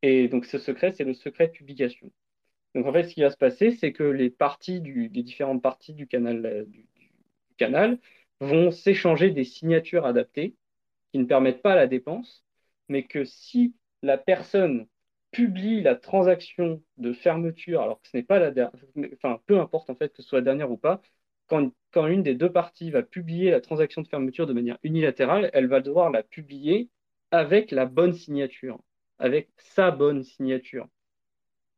Et 0.02 0.28
donc 0.28 0.44
ce 0.44 0.59
secret, 0.59 0.93
c'est 0.93 1.05
le 1.05 1.15
secret 1.15 1.48
de 1.48 1.52
publication. 1.52 2.11
Donc 2.74 2.86
en 2.86 2.93
fait, 2.93 3.05
ce 3.05 3.15
qui 3.15 3.23
va 3.23 3.31
se 3.31 3.36
passer, 3.36 3.70
c'est 3.73 3.93
que 3.93 4.02
les 4.02 4.31
parties 4.31 4.81
du, 4.81 5.09
différentes 5.09 5.62
parties 5.62 5.94
du 5.94 6.06
canal, 6.09 6.44
euh, 6.44 6.65
du, 6.66 6.89
canal 7.56 7.98
vont 8.40 8.70
s'échanger 8.73 9.31
des 9.31 9.44
signatures 9.44 10.06
adaptées 10.06 10.56
qui 11.12 11.19
ne 11.19 11.24
permettent 11.24 11.62
pas 11.62 11.77
la 11.77 11.86
dépense, 11.86 12.44
mais 12.89 13.05
que 13.06 13.24
si 13.24 13.74
la 14.02 14.19
personne 14.19 14.89
publie 15.31 15.82
la 15.82 15.94
transaction 15.97 16.82
de 16.97 17.12
fermeture, 17.12 17.82
alors 17.82 18.01
que 18.02 18.09
ce 18.09 18.16
n'est 18.16 18.23
pas 18.24 18.39
la 18.40 18.51
dernière, 18.51 18.73
enfin 19.15 19.40
peu 19.47 19.59
importe 19.61 19.90
en 19.90 19.97
fait 19.97 20.11
que 20.11 20.23
ce 20.23 20.28
soit 20.28 20.40
la 20.40 20.44
dernière 20.44 20.70
ou 20.70 20.77
pas, 20.77 21.01
quand, 21.48 21.70
une 22.06 22.22
des 22.22 22.34
deux 22.34 22.50
parties 22.50 22.90
va 22.90 23.02
publier 23.02 23.50
la 23.50 23.60
transaction 23.60 24.02
de 24.02 24.08
fermeture 24.08 24.46
de 24.46 24.52
manière 24.52 24.78
unilatérale, 24.82 25.50
elle 25.52 25.68
va 25.68 25.80
devoir 25.80 26.10
la 26.10 26.22
publier 26.22 26.90
avec 27.30 27.70
la 27.70 27.86
bonne 27.86 28.12
signature, 28.12 28.80
avec 29.18 29.50
sa 29.58 29.90
bonne 29.90 30.24
signature. 30.24 30.88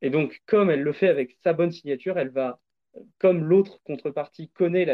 Et 0.03 0.11
donc, 0.11 0.43
comme 0.47 0.71
elle 0.71 0.83
le 0.83 0.93
fait 0.93 1.09
avec 1.09 1.37
sa 1.43 1.53
bonne 1.53 1.73
signature, 1.73 2.19
elle 2.19 2.31
va, 2.31 2.61
comme 3.19 3.45
l'autre 3.45 3.81
contrepartie 3.85 4.49
connaît 4.51 4.87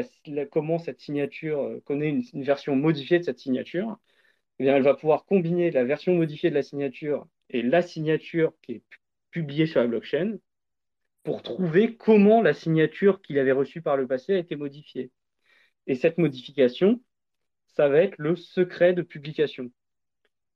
comment 0.51 0.79
cette 0.79 1.01
signature, 1.01 1.61
euh, 1.61 1.81
connaît 1.85 2.09
une, 2.09 2.43
version 2.45 2.77
modifiée 2.77 3.19
de 3.19 3.25
cette 3.25 3.39
signature, 3.39 3.99
eh 4.59 4.65
bien, 4.65 4.77
elle 4.77 4.83
va 4.83 4.95
pouvoir 4.95 5.25
combiner 5.25 5.71
la 5.71 5.85
version 5.85 6.15
modifiée 6.15 6.51
de 6.51 6.55
la 6.55 6.63
signature 6.63 7.27
et 7.51 7.63
la 7.63 7.83
signature 7.83 8.53
qui 8.63 8.73
est 8.73 8.83
publiée 9.31 9.67
sur 9.67 9.81
la 9.81 9.87
blockchain 9.87 10.39
pour 11.25 11.43
trouver 11.43 11.97
comment 11.97 12.43
la 12.43 12.55
signature 12.55 13.23
qu'il 13.23 13.39
avait 13.39 13.53
reçue 13.53 13.83
par 13.83 13.97
le 13.97 14.07
passé 14.07 14.35
a 14.35 14.39
été 14.39 14.57
modifiée. 14.57 15.11
Et 15.87 15.95
cette 15.95 16.19
modification, 16.19 17.01
ça 17.69 17.89
va 17.89 17.99
être 18.01 18.19
le 18.19 18.37
secret 18.37 18.93
de 18.93 19.03
publication. 19.03 19.71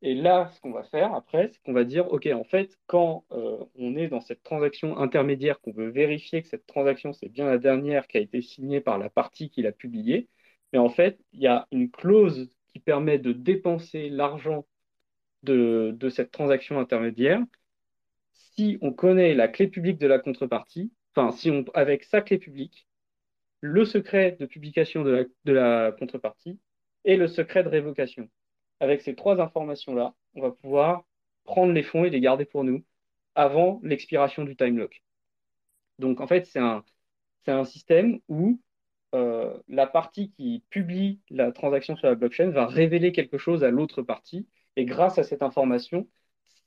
Et 0.02 0.14
là, 0.14 0.51
ce 0.55 0.60
qu'on 0.60 0.72
va 0.72 0.84
faire 0.84 1.14
après, 1.14 1.51
c'est 1.52 1.62
qu'on 1.62 1.72
va 1.72 1.84
dire, 1.84 2.12
OK, 2.12 2.26
en 2.26 2.44
fait, 2.44 2.78
quand 2.86 3.24
euh, 3.32 3.64
on 3.76 3.97
est 3.97 4.09
dans 4.09 4.20
cette 4.20 4.43
transaction 4.43 4.98
intermédiaire, 4.98 5.60
qu'on 5.60 5.72
veut 5.72 5.88
vérifier 5.88 6.43
que 6.43 6.48
cette 6.48 6.66
transaction, 6.66 7.12
c'est 7.12 7.28
bien 7.28 7.47
la 7.47 7.59
dernière 7.59 8.06
qui 8.06 8.18
a 8.18 8.20
été 8.20 8.43
signée 8.43 8.80
par 8.80 8.98
la 8.98 9.09
partie 9.09 9.48
qui 9.51 9.62
l'a 9.62 9.72
publiée, 9.72 10.28
mais 10.72 10.78
en 10.78 10.90
fait, 10.90 11.18
il 11.32 11.40
y 11.40 11.47
a 11.47 11.66
une 11.72 11.90
clause 11.90 12.51
qui 12.68 12.80
permet 12.80 13.18
de 13.18 13.32
dépenser 13.32 14.10
l'argent 14.10 14.66
de, 15.43 15.94
de 15.97 16.09
cette 16.10 16.30
transaction 16.30 16.78
intermédiaire 16.78 17.40
si 18.55 18.79
on 18.81 18.93
connaît 18.93 19.35
la 19.35 19.49
clé 19.49 19.69
publique 19.69 19.99
de 19.99 20.07
la 20.07 20.19
contrepartie, 20.19 20.93
enfin, 21.15 21.33
si 21.33 21.51
on, 21.51 21.65
avec 21.75 22.05
sa 22.05 22.21
clé 22.23 22.39
publique, 22.39 22.87
le 23.61 23.85
secret 23.85 24.37
de 24.39 24.47
publication 24.47 25.03
de 25.03 25.29
la, 25.47 25.93
contrepartie 25.93 26.59
et 27.05 27.17
le 27.17 27.29
secret 27.29 27.65
de 27.65 27.69
révocation. 27.69 28.29
Avec 28.81 29.01
ces 29.03 29.15
trois 29.15 29.41
informations-là, 29.41 30.15
on 30.35 30.43
va 30.43 30.51
pouvoir 30.51 31.05
prendre 31.45 31.73
les 31.73 31.83
fonds 31.83 32.05
et 32.05 32.11
les 32.11 32.21
garder 32.21 32.45
pour 32.45 32.65
nous 32.65 32.85
avant 33.35 33.81
l'expiration 33.83 34.45
du 34.45 34.57
time 34.57 34.79
lock. 34.79 35.03
Donc, 35.99 36.21
en 36.21 36.27
fait, 36.27 36.47
c'est 36.47 36.59
un, 36.59 36.85
un 37.47 37.65
système 37.65 38.21
où 38.29 38.61
euh, 39.15 39.57
la 39.69 39.87
partie 39.87 40.31
qui 40.31 40.63
publie 40.71 41.21
la 41.31 41.53
transaction 41.53 41.97
sur 41.97 42.09
la 42.09 42.15
blockchain 42.15 42.51
va 42.51 42.67
révéler 42.67 43.13
quelque 43.13 43.39
chose 43.39 43.65
à 43.65 43.71
l'autre 43.71 44.03
partie. 44.03 44.47
Et 44.77 44.85
grâce 44.85 45.19
à 45.19 45.23
cette 45.23 45.43
information, 45.43 46.09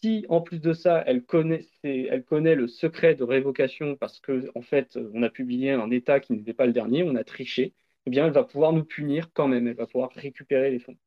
si 0.01 0.25
en 0.29 0.41
plus 0.41 0.59
de 0.59 0.73
ça, 0.73 1.03
elle 1.05 1.23
connaît, 1.25 1.65
le 1.83 2.67
secret 2.67 3.15
de 3.15 3.23
révocation 3.23 3.95
parce 3.95 4.19
que 4.19 4.49
en 4.55 4.61
fait, 4.61 4.97
on 5.13 5.23
a 5.23 5.29
publié 5.29 5.71
un 5.71 5.91
état 5.91 6.19
qui 6.19 6.33
n'était 6.33 6.53
pas 6.53 6.65
le 6.65 6.73
dernier, 6.73 7.03
on 7.03 7.15
a 7.15 7.23
triché, 7.23 7.73
eh 8.05 8.09
bien, 8.09 8.25
elle 8.27 8.33
va 8.33 8.43
pouvoir 8.43 8.73
nous 8.73 8.85
punir 8.85 9.31
quand 9.33 9.47
même, 9.47 9.67
elle 9.67 9.75
va 9.75 9.87
pouvoir 9.87 10.11
récupérer 10.15 10.71
les 10.71 10.79
fonds. 10.79 10.97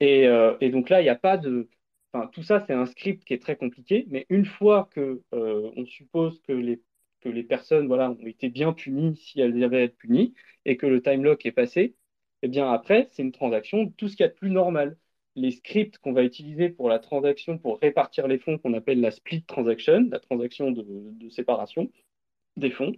Et, 0.00 0.26
euh, 0.26 0.56
donc 0.70 0.88
là, 0.90 1.00
il 1.00 1.04
n'y 1.04 1.08
a 1.10 1.14
pas 1.16 1.36
de, 1.38 1.68
enfin, 2.12 2.26
tout 2.28 2.42
ça, 2.42 2.60
c'est 2.66 2.72
un 2.74 2.86
script 2.86 3.24
qui 3.24 3.34
est 3.34 3.42
très 3.42 3.56
compliqué, 3.56 4.06
mais 4.08 4.26
une 4.28 4.44
fois 4.44 4.88
que 4.92 5.22
euh, 5.34 5.70
on 5.76 5.86
suppose 5.86 6.40
que 6.42 6.52
les 6.52 7.42
personnes 7.44 7.86
voilà, 7.86 8.10
ont 8.10 8.26
été 8.26 8.48
bien 8.48 8.72
punies 8.72 9.16
si 9.16 9.40
elles 9.40 9.58
devaient 9.58 9.84
être 9.84 9.96
punies 9.96 10.34
et 10.64 10.76
que 10.76 10.86
le 10.86 11.02
time 11.02 11.24
lock 11.24 11.44
est 11.46 11.52
passé, 11.52 11.96
eh 12.42 12.48
bien 12.48 12.70
après, 12.70 13.08
c'est 13.12 13.22
une 13.22 13.32
transaction, 13.32 13.90
tout 13.96 14.08
ce 14.08 14.16
qu'il 14.16 14.24
y 14.24 14.26
a 14.26 14.30
de 14.30 14.34
plus 14.34 14.50
normal 14.50 14.96
les 15.36 15.50
scripts 15.52 15.98
qu'on 15.98 16.12
va 16.12 16.24
utiliser 16.24 16.70
pour 16.70 16.88
la 16.88 16.98
transaction, 16.98 17.58
pour 17.58 17.78
répartir 17.80 18.26
les 18.26 18.38
fonds 18.38 18.58
qu'on 18.58 18.74
appelle 18.74 19.00
la 19.00 19.10
split 19.10 19.44
transaction, 19.44 20.08
la 20.10 20.18
transaction 20.18 20.72
de, 20.72 21.28
séparation 21.30 21.90
des 22.56 22.70
fonds, 22.70 22.94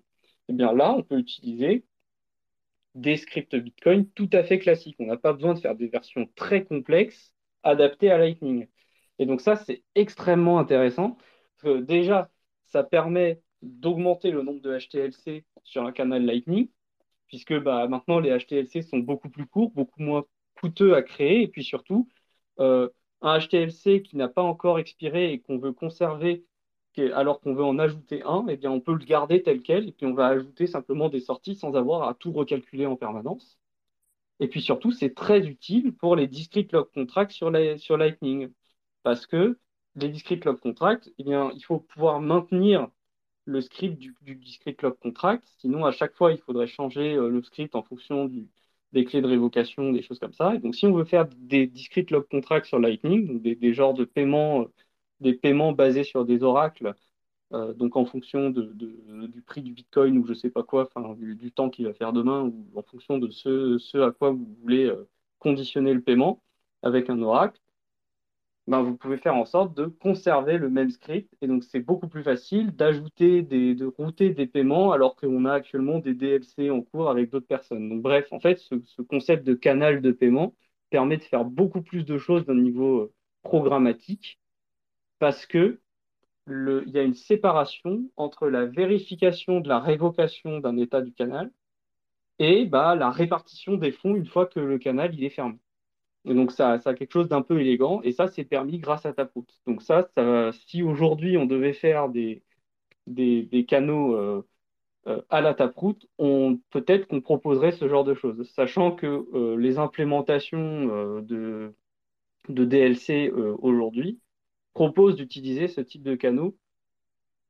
eh 0.49 0.53
bien 0.53 0.73
là, 0.73 0.93
on 0.95 1.03
peut 1.03 1.19
utiliser 1.19 1.85
des 2.95 3.17
scripts 3.17 3.57
Bitcoin 3.57 4.09
tout 4.11 4.31
à 4.33 4.45
fait 4.45 4.59
classiques. 4.59 4.97
On 5.01 5.07
n'a 5.07 5.17
pas 5.17 5.33
besoin 5.33 5.55
de 5.55 5.61
faire 5.61 5.75
des 5.75 5.89
versions 5.89 6.29
très 6.37 6.65
complexes 6.65 7.35
adaptées 7.65 8.11
à 8.11 8.19
Lightning. 8.19 8.69
Et 9.19 9.27
donc 9.27 9.41
ça, 9.41 9.57
c'est 9.57 9.83
extrêmement 9.95 10.59
intéressant. 10.59 11.19
Parce 11.61 11.75
que 11.75 11.81
déjà, 11.83 12.31
ça 12.67 12.85
permet 12.85 13.43
d'augmenter 13.63 14.31
le 14.31 14.43
nombre 14.43 14.61
de 14.61 14.79
HTLC 14.79 15.45
sur 15.65 15.85
un 15.85 15.93
canal 15.93 16.25
Lightning, 16.25 16.69
puisque 17.27 17.55
bah, 17.59 17.89
maintenant 17.89 18.21
les 18.21 18.37
HTLC 18.37 18.83
sont 18.83 18.99
beaucoup 18.99 19.29
plus 19.31 19.47
courts, 19.47 19.73
beaucoup 19.73 20.03
moins 20.03 20.25
coûteux 20.61 20.95
à 20.95 21.03
créer, 21.03 21.43
et 21.43 21.49
puis 21.49 21.65
surtout, 21.65 22.09
un 22.59 23.39
HTLC 23.39 24.03
qui 24.03 24.17
n'a 24.17 24.29
pas 24.29 24.43
encore 24.43 24.79
expiré 24.79 25.33
et 25.33 25.41
qu'on 25.41 25.59
veut 25.59 25.73
conserver 25.73 26.45
alors 27.15 27.41
qu'on 27.41 27.55
veut 27.55 27.65
en 27.65 27.79
ajouter 27.79 28.23
un, 28.25 28.47
eh 28.49 28.57
bien, 28.57 28.71
on 28.71 28.81
peut 28.81 28.93
le 28.93 29.05
garder 29.05 29.43
tel 29.43 29.63
quel 29.63 29.89
et 29.89 29.93
puis 29.93 30.07
on 30.07 30.15
va 30.15 30.27
ajouter 30.29 30.67
simplement 30.67 31.09
des 31.09 31.21
sorties 31.21 31.55
sans 31.55 31.75
avoir 31.77 32.09
à 32.09 32.15
tout 32.15 32.33
recalculer 32.33 32.87
en 32.87 32.97
permanence. 32.97 33.59
Et 34.41 34.49
puis 34.49 34.63
surtout, 34.63 34.93
c'est 34.93 35.15
très 35.15 35.47
utile 35.47 35.95
pour 35.95 36.17
les 36.17 36.29
discrete 36.29 36.73
log 36.73 36.89
contracts 36.93 37.33
sur, 37.33 37.51
Lightning 37.51 38.53
parce 39.03 39.27
que 39.27 39.59
les 39.97 40.09
discrete 40.09 40.45
log 40.45 40.61
contracts, 40.61 41.11
eh 41.19 41.25
il 41.25 41.65
faut 41.65 41.81
pouvoir 41.81 42.21
maintenir 42.21 42.89
le 43.45 43.61
script 43.61 43.99
du, 43.99 44.15
du 44.23 44.37
discrete 44.37 44.83
log 44.83 44.99
contract. 44.99 45.45
Sinon, 45.59 45.85
à 45.87 45.93
chaque 45.93 46.15
fois, 46.15 46.33
il 46.33 46.39
faudrait 46.39 46.67
changer 46.67 47.15
euh, 47.15 47.29
le 47.29 47.43
script 47.43 47.75
en 47.75 47.83
fonction 47.83 48.27
du, 48.27 48.49
des 48.93 49.05
clés 49.05 49.21
de 49.23 49.27
révocation, 49.27 49.93
des 49.93 50.03
choses 50.03 50.19
comme 50.19 50.33
ça. 50.33 50.55
Et 50.55 50.59
donc, 50.59 50.75
si 50.75 50.87
on 50.87 50.93
veut 50.93 51.05
faire 51.05 51.27
des 51.37 51.67
discrete 51.67 52.11
log 52.11 52.27
contracts 52.29 52.67
sur 52.67 52.79
Lightning, 52.79 53.41
des, 53.41 53.75
genres 53.75 53.95
de 53.95 54.05
paiements, 54.05 54.63
euh, 54.63 54.65
des 55.21 55.35
paiements 55.35 55.73
basés 55.73 56.05
sur 56.05 56.25
des 56.25 56.43
oracles, 56.43 56.95
euh, 57.53 57.73
donc 57.75 57.97
en 57.97 58.05
fonction 58.05 58.51
du 58.51 59.43
prix 59.47 59.63
du 59.63 59.73
Bitcoin 59.73 60.19
ou 60.19 60.27
je 60.27 60.35
sais 60.35 60.51
pas 60.51 60.63
quoi, 60.63 60.89
du, 61.17 61.53
temps 61.53 61.71
qu'il 61.71 61.87
va 61.87 61.95
faire 61.95 62.13
demain, 62.13 62.43
ou 62.45 62.67
en 62.75 62.83
fonction 62.83 63.19
de 63.19 63.31
ce, 63.31 63.79
ce 63.79 63.99
à 63.99 64.13
quoi 64.13 64.31
vous 64.31 64.47
voulez 64.63 64.87
euh, 64.87 65.09
conditionner 65.39 65.95
le 65.95 66.03
paiement 66.03 66.43
avec 66.83 67.11
un 67.11 67.21
oracle, 67.23 67.61
ben, 68.69 68.83
vous 68.83 68.97
pouvez 68.97 69.17
faire 69.17 69.35
en 69.35 69.47
sorte 69.47 69.75
de 69.77 69.87
conserver 69.87 70.59
le 70.59 70.69
même 70.69 70.91
script. 70.91 71.35
Et 71.41 71.47
donc, 71.47 71.65
c'est 71.65 71.81
beaucoup 71.81 72.09
plus 72.09 72.23
facile 72.23 72.71
d'ajouter, 72.77 73.43
de 73.43 73.87
router 73.87 74.31
des 74.31 74.47
paiements 74.47 74.93
alors 74.93 75.17
qu'on 75.17 75.47
a 75.47 75.55
actuellement 75.55 75.99
des 76.01 76.15
DLC 76.15 76.71
en 76.71 76.83
cours 76.83 77.09
avec 77.11 77.31
d'autres 77.31 77.47
personnes. 77.47 77.89
Donc, 77.89 78.03
bref, 78.03 78.29
en 78.33 78.41
fait, 78.41 78.59
ce, 78.59 79.03
concept 79.03 79.45
de 79.47 79.55
canal 79.55 80.03
de 80.03 80.13
paiement 80.13 80.55
permet 80.91 81.17
de 81.17 81.23
faire 81.25 81.45
beaucoup 81.47 81.83
plus 81.83 82.05
de 82.05 82.19
choses 82.19 82.45
d'un 82.45 82.57
niveau 82.57 83.01
euh, 83.01 83.15
programmatique 83.43 84.39
parce 85.19 85.47
que 85.47 85.81
il 86.49 86.91
y 86.95 86.99
a 86.99 87.03
une 87.03 87.15
séparation 87.15 88.11
entre 88.17 88.49
la 88.49 88.67
vérification 88.67 89.61
de 89.61 89.69
la 89.69 89.81
révocation 89.81 90.61
d'un 90.61 90.77
état 90.79 91.03
du 91.03 91.13
canal 91.13 91.53
et 92.39 92.67
bah, 92.67 92.95
la 92.97 93.11
répartition 93.11 93.77
des 93.77 93.93
fonds 93.93 94.15
une 94.17 94.27
fois 94.27 94.47
que 94.47 94.61
le 94.61 94.79
canal 94.79 95.23
est 95.23 95.31
fermé. 95.31 95.59
Donc, 96.25 96.53
ça, 96.53 96.73
a 96.85 96.95
quelque 96.95 97.13
chose 97.13 97.29
d'un 97.29 97.43
peu 97.43 97.61
élégant. 97.61 98.03
Et 98.03 98.13
ça, 98.13 98.29
c'est 98.29 98.45
permis 98.45 98.79
grâce 98.79 99.07
à 99.07 99.13
Taproot. 99.13 99.47
Donc, 99.67 99.83
ça, 99.83 100.09
ça 100.17 100.51
si 100.53 100.83
aujourd'hui 100.83 101.37
on 101.37 101.47
devait 101.47 101.73
faire 101.73 102.09
des, 102.09 102.43
des, 103.07 103.45
des 103.45 103.65
canaux 103.65 104.15
euh, 104.15 104.47
euh, 105.09 105.23
à 105.31 105.41
la 105.41 105.55
Taproot, 105.55 105.99
on, 106.19 106.59
peut-être 106.71 107.07
qu'on 107.09 107.21
proposerait 107.21 107.73
ce 107.73 107.89
genre 107.89 108.05
de 108.05 108.15
choses. 108.15 108.49
Sachant 108.51 108.93
que 108.93 109.07
euh, 109.35 109.57
les 109.57 109.79
implémentations 109.79 111.21
de, 111.23 111.75
de 112.49 112.65
DLC 112.65 113.31
aujourd'hui 113.31 114.21
proposent 114.75 115.17
d'utiliser 115.17 115.69
ce 115.69 115.81
type 115.81 116.03
de 116.03 116.15
canaux 116.15 116.57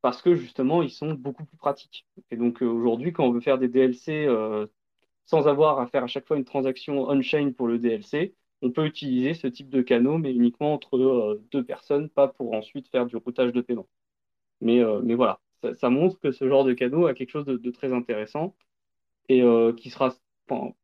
parce 0.03 0.23
que 0.23 0.35
justement, 0.37 0.83
ils 0.83 0.91
sont 0.91 1.15
beaucoup 1.15 1.45
plus 1.45 1.57
pratiques. 1.57 2.07
Et 2.31 2.37
donc, 2.37 2.63
aujourd'hui, 2.63 3.13
quand 3.13 3.27
on 3.27 3.33
veut 3.33 3.41
faire 3.41 3.59
des 3.59 3.69
DLC 3.69 4.29
sans 5.27 5.47
avoir 5.47 5.79
à 5.79 5.87
faire 5.87 6.05
à 6.05 6.07
chaque 6.07 6.27
fois 6.27 6.37
une 6.39 6.45
transaction 6.45 7.09
on-chain 7.09 7.53
pour 7.53 7.67
le 7.69 7.79
DLC, 7.79 8.35
on 8.63 8.71
peut 8.71 8.87
utiliser 8.87 9.35
ce 9.35 9.47
type 9.47 9.71
de 9.71 9.83
canaux, 9.83 10.19
mais 10.19 10.33
uniquement 10.35 10.75
entre 10.75 10.97
euh, 10.97 11.43
deux 11.53 11.65
personnes, 11.65 12.09
pas 12.09 12.29
pour 12.29 12.55
ensuite 12.55 12.89
faire 12.89 13.07
du 13.07 13.17
routage 13.17 13.53
de 13.53 13.61
paiement. 13.61 13.89
Mais, 14.61 14.81
euh, 14.81 15.01
mais 15.03 15.15
voilà, 15.15 15.41
ça, 15.75 15.91
montre 15.91 16.19
que 16.21 16.33
ce 16.33 16.49
genre 16.49 16.65
de 16.65 16.75
canaux 16.75 17.07
a 17.07 17.15
quelque 17.15 17.31
chose 17.31 17.47
de, 17.47 17.71
très 17.71 17.93
intéressant 17.93 18.57
et 19.29 19.43
euh, 19.43 19.73
qui 19.75 19.91
sera, 19.91 20.15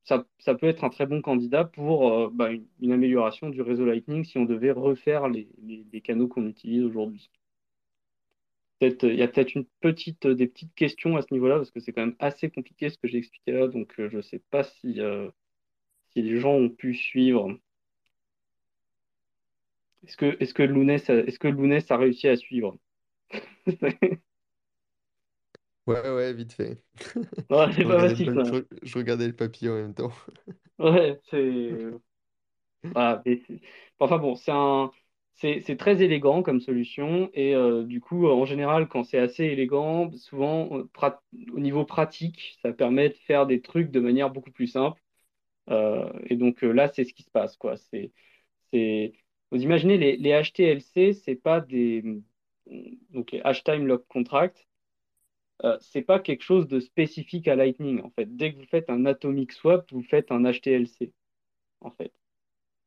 ça, 0.04 0.26
ça, 0.38 0.54
peut 0.54 0.68
être 0.68 0.84
un 0.84 0.90
très 0.90 1.06
bon 1.06 1.22
candidat 1.22 1.64
pour 1.64 2.30
bah, 2.30 2.50
une, 2.80 2.92
amélioration 2.92 3.50
du 3.50 3.62
réseau 3.62 3.86
Lightning 3.86 4.24
si 4.24 4.38
on 4.38 4.44
devait 4.44 4.72
refaire 4.72 5.28
les, 5.28 5.48
les, 5.92 6.00
canaux 6.02 6.28
qu'on 6.28 6.46
utilise 6.46 6.84
aujourd'hui. 6.84 7.30
il 8.80 9.14
y 9.14 9.22
a 9.22 9.28
peut-être 9.28 9.54
une 9.54 9.66
petite, 9.80 10.26
des 10.26 10.46
petites 10.46 10.74
questions 10.74 11.16
à 11.16 11.22
ce 11.22 11.32
niveau-là, 11.32 11.56
parce 11.56 11.70
que 11.70 11.80
c'est 11.80 11.92
quand 11.92 12.02
même 12.06 12.16
assez 12.18 12.50
compliqué 12.50 12.90
ce 12.90 12.98
que 12.98 13.08
j'ai 13.08 13.18
expliqué 13.18 13.52
là, 13.52 13.68
donc 13.68 13.94
je 13.96 14.16
ne 14.16 14.22
sais 14.22 14.42
pas 14.50 14.64
si, 14.64 15.00
si 16.14 16.22
les 16.22 16.40
gens 16.40 16.52
ont 16.54 16.70
pu 16.70 16.94
suivre. 16.94 17.56
Est-ce 20.06 20.16
que, 20.16 20.36
est-ce 20.40 20.54
que 20.54 20.62
Lounès, 20.62 21.10
est-ce 21.10 21.38
que 21.38 21.48
Lounès 21.48 21.90
a 21.90 21.96
réussi 21.96 22.28
à 22.28 22.36
suivre? 22.36 22.76
Ouais, 25.86 26.00
ouais, 26.10 26.32
vite 26.32 26.52
fait. 26.52 26.82
Ouais, 27.50 27.72
c'est 27.74 27.84
Je 27.84 27.86
pas 27.86 27.98
regardais 27.98 28.14
facile, 28.14 28.30
le, 28.30 28.34
ça. 28.34 28.42
je- 28.42 28.64
je 28.82 28.98
regardais 28.98 29.26
le 29.26 29.36
papier 29.36 29.68
en 29.68 29.74
même 29.74 29.94
temps. 29.94 30.12
Ouais, 30.78 31.20
c'est. 31.30 31.94
Voilà, 32.94 33.22
mais 33.26 33.38
c'est- 33.46 33.60
enfin 33.98 34.18
bon, 34.18 34.36
c'est 34.36 34.52
un... 34.52 34.90
c'est 35.34 35.60
c'est 35.60 35.76
très 35.76 36.02
élégant 36.02 36.42
comme 36.42 36.60
solution 36.60 37.28
et 37.34 37.54
euh, 37.54 37.82
du 37.84 38.00
coup, 38.00 38.26
en 38.28 38.44
général, 38.44 38.88
quand 38.88 39.04
c'est 39.04 39.18
assez 39.18 39.44
élégant, 39.44 40.10
souvent 40.12 40.78
euh, 40.78 40.84
prat- 40.92 41.22
au 41.52 41.58
niveau 41.60 41.84
pratique, 41.84 42.58
ça 42.62 42.72
permet 42.72 43.08
de 43.10 43.14
faire 43.26 43.46
des 43.46 43.60
trucs 43.62 43.90
de 43.90 44.00
manière 44.00 44.30
beaucoup 44.30 44.52
plus 44.52 44.68
simple. 44.68 45.02
Euh, 45.70 46.10
et 46.26 46.36
donc 46.36 46.62
là, 46.62 46.88
c'est 46.88 47.04
ce 47.04 47.14
qui 47.14 47.22
se 47.22 47.30
passe, 47.30 47.56
quoi. 47.56 47.76
C'est, 47.76 48.12
c'est... 48.72 49.14
Vous 49.50 49.62
imaginez, 49.62 49.98
les, 49.98 50.16
les 50.16 50.42
HTLC, 50.42 51.12
c'est 51.14 51.36
pas 51.36 51.60
des... 51.60 52.02
Donc 53.10 53.32
les 53.32 53.40
H-Time 53.40 53.86
Lock 53.86 54.06
Contract, 54.08 54.66
euh, 55.64 55.76
c'est 55.80 56.02
pas 56.02 56.18
quelque 56.20 56.42
chose 56.42 56.66
de 56.68 56.80
spécifique 56.80 57.48
à 57.48 57.56
Lightning, 57.56 58.00
en 58.02 58.10
fait. 58.10 58.36
Dès 58.36 58.52
que 58.52 58.58
vous 58.58 58.66
faites 58.66 58.90
un 58.90 59.06
atomic 59.06 59.52
swap, 59.52 59.90
vous 59.92 60.02
faites 60.02 60.32
un 60.32 60.42
HTLC, 60.44 61.12
en 61.80 61.90
fait. 61.90 62.12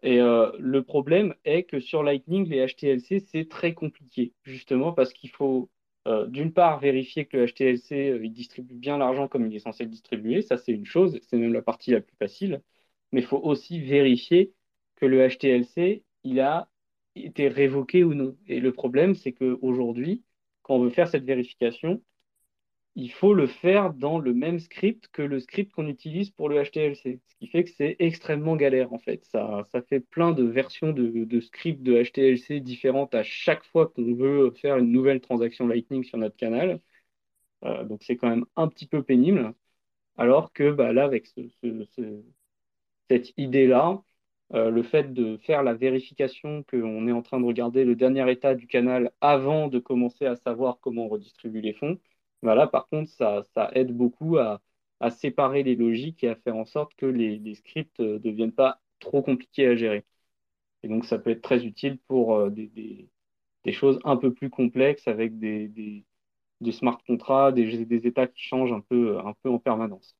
Et 0.03 0.21
euh, 0.21 0.51
le 0.59 0.83
problème 0.83 1.35
est 1.45 1.63
que 1.63 1.79
sur 1.79 2.03
Lightning, 2.03 2.47
les 2.47 2.65
HTLC, 2.67 3.19
c'est 3.19 3.49
très 3.49 3.73
compliqué, 3.73 4.33
justement 4.43 4.93
parce 4.93 5.13
qu'il 5.13 5.31
faut 5.31 5.69
euh, 6.07 6.27
d'une 6.27 6.53
part 6.53 6.79
vérifier 6.79 7.25
que 7.25 7.37
le 7.37 7.45
HTLC 7.47 8.11
euh, 8.11 8.29
distribue 8.29 8.75
bien 8.75 8.97
l'argent 8.97 9.27
comme 9.27 9.45
il 9.47 9.55
est 9.55 9.59
censé 9.59 9.83
le 9.83 9.89
distribuer, 9.89 10.41
ça 10.41 10.57
c'est 10.57 10.71
une 10.73 10.85
chose, 10.85 11.19
c'est 11.23 11.37
même 11.37 11.53
la 11.53 11.61
partie 11.61 11.91
la 11.91 12.01
plus 12.01 12.15
facile, 12.17 12.61
mais 13.11 13.21
il 13.21 13.27
faut 13.27 13.39
aussi 13.39 13.79
vérifier 13.81 14.53
que 14.95 15.05
le 15.05 15.27
HTLC 15.27 16.03
il 16.23 16.39
a 16.39 16.69
été 17.15 17.47
révoqué 17.47 18.03
ou 18.03 18.13
non. 18.13 18.37
Et 18.47 18.59
le 18.59 18.71
problème, 18.73 19.15
c'est 19.15 19.33
qu'aujourd'hui, 19.33 20.23
quand 20.61 20.75
on 20.75 20.83
veut 20.83 20.89
faire 20.89 21.07
cette 21.07 21.23
vérification, 21.25 22.01
il 22.97 23.11
faut 23.11 23.33
le 23.33 23.47
faire 23.47 23.93
dans 23.93 24.19
le 24.19 24.33
même 24.33 24.59
script 24.59 25.07
que 25.13 25.21
le 25.21 25.39
script 25.39 25.71
qu'on 25.73 25.87
utilise 25.87 26.31
pour 26.31 26.49
le 26.49 26.61
HTLC. 26.63 27.21
Ce 27.27 27.35
qui 27.37 27.47
fait 27.47 27.63
que 27.63 27.69
c'est 27.71 27.95
extrêmement 27.99 28.55
galère 28.57 28.91
en 28.93 28.99
fait. 28.99 29.23
Ça, 29.25 29.63
ça 29.71 29.81
fait 29.83 30.01
plein 30.01 30.31
de 30.33 30.43
versions 30.43 30.91
de, 30.91 31.23
de 31.25 31.39
scripts 31.39 31.83
de 31.83 32.01
HTLC 32.03 32.59
différentes 32.59 33.15
à 33.15 33.23
chaque 33.23 33.63
fois 33.65 33.87
qu'on 33.87 34.15
veut 34.15 34.51
faire 34.51 34.77
une 34.77 34.91
nouvelle 34.91 35.21
transaction 35.21 35.67
Lightning 35.67 36.03
sur 36.03 36.17
notre 36.17 36.35
canal. 36.37 36.81
Euh, 37.65 37.83
donc 37.85 38.03
c'est 38.03 38.17
quand 38.17 38.29
même 38.29 38.45
un 38.55 38.67
petit 38.67 38.87
peu 38.87 39.03
pénible. 39.03 39.53
Alors 40.17 40.53
que 40.53 40.71
bah, 40.71 40.93
là, 40.93 41.05
avec 41.05 41.27
ce, 41.27 41.41
ce, 41.63 42.23
cette 43.09 43.33
idée-là, 43.37 44.01
euh, 44.53 44.69
le 44.71 44.83
fait 44.83 45.13
de 45.13 45.37
faire 45.37 45.63
la 45.63 45.73
vérification 45.73 46.63
qu'on 46.63 47.07
est 47.07 47.11
en 47.11 47.21
train 47.21 47.39
de 47.39 47.45
regarder 47.45 47.83
le 47.85 47.95
dernier 47.95 48.29
état 48.31 48.55
du 48.55 48.67
canal 48.67 49.11
avant 49.21 49.67
de 49.67 49.79
commencer 49.79 50.25
à 50.25 50.35
savoir 50.35 50.79
comment 50.81 51.05
on 51.05 51.09
redistribue 51.09 51.61
les 51.61 51.73
fonds, 51.73 51.99
voilà, 52.41 52.67
par 52.67 52.87
contre, 52.87 53.09
ça, 53.11 53.71
aide 53.73 53.95
beaucoup 53.95 54.37
à, 54.37 54.61
séparer 55.11 55.63
les 55.63 55.75
logiques 55.75 56.23
et 56.23 56.29
à 56.29 56.35
faire 56.35 56.55
en 56.55 56.65
sorte 56.65 56.93
que 56.95 57.05
les, 57.05 57.55
scripts 57.55 57.99
ne 57.99 58.17
deviennent 58.17 58.51
pas 58.51 58.81
trop 58.99 59.21
compliqués 59.21 59.67
à 59.67 59.75
gérer. 59.75 60.05
Et 60.83 60.87
donc, 60.89 61.05
ça 61.05 61.19
peut 61.19 61.31
être 61.31 61.41
très 61.41 61.65
utile 61.65 61.99
pour 62.07 62.35
euh, 62.35 62.49
des, 62.49 63.09
choses 63.71 63.99
un 64.05 64.17
peu 64.17 64.33
plus 64.33 64.49
complexes 64.49 65.07
avec 65.07 65.39
des, 65.39 66.05
smart 66.71 66.99
contracts, 67.07 67.55
des, 67.55 68.07
états 68.07 68.27
qui 68.27 68.41
changent 68.43 68.73
un 68.73 68.81
peu, 68.81 69.17
peu 69.43 69.49
en 69.49 69.59
permanence. 69.59 70.15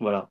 Voilà. 0.00 0.30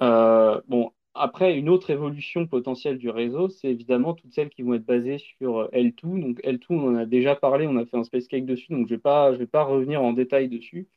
Euh, 0.00 0.60
bon, 0.68 0.92
après, 1.14 1.58
une 1.58 1.68
autre 1.68 1.90
évolution 1.90 2.46
potentielle 2.46 2.98
du 2.98 3.10
réseau, 3.10 3.48
c'est 3.48 3.68
évidemment 3.68 4.14
toutes 4.14 4.32
celles 4.32 4.50
qui 4.50 4.62
vont 4.62 4.74
être 4.74 4.84
basées 4.86 5.18
sur 5.18 5.58
euh, 5.60 5.68
L2. 5.72 6.20
Donc 6.20 6.40
L2, 6.44 6.66
on 6.70 6.88
en 6.90 6.96
a 6.96 7.06
déjà 7.06 7.36
parlé, 7.36 7.66
on 7.66 7.76
a 7.76 7.86
fait 7.86 7.96
un 7.96 8.04
space 8.04 8.28
cake 8.28 8.46
dessus, 8.46 8.72
donc 8.72 8.88
je 8.88 8.94
ne 8.94 8.98
vais, 9.36 9.46
pas, 9.46 9.64
revenir 9.64 10.02
en 10.02 10.12
détail 10.12 10.48
dessus. 10.48 10.88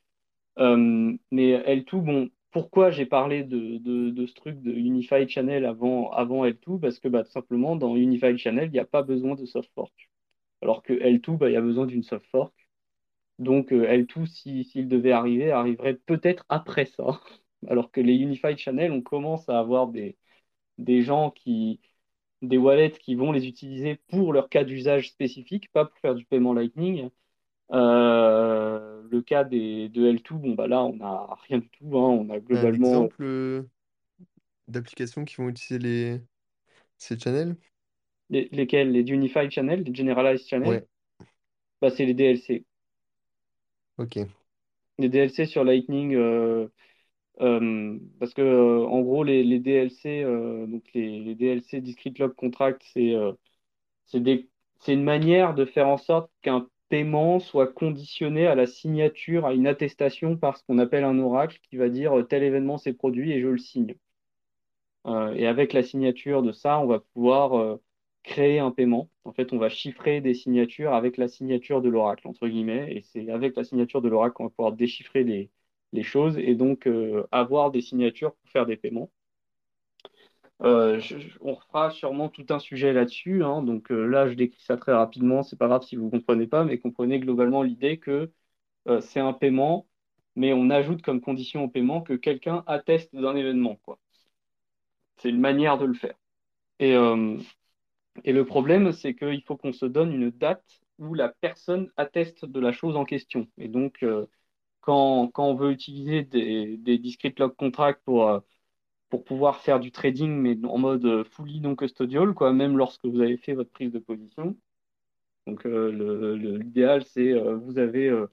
Euh, 0.59 1.13
mais 1.31 1.57
L2, 1.57 2.01
bon, 2.01 2.29
pourquoi 2.51 2.91
j'ai 2.91 3.05
parlé 3.05 3.43
de, 3.43 4.25
ce 4.27 4.33
truc 4.33 4.61
de 4.61 4.71
Unified 4.71 5.29
Channel 5.29 5.65
avant, 5.65 6.11
avant 6.11 6.45
L2 6.45 6.79
Parce 6.79 6.99
que 6.99 7.07
bah, 7.09 7.23
tout 7.23 7.31
simplement, 7.31 7.75
dans 7.75 7.95
Unified 7.95 8.37
Channel, 8.37 8.69
il 8.69 8.71
n'y 8.71 8.79
a 8.79 8.85
pas 8.85 9.03
besoin 9.03 9.35
de 9.35 9.45
soft 9.45 9.71
fork. 9.75 10.09
Alors 10.61 10.83
que 10.83 10.93
L2, 10.93 11.37
bah, 11.37 11.49
il 11.49 11.53
y 11.53 11.57
a 11.57 11.61
besoin 11.61 11.85
d'une 11.85 12.03
soft 12.03 12.25
fork. 12.27 12.53
Donc 13.39 13.71
euh, 13.73 13.85
L2, 13.87 14.25
s'il 14.27 14.65
si, 14.65 14.85
devait 14.85 15.11
arriver, 15.11 15.51
arriverait 15.51 15.95
peut-être 15.95 16.45
après 16.49 16.85
ça. 16.85 17.21
Alors 17.69 17.91
que 17.91 18.01
les 18.01 18.15
Unified 18.15 18.57
Channel, 18.57 18.91
on 18.91 19.01
commence 19.01 19.47
à 19.49 19.59
avoir 19.59 19.87
des, 19.87 20.17
des 20.77 21.01
gens 21.03 21.31
qui, 21.31 21.81
des 22.41 22.57
wallets 22.57 22.91
qui 22.91 23.15
vont 23.15 23.31
les 23.31 23.47
utiliser 23.47 23.97
pour 24.09 24.33
leur 24.33 24.49
cas 24.49 24.63
d'usage 24.63 25.09
spécifique, 25.09 25.71
pas 25.71 25.85
pour 25.85 25.97
faire 25.99 26.15
du 26.15 26.25
paiement 26.25 26.53
Lightning. 26.53 27.09
Euh, 27.71 29.01
le 29.09 29.21
cas 29.21 29.43
des, 29.43 29.89
de 29.89 30.07
L2, 30.11 30.37
bon, 30.37 30.55
bah 30.55 30.67
là, 30.67 30.83
on 30.83 30.95
n'a 30.97 31.35
rien 31.47 31.59
du 31.59 31.69
tout. 31.69 31.97
Hein. 31.97 32.09
On 32.09 32.29
a 32.29 32.39
globalement. 32.39 32.87
Un 32.87 32.91
exemple 33.03 33.23
euh, 33.23 33.63
d'applications 34.67 35.25
qui 35.25 35.35
vont 35.37 35.49
utiliser 35.49 35.79
les... 35.79 36.21
ces 36.97 37.19
channels? 37.19 37.57
Les, 38.29 38.49
Lesquels? 38.51 38.91
Les 38.91 39.01
Unified 39.01 39.49
Channels, 39.49 39.83
les 39.83 39.95
Generalized 39.95 40.47
Channels 40.47 40.69
Ouais. 40.69 40.87
bah, 41.81 41.89
C'est 41.89 42.05
les 42.05 42.13
DLC. 42.13 42.65
Ok. 43.97 44.17
Les 44.97 45.09
DLC 45.09 45.45
sur 45.45 45.63
Lightning. 45.63 46.15
Euh, 46.15 46.67
euh, 47.41 47.99
parce 48.19 48.33
que 48.33 48.41
euh, 48.41 48.85
en 48.85 49.01
gros 49.01 49.23
les, 49.25 49.59
DLC 49.59 50.23
euh, 50.23 50.65
donc 50.67 50.83
les, 50.93 51.35
DLC 51.35 51.81
discrete 51.81 52.17
log 52.19 52.33
contract 52.33 52.81
c'est 52.93 53.13
c'est 54.05 54.93
une 54.93 55.03
manière 55.03 55.53
de 55.55 55.65
faire 55.65 55.87
en 55.87 55.97
sorte 55.97 56.31
qu'un 56.41 56.67
paiement 56.89 57.39
soit 57.39 57.67
conditionné 57.67 58.47
à 58.47 58.55
la 58.55 58.67
signature 58.67 59.45
à 59.45 59.53
une 59.53 59.67
attestation 59.67 60.37
par 60.37 60.57
ce 60.57 60.63
qu'on 60.63 60.79
appelle 60.79 61.03
un 61.03 61.19
oracle 61.19 61.59
qui 61.63 61.75
va 61.77 61.89
dire 61.89 62.25
tel 62.29 62.43
événement 62.43 62.77
s'est 62.77 62.93
produit 62.93 63.31
et 63.31 63.41
je 63.41 63.47
le 63.47 63.57
signe. 63.57 63.95
Et 65.35 65.45
avec 65.47 65.73
la 65.73 65.83
signature 65.83 66.41
de 66.41 66.51
ça 66.51 66.79
on 66.79 66.87
va 66.87 66.99
pouvoir 66.99 67.79
créer 68.23 68.59
un 68.59 68.71
paiement. 68.71 69.09
En 69.23 69.33
fait 69.33 69.53
on 69.53 69.57
va 69.57 69.69
chiffrer 69.69 70.21
des 70.21 70.33
signatures 70.33 70.93
avec 70.93 71.17
la 71.17 71.27
signature 71.27 71.81
de 71.81 71.89
l'oracle 71.89 72.27
entre 72.27 72.47
guillemets 72.47 72.95
et 72.95 73.01
c'est 73.01 73.29
avec 73.29 73.55
la 73.57 73.63
signature 73.63 74.01
de 74.01 74.09
l'oracle 74.09 74.35
qu'on 74.35 74.45
va 74.45 74.49
pouvoir 74.51 74.73
déchiffrer 74.73 75.23
les 75.23 75.49
les 75.95 76.03
choses 76.03 76.37
et 76.37 76.55
donc 76.55 76.87
euh, 76.87 77.27
avoir 77.31 77.71
des 77.71 77.81
signatures 77.81 78.35
pour 78.35 78.49
faire 78.51 78.65
des 78.65 78.77
paiements. 78.77 79.11
Euh, 80.61 81.01
on 81.41 81.55
fera 81.55 81.91
sûrement 81.91 82.29
tout 82.29 82.45
un 82.49 82.59
sujet 82.59 82.93
là-dessus. 82.93 83.43
Hein, 83.43 83.61
donc 83.63 83.91
euh, 83.91 84.05
là, 84.05 84.27
je 84.27 84.33
décris 84.35 84.61
ça 84.61 84.77
très 84.77 84.93
rapidement. 84.93 85.43
C'est 85.43 85.57
pas 85.57 85.67
grave 85.67 85.83
si 85.83 85.95
vous 85.95 86.09
comprenez 86.09 86.47
pas, 86.47 86.63
mais 86.63 86.79
comprenez 86.79 87.19
globalement 87.19 87.63
l'idée 87.63 87.99
que 87.99 88.31
c'est 89.01 89.19
un 89.19 89.33
paiement, 89.33 89.87
mais 90.35 90.53
on 90.53 90.69
ajoute 90.69 91.01
comme 91.01 91.19
condition 91.19 91.63
au 91.63 91.67
paiement 91.67 92.01
que 92.01 92.13
quelqu'un 92.13 92.63
atteste 92.67 93.15
d'un 93.15 93.35
événement. 93.35 93.79
C'est 95.17 95.29
une 95.29 95.39
manière 95.39 95.79
de 95.79 95.85
le 95.85 95.95
faire. 95.95 96.13
Et, 96.79 96.93
et 98.23 98.31
le 98.31 98.45
problème, 98.45 98.91
c'est 98.91 99.15
qu'il 99.15 99.41
faut 99.41 99.57
qu'on 99.57 99.73
se 99.73 99.87
donne 99.87 100.13
une 100.13 100.29
date 100.29 100.81
où 100.99 101.15
la 101.15 101.29
personne 101.29 101.91
atteste 101.97 102.45
de 102.45 102.59
la 102.59 102.71
chose 102.71 102.95
en 102.95 103.05
question. 103.05 103.47
Et 103.57 103.69
donc, 103.69 104.05
quand, 104.85 105.31
on 105.37 105.55
veut 105.55 105.71
utiliser 105.71 106.23
des, 106.23 106.77
des 106.77 106.97
discrete 106.99 107.39
log 107.39 107.55
contracts 107.55 108.03
pour, 108.05 108.29
euh, 108.29 108.39
pour 109.09 109.23
pouvoir 109.25 109.59
faire 109.61 109.79
du 109.79 109.91
trading, 109.91 110.31
mais 110.31 110.57
en 110.65 110.77
mode 110.79 111.23
fully 111.25 111.61
non 111.61 111.75
custodial, 111.75 112.33
quoi, 112.33 112.53
même 112.53 112.77
lorsque 112.77 113.05
vous 113.05 113.21
avez 113.21 113.37
fait 113.37 113.53
votre 113.53 113.71
prise 113.71 113.91
de 113.91 113.99
position. 113.99 114.57
Donc, 115.47 115.65
euh, 115.65 116.35
l'idéal, 116.57 117.03
c'est 117.05 117.33
euh, 117.33 117.55
vous 117.57 117.77
avez. 117.77 118.07
Euh, 118.09 118.27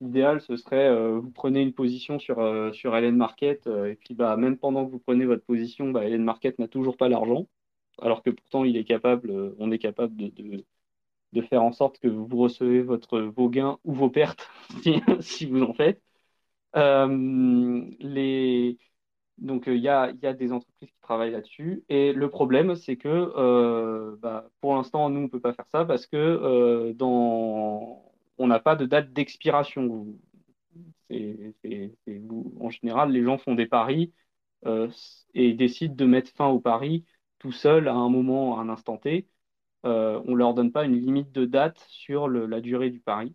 l'idéal, 0.00 0.40
ce 0.42 0.56
serait 0.56 0.90
vous 1.20 1.30
prenez 1.32 1.62
une 1.62 1.74
position 1.74 2.18
sur, 2.20 2.38
sur 2.74 2.94
LN 2.96 3.16
Market, 3.16 3.66
et 3.68 3.96
puis 3.96 4.14
bah, 4.14 4.36
même 4.36 4.58
pendant 4.58 4.86
que 4.86 4.92
vous 4.92 4.98
prenez 5.00 5.26
votre 5.26 5.44
position, 5.44 5.90
bah, 5.90 6.04
LN 6.04 6.24
Market 6.24 6.58
n'a 6.60 6.68
toujours 6.68 6.96
pas 6.98 7.08
l'argent, 7.08 7.48
alors 8.02 8.22
que 8.22 8.30
pourtant, 8.30 8.64
il 8.64 8.76
est 8.76 8.84
capable, 8.84 9.54
on 9.58 9.70
est 9.72 9.78
capable 9.78 10.16
de 10.16 10.64
de 11.32 11.42
faire 11.42 11.62
en 11.62 11.72
sorte 11.72 11.98
que 11.98 12.08
vous 12.08 12.36
recevez 12.38 12.82
votre, 12.82 13.20
vos 13.20 13.48
gains 13.48 13.78
ou 13.84 13.92
vos 13.92 14.10
pertes 14.10 14.48
si, 15.20 15.46
vous 15.46 15.62
en 15.62 15.74
faites. 15.74 16.02
Euh, 16.76 17.84
les... 18.00 18.78
Donc, 19.38 19.64
il 19.68 19.76
y, 19.76 19.88
a, 19.88 20.10
y, 20.22 20.26
a, 20.26 20.32
des 20.32 20.52
entreprises 20.52 20.90
qui 20.90 21.00
travaillent 21.00 21.30
là-dessus. 21.30 21.84
Et 21.88 22.12
le 22.12 22.28
problème, 22.28 22.74
c'est 22.74 22.96
que 22.96 23.08
euh, 23.08 24.16
bah, 24.20 24.50
pour 24.60 24.74
l'instant, 24.74 25.10
nous, 25.10 25.20
on 25.20 25.22
ne 25.24 25.28
peut 25.28 25.40
pas 25.40 25.54
faire 25.54 25.68
ça 25.70 25.84
parce 25.84 26.06
que 26.06 26.16
euh, 26.16 26.92
dans... 26.94 28.02
on 28.38 28.46
n'a 28.48 28.58
pas 28.60 28.76
de 28.76 28.86
date 28.86 29.12
d'expiration. 29.12 30.06
En 31.10 32.70
général, 32.70 33.12
les 33.12 33.22
gens 33.24 33.38
font 33.38 33.54
des 33.54 33.66
paris 33.66 34.12
et 35.34 35.54
décident 35.54 35.94
de 35.94 36.04
mettre 36.04 36.32
fin 36.32 36.48
au 36.48 36.60
pari 36.60 37.04
tout 37.38 37.52
seul 37.52 37.88
à 37.88 37.94
un 37.94 38.08
moment, 38.08 38.58
à 38.58 38.62
un 38.62 38.68
instant 38.68 38.96
T 38.98 39.08
euh, 39.18 39.37
on 39.88 40.30
ne 40.32 40.36
leur 40.36 40.54
donne 40.54 40.72
pas 40.72 40.84
une 40.84 40.96
limite 40.96 41.32
de 41.32 41.44
date 41.44 41.84
sur 41.88 42.28
la 42.28 42.60
durée 42.60 42.90
du 42.90 43.00
pari. 43.00 43.34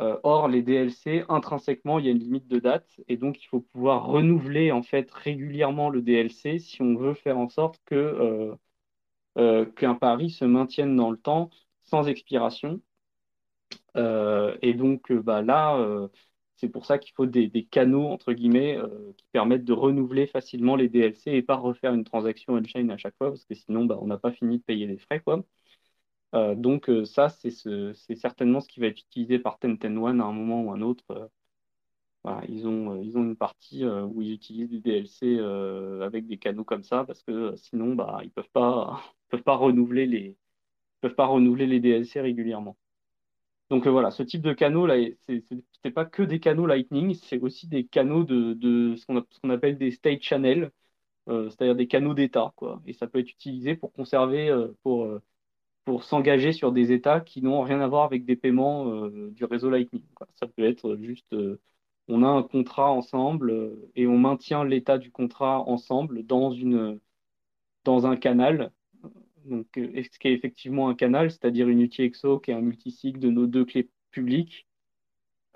Euh, 0.00 0.16
or, 0.22 0.48
les 0.48 0.62
DLC, 0.62 1.24
intrinsèquement, 1.28 1.98
il 1.98 2.06
y 2.06 2.08
a 2.08 2.12
une 2.12 2.18
limite 2.20 2.46
de 2.46 2.60
date 2.60 3.00
et 3.08 3.16
donc 3.16 3.42
il 3.42 3.46
faut 3.46 3.60
pouvoir 3.60 4.06
renouveler 4.06 4.70
en 4.70 4.82
fait 4.82 5.10
régulièrement 5.10 5.90
le 5.90 6.02
DLC 6.02 6.60
si 6.60 6.82
on 6.82 6.94
veut 6.96 7.14
faire 7.14 7.38
en 7.38 7.48
sorte 7.48 7.80
que 7.84 7.94
euh, 7.96 8.54
euh 9.38 9.66
qu'un 9.66 9.94
pari 9.94 10.30
se 10.30 10.44
maintienne 10.44 10.96
dans 10.96 11.10
le 11.10 11.18
temps 11.18 11.50
sans 11.82 12.08
expiration. 12.08 12.80
Euh, 13.96 14.56
et 14.62 14.74
donc 14.74 15.12
bah, 15.12 15.42
là, 15.42 15.76
c'est 16.58 16.68
pour 16.68 16.86
ça 16.86 16.98
qu'il 16.98 17.14
faut 17.14 17.26
des, 17.26 17.50
canaux 17.70 18.06
entre 18.08 18.32
guillemets 18.32 18.78
qui 19.16 19.26
permettent 19.32 19.64
de 19.64 19.72
renouveler 19.72 20.26
facilement 20.26 20.76
les 20.76 20.88
DLC 20.88 21.32
et 21.32 21.42
pas 21.42 21.56
refaire 21.56 21.94
une 21.94 22.04
transaction 22.04 22.54
on-chain 22.54 22.88
à 22.90 22.96
chaque 22.96 23.16
fois 23.16 23.28
parce 23.30 23.44
que 23.44 23.54
sinon 23.54 23.84
bah, 23.86 23.98
on 24.00 24.06
n'a 24.08 24.18
pas 24.18 24.32
fini 24.32 24.58
de 24.58 24.62
payer 24.64 24.86
les 24.86 24.98
frais 24.98 25.20
quoi. 25.20 25.44
Euh, 26.34 26.54
donc 26.54 26.88
euh, 26.90 27.04
ça, 27.04 27.28
c'est 27.28 27.50
ce, 27.50 27.92
certainement 27.94 28.60
ce 28.60 28.68
qui 28.68 28.80
va 28.80 28.86
être 28.88 29.00
utilisé 29.00 29.38
par 29.38 29.58
One 29.62 30.20
à 30.20 30.24
un 30.24 30.32
moment 30.32 30.62
ou 30.62 30.72
un 30.72 30.82
autre. 30.82 31.04
Euh, 31.10 31.28
ils 32.48 32.66
ont, 32.66 33.02
une 33.02 33.36
partie 33.36 33.84
où 33.86 34.20
ils 34.22 34.32
utilisent 34.32 34.68
des 34.68 34.80
DLC 34.80 35.38
avec 36.02 36.26
des 36.26 36.38
canaux 36.38 36.64
comme 36.64 36.82
ça 36.82 37.04
parce 37.04 37.22
que 37.22 37.54
sinon, 37.56 37.94
bah, 37.94 38.18
ils 38.22 38.26
les, 38.26 38.30
peuvent 41.00 41.14
pas 41.14 41.26
renouveler 41.26 41.66
les 41.66 41.80
DLC 41.80 42.20
régulièrement. 42.20 42.76
Donc 43.70 43.86
voilà, 43.86 44.10
ce 44.10 44.22
type 44.22 44.42
de 44.42 44.52
canaux 44.54 44.86
là, 44.86 44.94
c'est 45.82 45.90
pas 45.90 46.06
que 46.06 46.22
des 46.22 46.40
canaux 46.40 46.66
Lightning, 46.66 47.14
c'est 47.14 47.38
aussi 47.40 47.66
des 47.68 47.84
canaux 47.86 48.24
de, 48.24 48.94
ce 48.96 49.04
qu'on 49.06 49.50
appelle 49.50 49.76
des 49.78 49.90
state 49.90 50.22
channels. 50.22 50.70
c'est-à-dire 51.26 51.76
des 51.76 51.88
canaux 51.88 52.14
d'État. 52.14 52.54
Et 52.86 52.92
ça 52.94 53.06
peut 53.06 53.20
être 53.20 53.30
utilisé 53.30 53.76
pour 53.76 53.92
conserver, 53.92 54.54
pour, 54.82 55.08
pour 55.84 56.04
s'engager 56.04 56.52
sur 56.52 56.72
des 56.72 56.92
États 56.92 57.20
qui 57.20 57.42
n'ont 57.42 57.62
rien 57.62 57.80
à 57.80 57.88
voir 57.88 58.04
avec 58.04 58.24
des 58.24 58.36
paiements 58.36 59.08
du 59.08 59.44
réseau 59.44 59.70
Lightning. 59.70 60.02
Ça 60.36 60.46
peut 60.46 60.64
être 60.64 60.96
juste, 60.96 61.34
on 62.08 62.22
a 62.22 62.28
un 62.28 62.42
contrat 62.42 62.90
ensemble 62.90 63.76
et 63.96 64.06
on 64.06 64.18
maintient 64.18 64.64
l'état 64.64 64.98
du 64.98 65.10
contrat 65.12 65.60
ensemble 65.68 66.24
dans 66.24 66.52
une, 66.52 67.00
dans 67.84 68.06
un 68.06 68.16
canal 68.16 68.72
donc, 69.48 69.66
ce 69.74 70.18
qui 70.18 70.28
est 70.28 70.32
effectivement 70.32 70.88
un 70.88 70.94
canal, 70.94 71.30
c'est-à-dire 71.30 71.68
une 71.68 71.80
UTXO 71.82 72.40
qui 72.40 72.50
est 72.50 72.54
un 72.54 72.60
multisig 72.60 73.18
de 73.18 73.30
nos 73.30 73.46
deux 73.46 73.64
clés 73.64 73.88
publiques. 74.10 74.68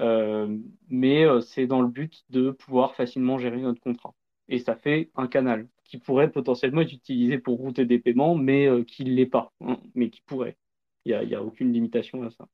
Euh, 0.01 0.59
mais 0.89 1.25
euh, 1.25 1.41
c'est 1.41 1.67
dans 1.67 1.83
le 1.83 1.89
but 1.89 2.25
de 2.31 2.51
pouvoir 2.51 2.95
facilement 2.95 3.39
gérer 3.39 3.61
notre 3.61 3.81
contrat. 3.81 4.15
Et 4.49 4.59
ça 4.59 4.77
fait 4.77 5.11
un 5.17 5.29
canal 5.29 5.69
qui 5.85 5.99
pourrait 5.99 6.31
potentiellement 6.33 6.81
être 6.83 6.93
utilisé 6.93 7.39
pour 7.39 7.59
router 7.59 7.85
des 7.85 7.99
paiements, 7.99 8.35
mais 8.35 8.67
euh, 8.67 8.85
qui 8.85 9.05
ne 9.05 9.13
l'est 9.13 9.27
pas, 9.27 9.53
hein, 9.61 9.79
mais 9.95 10.11
qui 10.11 10.23
pourrait. 10.23 10.57
Il 11.05 11.19
n'y 11.27 11.35
a, 11.35 11.43
aucune 11.43 11.73
limitation 11.73 12.23
à 12.23 12.31
ça. 12.31 12.49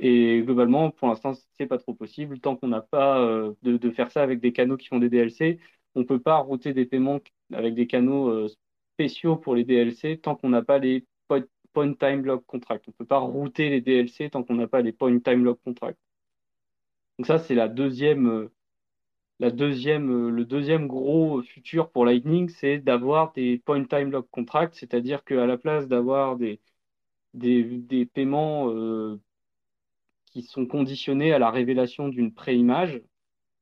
et 0.00 0.42
globalement, 0.44 0.90
pour 0.90 1.08
l'instant, 1.08 1.34
c'est 1.58 1.66
pas 1.66 1.78
trop 1.78 1.94
possible. 1.94 2.40
Tant 2.40 2.56
qu'on 2.56 2.68
n'a 2.68 2.80
pas 2.80 3.20
de, 3.62 3.76
de, 3.76 3.90
faire 3.90 4.10
ça 4.10 4.22
avec 4.22 4.40
des 4.40 4.52
canaux 4.52 4.76
qui 4.76 4.88
font 4.88 4.98
des 4.98 5.08
DLC, 5.08 5.60
on 5.94 6.00
ne 6.00 6.04
peut 6.04 6.20
pas 6.20 6.38
router 6.38 6.72
des 6.74 6.86
paiements 6.86 7.20
avec 7.52 7.74
des 7.74 7.86
canaux 7.86 8.48
spéciaux 9.00 9.36
pour 9.36 9.54
les 9.54 9.64
DLC 9.64 10.18
tant 10.18 10.34
qu'on 10.36 10.50
n'a 10.50 10.62
pas 10.62 10.78
les 10.78 11.06
point 11.72 11.94
time 11.94 12.24
log 12.24 12.44
contract. 12.46 12.84
On 12.88 12.90
ne 12.90 12.96
peut 12.96 13.06
pas 13.06 13.18
router 13.18 13.70
les 13.70 13.80
DLC 13.80 14.28
tant 14.30 14.42
qu'on 14.42 14.56
n'a 14.56 14.66
pas 14.66 14.82
les 14.82 14.92
point 14.92 15.18
time 15.20 15.44
log 15.44 15.58
contract. 15.64 15.98
Donc 17.18 17.26
ça, 17.26 17.38
c'est 17.38 17.54
la 17.54 17.68
deuxième, 17.68 18.28
euh, 18.28 18.52
la 19.38 19.50
deuxième, 19.50 20.10
euh, 20.10 20.30
le 20.30 20.44
deuxième 20.44 20.86
gros 20.88 21.42
futur 21.42 21.90
pour 21.90 22.04
Lightning, 22.04 22.48
c'est 22.48 22.78
d'avoir 22.78 23.32
des 23.32 23.58
point 23.64 23.84
time 23.84 24.10
log 24.10 24.26
contract, 24.30 24.74
c'est-à-dire 24.74 25.24
qu'à 25.24 25.46
la 25.46 25.56
place 25.58 25.88
d'avoir 25.88 26.36
des, 26.36 26.60
des, 27.34 28.06
paiements 28.06 28.70
euh, 28.70 29.20
qui 30.26 30.42
sont 30.42 30.66
conditionnés 30.66 31.32
à 31.32 31.38
la 31.38 31.50
révélation 31.50 32.08
d'une 32.08 32.34
préimage, 32.34 33.00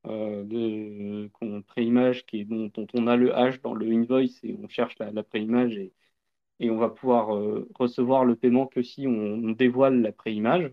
euh, 0.07 0.43
de 0.43 1.29
préimage 1.67 2.25
qui 2.25 2.45
dont, 2.45 2.71
on 2.93 3.07
a 3.07 3.15
le 3.17 3.35
hash 3.35 3.61
dans 3.61 3.73
le 3.73 3.91
invoice 3.91 4.39
et 4.43 4.55
on 4.61 4.67
cherche 4.69 4.97
la, 4.99 5.23
préimage 5.23 5.77
et, 5.77 5.93
et 6.59 6.69
on 6.71 6.77
va 6.77 6.89
pouvoir 6.89 7.35
euh, 7.35 7.67
recevoir 7.75 8.25
le 8.25 8.35
paiement 8.35 8.67
que 8.67 8.81
si 8.83 9.07
on, 9.07 9.51
dévoile 9.51 10.01
la 10.01 10.11
préimage. 10.11 10.71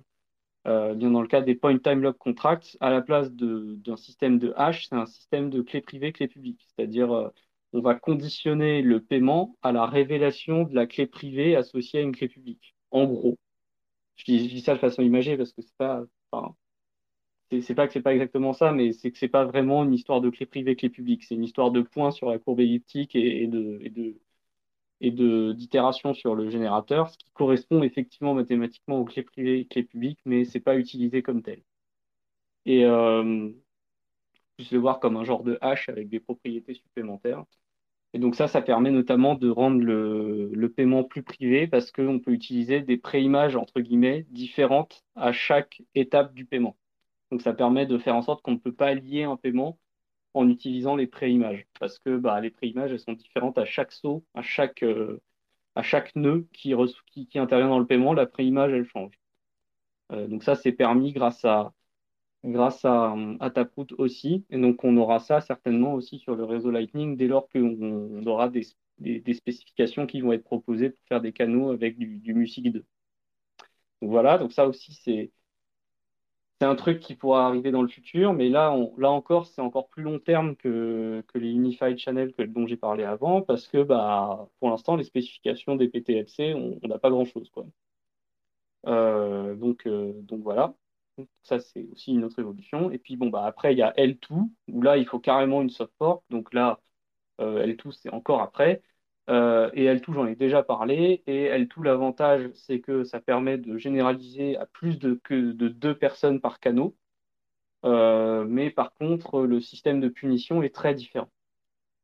Euh, 0.66 0.94
bien 0.94 1.10
dans 1.10 1.22
le 1.22 1.28
cas 1.28 1.42
des 1.42 1.54
point 1.54 1.78
time 1.78 2.02
lock 2.02 2.18
contracts, 2.18 2.76
à 2.80 2.90
la 2.90 3.02
place 3.02 3.30
d'un 3.32 3.96
système 3.96 4.38
de 4.38 4.52
hash, 4.56 4.88
c'est 4.88 4.96
un 4.96 5.06
système 5.06 5.50
de 5.50 5.62
clé 5.62 5.80
privée, 5.80 6.12
clé 6.12 6.28
publique. 6.28 6.66
C'est-à-dire, 6.76 7.12
euh, 7.12 7.30
on 7.72 7.80
va 7.80 7.94
conditionner 7.94 8.82
le 8.82 9.02
paiement 9.02 9.56
à 9.62 9.72
la 9.72 9.86
révélation 9.86 10.64
de 10.64 10.74
la 10.74 10.86
clé 10.86 11.06
privée 11.06 11.56
associée 11.56 12.00
à 12.00 12.02
une 12.02 12.14
clé 12.16 12.28
publique. 12.28 12.74
En 12.90 13.04
gros, 13.06 13.38
je 14.16 14.24
dis, 14.24 14.60
ça 14.62 14.74
de 14.74 14.80
façon 14.80 15.02
imagée 15.02 15.36
parce 15.36 15.52
que 15.52 15.62
c'est 15.62 15.76
pas, 15.76 16.04
c'est 17.50 17.74
pas 17.74 17.86
que 17.86 17.92
c'est 17.92 18.02
pas 18.02 18.12
exactement 18.12 18.52
ça, 18.52 18.72
mais 18.72 18.92
c'est 18.92 19.10
que 19.10 19.18
c'est 19.18 19.28
pas 19.28 19.44
vraiment 19.44 19.84
une 19.84 19.94
histoire 19.94 20.20
de 20.20 20.30
clé 20.30 20.46
privée, 20.46 20.76
clé 20.76 20.90
publique. 20.90 21.24
C'est 21.24 21.34
une 21.36 21.44
histoire 21.44 21.70
de 21.70 21.80
points 21.82 22.10
sur 22.10 22.28
la 22.30 22.38
courbe 22.38 22.60
elliptique 22.60 23.14
et, 23.14 23.46
de, 23.46 23.78
d'itération 25.52 26.14
sur 26.14 26.34
le 26.34 26.50
générateur, 26.50 27.08
ce 27.10 27.18
qui 27.18 27.30
correspond 27.32 27.82
effectivement 27.82 28.34
mathématiquement 28.34 28.98
aux 29.00 29.04
clés 29.04 29.22
privées 29.22 29.60
et 29.60 29.66
clés 29.66 29.84
publiques, 29.84 30.20
mais 30.24 30.44
c'est 30.44 30.60
pas 30.60 30.76
utilisé 30.76 31.22
comme 31.22 31.42
tel. 31.42 31.62
Et 32.66 32.84
euh, 32.84 33.50
je 34.58 34.74
le 34.74 34.80
voir 34.80 35.00
comme 35.00 35.16
un 35.16 35.24
genre 35.24 35.42
de 35.44 35.58
hash 35.60 35.88
avec 35.88 36.08
des 36.08 36.20
propriétés 36.20 36.74
supplémentaires. 36.74 37.44
Et 38.14 38.18
donc 38.20 38.34
ça, 38.36 38.48
ça 38.48 38.62
permet 38.62 38.90
notamment 38.90 39.34
de 39.36 39.50
rendre 39.50 39.80
le, 39.82 40.50
le 40.52 40.72
paiement 40.72 41.04
plus 41.04 41.22
privé 41.22 41.66
parce 41.68 41.92
qu'on 41.92 42.18
peut 42.20 42.32
utiliser 42.32 42.80
des 42.82 42.96
préimages, 42.98 43.56
entre 43.56 43.80
guillemets, 43.80 44.26
différentes 44.30 45.04
à 45.16 45.32
chaque 45.32 45.82
étape 45.94 46.34
du 46.34 46.44
paiement. 46.46 46.76
Donc 47.30 47.42
ça 47.42 47.52
permet 47.54 47.86
de 47.86 47.98
faire 47.98 48.16
en 48.16 48.22
sorte 48.22 48.42
qu'on 48.42 48.52
ne 48.52 48.58
peut 48.58 48.74
pas 48.74 48.94
lier 48.94 49.24
un 49.24 49.36
paiement 49.36 49.78
en 50.34 50.48
utilisant 50.48 50.96
les 50.96 51.06
préimages. 51.06 51.66
Parce 51.80 51.98
que 51.98 52.16
bah, 52.18 52.40
les 52.40 52.50
préimages, 52.50 52.92
elles 52.92 53.00
sont 53.00 53.12
différentes 53.14 53.58
à 53.58 53.64
chaque 53.64 53.92
saut, 53.92 54.24
à 54.34 54.42
chaque, 54.42 54.82
euh, 54.82 55.20
à 55.74 55.82
chaque 55.82 56.14
nœud 56.16 56.48
qui, 56.52 56.74
qui, 57.28 57.38
intervient 57.38 57.68
dans 57.68 57.78
le 57.78 57.86
paiement, 57.86 58.14
la 58.14 58.26
préimage, 58.26 58.72
elle 58.72 58.86
change. 58.86 59.18
Euh, 60.12 60.26
donc 60.28 60.44
ça, 60.44 60.54
c'est 60.56 60.72
permis 60.72 61.12
grâce 61.12 61.44
à, 61.44 61.72
grâce 62.44 62.84
à 62.84 63.50
Taproot 63.54 63.88
aussi. 63.98 64.44
Et 64.50 64.58
donc 64.58 64.84
on 64.84 64.96
aura 64.96 65.18
ça 65.20 65.40
certainement 65.40 65.94
aussi 65.94 66.18
sur 66.18 66.36
le 66.36 66.44
réseau 66.44 66.70
Lightning 66.70 67.16
dès 67.16 67.26
lors 67.28 67.48
qu'on 67.48 68.24
aura 68.26 68.48
des, 68.48 68.62
des, 68.98 69.34
spécifications 69.34 70.06
qui 70.06 70.20
vont 70.20 70.32
être 70.32 70.44
proposées 70.44 70.90
pour 70.90 71.04
faire 71.08 71.20
des 71.20 71.32
canaux 71.32 71.70
avec 71.70 71.98
du, 71.98 72.18
du 72.18 72.34
MUSIC 72.34 72.72
2. 72.72 72.84
Donc 74.02 74.10
voilà, 74.10 74.38
donc 74.38 74.52
ça 74.52 74.66
aussi, 74.66 74.94
c'est 74.94 75.32
c'est 76.60 76.66
un 76.66 76.74
truc 76.74 77.00
qui 77.00 77.14
pourra 77.14 77.46
arriver 77.46 77.70
dans 77.70 77.82
le 77.82 77.88
futur, 77.88 78.32
mais 78.32 78.48
là, 78.48 78.72
encore, 78.72 79.46
c'est 79.46 79.60
encore 79.60 79.88
plus 79.88 80.02
long 80.02 80.18
terme 80.18 80.56
que, 80.56 81.22
les 81.34 81.50
Unified 81.50 81.98
Channels 81.98 82.32
que, 82.34 82.42
dont 82.42 82.66
j'ai 82.66 82.76
parlé 82.76 83.04
avant, 83.04 83.42
parce 83.42 83.68
que 83.68 83.82
bah, 83.82 84.48
pour 84.60 84.70
l'instant, 84.70 84.96
les 84.96 85.04
spécifications 85.04 85.76
des 85.76 85.88
PTLC, 85.88 86.54
on 86.54 86.80
n'a 86.88 86.98
pas 86.98 87.10
grand-chose. 87.10 87.50
Euh, 88.86 89.54
donc, 89.56 89.86
euh, 89.86 90.12
donc 90.22 90.42
voilà, 90.42 90.74
ça 91.42 91.58
c'est 91.60 91.84
aussi 91.92 92.12
une 92.12 92.24
autre 92.24 92.38
évolution. 92.38 92.90
Et 92.90 92.98
puis 92.98 93.16
bon, 93.16 93.28
bah, 93.30 93.44
après, 93.46 93.74
il 93.74 93.78
y 93.78 93.82
a 93.82 93.92
L2, 93.96 94.50
où 94.68 94.82
là, 94.82 94.96
il 94.98 95.06
faut 95.06 95.18
carrément 95.20 95.62
une 95.62 95.70
soft 95.70 95.92
fork, 95.98 96.24
donc 96.30 96.54
là, 96.54 96.80
euh, 97.40 97.64
L2, 97.66 97.92
c'est 97.92 98.10
encore 98.12 98.42
après. 98.42 98.82
Euh, 99.28 99.70
et 99.74 99.86
L2, 99.86 100.12
j'en 100.12 100.26
ai 100.26 100.36
déjà 100.36 100.62
parlé. 100.62 101.22
Et 101.26 101.48
L2, 101.48 101.82
l'avantage, 101.84 102.50
c'est 102.54 102.80
que 102.80 103.04
ça 103.04 103.20
permet 103.20 103.58
de 103.58 103.76
généraliser 103.78 104.56
à 104.56 104.66
plus 104.66 104.98
de, 104.98 105.20
que 105.24 105.52
de 105.52 105.68
deux 105.68 105.96
personnes 105.96 106.40
par 106.40 106.60
canot. 106.60 106.96
Euh, 107.84 108.44
mais 108.44 108.70
par 108.70 108.94
contre, 108.94 109.42
le 109.42 109.60
système 109.60 110.00
de 110.00 110.08
punition 110.08 110.62
est 110.62 110.74
très 110.74 110.94
différent. 110.94 111.30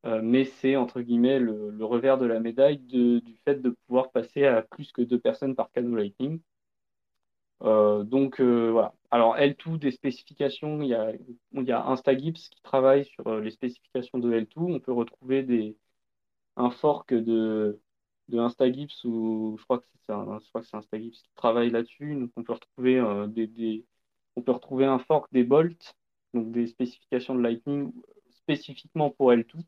Euh, 0.07 0.21
mais 0.23 0.45
c'est, 0.45 0.77
entre 0.77 1.01
guillemets, 1.01 1.39
le, 1.39 1.85
revers 1.85 2.19
de 2.19 2.27
la 2.27 2.41
médaille 2.41 2.79
du 2.79 3.23
fait 3.45 3.57
de 3.63 3.71
pouvoir 3.87 4.11
passer 4.13 4.47
à 4.47 4.63
plus 4.63 4.93
que 4.93 5.03
deux 5.03 5.21
personnes 5.21 5.55
par 5.57 5.71
canot 5.73 5.97
Lightning. 5.97 6.41
donc 7.61 8.41
voilà. 8.41 8.95
Alors 9.11 9.37
L2, 9.37 9.79
des 9.79 9.91
spécifications, 9.93 10.83
il 10.83 10.89
y 10.89 10.95
a, 10.95 11.13
il 11.53 11.65
y 11.65 11.73
a 11.73 11.87
InstaGips 11.87 12.49
qui 12.51 12.63
travaille 12.63 13.05
sur 13.05 13.39
les 13.41 13.51
spécifications 13.51 14.19
de 14.19 14.33
L2. 14.33 14.53
On 14.57 14.81
peut 14.81 14.93
retrouver 14.93 15.43
des, 15.43 15.77
un 16.57 16.71
fork 16.71 17.13
de, 17.15 17.81
de 18.29 18.39
InstaGips 18.39 19.05
ou 19.05 19.57
je 19.59 19.65
crois 19.65 19.79
que 19.81 19.87
c'est 20.07 20.13
un, 20.13 20.39
je 20.41 20.49
crois 20.49 20.61
que 20.63 20.67
c'est 20.69 20.77
InstaGips 20.77 21.23
qui 21.23 21.31
travaille 21.35 21.71
là-dessus. 21.71 22.15
Donc 22.17 22.31
on 22.37 22.45
peut 22.45 22.53
retrouver 22.55 22.99
euh, 22.99 23.27
des, 23.27 23.87
on 24.37 24.43
peut 24.43 24.53
retrouver 24.53 24.87
un 24.87 24.99
fork 24.99 25.29
des 25.33 25.45
bolts, 25.45 25.95
donc 26.35 26.51
des 26.53 26.67
spécifications 26.67 27.35
de 27.35 27.41
Lightning 27.43 27.93
spécifiquement 28.31 29.11
pour 29.11 29.33
L2, 29.33 29.59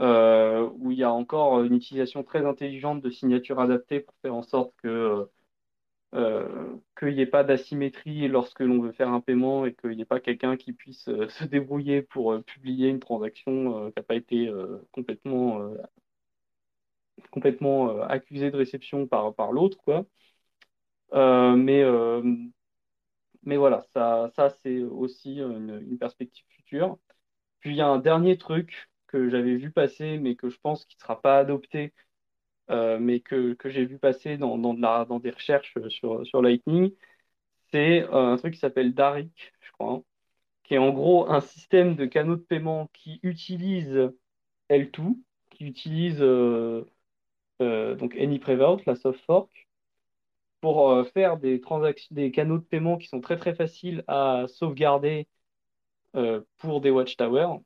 euh, 0.00 0.68
où 0.78 0.92
il 0.92 0.98
y 0.98 1.04
a 1.04 1.12
encore 1.12 1.62
une 1.64 1.74
utilisation 1.74 2.22
très 2.24 2.44
intelligente 2.46 3.02
de 3.02 3.10
signatures 3.10 3.60
adaptées 3.60 4.00
pour 4.00 4.14
faire 4.22 4.34
en 4.34 4.42
sorte 4.42 4.74
que 4.82 5.28
euh, 6.14 6.76
qu'il 6.98 7.14
n'y 7.14 7.20
ait 7.20 7.26
pas 7.26 7.44
d'asymétrie 7.44 8.28
lorsque 8.28 8.60
l'on 8.60 8.80
veut 8.80 8.92
faire 8.92 9.08
un 9.10 9.20
paiement 9.20 9.66
et 9.66 9.74
qu'il 9.74 9.90
n'y 9.90 10.02
ait 10.02 10.04
pas 10.04 10.20
quelqu'un 10.20 10.56
qui 10.56 10.72
puisse 10.72 11.08
euh, 11.08 11.28
se 11.28 11.44
débrouiller 11.44 12.02
pour 12.02 12.32
euh, 12.32 12.42
publier 12.42 12.88
une 12.88 13.00
transaction 13.00 13.90
qui 13.90 13.94
n'a 13.96 14.02
pas 14.02 14.14
été 14.14 14.50
complètement, 14.92 15.74
complètement 17.30 18.00
accusée 18.02 18.50
de 18.50 18.56
réception 18.56 19.06
par, 19.06 19.34
par 19.34 19.52
l'autre. 19.52 20.06
mais, 21.12 21.84
mais 23.44 23.56
voilà, 23.56 23.84
ça, 23.94 24.30
ça 24.36 24.50
c'est 24.62 24.82
aussi 24.82 25.38
une, 25.40 25.80
une, 25.88 25.98
perspective 25.98 26.44
future. 26.48 26.98
Puis 27.60 27.70
il 27.72 27.76
y 27.76 27.80
a 27.80 27.88
un 27.88 27.98
dernier 27.98 28.38
truc 28.38 28.90
que 29.08 29.28
j'avais 29.30 29.56
vu 29.56 29.70
passer, 29.72 30.18
mais 30.18 30.36
que 30.36 30.50
je 30.50 30.58
pense 30.60 30.84
qu'il 30.86 30.98
ne 30.98 31.02
sera 31.02 31.20
pas 31.22 31.38
adopté 31.38 31.94
euh, 32.70 32.98
mais 32.98 33.20
que, 33.20 33.54
que 33.54 33.70
j'ai 33.70 33.84
vu 33.84 33.98
passer 33.98 34.36
dans, 34.38 34.58
dans, 34.58 34.72
la, 34.74 35.04
dans, 35.04 35.20
des 35.20 35.30
recherches 35.30 35.74
sur, 35.88 36.26
sur 36.26 36.42
Lightning, 36.42 36.92
c'est 37.72 38.02
euh, 38.04 38.32
un 38.32 38.36
truc 38.36 38.54
qui 38.54 38.60
s'appelle 38.60 38.94
DARIC, 38.94 39.32
je 39.60 39.72
crois, 39.72 39.94
hein, 39.94 40.04
qui 40.64 40.74
est 40.74 40.78
en 40.78 40.92
gros 40.92 41.30
un 41.30 41.40
système 41.40 41.96
de 41.96 42.06
canaux 42.06 42.36
de 42.36 42.42
paiement 42.42 42.88
qui 42.94 43.20
utilise 43.22 44.12
L2, 44.70 45.16
qui 45.50 45.66
utilise 45.66 46.18
euh, 46.22 46.84
donc 47.60 48.16
AnyPrevout, 48.16 48.82
la 48.86 48.96
soft 48.96 49.20
fork, 49.26 49.68
pour 50.60 51.06
faire 51.14 51.36
des, 51.38 51.60
des 52.10 52.30
canaux 52.32 52.58
de 52.58 52.64
paiement 52.64 52.96
qui 52.98 53.08
sont 53.08 53.20
très 53.20 53.36
très 53.36 53.54
faciles 53.54 54.04
à 54.08 54.46
sauvegarder 54.48 55.28
pour 56.58 56.80
des 56.80 56.90
watchtowers, 56.90 57.60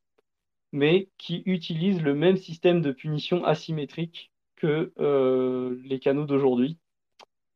mais 0.73 1.09
qui 1.19 1.43
utilisent 1.47 2.03
le 2.03 2.15
même 2.15 2.37
système 2.37 2.81
de 2.83 2.93
punition 2.93 3.45
asymétrique 3.45 4.30
que 4.61 4.93
euh, 5.01 5.77
les 5.85 6.01
canaux 6.01 6.27
d'aujourd'hui. 6.27 6.79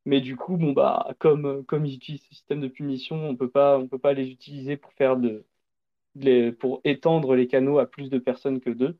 Mais 0.06 0.20
du 0.20 0.36
coup, 0.36 0.56
bon, 0.56 0.72
bah, 0.72 1.14
comme, 1.18 1.64
comme 1.66 1.86
ils 1.86 1.97
utilisent 1.97 2.22
ce 2.24 2.28
système 2.31 2.60
de 2.60 2.68
punition, 2.68 3.16
on 3.16 3.31
on 3.32 3.36
peut 3.36 3.48
pas 3.98 4.12
les 4.14 4.31
utiliser 4.31 4.76
pour 4.76 4.93
faire 4.94 5.16
de, 5.16 5.44
pour 6.60 6.81
étendre 6.85 7.35
les 7.36 7.48
canaux 7.48 7.78
à 7.78 7.86
plus 7.86 8.10
de 8.10 8.18
personnes 8.18 8.60
que 8.60 8.70
deux. 8.70 8.98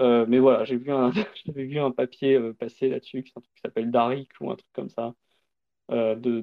Euh, 0.00 0.26
mais 0.28 0.38
voilà, 0.38 0.64
j'ai 0.64 0.76
vu 0.76 0.92
j'avais 1.46 1.64
vu 1.64 1.78
un 1.80 1.90
papier 1.92 2.36
euh, 2.36 2.54
passer 2.54 2.88
là-dessus, 2.88 3.24
qui, 3.24 3.32
s'appelle 3.64 3.90
Daric 3.90 4.30
ou 4.40 4.50
un 4.50 4.56
truc 4.56 4.72
comme 4.72 4.90
ça, 4.90 5.14
de, 5.90 6.40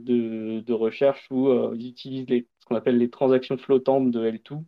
de, 0.60 0.74
recherche 0.74 1.28
où 1.32 1.50
ils 1.76 1.90
utilisent 1.90 2.28
les, 2.30 2.48
ce 2.60 2.66
qu'on 2.66 2.76
appelle 2.76 2.98
les 2.98 3.10
transactions 3.10 3.58
flottantes 3.58 4.12
de 4.12 4.32
L2. 4.32 4.64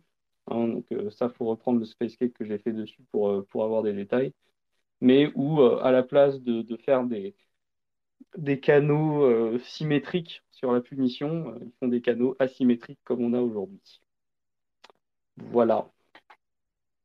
Hein, 0.48 0.68
donc 0.68 0.86
ça, 1.12 1.28
faut 1.30 1.46
reprendre 1.46 1.80
le 1.80 1.86
spacecake 1.86 2.34
que 2.34 2.44
j'ai 2.44 2.58
fait 2.58 2.72
dessus 2.72 3.02
pour, 3.12 3.46
pour 3.48 3.64
avoir 3.64 3.82
des 3.82 3.92
détails. 3.92 4.32
Mais 5.00 5.30
où, 5.34 5.60
euh, 5.60 5.80
à 5.82 5.92
la 5.92 6.02
place 6.02 6.40
de, 6.40 6.62
de 6.62 6.76
faire 6.76 7.04
des, 7.04 7.36
des 8.36 8.60
canaux 8.60 9.22
euh, 9.24 9.58
symétriques 9.60 10.42
sur 10.50 10.72
la 10.72 10.80
punition, 10.80 11.50
euh, 11.54 11.58
ils 11.62 11.72
font 11.80 11.88
des 11.88 12.00
canaux 12.02 12.36
asymétriques 12.38 13.00
comme 13.04 13.22
on 13.22 13.34
a 13.34 13.40
aujourd'hui. 13.40 14.00
Voilà. 15.36 15.90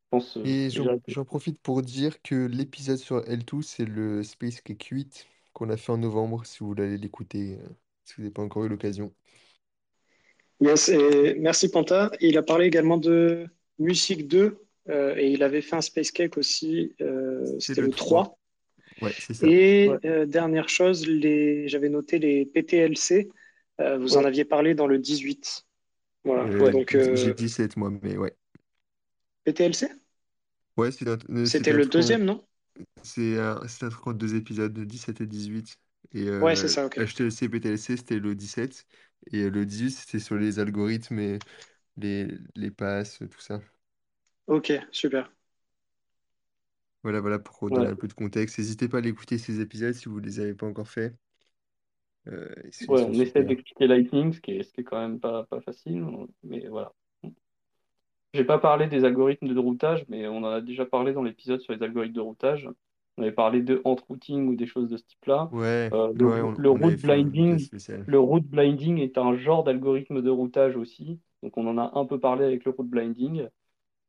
Je 0.06 0.18
pense 0.18 0.38
euh, 0.38 0.46
Et 0.46 0.70
j'en 1.08 1.26
profite 1.26 1.60
pour 1.60 1.82
dire 1.82 2.22
que 2.22 2.46
l'épisode 2.46 2.98
sur 2.98 3.22
L2, 3.28 3.62
c'est 3.62 3.86
le 3.86 4.24
Space 4.24 4.62
Cake 4.62 4.84
8 4.92 5.28
qu'on 5.54 5.70
a 5.70 5.78
fait 5.78 5.92
en 5.92 5.98
novembre, 5.98 6.46
si 6.46 6.60
vous 6.60 6.68
voulez 6.68 6.98
l'écouter, 6.98 7.58
euh, 7.60 7.68
si 8.04 8.16
vous 8.16 8.22
n'avez 8.24 8.34
pas 8.34 8.42
encore 8.44 8.64
eu 8.66 8.70
l'occasion. 8.70 9.14
Yes, 10.60 10.90
et 10.90 11.36
merci 11.40 11.70
Panta. 11.70 12.12
Il 12.22 12.38
a 12.38 12.44
parlé 12.44 12.66
également 12.68 12.98
de 12.98 13.48
Music 13.80 14.28
2 14.28 14.38
euh, 14.38 14.66
et 14.90 15.32
il 15.32 15.44
avait 15.44 15.62
fait 15.62 15.76
un 15.76 15.82
Space 15.82 16.12
Cake 16.12 16.38
aussi, 16.38 16.94
euh, 17.02 17.46
c'était 17.60 17.82
le 17.82 17.88
le 17.88 17.94
3. 17.94 18.24
3. 18.24 18.40
Ouais, 19.02 19.14
c'est 19.18 19.34
ça. 19.34 19.48
Et 19.48 19.90
Ouais, 19.90 19.98
euh, 20.06 20.26
dernière 20.26 20.70
chose, 20.70 21.08
les... 21.08 21.68
j'avais 21.68 21.90
noté 21.90 22.20
les 22.20 22.46
PTLC. 22.46 23.30
Euh, 23.82 23.98
vous 23.98 24.18
en 24.18 24.24
aviez 24.24 24.46
parlé 24.46 24.76
dans 24.76 24.88
le 24.88 25.00
18. 25.00 25.66
Voilà. 26.24 26.44
Euh. 26.44 26.72
Donc, 26.72 26.92
j'ai 26.92 27.30
euh, 27.30 27.34
17 27.34 27.78
moi, 27.78 27.92
mais 28.02 28.18
ouais. 28.18 28.34
PTLC? 29.46 29.88
Ouais, 30.78 30.90
euh, 31.06 31.46
C'était 31.46 31.74
le 31.74 31.86
deuxième, 31.86 32.24
non? 32.24 32.44
c'est 33.04 33.38
un, 33.40 33.56
truc 33.90 34.08
en 34.08 34.14
deux 34.14 34.36
épisodes, 34.36 34.74
de 34.74 34.84
17 34.84 35.22
et 35.22 35.28
18. 35.28 35.78
Et 36.14 36.30
Ouais, 36.30 36.56
c'est 36.56 36.66
euh, 36.66 36.68
ça, 36.68 36.86
ok. 36.86 36.98
HTLC 36.98 37.46
et 37.46 37.50
PTLC, 37.50 37.98
c'était 37.98 38.20
le 38.20 38.36
17. 38.36 38.86
Et 39.32 39.44
euh, 39.44 39.50
le 39.50 39.66
18, 39.66 39.92
c'était 39.92 40.20
sur 40.20 40.36
les 40.36 40.60
algorithmes 40.60 41.20
et 41.20 41.40
les, 41.98 42.28
les 42.56 42.72
passes, 42.72 43.20
tout 43.20 43.40
ça. 43.40 43.62
Ok, 44.48 44.72
super. 44.92 45.30
Voilà, 47.04 47.22
voilà, 47.22 47.40
pour 47.40 47.72
donner 47.72 47.88
Ouais, 47.88 47.92
un 47.92 47.96
peu 47.96 48.08
de 48.10 48.14
contexte. 48.14 48.58
N'hésitez 48.60 48.90
pas 48.90 48.98
à 48.98 49.02
l'écouter 49.02 49.38
ces 49.38 49.60
épisodes 49.62 49.94
si 49.94 50.10
vous 50.10 50.20
ne 50.20 50.26
les 50.26 50.40
avez 50.42 50.54
pas 50.54 50.66
encore 50.68 50.90
fait. 50.90 51.16
Euh, 52.28 52.54
ils 52.66 52.74
sont 52.74 52.92
ils 52.94 52.98
ouais, 52.98 53.00
sont 53.00 53.14
on 53.14 53.20
essaie 53.20 53.44
super. 53.44 53.44
d'expliquer 53.44 53.88
Lightning, 53.88 54.34
ce 54.34 54.42
qui 54.42 54.52
est, 54.52 54.64
ce 54.64 54.72
qui 54.74 54.82
est 54.82 54.84
quand 54.84 55.00
même 55.00 55.20
pas, 55.20 55.46
pas 55.46 55.62
facile, 55.62 56.04
mais 56.44 56.68
voilà. 56.68 56.94
J'ai 58.34 58.44
pas 58.46 58.58
parlé 58.60 58.88
des 58.88 59.06
algorithmes 59.06 59.54
de 59.54 59.60
routage, 59.60 60.06
mais 60.08 60.28
on 60.28 60.38
en 60.38 60.46
a 60.46 60.62
déjà 60.62 60.86
parlé 60.86 61.14
dans 61.14 61.24
l'épisode 61.24 61.62
sur 61.62 61.74
les 61.74 61.84
algorithmes 61.84 62.16
de 62.16 62.20
routage. 62.22 62.70
On 63.18 63.22
avait 63.24 63.32
parlé 63.32 63.62
de 63.62 63.82
routing 63.86 64.48
ou 64.48 64.56
des 64.56 64.66
choses 64.66 64.90
de 64.90 64.98
ce 64.98 65.04
type-là. 65.04 65.52
Ouais, 65.52 65.94
Euh, 65.94 66.12
le, 66.16 66.26
ouais, 66.26 66.42
rou- 66.42 66.52
on, 66.52 66.58
le 66.58 66.70
on 66.70 66.82
avait 66.82 66.98
route 66.98 66.98
fait 66.98 67.08
un 67.10 67.28
épisode 67.28 67.60
blinding, 67.60 67.60
spécial. 67.60 68.08
le 68.08 68.20
route 68.20 68.46
blinding 68.46 68.98
est 69.00 69.18
un 69.20 69.36
genre 69.38 69.64
d'algorithme 69.64 70.22
de 70.22 70.30
routage 70.32 70.76
aussi. 70.78 71.20
Donc 71.44 71.58
on 71.58 71.68
en 71.68 71.78
a 71.78 71.92
un 72.00 72.06
peu 72.06 72.20
parlé 72.20 72.44
avec 72.46 72.66
le 72.66 72.72
route 72.72 72.88
blinding. 72.90 73.48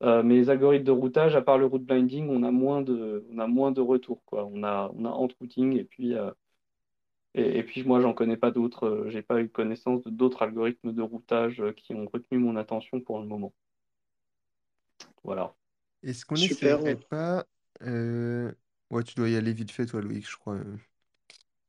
Euh, 0.05 0.23
mais 0.23 0.37
les 0.37 0.51
algorithmes 0.51 0.85
de 0.85 0.91
routage, 0.93 1.35
à 1.37 1.43
part 1.43 1.59
le 1.59 1.67
route 1.67 1.85
blinding, 1.85 2.29
on 2.31 2.43
a 2.45 2.51
moins 2.53 2.83
de, 2.83 3.27
on 3.33 3.39
a 3.39 3.47
moins 3.49 3.73
de 3.73 3.81
retours, 3.81 4.23
quoi. 4.27 4.47
On 4.47 4.63
a, 4.63 4.93
on 4.97 5.05
a 5.05 5.11
routing 5.11 5.77
et 5.79 5.85
puis, 5.85 6.15
euh, 6.15 6.31
et, 7.35 7.59
et 7.59 7.63
puis 7.63 7.85
moi, 7.85 8.01
j'en 8.01 8.13
connais 8.15 8.37
pas 8.37 8.51
d'autres. 8.51 8.87
euh, 8.89 9.09
J'ai 9.11 9.23
pas 9.23 9.41
eu 9.41 9.49
connaissance 9.49 10.03
de 10.05 10.11
d'autres 10.11 10.43
algorithmes 10.43 10.93
de 10.93 11.03
routage 11.03 11.61
euh, 11.61 11.73
qui 11.73 11.95
ont 11.95 12.07
retenu 12.13 12.39
mon 12.39 12.57
attention 12.57 13.01
pour 13.01 13.21
le 13.21 13.27
moment. 13.27 13.55
Voilà. 15.25 15.55
Est-ce 16.03 16.25
qu'on 16.27 16.39
n'essayerait 16.39 16.97
Super. 16.97 16.97
pas... 16.97 17.47
euh, 17.83 18.53
Ouais, 18.91 19.03
tu 19.05 19.15
dois 19.15 19.29
y 19.29 19.37
aller 19.37 19.53
vite 19.53 19.71
fait, 19.73 19.87
toi, 19.87 20.01
Loïc, 20.03 20.29
je 20.31 20.37
crois. 20.37 20.55
euh. 20.55 20.77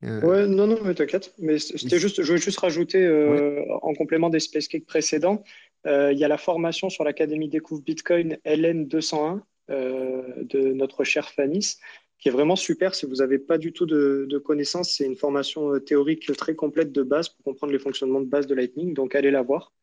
Euh, 0.04 0.22
Ouais, 0.22 0.48
non, 0.48 0.66
non, 0.68 0.78
mais 0.84 0.96
t'inquiète. 0.96 1.34
Mais 1.40 1.60
c'était 1.60 2.00
juste, 2.00 2.24
je 2.24 2.32
veux 2.34 2.38
juste 2.40 2.60
rajouter 2.60 3.06
Ouais, 3.26 3.42
en 3.82 3.94
complément 3.94 4.30
des 4.30 4.40
Space 4.40 4.68
Cake 4.68 4.86
précédents, 4.86 5.44
il 5.86 6.18
y 6.18 6.24
a 6.24 6.28
la 6.28 6.38
formation 6.38 6.90
sur 6.90 7.04
l'Académie 7.04 7.50
Découvre 7.50 7.82
Bitcoin 7.82 8.38
LN201 8.46 9.42
euh, 9.72 10.44
de 10.44 10.74
notre 10.74 11.04
cher 11.04 11.28
Fanis, 11.28 11.78
qui 12.20 12.30
est 12.30 12.32
vraiment 12.32 12.56
super 12.56 12.94
si 12.94 13.08
vous 13.08 13.16
n'avez 13.16 13.40
pas 13.40 13.58
du 13.58 13.74
tout 13.74 13.88
de, 13.88 14.38
connaissances. 14.38 14.92
C'est 14.92 15.06
une 15.06 15.16
formation 15.16 15.74
euh, 15.74 15.80
théorique 15.80 16.32
très 16.38 16.54
complète 16.56 16.92
de 16.92 17.02
base 17.02 17.30
pour 17.30 17.44
comprendre 17.44 17.74
les 17.74 17.80
fonctionnements 17.80 18.22
de 18.22 18.28
base 18.28 18.46
de 18.46 18.54
Lightning. 18.54 18.94
Donc 18.94 19.16
allez 19.16 19.32
la 19.32 19.42
voir. 19.42 19.74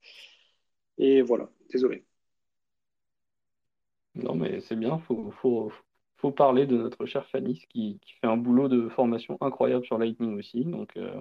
Et 0.99 1.21
voilà, 1.21 1.51
désolé. 1.71 2.05
Non, 4.15 4.37
mais 4.37 4.61
c'est 4.61 4.77
bien. 4.77 5.01
Faut, 5.01 5.33
faut, 5.41 5.73
faut 6.19 6.31
parler 6.31 6.67
de 6.67 6.77
notre 6.77 7.05
cher 7.05 7.27
Fanis 7.27 7.67
qui, 7.69 7.99
qui 8.01 8.13
fait 8.21 8.29
un 8.29 8.37
boulot 8.37 8.69
de 8.69 8.89
formation 8.89 9.37
incroyable 9.41 9.85
sur 9.85 9.99
Lightning 9.99 10.39
aussi. 10.39 10.65
Donc, 10.65 10.97
euh, 10.97 11.21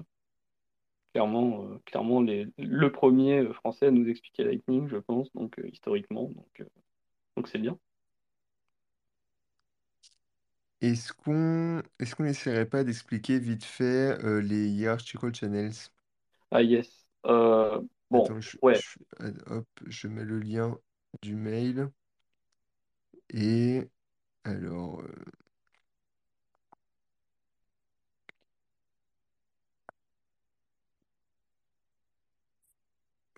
clairement, 1.14 1.66
euh, 1.66 1.80
clairement 1.86 2.22
les, 2.22 2.48
le 2.58 2.92
premier 2.92 3.40
euh, 3.40 3.54
français 3.54 3.88
à 3.88 3.92
nous 3.92 4.08
expliquer 4.08 4.44
Lightning, 4.44 4.88
je 4.88 4.98
pense, 4.98 5.32
donc 5.34 5.60
euh, 5.60 5.68
historiquement. 5.70 6.26
Donc, 6.30 6.62
euh, 6.62 6.66
donc 7.38 7.48
c'est 7.50 7.60
bien. 7.60 7.80
est-ce 10.82 11.12
qu'on 11.14 11.82
est-ce 12.00 12.14
qu'on 12.16 12.24
n'essaierait 12.24 12.68
pas 12.68 12.84
d'expliquer 12.84 13.40
vite 13.40 13.64
fait 13.64 14.18
euh, 14.24 14.42
les 14.42 14.68
hierarchical 14.70 15.34
channels? 15.34 15.72
Ah, 16.52 16.62
yes. 16.62 17.06
Euh, 17.26 17.82
bon, 18.10 18.30
Attends, 18.30 18.40
je, 18.40 18.58
ouais. 18.62 18.82
je- 18.82 18.98
hop, 19.48 19.68
je 19.86 20.08
mets 20.08 20.24
le 20.24 20.40
lien 20.40 20.78
du 21.22 21.36
mail. 21.36 21.92
Et 23.34 23.90
alors, 24.46 25.04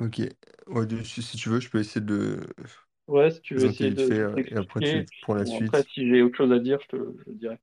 ok. 0.06 0.22
Ouais, 0.68 0.86
de- 0.86 1.04
si, 1.04 1.22
si 1.22 1.38
tu 1.38 1.50
veux, 1.50 1.60
je 1.60 1.70
peux 1.70 1.80
essayer 1.80 2.02
de 2.06 2.14
le 2.58 2.70
Ouais, 3.08 3.32
si 3.32 3.40
tu 3.42 3.56
veux 3.56 3.66
présenter 3.66 3.68
essayer 3.68 3.92
vite 3.92 4.02
de, 4.02 4.02
fait 4.02 4.20
de 4.20 4.20
euh, 4.20 4.42
et 4.48 4.56
après 4.58 4.82
t'expliquer. 4.82 4.84
tu 4.84 5.00
et 5.00 5.04
puis, 5.04 5.20
pour 5.22 5.36
la 5.36 5.46
bon, 5.46 5.60
après, 5.60 5.84
suite. 5.84 5.90
si 5.94 6.06
j'ai 6.10 6.22
autre 6.22 6.36
chose 6.38 6.52
à 6.52 6.60
dire, 6.60 6.80
je 6.82 6.88
te 6.98 6.98
je 7.20 7.24
te 7.24 7.30
dirai. 7.32 7.58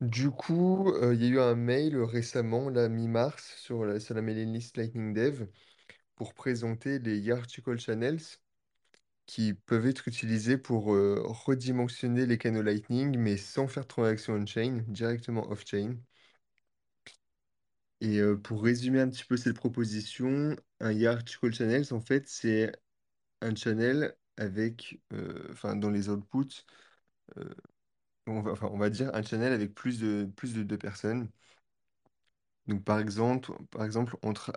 Du 0.00 0.30
coup, 0.30 0.88
euh, 0.92 1.14
il 1.16 1.22
y 1.22 1.26
a 1.26 1.28
eu 1.30 1.40
un 1.40 1.56
mail 1.56 1.96
récemment, 2.00 2.68
la 2.70 2.88
mi-mars, 2.88 3.56
sur 3.58 3.84
la, 3.84 3.98
sur 3.98 4.14
la 4.14 4.22
mailing 4.22 4.52
list 4.52 4.76
Lightning 4.76 5.12
Dev 5.12 5.48
pour 6.16 6.34
présenter 6.34 6.98
les 7.00 7.18
hierarchical 7.20 7.78
channels 7.80 8.20
qui 9.26 9.52
peuvent 9.54 9.86
être 9.86 10.08
utilisés 10.08 10.56
pour 10.58 10.94
euh, 10.94 11.22
redimensionner 11.26 12.24
les 12.26 12.38
canaux 12.38 12.62
Lightning, 12.62 13.18
mais 13.18 13.36
sans 13.36 13.68
faire 13.68 13.82
de 13.84 13.88
transaction 13.88 14.34
on-chain, 14.34 14.82
directement 14.88 15.50
off-chain. 15.50 15.96
Et 18.04 18.20
pour 18.42 18.62
résumer 18.62 19.00
un 19.00 19.08
petit 19.08 19.24
peu 19.24 19.36
cette 19.36 19.56
proposition, 19.56 20.56
un 20.80 20.92
hierarchical 20.92 21.54
channels, 21.54 21.92
en 21.92 22.00
fait, 22.00 22.28
c'est 22.28 22.70
un 23.42 23.54
channel 23.54 24.16
avec, 24.36 25.00
enfin, 25.50 25.76
dans 25.76 25.90
les 25.90 26.08
outputs, 26.10 26.64
on 28.26 28.42
va, 28.42 28.90
dire 28.90 29.10
un 29.14 29.22
channel 29.22 29.52
avec 29.52 29.74
plus 29.74 29.98
de, 30.00 30.30
plus 30.36 30.54
de 30.54 30.62
deux 30.62 30.78
personnes. 30.78 31.30
Donc, 32.66 32.84
par 32.84 32.98
exemple, 32.98 33.52
par 33.70 33.84
exemple, 33.84 34.16
entre 34.22 34.52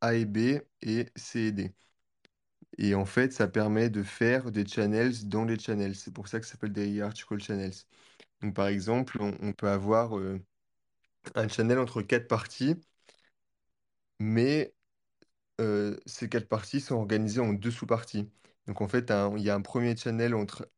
A 0.00 0.14
et 0.14 0.24
B 0.24 0.60
et 0.82 1.06
C 1.16 1.40
et 1.40 1.52
D. 1.52 1.74
Et 2.78 2.94
en 2.94 3.04
fait, 3.06 3.32
ça 3.32 3.48
permet 3.48 3.90
de 3.90 4.02
faire 4.02 4.50
des 4.52 4.66
channels 4.66 5.28
dans 5.28 5.44
les 5.44 5.58
channels. 5.58 5.94
C'est 5.96 6.12
pour 6.12 6.28
ça 6.28 6.40
que 6.40 6.46
ça 6.46 6.52
s'appelle 6.52 6.72
des 6.72 6.88
hierarchical 6.88 7.40
channels. 7.40 7.74
Donc, 8.42 8.54
par 8.54 8.68
exemple, 8.68 9.18
on, 9.20 9.52
peut 9.52 9.68
avoir 9.68 10.14
un 11.34 11.48
channel 11.48 11.78
entre 11.78 12.02
quatre 12.02 12.28
parties, 12.28 12.76
mais 14.22 14.74
euh, 15.60 15.98
ces 16.06 16.28
quatre 16.28 16.48
parties 16.48 16.80
sont 16.80 16.96
organisées 16.96 17.40
en 17.40 17.52
deux 17.54 17.70
sous-parties. 17.72 18.30
Donc, 18.68 18.80
en 18.82 18.88
fait, 18.88 19.12
il 19.38 19.42
y 19.44 19.50
a 19.50 19.54
un 19.56 19.62
premier 19.62 19.96
channel 19.96 20.34
entre, 20.34 20.68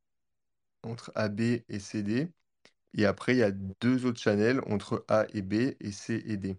AB 1.14 1.40
et 1.68 1.78
CD, 1.80 2.28
et 2.94 3.06
après, 3.06 3.34
il 3.34 3.38
y 3.38 3.42
a 3.42 3.50
deux 3.52 4.06
autres 4.06 4.20
channels 4.20 4.60
entre 4.68 5.04
A 5.08 5.26
et 5.34 5.42
B 5.42 5.54
et 5.80 5.92
C 5.92 6.22
et 6.26 6.36
D. 6.36 6.56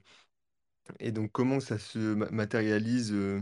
Et 0.99 1.11
donc, 1.13 1.31
comment 1.31 1.59
ça 1.61 1.77
se 1.79 1.99
ma- 2.15 2.29
matérialise, 2.31 3.11
euh, 3.13 3.41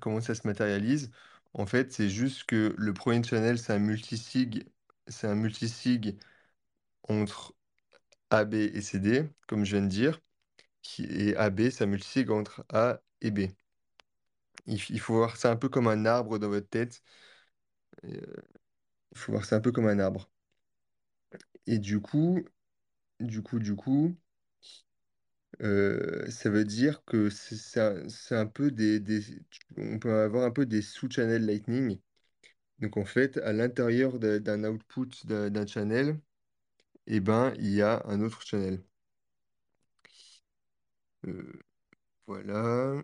comment 0.00 0.20
ça 0.20 0.34
se 0.34 0.46
matérialise? 0.46 1.10
En 1.54 1.66
fait, 1.66 1.92
c'est 1.92 2.08
juste 2.10 2.44
que 2.44 2.74
le 2.76 2.92
premier 2.94 3.22
channel, 3.22 3.58
c'est 3.58 3.72
un 3.72 3.78
multisig, 3.78 4.66
c'est 5.08 5.26
un 5.26 5.34
multisig 5.34 6.18
entre 7.08 7.54
AB 8.30 8.54
et 8.56 8.82
CD, 8.82 9.24
comme 9.48 9.64
je 9.66 9.76
viens 9.76 9.82
de 9.86 9.90
dire, 9.90 10.20
qui, 10.88 11.04
et 11.04 11.36
AB, 11.36 11.60
un 11.80 11.86
multisig 11.86 12.30
entre 12.30 12.64
A 12.70 13.02
et 13.20 13.30
B. 13.30 13.40
Il, 14.66 15.00
faut 15.00 15.14
voir 15.14 15.36
ça 15.36 15.50
un 15.50 15.56
peu 15.56 15.68
comme 15.68 15.88
un 15.88 16.06
arbre 16.06 16.38
dans 16.38 16.48
votre 16.48 16.68
tête. 16.68 17.02
Euh, 18.04 18.20
il 19.12 19.18
faut 19.18 19.32
voir 19.32 19.44
ça 19.44 19.56
un 19.56 19.60
peu 19.60 19.72
comme 19.72 19.86
un 19.88 19.98
arbre. 19.98 20.30
Et 21.66 21.78
du 21.78 22.00
coup, 22.00 22.44
du 23.20 23.42
coup, 23.42 23.58
du 23.60 23.76
coup, 23.76 24.16
euh, 25.62 26.28
ça 26.30 26.50
veut 26.50 26.64
dire 26.64 27.04
que 27.04 27.30
c'est 27.30 27.80
un, 27.80 28.06
un 28.30 28.46
peu 28.46 28.70
des, 28.70 29.02
On 29.76 29.98
peut 29.98 30.14
avoir 30.14 30.44
un 30.44 30.50
peu 30.50 30.66
des 30.66 30.82
sous-channels 30.82 31.44
Lightning. 31.44 32.00
Donc 32.80 32.96
en 32.96 33.04
fait, 33.04 33.38
à 33.38 33.52
l'intérieur 33.52 34.18
d'un 34.20 34.64
output 34.64 35.10
d'un 35.26 35.50
d'un 35.50 35.66
channel, 35.66 36.20
eh 37.08 37.20
ben, 37.20 37.54
il 37.58 37.70
y 37.74 37.82
a 37.82 38.02
un 38.06 38.20
autre 38.22 38.42
channel. 38.42 38.82
Euh, 41.26 41.52
voilà. 42.26 43.02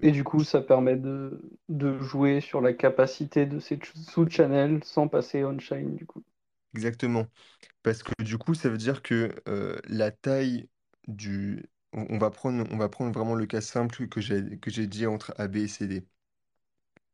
Et 0.00 0.10
Euh, 0.10 0.10
du 0.10 0.24
coup, 0.24 0.42
ça 0.42 0.62
permet 0.62 0.96
de, 0.96 1.38
de 1.68 1.98
jouer 1.98 2.40
sur 2.40 2.62
la 2.62 2.72
capacité 2.72 3.44
de 3.44 3.58
ces 3.58 3.76
ch- 3.76 3.92
sous-channels 3.94 4.82
sans 4.84 5.06
passer 5.06 5.44
on-chain, 5.44 5.84
du 5.90 6.06
coup. 6.06 6.22
exactement. 6.74 7.26
Parce 7.84 8.02
que 8.02 8.12
du 8.24 8.38
coup, 8.38 8.54
ça 8.54 8.68
veut 8.70 8.78
dire 8.78 9.02
que 9.02 9.34
euh, 9.48 9.78
la 9.88 10.10
taille 10.10 10.68
du... 11.08 11.66
On, 11.94 12.06
on 12.10 12.18
va 12.18 12.30
prendre, 12.30 12.64
on 12.72 12.78
va 12.78 12.88
prendre 12.90 13.12
vraiment 13.12 13.34
le 13.34 13.46
cas 13.46 13.60
simple 13.62 14.08
que 14.08 14.20
j'ai 14.20 14.58
que 14.60 14.70
j'ai 14.70 14.86
dit 14.88 15.06
entre 15.06 15.34
AB 15.38 15.56
et 15.56 15.68
CD. 15.68 16.06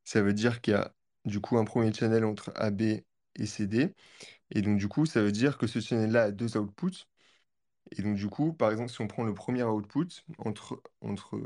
Ça 0.05 0.23
veut 0.23 0.35
dire 0.35 0.61
qu'il 0.63 0.75
y 0.75 0.77
a 0.77 0.95
du 1.27 1.41
coup 1.41 1.59
un 1.59 1.65
premier 1.65 1.93
channel 1.95 2.25
entre 2.25 2.53
AB 2.57 2.83
et 3.37 3.47
CD. 3.47 3.95
Et 4.53 4.63
donc 4.63 4.79
du 4.79 4.89
coup, 4.89 5.07
ça 5.07 5.23
veut 5.23 5.33
dire 5.33 5.59
que 5.59 5.67
ce 5.69 5.81
channel-là 5.81 6.25
a 6.27 6.31
deux 6.33 6.57
outputs. 6.59 7.07
Et 7.97 8.03
donc 8.03 8.17
du 8.17 8.29
coup, 8.29 8.53
par 8.53 8.71
exemple, 8.71 8.91
si 8.91 9.01
on 9.01 9.07
prend 9.09 9.25
le 9.25 9.35
premier 9.35 9.63
output 9.65 10.09
entre, 10.39 10.83
entre 11.01 11.41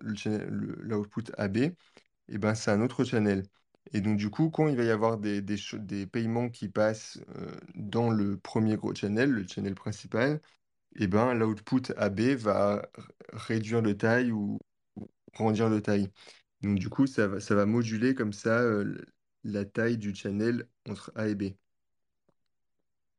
l'output 0.00 1.24
AB, 1.38 1.56
et 2.28 2.38
ben 2.38 2.54
c'est 2.54 2.70
un 2.70 2.80
autre 2.82 3.04
channel. 3.04 3.44
Et 3.92 4.00
donc 4.00 4.16
du 4.16 4.30
coup, 4.30 4.50
quand 4.50 4.68
il 4.68 4.76
va 4.76 4.84
y 4.84 4.90
avoir 4.90 5.18
des, 5.18 5.42
des, 5.42 6.06
paiements 6.06 6.48
qui 6.50 6.68
passent 6.68 7.18
euh, 7.36 7.52
dans 7.74 8.10
le 8.10 8.38
premier 8.38 8.76
gros 8.76 8.94
channel, 8.94 9.30
le 9.30 9.46
channel 9.46 9.74
principal, 9.74 10.40
et 10.96 11.08
ben 11.08 11.34
l'output 11.34 11.82
AB 11.96 12.20
va 12.36 12.82
réduire 13.34 13.82
de 13.82 13.92
taille 13.92 14.32
ou 14.32 14.60
grandir 15.34 15.70
de 15.70 15.80
taille. 15.80 16.10
Donc 16.62 16.78
du 16.78 16.88
coup, 16.90 17.06
ça 17.06 17.28
va, 17.28 17.40
ça 17.40 17.54
va 17.54 17.66
moduler 17.66 18.14
comme 18.14 18.32
ça 18.34 18.60
euh, 18.60 18.96
la 19.44 19.64
taille 19.66 19.98
du 19.98 20.14
channel 20.14 20.68
entre 20.88 21.12
A 21.16 21.28
et 21.28 21.34
B. 21.36 21.54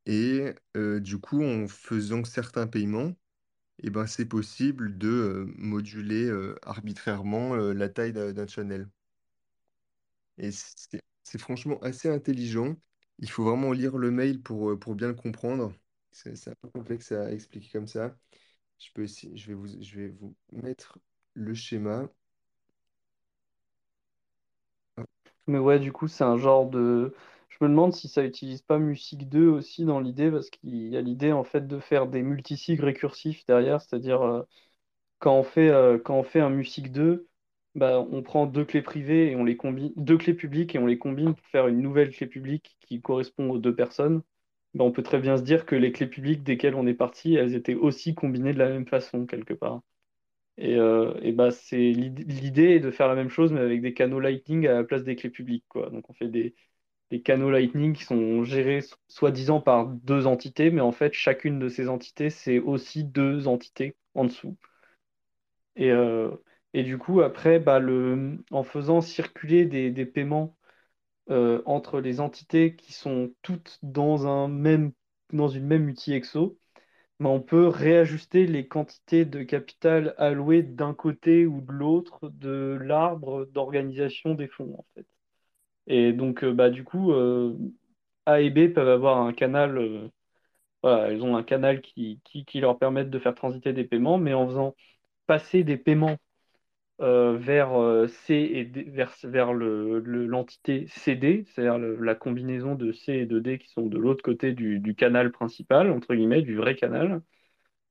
Et 0.06 0.54
du 0.74 1.18
coup, 1.18 1.42
en 1.44 1.68
faisant 1.68 2.24
certains 2.24 2.66
paiements, 2.66 3.12
eh 3.82 3.90
ben, 3.90 4.06
c'est 4.06 4.26
possible 4.26 4.98
de 4.98 5.46
moduler 5.58 6.30
arbitrairement 6.64 7.56
la 7.56 7.88
taille 7.90 8.12
d'un 8.14 8.46
channel. 8.48 8.88
Et 10.38 10.50
c'est 11.22 11.38
franchement 11.38 11.78
assez 11.82 12.08
intelligent. 12.08 12.76
Il 13.18 13.30
faut 13.30 13.44
vraiment 13.44 13.72
lire 13.72 13.96
le 13.98 14.10
mail 14.10 14.42
pour, 14.42 14.78
pour 14.78 14.94
bien 14.94 15.08
le 15.08 15.14
comprendre. 15.14 15.72
C'est 16.12 16.48
un 16.48 16.54
peu 16.60 16.68
complexe 16.70 17.12
à 17.12 17.32
expliquer 17.32 17.70
comme 17.72 17.86
ça. 17.88 18.16
Je 18.78 18.90
peux 18.94 19.04
essayer- 19.04 19.36
je 19.36 19.48
vais 19.48 19.54
vous, 19.54 19.68
je 19.82 19.96
vais 20.00 20.08
vous 20.08 20.36
mettre 20.52 20.98
le 21.34 21.54
schéma. 21.54 22.08
Mais 25.46 25.58
ouais, 25.58 25.78
du 25.78 25.92
coup, 25.92 26.08
c'est 26.08 26.24
un 26.24 26.36
genre 26.36 26.68
de... 26.68 27.14
Je 27.60 27.64
me 27.64 27.68
demande 27.70 27.92
si 27.94 28.08
ça 28.08 28.24
utilise 28.24 28.62
pas 28.62 28.78
Music 28.78 29.28
2 29.28 29.48
aussi 29.48 29.84
dans 29.84 30.00
l'idée, 30.00 30.30
parce 30.30 30.50
qu'il 30.50 30.88
y 30.88 30.96
a 30.96 31.00
l'idée 31.00 31.32
en 31.32 31.44
fait 31.44 31.66
de 31.66 31.78
faire 31.80 32.06
des 32.06 32.22
multisigs 32.22 32.80
récursifs 32.80 33.46
derrière, 33.46 33.80
c'est-à-dire 33.80 34.22
euh, 34.22 34.42
quand 35.20 35.36
on 35.38 35.44
fait, 35.44 35.70
euh, 35.70 35.98
quand 35.98 36.16
on 36.18 36.24
fait 36.24 36.40
un 36.40 36.50
Music 36.50 36.92
2, 36.92 37.28
bah, 37.74 38.00
on 38.12 38.22
prend 38.22 38.46
deux 38.46 38.64
clés 38.64 38.82
privées 38.82 39.30
et 39.32 39.36
on 39.36 39.44
les 39.44 39.56
combine, 39.56 39.92
deux 39.96 40.18
clés 40.18 40.34
publiques 40.34 40.74
et 40.76 40.78
on 40.80 40.86
les 40.86 40.98
combine 40.98 41.34
pour 41.34 41.46
faire 41.48 41.68
une 41.68 41.80
nouvelle 41.82 42.10
clé 42.10 42.26
publique 42.28 42.76
qui 42.82 43.02
correspond 43.02 43.50
aux 43.50 43.58
deux 43.58 43.74
personnes. 43.76 44.22
Bah, 44.74 44.84
on 44.84 44.92
peut 44.92 45.02
très 45.04 45.20
bien 45.20 45.36
se 45.38 45.42
dire 45.42 45.66
que 45.66 45.76
les 45.76 45.92
clés 45.92 46.08
publiques 46.08 46.42
desquelles 46.44 46.74
on 46.76 46.86
est 46.86 46.94
parti, 46.94 47.34
elles 47.36 47.54
étaient 47.54 47.74
aussi 47.76 48.14
combinées 48.14 48.54
de 48.54 48.58
la 48.60 48.70
même 48.70 48.86
façon 48.88 49.26
quelque 49.26 49.54
part. 49.54 49.82
Et, 50.56 50.76
euh, 50.76 51.32
bah, 51.32 51.50
c'est 51.50 51.76
l'id- 51.92 52.30
l'idée 52.30 52.76
est 52.76 52.80
de 52.80 52.90
faire 52.90 53.08
la 53.08 53.14
même 53.16 53.28
chose 53.30 53.52
mais 53.52 53.60
avec 53.60 53.82
des 53.82 53.94
canaux 53.94 54.20
Lightning 54.20 54.66
à 54.66 54.74
la 54.74 54.84
place 54.84 55.02
des 55.04 55.16
clés 55.16 55.30
publiques, 55.30 55.64
quoi. 55.68 55.90
Donc 55.90 56.08
on 56.10 56.12
fait 56.14 56.28
des, 56.28 56.54
des 57.14 57.22
canaux 57.22 57.50
Lightning 57.50 57.94
qui 57.94 58.04
sont 58.04 58.44
gérés 58.44 58.80
so- 58.82 58.96
soi-disant 59.08 59.60
par 59.60 59.86
deux 59.88 60.26
entités, 60.26 60.70
mais 60.70 60.80
en 60.82 60.92
fait 60.92 61.12
chacune 61.14 61.58
de 61.60 61.68
ces 61.68 61.88
entités, 61.88 62.30
c'est 62.30 62.58
aussi 62.60 63.04
deux 63.04 63.48
entités 63.48 63.96
en 64.14 64.24
dessous. 64.24 64.56
Et, 65.76 65.90
euh, 65.90 66.30
du 66.74 66.98
coup, 66.98 67.20
après, 67.22 67.58
bah, 67.60 67.80
en 68.50 68.62
faisant 68.64 69.00
circuler 69.00 69.64
des, 69.66 69.90
des 69.90 70.06
paiements 70.06 70.56
euh, 71.30 71.62
entre 71.66 72.00
les 72.00 72.20
entités 72.20 72.76
qui 72.76 72.92
sont 72.94 73.34
toutes 73.42 73.78
dans 73.84 74.26
un 74.28 74.48
même, 74.48 74.92
dans 75.32 75.48
une 75.48 75.66
même 75.66 75.88
UTXO, 75.90 76.58
bah, 77.20 77.30
on 77.30 77.40
peut 77.42 77.68
réajuster 77.68 78.46
les 78.46 78.68
quantités 78.68 79.24
de 79.26 79.42
capital 79.44 80.14
allouées 80.18 80.62
d'un 80.64 80.94
côté 80.94 81.46
ou 81.46 81.60
de 81.62 81.72
l'autre 81.72 82.30
de 82.30 82.78
l'arbre 82.82 83.46
d'organisation 83.46 84.34
des 84.34 84.48
fonds, 84.48 84.76
en 84.78 84.86
fait. 84.96 85.06
Et 85.86 86.12
donc, 86.12 86.44
euh, 86.44 86.52
bah, 86.52 86.70
du 86.70 86.84
coup, 86.84 87.12
euh, 87.12 87.56
A 88.26 88.40
et 88.40 88.50
B 88.50 88.72
peuvent 88.72 88.88
avoir 88.88 89.18
un 89.20 89.32
canal, 89.32 89.78
euh, 89.78 90.08
voilà, 90.82 91.12
ils 91.12 91.22
ont 91.24 91.36
un 91.36 91.42
canal 91.44 91.80
qui, 91.82 92.20
qui, 92.24 92.60
leur 92.60 92.78
permet 92.78 93.04
de 93.06 93.18
faire 93.18 93.34
transiter 93.34 93.72
des 93.72 93.84
paiements, 93.84 94.18
mais 94.18 94.34
en 94.34 94.46
faisant 94.48 94.76
passer 95.26 95.64
des 95.64 95.78
paiements 95.78 96.18
vers 97.00 98.08
C 98.08 98.34
et 98.34 98.64
D, 98.64 98.84
vers, 98.84 99.14
vers 99.24 99.52
le, 99.54 100.00
le- 100.00 100.26
l'entité 100.26 100.86
CD, 100.88 101.44
c'est-à-dire 101.48 101.78
le- 101.78 101.96
la 102.02 102.14
combinaison 102.14 102.74
de 102.76 102.92
C 102.92 103.12
et 103.14 103.26
de 103.26 103.38
D 103.40 103.58
qui 103.58 103.68
sont 103.70 103.86
de 103.86 103.98
l'autre 103.98 104.22
côté 104.24 104.52
du, 104.52 104.80
canal 104.96 105.32
principal, 105.32 105.90
entre 105.90 106.14
guillemets, 106.14 106.42
du 106.42 106.56
vrai 106.56 106.74
canal, 106.76 107.22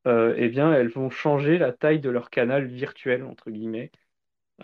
eh 0.08 0.50
bien, 0.50 0.74
elles 0.74 0.90
vont 0.90 1.10
changer 1.10 1.58
la 1.58 1.72
taille 1.74 2.00
de 2.02 2.10
leur 2.10 2.30
canal 2.30 2.66
virtuel, 2.68 3.24
entre 3.24 3.52
guillemets. 3.52 3.92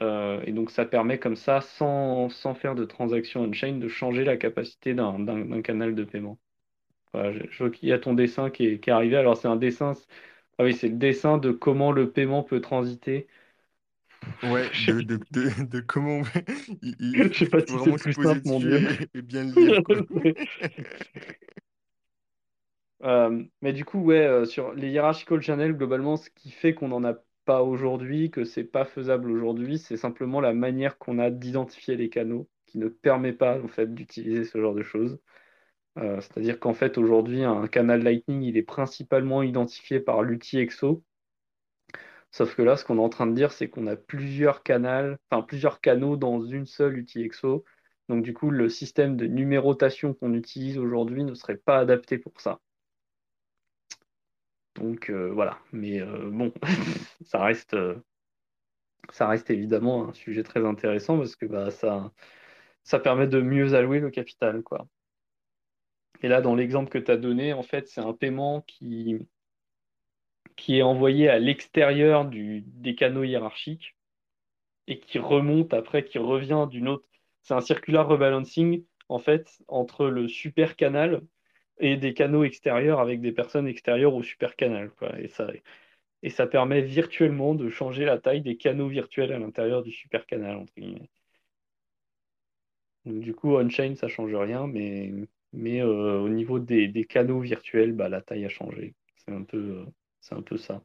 Euh, 0.02 0.41
et 0.45 0.52
donc, 0.53 0.72
ça 0.72 0.86
permet 0.86 1.20
comme 1.20 1.36
ça, 1.36 1.61
sans, 1.61 2.30
sans 2.30 2.56
faire 2.56 2.76
de 2.76 2.86
transaction 2.86 3.41
on-chain, 3.44 3.74
de 3.80 3.88
changer 3.88 4.24
la 4.24 4.38
capacité 4.38 4.94
d'un, 4.94 5.26
canal 5.61 5.95
de 5.95 6.03
paiement. 6.03 6.40
Voilà, 7.14 7.34
je, 7.34 7.44
je 7.52 7.60
vois 7.64 7.72
qu'il 7.72 7.90
y 7.90 7.94
a 7.94 7.99
ton 7.99 8.14
dessin 8.16 8.49
qui 8.52 8.68
est, 8.68 8.80
qui 8.82 8.90
est 8.91 8.94
arrivé. 8.94 9.18
Alors, 9.18 9.38
c'est 9.38 9.48
un 9.49 9.56
dessin, 9.57 9.94
ah 10.60 10.66
oui, 10.66 10.74
c'est 10.76 10.90
le 10.90 10.98
dessin 10.98 11.38
de 11.40 11.52
comment 11.52 11.91
le 11.94 12.11
paiement 12.11 12.44
peut 12.44 12.61
transiter 12.61 13.28
Ouais, 14.41 14.70
Je 14.74 14.94
de, 15.02 15.18
de, 15.18 15.20
de, 15.32 15.64
de 15.66 15.80
comment. 15.82 16.22
Il, 16.82 16.95
il- 16.99 17.32
sais 17.34 17.45
pas 17.45 17.61
si 17.66 17.80
c'est 17.80 17.94
plus 17.94 18.14
simple, 18.14 18.41
mon 18.45 18.60
Dieu. 18.60 18.84
et, 19.14 19.18
et 19.20 19.22
bien 19.22 19.44
le. 19.44 19.74
Euh, 23.03 23.44
mais 23.61 23.72
du 23.74 23.86
coup, 23.86 23.99
ouais, 23.99 24.18
euh, 24.26 24.45
sur 24.45 24.74
les 24.74 24.90
hierarchical 24.91 25.41
channels, 25.41 25.74
globalement, 25.78 26.18
ce 26.18 26.30
qui 26.30 26.52
fait 26.52 26.74
qu'on 26.74 26.90
n'en 26.90 27.03
a 27.06 27.16
pas 27.49 27.63
aujourd'hui, 27.63 28.30
que 28.30 28.43
c'est 28.45 28.63
pas 28.63 28.85
faisable 28.85 29.31
aujourd'hui, 29.31 29.80
c'est 29.80 29.97
simplement 29.97 30.39
la 30.39 30.53
manière 30.53 30.99
qu'on 30.99 31.17
a 31.17 31.31
d'identifier 31.31 31.95
les 31.97 32.09
canaux 32.11 32.47
qui 32.67 32.77
ne 32.77 32.89
permet 32.89 33.34
pas, 33.34 33.59
en 33.59 33.67
fait, 33.67 33.91
d'utiliser 33.95 34.43
ce 34.45 34.61
genre 34.61 34.76
de 34.76 34.84
choses. 34.84 35.19
Euh, 35.97 36.21
c'est-à-dire 36.21 36.59
qu'en 36.59 36.76
fait, 36.76 36.99
aujourd'hui, 36.99 37.43
un 37.43 37.67
canal 37.67 38.03
Lightning, 38.03 38.43
il 38.43 38.55
est 38.57 38.63
principalement 38.63 39.41
identifié 39.41 39.99
par 39.99 40.21
l'UTXO. 40.21 41.03
Sauf 42.31 42.55
que 42.55 42.61
là, 42.61 42.77
ce 42.77 42.85
qu'on 42.85 42.97
est 42.97 43.01
en 43.01 43.09
train 43.09 43.26
de 43.26 43.34
dire, 43.34 43.51
c'est 43.51 43.67
qu'on 43.69 43.88
a 43.88 43.95
plusieurs 43.95 44.61
canaux, 44.61 45.15
enfin 45.31 45.41
plusieurs 45.41 45.81
canaux 45.81 46.17
dans 46.17 46.41
une 46.45 46.67
seule 46.67 46.99
UTXO. 46.99 47.65
Donc 48.09 48.23
du 48.23 48.35
coup, 48.35 48.51
le 48.51 48.69
système 48.69 49.17
de 49.17 49.26
numérotation 49.26 50.13
qu'on 50.13 50.35
utilise 50.35 50.77
aujourd'hui 50.77 51.23
ne 51.23 51.34
serait 51.34 51.57
pas 51.57 51.80
adapté 51.80 52.19
pour 52.19 52.39
ça. 52.41 52.59
Donc 54.80 55.10
euh, 55.10 55.31
voilà. 55.31 55.60
Mais 55.72 56.01
euh, 56.01 56.30
bon, 56.31 56.53
ça 57.26 57.43
reste, 57.43 57.73
euh, 57.73 57.95
ça 59.11 59.27
reste 59.27 59.49
évidemment 59.49 60.10
un 60.10 60.14
sujet 60.14 60.43
très 60.43 60.65
intéressant 60.65 61.18
parce 61.18 61.35
que 61.35 61.45
bah, 61.45 61.69
ça, 61.72 62.11
permet 62.99 63.27
de 63.27 63.41
mieux 63.41 63.73
allouer 63.76 63.99
le 63.99 64.10
capital, 64.10 64.64
quoi. 64.64 64.88
Et 66.22 66.27
là, 66.27 66.41
dans 66.41 66.56
l'exemple 66.56 66.89
que 66.89 66.97
tu 66.97 67.11
as 67.11 67.18
donné, 67.18 67.53
en 67.53 67.64
fait, 67.64 67.88
c'est 67.88 68.01
un 68.01 68.14
paiement 68.14 68.61
qui, 68.61 69.19
qui 70.57 70.77
est 70.77 70.81
envoyé 70.81 71.30
à 71.30 71.39
l'extérieur 71.39 72.26
des 72.26 72.95
canaux 72.95 73.23
hiérarchiques. 73.23 73.95
et 74.88 74.99
qui 74.99 75.19
remonte 75.19 75.73
après, 75.73 76.03
qui 76.06 76.18
revient 76.19 76.68
d'une 76.69 76.88
autre. 76.89 77.07
C'est 77.43 77.53
un 77.53 77.61
circular 77.61 78.07
rebalancing, 78.07 78.85
en 79.10 79.19
fait, 79.19 79.60
entre 79.68 80.07
le 80.07 80.27
super 80.27 80.76
canal 80.76 81.22
et 81.80 81.97
des 81.97 82.14
canaux 82.14 82.43
extérieurs 82.43 82.99
avec 82.99 83.22
des 83.22 83.31
personnes 83.31 83.68
extérieures 83.68 84.15
au 84.15 84.23
super 84.23 84.56
canal, 84.56 84.91
quoi. 84.91 85.18
Et 85.19 85.27
ça, 85.30 85.47
et 86.23 86.30
ça 86.30 86.47
permet 86.47 86.81
virtuellement 86.81 87.56
de 87.56 87.69
changer 87.69 88.06
la 88.06 88.19
taille 88.19 88.41
des 88.41 88.57
canaux 88.57 88.89
virtuels 88.89 89.34
à 89.34 89.39
l'intérieur 89.39 89.84
du 89.84 89.91
super 89.91 90.26
canal, 90.26 90.57
entre 90.57 90.73
guillemets. 90.77 91.10
Donc, 93.06 93.19
du 93.22 93.34
coup, 93.34 93.56
on-chain, 93.56 93.95
ça 93.95 94.07
change 94.07 94.34
rien, 94.35 94.68
mais, 94.68 95.11
mais 95.53 95.81
euh, 95.81 96.19
au 96.19 96.30
niveau 96.30 96.60
des, 96.60 96.88
des 96.88 97.06
canaux 97.06 97.39
virtuels, 97.41 97.93
bah, 97.93 98.10
la 98.10 98.22
taille 98.22 98.45
a 98.45 98.49
changé. 98.49 98.95
C'est 99.18 99.31
un 99.31 99.43
peu, 99.43 99.85
c'est 100.22 100.35
un 100.35 100.41
peu 100.41 100.57
ça. 100.57 100.84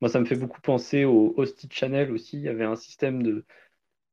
Moi, 0.00 0.08
ça 0.08 0.20
me 0.20 0.24
fait 0.24 0.36
beaucoup 0.36 0.60
penser 0.60 1.04
au 1.04 1.34
Hosted 1.36 1.72
Channel 1.72 2.12
aussi. 2.12 2.36
Il 2.36 2.42
y 2.42 2.48
avait 2.48 2.64
un 2.64 2.76
système 2.76 3.22
de, 3.22 3.44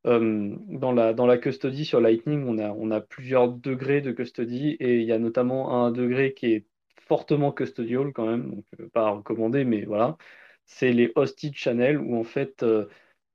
Euh, 0.08 0.56
dans 0.68 0.92
la, 0.92 1.14
dans 1.14 1.28
la 1.28 1.38
custody 1.38 1.86
sur 1.86 2.02
Lightning, 2.02 2.44
on 2.48 2.58
a, 2.58 2.70
on 2.72 2.90
a 2.92 3.02
plusieurs 3.02 3.50
degrés 3.50 4.02
de 4.02 4.12
custody 4.12 4.72
et 4.80 4.98
il 5.00 5.04
y 5.06 5.12
a 5.12 5.20
notamment 5.20 5.86
un 5.86 5.92
degré 5.92 6.34
qui 6.34 6.48
est 6.54 6.66
fortement 7.08 7.52
custodial 7.52 8.12
quand 8.14 8.26
même, 8.26 8.50
donc 8.56 8.66
euh, 8.80 8.90
pas 8.90 9.12
recommandé, 9.12 9.64
mais 9.64 9.84
voilà. 9.86 10.18
C'est 10.66 10.92
les 10.92 11.12
hosted 11.16 11.54
channels 11.56 12.00
où 12.00 12.16
en 12.18 12.24
fait 12.24 12.64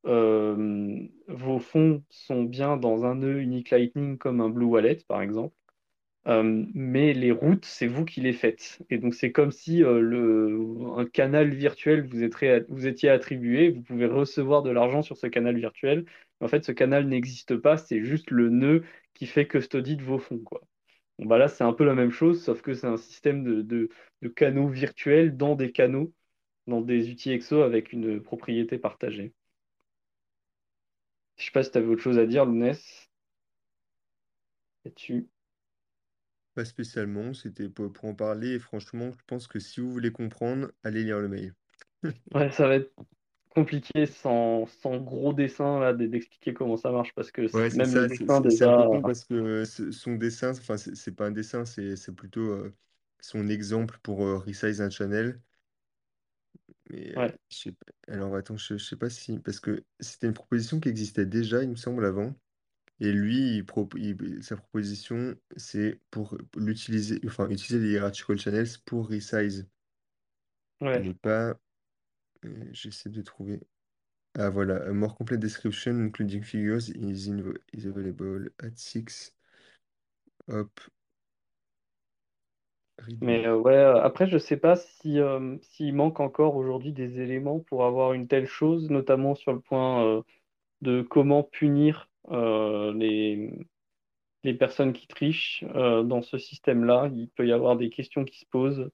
euh, 0.07 1.09
vos 1.29 1.59
fonds 1.59 2.05
sont 2.11 2.45
bien 2.45 2.77
dans 2.77 3.05
un 3.05 3.17
nœud 3.17 3.41
unique 3.41 3.71
Lightning 3.71 4.19
comme 4.19 4.41
un 4.41 4.49
Blue 4.51 4.67
Wallet, 4.67 4.99
par 5.09 5.23
exemple. 5.23 5.55
Euh, 6.27 6.65
mais 6.75 7.13
les 7.13 7.31
routes, 7.31 7.65
c'est 7.65 7.87
vous 7.87 8.05
qui 8.05 8.21
les 8.21 8.33
faites. 8.33 8.83
Et 8.91 8.99
donc, 8.99 9.15
c'est 9.15 9.31
comme 9.31 9.53
si 9.53 9.85
euh, 9.85 10.97
un 10.97 11.07
canal 11.07 11.51
virtuel 11.55 12.07
vous, 12.09 12.23
êtes 12.25 12.87
étiez 12.87 13.11
attribué, 13.11 13.71
vous 13.71 13.83
pouvez 13.83 14.07
recevoir 14.07 14.63
de 14.63 14.71
l'argent 14.71 15.03
sur 15.03 15.17
ce 15.17 15.29
canal 15.29 15.57
virtuel. 15.57 16.05
En 16.41 16.49
fait, 16.49 16.65
ce 16.65 16.73
canal 16.73 17.07
n'existe 17.07 17.57
pas, 17.57 17.77
c'est 17.77 18.03
juste 18.05 18.31
le 18.31 18.51
nœud 18.51 18.85
qui 19.15 19.27
fait 19.27 19.47
custody 19.47 19.97
de 19.97 20.03
vos 20.03 20.19
fonds, 20.19 20.41
quoi. 20.41 20.63
Bon, 21.19 21.27
bah 21.27 21.39
là, 21.39 21.49
c'est 21.49 21.65
un 21.65 21.73
peu 21.73 21.85
la 21.85 21.95
même 21.95 22.11
chose, 22.11 22.43
sauf 22.45 22.63
que 22.63 22.75
c'est 22.75 22.87
un 22.87 22.97
système 22.99 23.45
de, 23.65 23.89
canaux 24.37 24.69
virtuels 24.69 25.37
dans 25.37 25.55
des 25.57 25.73
canaux, 25.73 26.13
dans 26.67 26.81
des 26.83 27.11
outils 27.11 27.33
EXO 27.33 27.63
avec 27.63 27.93
une 27.93 28.21
propriété 28.23 28.79
partagée. 28.79 29.33
Je 31.37 31.45
sais 31.47 31.51
pas 31.51 31.63
si 31.63 31.71
tu 31.71 31.79
avais 31.79 31.87
autre 31.87 32.03
chose 32.03 32.19
à 32.19 32.27
dire, 32.27 32.45
Lounès, 32.45 33.09
là-dessus. 34.85 35.29
Pas 36.57 36.65
spécialement, 36.65 37.35
c'était 37.35 37.69
pour, 37.69 37.93
pour 37.93 38.07
en 38.07 38.17
parler. 38.17 38.55
Et 38.57 38.59
franchement, 38.59 39.13
je 39.13 39.25
pense 39.29 39.47
que 39.47 39.61
si 39.61 39.81
vous 39.81 39.93
voulez 39.93 40.11
comprendre, 40.11 40.73
allez 40.83 41.05
lire 41.05 41.21
le 41.21 41.29
mail. 41.29 41.55
Ouais, 42.35 42.51
ça 42.51 42.67
va 42.69 42.75
être 42.77 42.93
compliqué 43.51 44.07
sans, 44.07 44.67
sans 44.67 44.99
gros 44.99 45.33
dessin 45.35 45.81
là, 45.81 45.93
d'expliquer 45.95 46.55
comment 46.55 46.77
ça 46.77 46.91
marche 46.93 47.15
parce 47.15 47.31
que 47.33 47.49
Ouais, 47.53 47.71
c'est 47.71 47.85
même 47.85 47.95
le 47.95 48.05
ça, 48.05 48.09
c'est 48.09 48.29
dessin 48.29 48.41
c'est- 48.43 48.51
c'est 48.51 48.73
déjà. 48.73 48.89
con 48.89 49.03
parce 49.05 49.25
que 49.25 49.65
ce- 49.65 49.91
son 49.91 50.17
dessin, 50.17 50.51
enfin, 50.51 50.77
c'est 50.77 50.95
c'est 50.95 51.13
pas 51.13 51.27
un 51.27 51.31
dessin, 51.31 51.65
c'est 51.65 51.97
c'est 51.97 52.13
plutôt 52.15 52.41
euh, 52.53 52.77
son 53.21 53.49
exemple 53.49 53.99
pour 54.03 54.23
euh, 54.27 54.39
resize 54.39 54.81
un 54.83 54.91
channel. 54.91 55.41
Mais 56.91 57.17
euh, 57.17 57.17
Ouais, 57.17 57.35
je 57.51 57.57
sais 57.59 57.73
pas. 57.73 57.93
Alors 58.09 58.35
attends, 58.37 58.57
je, 58.57 58.79
je 58.79 58.85
sais 58.85 58.97
pas 58.97 59.11
si. 59.11 59.39
Parce 59.41 59.61
que 59.61 59.85
c'était 60.01 60.27
une 60.29 60.35
proposition 60.35 60.81
qui 60.81 60.89
existait 60.89 61.27
déjà, 61.27 61.63
il 61.63 61.71
me 61.71 61.77
semble, 61.77 62.05
avant. 62.05 62.35
Et 63.01 63.13
lui, 63.13 63.57
il 63.57 63.65
pro- 63.67 63.89
il- 63.97 64.43
sa 64.43 64.57
proposition, 64.57 65.35
c'est 65.57 66.01
pour 66.11 66.37
l'utiliser, 66.57 67.21
enfin, 67.27 67.49
utiliser 67.49 67.79
les 67.87 67.93
hierarchical 67.95 68.39
channels 68.39 68.69
pour 68.87 69.09
resize. 69.09 69.69
Ouais. 70.81 71.07
est 71.07 71.15
pas. 71.15 71.57
euh, 72.45 72.65
j'essaie 72.73 73.11
de 73.11 73.23
trouver. 73.23 73.61
Ah 74.39 74.51
voilà, 74.51 74.77
a 74.89 74.93
more 74.93 75.17
complete 75.17 75.41
description 75.41 75.93
including 76.07 76.43
figures 76.45 76.91
is, 76.91 77.29
is 77.75 77.87
available 77.87 78.51
at 78.63 78.79
six 78.79 79.35
Hop, 80.49 80.81
read 82.99 83.21
Mais 83.21 83.47
euh, 83.47 83.57
ouais, 83.57 83.73
euh, 83.75 84.03
après, 84.03 84.27
je 84.27 84.37
sais 84.39 84.57
pas 84.59 84.77
si, 84.77 85.19
euh, 85.21 85.57
s'il 85.63 85.95
manque 85.95 86.21
encore 86.21 86.57
aujourd'hui 86.57 86.93
des 86.93 87.21
éléments 87.21 87.61
pour 87.61 87.85
avoir 87.87 88.13
une 88.13 88.29
telle 88.29 88.47
chose, 88.47 88.91
notamment 88.91 89.35
sur 89.35 89.53
le 89.53 89.61
point 89.61 90.05
euh, 90.05 90.23
de 90.83 91.03
comment 91.03 91.43
punir 91.45 92.06
les, 92.31 93.51
les 94.45 94.55
personnes 94.55 94.93
qui 94.93 95.07
trichent 95.09 95.65
euh, 95.75 96.03
dans 96.03 96.23
ce 96.23 96.39
système-là. 96.39 97.11
Il 97.15 97.29
peut 97.31 97.47
y 97.47 97.53
avoir 97.53 97.77
des 97.77 97.91
questions 97.91 98.25
qui 98.25 98.39
se 98.39 98.47
posent. 98.47 98.91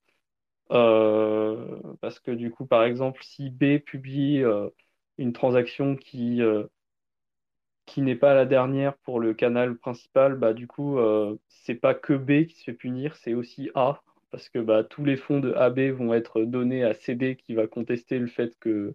Euh, 0.73 1.79
parce 2.01 2.21
que 2.21 2.31
du 2.33 2.51
coup, 2.51 2.67
par 2.67 2.85
exemple, 2.85 3.23
si 3.25 3.51
B 3.51 3.79
publie 3.79 4.43
euh, 4.43 4.69
une 5.19 5.33
transaction 5.33 5.97
qui, 5.97 6.43
euh, 6.43 6.65
qui 7.87 8.03
n'est 8.03 8.17
pas 8.17 8.35
la 8.35 8.47
dernière 8.47 8.97
pour 8.99 9.21
le 9.21 9.35
canal 9.35 9.77
principal, 9.77 10.37
bah 10.37 10.53
du 10.55 10.67
coup, 10.67 10.99
euh, 10.99 11.37
c'est 11.49 11.75
pas 11.75 11.95
que 11.95 12.13
B 12.15 12.47
qui 12.47 12.57
se 12.57 12.65
fait 12.65 12.73
punir, 12.73 13.17
c'est 13.17 13.35
aussi 13.35 13.71
A, 13.75 14.03
parce 14.31 14.49
que 14.49 14.59
bah, 14.59 14.85
tous 14.85 15.05
les 15.05 15.17
fonds 15.17 15.41
de 15.41 15.53
AB 15.53 15.81
vont 15.91 16.15
être 16.15 16.43
donnés 16.43 16.85
à 16.85 16.95
CD 16.95 17.37
qui 17.37 17.55
va 17.55 17.67
contester 17.67 18.19
le 18.19 18.27
fait 18.29 18.57
que, 18.61 18.95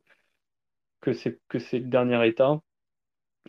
que 1.01 1.13
c'est 1.13 1.79
le 1.79 1.87
dernier 1.87 2.27
état. 2.27 2.61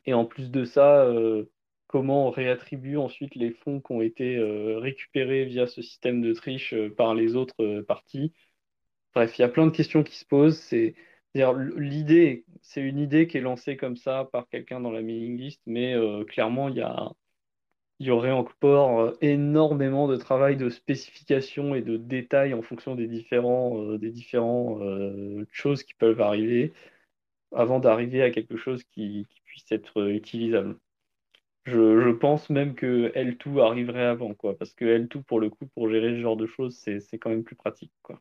Et 0.07 0.15
en 0.15 0.25
plus 0.25 0.51
de 0.51 0.65
ça, 0.65 1.05
euh, 1.05 1.45
comment 1.87 2.29
on 2.29 2.31
réattribue 2.31 2.97
ensuite 2.97 3.35
les 3.35 3.51
fonds 3.53 3.81
qui 3.81 3.93
ont 3.93 4.03
été 4.03 4.37
euh, 4.37 4.79
récupérés 4.79 5.45
via 5.45 5.67
ce 5.67 5.83
système 5.83 6.21
de 6.23 6.33
triche 6.33 6.75
euh, 6.75 6.95
par 6.95 7.15
les 7.15 7.37
autres 7.37 7.81
parties. 7.83 8.33
Bref, 9.15 9.39
il 9.39 9.43
y 9.43 9.45
a 9.45 9.49
plein 9.49 9.67
de 9.67 9.73
questions 9.73 10.03
qui 10.03 10.17
se 10.17 10.25
posent. 10.27 10.59
C'est, 10.59 10.95
l'idée, 11.35 12.45
c'est 12.63 12.83
une 12.83 12.99
idée 12.99 13.27
qui 13.27 13.39
est 13.39 13.41
lancée 13.41 13.77
comme 13.77 13.97
ça 13.97 14.29
par 14.33 14.49
quelqu'un 14.49 14.81
dans 14.81 14.91
la 14.91 15.03
mailing 15.03 15.39
list, 15.39 15.63
mais 15.67 15.95
clairement, 16.29 16.69
il 16.69 16.77
y 16.77 16.83
a, 16.83 17.13
il 18.01 18.07
y 18.07 18.11
aurait 18.11 18.33
encore 18.33 19.15
énormément 19.21 20.09
de 20.09 20.17
travail 20.17 20.57
de 20.57 20.71
spécification 20.71 21.75
et 21.75 21.83
de 21.83 21.97
détails 21.97 22.55
en 22.55 22.63
fonction 22.63 22.95
des 22.95 23.09
différents, 23.09 23.97
des 23.99 24.11
différents 24.11 24.81
choses 25.53 25.83
qui 25.83 25.95
peuvent 25.95 26.21
arriver 26.21 26.73
avant 27.53 27.81
d'arriver 27.81 28.23
à 28.23 28.31
quelque 28.31 28.57
chose 28.57 28.85
qui, 28.85 29.27
qui 29.31 29.41
puisse 29.59 29.73
être 29.73 30.01
euh, 30.01 30.13
utilisable. 30.15 30.77
Je, 31.65 32.01
je 32.01 32.11
pense 32.11 32.49
même 32.49 32.75
que 32.75 33.13
L2 33.15 33.61
arriverait 33.61 34.07
avant, 34.07 34.33
quoi, 34.35 34.57
parce 34.57 34.73
que 34.73 34.85
L2, 34.85 35.23
pour 35.23 35.41
le 35.41 35.51
coup, 35.51 35.67
pour 35.67 35.91
gérer 35.91 36.15
ce 36.15 36.21
genre 36.21 36.37
de 36.37 36.47
choses, 36.47 36.77
c'est, 36.77 37.01
c'est 37.01 37.19
quand 37.19 37.31
même 37.31 37.45
plus 37.45 37.57
pratique, 37.57 37.93
quoi. 38.03 38.21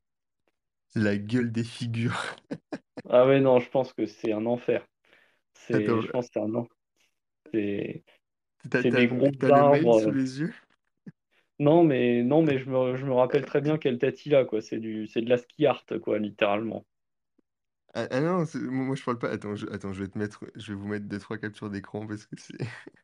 La 0.96 1.16
gueule 1.18 1.52
des 1.52 1.64
figures. 1.64 2.36
Ah 3.10 3.26
ouais, 3.26 3.40
non, 3.40 3.60
je 3.60 3.70
pense 3.70 3.94
que 3.94 4.06
c'est 4.06 4.34
un 4.34 4.46
enfer. 4.46 4.86
C'est, 5.54 5.76
Attends, 5.76 6.02
je 6.02 6.12
pense 6.12 6.28
que 6.28 6.32
c'est 6.34 6.42
un 6.42 6.54
enfer. 6.56 6.76
C'est, 7.54 8.04
des 8.92 9.08
gros 9.08 9.32
le 9.42 9.52
arbres. 9.54 10.02
sous 10.02 10.12
les 10.12 10.40
yeux? 10.42 10.54
Non, 11.60 11.86
mais, 11.86 12.22
non, 12.22 12.42
mais 12.42 12.60
je 12.60 12.70
me, 12.70 12.98
je 12.98 13.06
me 13.06 13.14
rappelle 13.14 13.46
très 13.46 13.62
bien 13.62 13.78
quel 13.78 13.98
tati 13.98 14.30
là, 14.30 14.44
quoi. 14.44 14.62
C'est 14.62 14.80
du, 14.80 15.08
c'est 15.08 15.22
de 15.22 15.30
la 15.30 15.38
ski 15.38 15.66
art, 15.66 15.86
quoi, 16.02 16.20
littéralement. 16.20 16.86
Ah, 17.98 18.08
ah 18.12 18.22
non, 18.22 18.46
c'est- 18.46 18.60
moi 18.60 18.96
je 18.96 19.04
parle 19.04 19.18
pas. 19.20 19.30
Attends, 19.32 19.56
je, 19.56 19.66
attends, 19.68 19.92
je 19.94 20.04
vais 20.04 20.10
te 20.10 20.18
mettre, 20.18 20.46
je 20.56 20.74
vais 20.74 20.80
vous 20.80 20.88
mettre 20.88 21.06
deux, 21.08 21.20
trois 21.20 21.38
captures 21.38 21.70
d'écran 21.70 22.06
parce 22.08 22.26
que 22.26 22.36
c'est. 22.40 22.58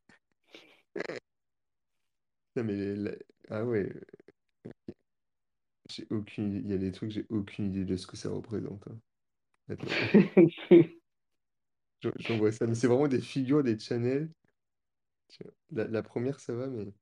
Non, 2.55 2.63
mais 2.63 2.95
la- 2.95 3.11
Ah 3.49 3.63
ouais, 3.65 3.91
j'ai 5.89 6.05
aucune. 6.09 6.53
Il 6.55 6.67
y 6.69 6.73
a 6.73 6.77
des 6.77 6.91
trucs, 6.91 7.11
j'ai 7.11 7.25
aucune 7.29 7.65
idée 7.67 7.85
de 7.85 7.95
ce 7.97 8.07
que 8.07 8.17
ça 8.17 8.29
représente. 8.29 8.85
hein. 8.89 8.99
Attends, 9.69 9.95
j'en- 12.01 12.11
j'envoie 12.19 12.51
ça. 12.51 12.67
Mais 12.67 12.75
c'est 12.75 12.85
vraiment 12.87 13.07
des 13.07 13.19
figures, 13.21 13.63
des 13.63 13.79
channels. 13.79 14.29
Tiens, 15.27 15.51
La, 15.71 15.85
la 15.87 16.01
première, 16.03 16.39
ça 16.39 16.55
va, 16.55 16.67
mais. 16.67 16.93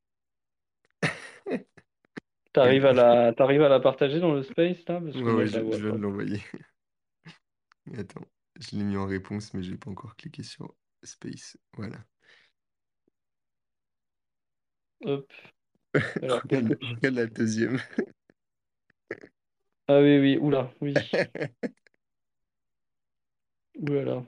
T'arrives 2.53 2.85
à 2.85 2.93
la, 2.93 3.33
t'arrives 3.33 3.61
à 3.63 3.67
la 3.69 3.79
partager 3.81 4.19
dans 4.21 4.33
le 4.33 4.43
space, 4.43 4.87
là? 4.87 5.01
Parce 5.01 5.21
que 5.21 5.23
Ouais, 5.23 5.31
moi, 5.31 5.43
ouais, 5.43 5.47
je 5.47 5.49
je, 5.49 5.57
la 5.57 5.63
vois 5.63 5.79
je 5.79 5.83
viens 5.83 5.91
pas. 5.91 5.97
de 5.97 6.01
l'envoyer. 6.01 6.41
Attends, 7.97 8.25
je 8.59 8.75
l'ai 8.75 8.83
mis 8.83 8.97
en 8.97 9.05
réponse, 9.05 9.53
mais 9.53 9.63
j'ai 9.63 9.77
pas 9.77 9.89
encore 9.89 10.15
cliqué 10.15 10.43
sur 10.43 10.75
Space. 11.03 11.57
Voilà. 11.73 11.97
Hop. 15.03 15.31
Alors, 16.21 16.41
Regarde, 16.43 17.15
la 17.15 17.25
deuxième. 17.25 17.79
Ah 19.87 19.99
oui, 19.99 20.19
oui, 20.19 20.37
oula, 20.37 20.71
oui. 20.79 20.93
Oulala. 23.79 24.25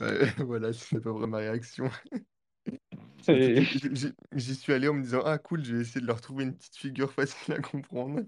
Ouais, 0.00 0.30
voilà, 0.38 0.72
c'est 0.72 1.00
pas 1.00 1.10
vraiment 1.10 1.28
ma 1.28 1.38
réaction. 1.38 1.90
Et- 2.12 3.22
C'était- 3.22 3.62
j- 3.62 3.88
j- 3.92 4.12
J'y 4.32 4.54
suis 4.54 4.72
allé 4.72 4.88
en 4.88 4.94
me 4.94 5.02
disant, 5.02 5.22
ah 5.24 5.38
cool, 5.38 5.64
je 5.64 5.76
vais 5.76 5.82
essayer 5.82 6.00
de 6.00 6.06
leur 6.06 6.20
trouver 6.20 6.44
une 6.44 6.56
petite 6.56 6.76
figure 6.76 7.12
facile 7.12 7.54
à 7.54 7.60
comprendre. 7.60 8.20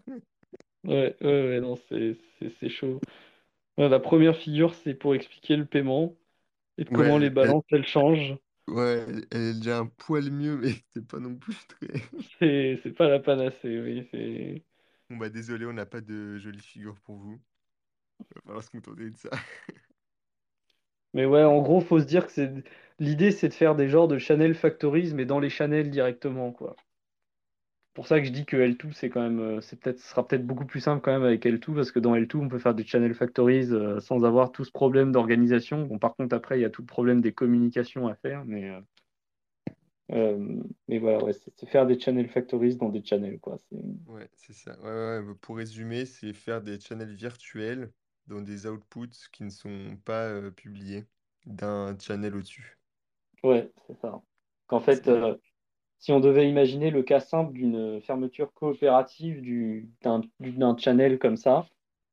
Ouais, 0.84 1.16
ouais, 1.20 1.48
ouais, 1.48 1.60
non, 1.60 1.76
c'est 1.88 2.16
c'est- 2.38 2.52
c'est 2.60 2.68
chaud. 2.68 3.00
Ouais, 3.78 3.88
la 3.88 4.00
première 4.00 4.36
figure, 4.36 4.74
c'est 4.74 4.94
pour 4.94 5.14
expliquer 5.14 5.56
le 5.56 5.64
paiement 5.66 6.16
et 6.78 6.84
de 6.84 6.90
Ouais, 6.90 6.90
comment 6.90 7.18
les 7.18 7.30
elle, 7.40 7.54
balances, 7.54 7.64
elles 7.72 7.86
changent. 7.86 8.36
ouais, 8.68 9.04
elle 9.08 9.26
elle 9.30 9.40
est 9.42 9.54
déjà 9.54 9.78
un 9.78 9.86
poil 9.86 10.30
mieux, 10.30 10.56
mais 10.58 10.74
c'est 10.94 11.06
pas 11.06 11.18
non 11.20 11.36
plus 11.36 11.56
très... 11.66 12.02
C'est 12.38 12.78
c'est 12.82 12.92
pas 12.92 13.08
la 13.08 13.20
panacée, 13.20 13.80
oui. 13.80 14.08
C'est... 14.10 14.64
Bon 15.10 15.16
bah 15.18 15.28
désolé, 15.28 15.66
on 15.66 15.72
n'a 15.72 15.86
pas 15.86 16.00
de 16.00 16.38
jolie 16.38 16.60
figure 16.60 16.98
pour 17.02 17.16
vous. 17.16 17.40
Il 18.20 18.26
va 18.36 18.42
falloir 18.42 18.64
se 18.64 18.70
contenter 18.70 19.10
de 19.10 19.16
ça. 19.18 19.30
Mais 21.14 21.24
ouais, 21.24 21.42
en 21.44 21.62
gros, 21.62 21.80
faut 21.80 21.98
se 21.98 22.04
dire 22.04 22.26
que 22.26 22.32
c'est 22.32 22.52
l'idée, 22.98 23.30
c'est 23.30 23.48
de 23.48 23.54
faire 23.54 23.74
des 23.74 23.88
genres 23.88 24.06
de 24.06 24.18
channel 24.18 24.54
factories, 24.54 25.14
mais 25.14 25.24
dans 25.24 25.40
les 25.40 25.48
channels 25.48 25.90
directement, 25.90 26.52
quoi. 26.52 26.76
Pour 27.94 28.06
ça 28.08 28.18
que 28.20 28.26
je 28.26 28.32
dis 28.32 28.44
que 28.44 28.56
L2, 28.56 28.92
c'est 28.92 29.08
quand 29.08 29.22
même, 29.22 29.40
euh, 29.40 29.60
c'est 29.60 29.78
peut-être, 29.80 29.98
ce 30.00 30.08
sera 30.08 30.26
peut-être 30.26 30.46
beaucoup 30.46 30.66
plus 30.66 30.80
simple 30.80 31.00
quand 31.02 31.12
même 31.12 31.22
avec 31.24 31.46
L2, 31.46 31.74
parce 31.74 31.92
que 31.92 32.00
dans 32.00 32.14
L2, 32.16 32.38
on 32.38 32.48
peut 32.48 32.58
faire 32.58 32.74
des 32.74 32.84
channel 32.84 33.14
factories 33.14 33.70
euh, 33.72 34.00
sans 34.00 34.24
avoir 34.24 34.52
tout 34.52 34.64
ce 34.64 34.72
problème 34.72 35.12
d'organisation. 35.12 35.82
Bon, 35.86 35.98
par 35.98 36.14
contre, 36.16 36.34
après, 36.36 36.58
il 36.58 36.62
y 36.62 36.64
a 36.64 36.70
tout 36.70 36.82
le 36.82 36.86
problème 36.86 37.20
des 37.20 37.32
communications 37.32 38.08
à 38.08 38.14
faire, 38.16 38.44
mais, 38.44 38.70
euh, 40.12 40.60
mais 40.88 40.98
voilà, 40.98 41.22
ouais, 41.22 41.32
c'est 41.32 41.52
c'est 41.56 41.66
faire 41.66 41.86
des 41.86 41.98
channel 41.98 42.28
factories 42.28 42.76
dans 42.76 42.90
des 42.90 43.02
channels, 43.04 43.40
quoi. 43.40 43.58
C'est... 43.70 43.78
Ouais, 44.06 44.30
c'est 44.34 44.52
ça. 44.54 44.78
Ouais, 44.80 44.86
ouais, 44.90 45.18
ouais, 45.28 45.34
pour 45.40 45.56
résumer, 45.56 46.06
c'est 46.06 46.32
faire 46.32 46.62
des 46.62 46.78
channels 46.80 47.14
virtuels 47.14 47.92
dans 48.26 48.40
des 48.40 48.66
outputs 48.66 49.28
qui 49.32 49.44
ne 49.44 49.50
sont 49.50 49.96
pas 50.04 50.24
euh, 50.28 50.50
publiés 50.50 51.06
d'un 51.46 51.96
channel 51.98 52.34
au-dessus. 52.36 52.78
Ouais, 53.44 53.70
c'est 53.86 53.94
ça. 54.00 54.22
Qu'en 54.66 54.80
fait, 54.80 55.06
C'est... 55.06 55.08
euh, 55.08 55.36
si 56.04 56.12
on 56.12 56.20
devait 56.20 56.50
imaginer 56.50 56.90
le 56.90 57.02
cas 57.02 57.18
simple 57.18 57.54
d'une 57.54 57.98
fermeture 58.02 58.52
coopérative 58.52 59.40
du, 59.40 59.88
d'un, 60.02 60.76
channel 60.76 61.18
comme 61.18 61.38
ça, 61.38 61.66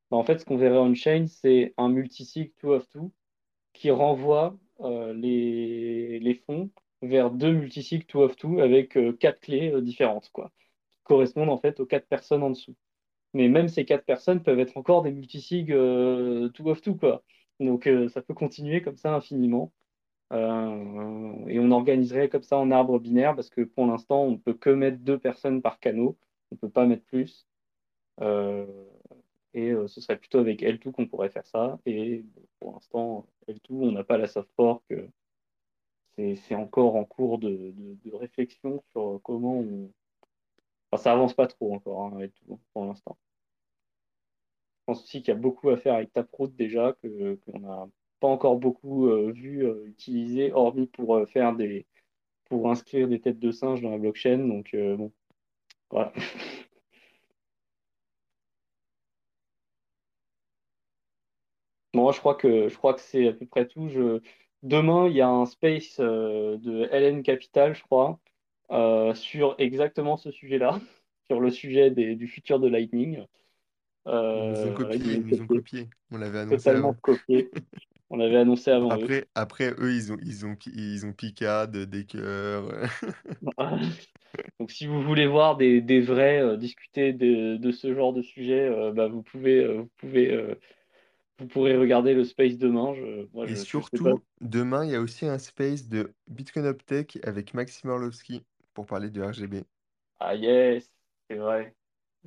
bah, 0.10 0.16
en 0.16 0.24
fait, 0.24 0.40
ce 0.40 0.46
qu'on 0.46 0.56
verrait 0.56 0.78
on-chain, 0.78 1.26
c'est 1.28 1.74
un 1.76 1.90
multisig 1.90 2.54
two 2.56 2.72
of 2.72 2.88
two 2.88 3.12
qui 3.74 3.92
renvoie 3.92 4.58
les, 4.80 6.20
les 6.22 6.34
fonds 6.36 6.70
vers 7.02 7.32
deux 7.32 7.52
multisigs 7.52 8.08
two 8.08 8.22
of 8.22 8.38
two 8.38 8.62
avec 8.62 8.98
quatre 9.20 9.42
clés 9.42 9.74
différentes, 9.82 10.30
quoi, 10.32 10.54
qui 10.92 11.00
correspondent 11.04 11.50
en 11.50 11.58
fait 11.58 11.82
aux 11.82 11.86
quatre 11.86 12.08
personnes 12.08 12.44
en 12.44 12.52
dessous. 12.52 12.76
Mais 13.34 13.50
même 13.50 13.68
ces 13.68 13.84
quatre 13.84 14.06
personnes 14.06 14.42
peuvent 14.42 14.60
être 14.62 14.78
encore 14.78 15.02
des 15.02 15.12
multisigs 15.12 15.74
two 16.54 16.70
of 16.70 16.82
two, 16.82 16.96
quoi. 16.96 17.24
Donc 17.60 17.90
ça 18.08 18.22
peut 18.22 18.34
continuer 18.34 18.82
comme 18.82 18.96
ça 18.96 19.14
infiniment. 19.14 19.74
Euh, 20.32 21.46
et 21.48 21.60
on 21.60 21.72
organiserait 21.72 22.30
comme 22.30 22.44
ça 22.44 22.58
en 22.58 22.72
arbre 22.72 23.00
binaire 23.00 23.36
parce 23.36 23.50
que 23.50 23.62
pour 23.62 23.86
l'instant, 23.86 24.24
on 24.24 24.32
ne 24.32 24.38
peut 24.38 24.54
que 24.54 24.70
mettre 24.70 25.00
deux 25.00 25.20
personnes 25.20 25.62
par 25.62 25.80
canot. 25.80 26.18
On 26.52 26.56
ne 26.56 26.60
peut 26.60 26.70
pas 26.70 26.86
mettre 26.86 27.06
plus. 27.06 27.48
Euh, 28.22 28.66
et 29.54 29.72
euh, 29.72 29.88
ce 29.88 30.02
serait 30.02 30.18
plutôt 30.18 30.40
avec 30.40 30.62
L2 30.62 30.92
qu'on 30.92 31.08
pourrait 31.08 31.30
faire 31.30 31.46
ça. 31.48 31.80
Et 31.86 32.26
pour 32.60 32.74
l'instant, 32.74 33.28
L2, 33.48 33.60
on 33.72 33.92
n'a 33.92 34.04
pas 34.04 34.18
la 34.18 34.28
soft 34.28 34.52
fork. 34.56 34.84
C'est 36.18 36.56
encore 36.56 36.96
en 36.96 37.06
cours 37.06 37.40
de, 37.40 37.74
réflexion 38.14 38.82
sur 38.92 39.20
comment 39.24 39.60
on. 39.60 39.92
Enfin, 40.92 41.04
ça 41.04 41.14
avance 41.14 41.34
pas 41.34 41.48
trop 41.48 41.74
encore, 41.74 42.04
hein, 42.06 42.20
L2, 42.20 42.58
pour 42.74 42.86
l'instant. 42.86 43.18
Je 44.82 44.86
pense 44.86 45.04
aussi 45.04 45.20
qu'il 45.22 45.30
y 45.30 45.38
a 45.38 45.40
beaucoup 45.40 45.70
à 45.70 45.78
faire 45.78 45.96
avec 45.96 46.12
Taproot 46.14 46.48
déjà, 46.48 46.94
qu'on 47.02 47.64
a 47.70 47.90
pas 48.22 48.28
encore 48.28 48.58
beaucoup 48.58 49.08
euh, 49.08 49.32
vu 49.34 49.66
euh, 49.66 49.86
utiliser, 49.88 50.54
hormis 50.54 50.88
pour 50.88 51.18
euh, 51.18 51.26
faire 51.26 51.54
des 51.56 51.86
pour 52.46 52.70
inscrire 52.72 53.08
des 53.08 53.20
têtes 53.22 53.40
de 53.40 53.52
singes 53.52 53.82
dans 53.82 53.92
la 53.92 53.98
blockchain. 53.98 54.38
Donc 54.40 54.76
bon, 54.76 55.12
voilà. 55.90 56.14
Moi, 61.94 62.12
je 62.14 62.20
crois 62.20 62.36
que 62.36 62.70
je 62.70 62.78
crois 62.78 62.94
que 62.94 63.02
c'est 63.02 63.28
à 63.28 63.34
peu 63.34 63.46
près 63.46 63.68
tout. 63.68 63.90
Je... 63.90 64.22
Demain, 64.64 65.08
il 65.08 65.16
y 65.16 65.22
a 65.22 65.30
un 65.30 65.46
space 65.46 66.00
de 66.00 66.88
LN 66.92 67.24
Capital, 67.24 67.74
je 67.76 67.84
crois, 67.84 68.20
sur 69.16 69.56
exactement 69.58 70.18
ce 70.18 70.32
sujet-là, 70.32 70.80
sur 71.30 71.40
le 71.40 71.52
sujet 71.52 71.92
du 71.92 72.28
futur 72.28 72.60
de 72.60 72.68
Lightning. 72.68 73.26
ils 74.06 74.12
nous 74.12 74.68
ont 74.68 74.74
copié, 74.74 75.14
ils 75.14 75.26
nous 75.26 75.42
ont 75.42 75.48
copié. 75.48 75.90
On 76.12 76.18
l'avait 76.18 76.40
annoncé 76.40 76.58
Totalement 76.58 76.94
copié. 76.94 77.50
On 78.14 78.18
l'avait 78.18 78.38
annoncé 78.38 78.70
avant 78.72 78.92
après, 78.92 79.22
eux. 79.22 79.26
Après, 79.36 79.74
eux, 79.80 79.94
ils 79.94 80.12
ont, 80.12 80.18
ils 80.22 80.46
ont, 80.46 80.58
ils 80.66 81.06
ont 81.06 81.14
Picard, 81.14 81.70
des 81.70 82.06
cœurs. 82.06 82.90
Donc, 84.60 84.70
si 84.70 84.86
vous 84.86 85.02
voulez 85.02 85.28
voir 85.28 85.56
des, 85.56 85.82
des 85.82 86.02
vrais 86.02 86.42
euh, 86.42 86.58
discuter 86.58 87.14
de, 87.14 87.56
de, 87.56 87.72
ce 87.72 87.96
genre 87.96 88.12
de 88.12 88.22
sujet, 88.22 88.68
euh, 88.68 88.92
bah, 88.92 89.08
vous 89.08 89.24
pouvez, 89.24 89.64
euh, 89.64 89.84
vous 89.84 89.90
pouvez, 89.96 90.58
vous 91.40 91.48
pourrez 91.48 91.78
regarder 91.78 92.14
le 92.14 92.26
space 92.26 92.58
demain. 92.58 92.94
Je, 92.96 93.28
moi, 93.34 93.46
Et 93.46 93.56
je, 93.56 93.62
surtout, 93.62 94.22
demain, 94.42 94.84
il 94.84 94.92
y 94.92 94.96
a 94.96 95.02
aussi 95.02 95.26
un 95.26 95.40
space 95.40 95.88
de 95.88 96.14
Bitcoin 96.28 96.66
Uptech 96.66 97.18
avec 97.24 97.54
Maxime 97.54 97.92
Orlovski 97.92 98.44
pour 98.74 98.86
parler 98.88 99.10
du 99.10 99.24
RGB. 99.24 99.64
Ah 100.20 100.36
yes, 100.36 100.92
c'est 101.30 101.38
vrai, 101.38 101.76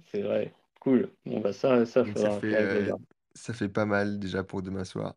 c'est 0.06 0.22
vrai. 0.22 0.52
Cool. 0.80 1.10
Bon 1.26 1.40
bah 1.40 1.52
ça, 1.52 1.86
ça, 1.86 2.04
ça 2.16 2.30
fait, 2.40 2.90
ça 3.34 3.52
fait 3.54 3.68
pas 3.68 3.86
mal 3.86 4.18
déjà 4.18 4.44
pour 4.44 4.62
demain 4.62 4.84
soir 4.84 5.14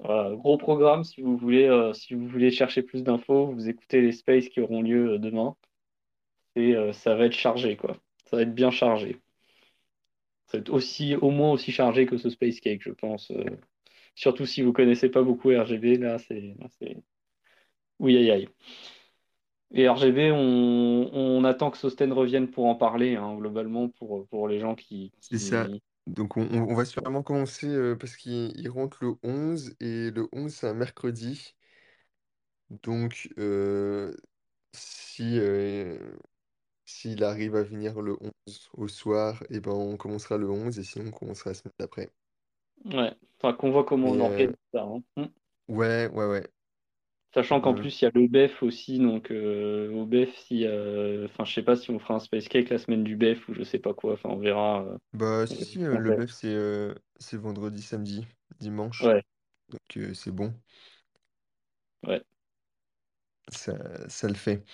gros 0.00 0.58
programme 0.58 1.04
si 1.04 1.22
vous 1.22 1.36
voulez, 1.36 1.64
euh, 1.64 1.92
si 1.92 2.14
vous 2.14 2.28
voulez 2.28 2.50
chercher 2.50 2.82
plus 2.82 3.02
d'infos, 3.02 3.46
vous 3.46 3.68
écoutez 3.68 4.00
les 4.00 4.12
spaces 4.12 4.48
qui 4.48 4.60
auront 4.60 4.82
lieu 4.82 5.12
euh, 5.12 5.18
demain. 5.18 5.56
Et 6.56 6.74
euh, 6.74 6.92
ça 6.92 7.14
va 7.14 7.26
être 7.26 7.32
chargé, 7.32 7.76
quoi. 7.76 7.96
Ça 8.26 8.36
va 8.36 8.42
être 8.42 8.54
bien 8.54 8.70
chargé. 8.70 9.20
Ça 10.46 10.58
va 10.58 10.60
être 10.60 10.70
aussi, 10.70 11.16
au 11.16 11.30
moins 11.30 11.52
aussi 11.52 11.72
chargé 11.72 12.06
que 12.06 12.16
ce 12.16 12.30
Space 12.30 12.60
Cake, 12.60 12.82
je 12.82 12.92
pense. 12.92 13.32
surtout 14.14 14.46
si 14.46 14.62
vous 14.62 14.72
connaissez 14.72 15.08
pas 15.08 15.22
beaucoup 15.22 15.48
RGB, 15.48 15.98
là, 15.98 16.18
c'est. 16.18 16.56
Oui, 17.98 18.16
aïe, 18.16 18.30
aïe. 18.30 18.48
Et 19.72 19.88
RGB, 19.88 20.30
on, 20.32 21.42
attend 21.44 21.70
que 21.70 21.78
Sosten 21.78 22.12
revienne 22.12 22.48
pour 22.48 22.66
en 22.66 22.76
parler, 22.76 23.16
hein, 23.16 23.34
globalement, 23.36 23.88
pour, 23.88 24.26
pour 24.28 24.46
les 24.46 24.60
gens 24.60 24.74
qui, 24.74 25.10
C'est 25.20 25.38
ça. 25.38 25.66
Donc 26.06 26.36
on, 26.36 26.74
va 26.74 26.84
sûrement 26.84 27.22
commencer 27.22 27.66
euh, 27.66 27.96
parce 27.96 28.16
qu'il 28.16 28.68
rentre 28.68 28.98
le 29.02 29.14
11 29.22 29.74
et 29.80 30.10
le 30.10 30.28
11 30.32 30.52
c'est 30.54 30.68
un 30.68 30.74
mercredi. 30.74 31.54
Donc 32.70 33.30
euh, 33.38 34.14
si 34.72 35.38
euh, 35.38 35.98
s'il 36.84 37.24
arrive 37.24 37.56
à 37.56 37.62
venir 37.62 38.02
le 38.02 38.16
11 38.46 38.70
au 38.74 38.88
soir, 38.88 39.42
et 39.44 39.56
eh 39.56 39.60
ben 39.60 39.72
on 39.72 39.96
commencera 39.96 40.36
le 40.36 40.50
11 40.50 40.78
et 40.78 40.84
sinon 40.84 41.06
on 41.08 41.10
commencera 41.10 41.50
la 41.50 41.54
semaine 41.54 41.72
d'après. 41.78 42.10
Ouais, 42.84 43.14
enfin 43.38 43.56
qu'on 43.56 43.70
voit 43.70 43.84
comment 43.84 44.08
on 44.08 44.20
organise 44.20 44.54
ça. 44.72 44.82
Hein. 44.82 45.02
Hmm. 45.16 45.26
Ouais, 45.68 46.08
ouais, 46.08 46.26
ouais. 46.26 46.46
Sachant 47.34 47.60
qu'en 47.60 47.74
plus, 47.74 48.00
il 48.00 48.04
y 48.04 48.08
a 48.08 48.12
le 48.14 48.28
BEF 48.28 48.62
aussi, 48.62 48.98
donc 48.98 49.30
au 49.30 50.06
BEF, 50.06 50.34
si, 50.36 50.64
enfin, 51.24 51.44
je 51.44 51.52
sais 51.52 51.62
pas 51.62 51.76
si 51.76 51.90
on 51.90 51.98
fera 51.98 52.14
un 52.14 52.20
Space 52.20 52.48
Cake 52.48 52.70
la 52.70 52.78
semaine 52.78 53.02
du 53.02 53.16
BEF 53.16 53.48
ou 53.48 53.54
je 53.54 53.64
sais 53.64 53.80
pas 53.80 53.92
quoi, 53.92 54.12
enfin, 54.12 54.28
on 54.30 54.38
verra. 54.38 54.86
Bah, 55.12 55.46
si, 55.46 55.64
si, 55.64 55.78
le 55.78 56.16
BEF, 56.16 56.30
c'est 56.30 56.94
c'est 57.18 57.36
vendredi, 57.36 57.82
samedi, 57.82 58.26
dimanche. 58.60 59.02
Ouais. 59.02 59.22
Donc, 59.68 60.14
c'est 60.14 60.30
bon. 60.30 60.54
Ouais. 62.06 62.22
Ça, 63.48 63.74
ça 64.08 64.28
le 64.28 64.34
fait. 64.34 64.64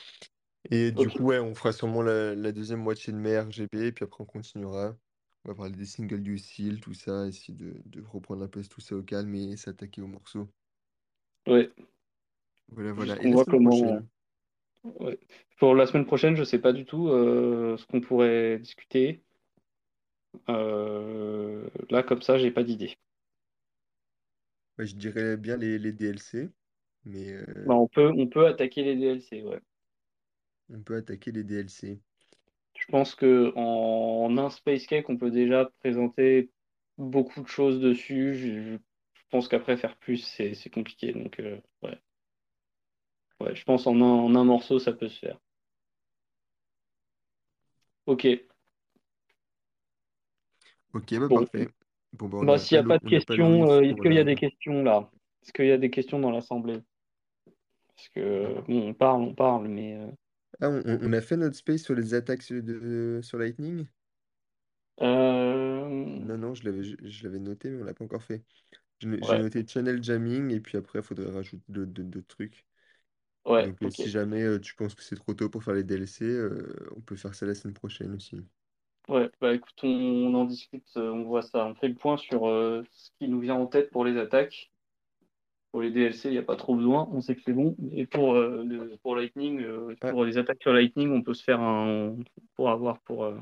Et 0.70 0.92
du 0.92 1.08
coup, 1.08 1.24
ouais, 1.24 1.38
on 1.38 1.54
fera 1.54 1.72
sûrement 1.72 2.02
la, 2.02 2.52
deuxième 2.52 2.80
moitié 2.80 3.12
de 3.12 3.18
mai 3.18 3.38
RGB, 3.38 3.92
puis 3.92 4.04
après, 4.04 4.22
on 4.22 4.26
continuera. 4.26 4.94
On 5.44 5.48
va 5.48 5.54
parler 5.54 5.74
des 5.74 5.86
singles 5.86 6.22
du 6.22 6.36
style, 6.36 6.80
tout 6.80 6.92
ça, 6.92 7.26
essayer 7.26 7.54
de, 7.54 7.80
de 7.86 8.02
reprendre 8.02 8.42
la 8.42 8.48
place, 8.48 8.68
tout 8.68 8.82
ça 8.82 8.94
au 8.94 9.02
calme 9.02 9.34
et 9.34 9.56
s'attaquer 9.56 10.02
aux 10.02 10.06
morceaux. 10.06 10.50
Ouais. 11.46 11.70
Voilà, 12.72 12.92
voilà. 12.92 13.22
Et 13.22 13.30
la 13.30 13.44
comment... 13.44 14.00
Pour 15.58 15.74
la 15.74 15.86
semaine 15.86 16.06
prochaine, 16.06 16.36
je 16.36 16.44
sais 16.44 16.58
pas 16.58 16.72
du 16.72 16.86
tout 16.86 17.08
euh, 17.08 17.76
ce 17.76 17.84
qu'on 17.86 18.00
pourrait 18.00 18.58
discuter. 18.58 19.22
Euh, 20.48 21.68
là, 21.90 22.02
comme 22.02 22.22
ça, 22.22 22.38
j'ai 22.38 22.50
pas 22.50 22.62
d'idée. 22.62 22.96
je 24.78 24.94
dirais 24.94 25.36
bien 25.36 25.56
les, 25.56 25.78
les 25.78 25.92
DLC, 25.92 26.48
mais 27.04 27.32
euh, 27.32 27.44
bah, 27.66 27.74
on 27.74 27.88
peut, 27.88 28.10
on 28.16 28.26
peut 28.26 28.46
attaquer 28.46 28.84
les 28.84 28.96
DLC, 28.96 29.42
ouais. 29.42 29.60
on 30.72 30.80
peut 30.80 30.96
attaquer 30.96 31.32
les 31.32 31.44
DLC. 31.44 32.00
Je 32.78 32.86
pense 32.86 33.14
que 33.14 33.52
en 33.56 34.38
un 34.38 34.48
Space 34.48 34.86
Cake, 34.86 35.10
on 35.10 35.18
peut 35.18 35.30
déjà 35.30 35.70
présenter 35.80 36.50
beaucoup 36.96 37.42
de 37.42 37.48
choses 37.48 37.80
dessus. 37.80 38.34
Je, 38.34 38.78
pense 39.30 39.46
qu'après 39.46 39.76
faire 39.76 39.96
plus, 39.96 40.24
c'est 40.24 40.70
compliqué. 40.70 41.12
Donc, 41.12 41.40
ouais. 41.82 42.00
Ouais, 43.40 43.54
je 43.54 43.64
pense 43.64 43.86
en 43.86 44.00
un, 44.00 44.34
un 44.34 44.44
morceau, 44.44 44.78
ça 44.78 44.92
peut 44.92 45.08
se 45.08 45.18
faire. 45.18 45.38
Ok. 48.06 48.26
Ok, 50.92 51.14
bah 51.18 51.28
parfait. 51.28 51.68
Bon, 52.12 52.28
bah, 52.28 52.38
bah 52.44 52.58
s'il 52.58 52.76
n'y 52.76 52.84
a 52.84 52.86
pas 52.86 52.98
de 52.98 53.08
questions, 53.08 53.70
euh, 53.70 53.80
est-ce 53.82 54.00
qu'il 54.00 54.12
y 54.12 54.18
a 54.18 54.24
des 54.24 54.34
questions 54.34 54.82
là? 54.82 55.10
Est-ce 55.42 55.52
qu'il 55.52 55.66
y 55.66 55.72
a 55.72 55.78
des 55.78 55.90
questions 55.90 56.18
dans 56.18 56.30
l'assemblée? 56.30 56.80
Parce 57.94 58.08
que, 58.10 58.60
bon, 58.66 58.88
on 58.88 58.94
parle, 58.94 59.22
on 59.22 59.34
parle, 59.34 59.68
mais. 59.68 59.96
Euh, 59.96 60.10
ah, 60.60 60.68
on, 60.84 61.12
a 61.12 61.20
fait 61.20 61.36
notre 61.36 61.56
space 61.56 61.82
sur 61.82 61.94
les 61.94 62.14
attaques 62.14 62.52
de, 62.52 63.20
sur 63.22 63.38
Lightning? 63.38 63.86
Euh... 65.00 65.88
Non, 65.88 66.36
non, 66.36 66.54
je 66.54 66.64
l'avais, 66.64 66.82
je, 66.82 67.24
l'avais 67.24 67.38
noté, 67.38 67.70
mais 67.70 67.80
on 67.80 67.84
l'a 67.84 67.94
pas 67.94 68.04
encore 68.04 68.22
fait. 68.22 68.42
J'ai 68.98 69.08
noté 69.08 69.66
channel 69.66 70.02
jamming, 70.02 70.50
et 70.50 70.60
puis 70.60 70.76
après, 70.76 70.98
il 70.98 71.04
faudrait 71.04 71.30
rajouter 71.30 71.62
d'autres 71.68 72.26
trucs. 72.26 72.66
Ouais, 73.46 73.72
Donc, 73.80 73.92
si 73.92 74.08
jamais 74.08 74.42
euh, 74.42 74.58
tu 74.58 74.74
penses 74.74 74.94
que 74.94 75.02
c'est 75.02 75.16
trop 75.16 75.34
tôt 75.34 75.48
pour 75.48 75.64
faire 75.64 75.74
les 75.74 75.84
DLC, 75.84 76.24
euh, 76.24 76.74
on 76.96 77.00
peut 77.00 77.16
faire 77.16 77.34
ça 77.34 77.46
la 77.46 77.54
semaine 77.54 77.74
prochaine 77.74 78.14
aussi. 78.14 78.40
Ouais, 79.08 79.30
bah 79.40 79.54
écoute, 79.54 79.78
on, 79.82 80.34
en 80.34 80.44
discute, 80.44 80.86
euh, 80.96 81.10
on 81.10 81.24
voit 81.24 81.42
ça. 81.42 81.66
On 81.66 81.74
fait 81.74 81.88
le 81.88 81.94
point 81.94 82.16
sur 82.16 82.42
ce 82.42 83.10
qui 83.18 83.28
nous 83.28 83.40
vient 83.40 83.54
en 83.54 83.66
tête 83.66 83.90
pour 83.90 84.04
les 84.04 84.18
attaques. 84.18 84.70
Pour 85.72 85.82
les 85.82 85.90
DLC, 85.90 86.28
il 86.28 86.32
n'y 86.32 86.38
a 86.38 86.42
pas 86.42 86.56
trop 86.56 86.74
besoin, 86.74 87.08
on 87.12 87.20
sait 87.20 87.36
que 87.36 87.42
c'est 87.44 87.52
bon. 87.52 87.76
Et 87.92 88.04
pour, 88.04 88.36
pour 89.02 89.16
Lightning, 89.16 89.64
pour 90.00 90.24
les 90.24 90.36
attaques 90.36 90.60
sur 90.60 90.72
Lightning, 90.72 91.10
on 91.12 91.22
peut 91.22 91.34
se 91.34 91.44
faire 91.44 91.60
un. 91.60 92.16
pour 92.56 92.70
avoir 92.70 93.00
pour, 93.02 93.32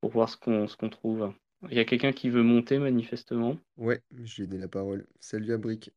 pour 0.00 0.10
voir 0.10 0.28
ce 0.28 0.36
qu'on 0.36 0.68
ce 0.68 0.76
qu'on 0.76 0.90
trouve. 0.90 1.32
Il 1.70 1.76
y 1.76 1.80
a 1.80 1.84
quelqu'un 1.84 2.12
qui 2.12 2.30
veut 2.30 2.42
monter 2.42 2.78
manifestement. 2.78 3.56
Ouais, 3.76 4.00
je 4.12 4.36
lui 4.36 4.44
ai 4.44 4.46
donné 4.46 4.62
la 4.62 4.68
parole. 4.68 5.06
Salut 5.20 5.52
à 5.52 5.58
Brick. 5.58 5.92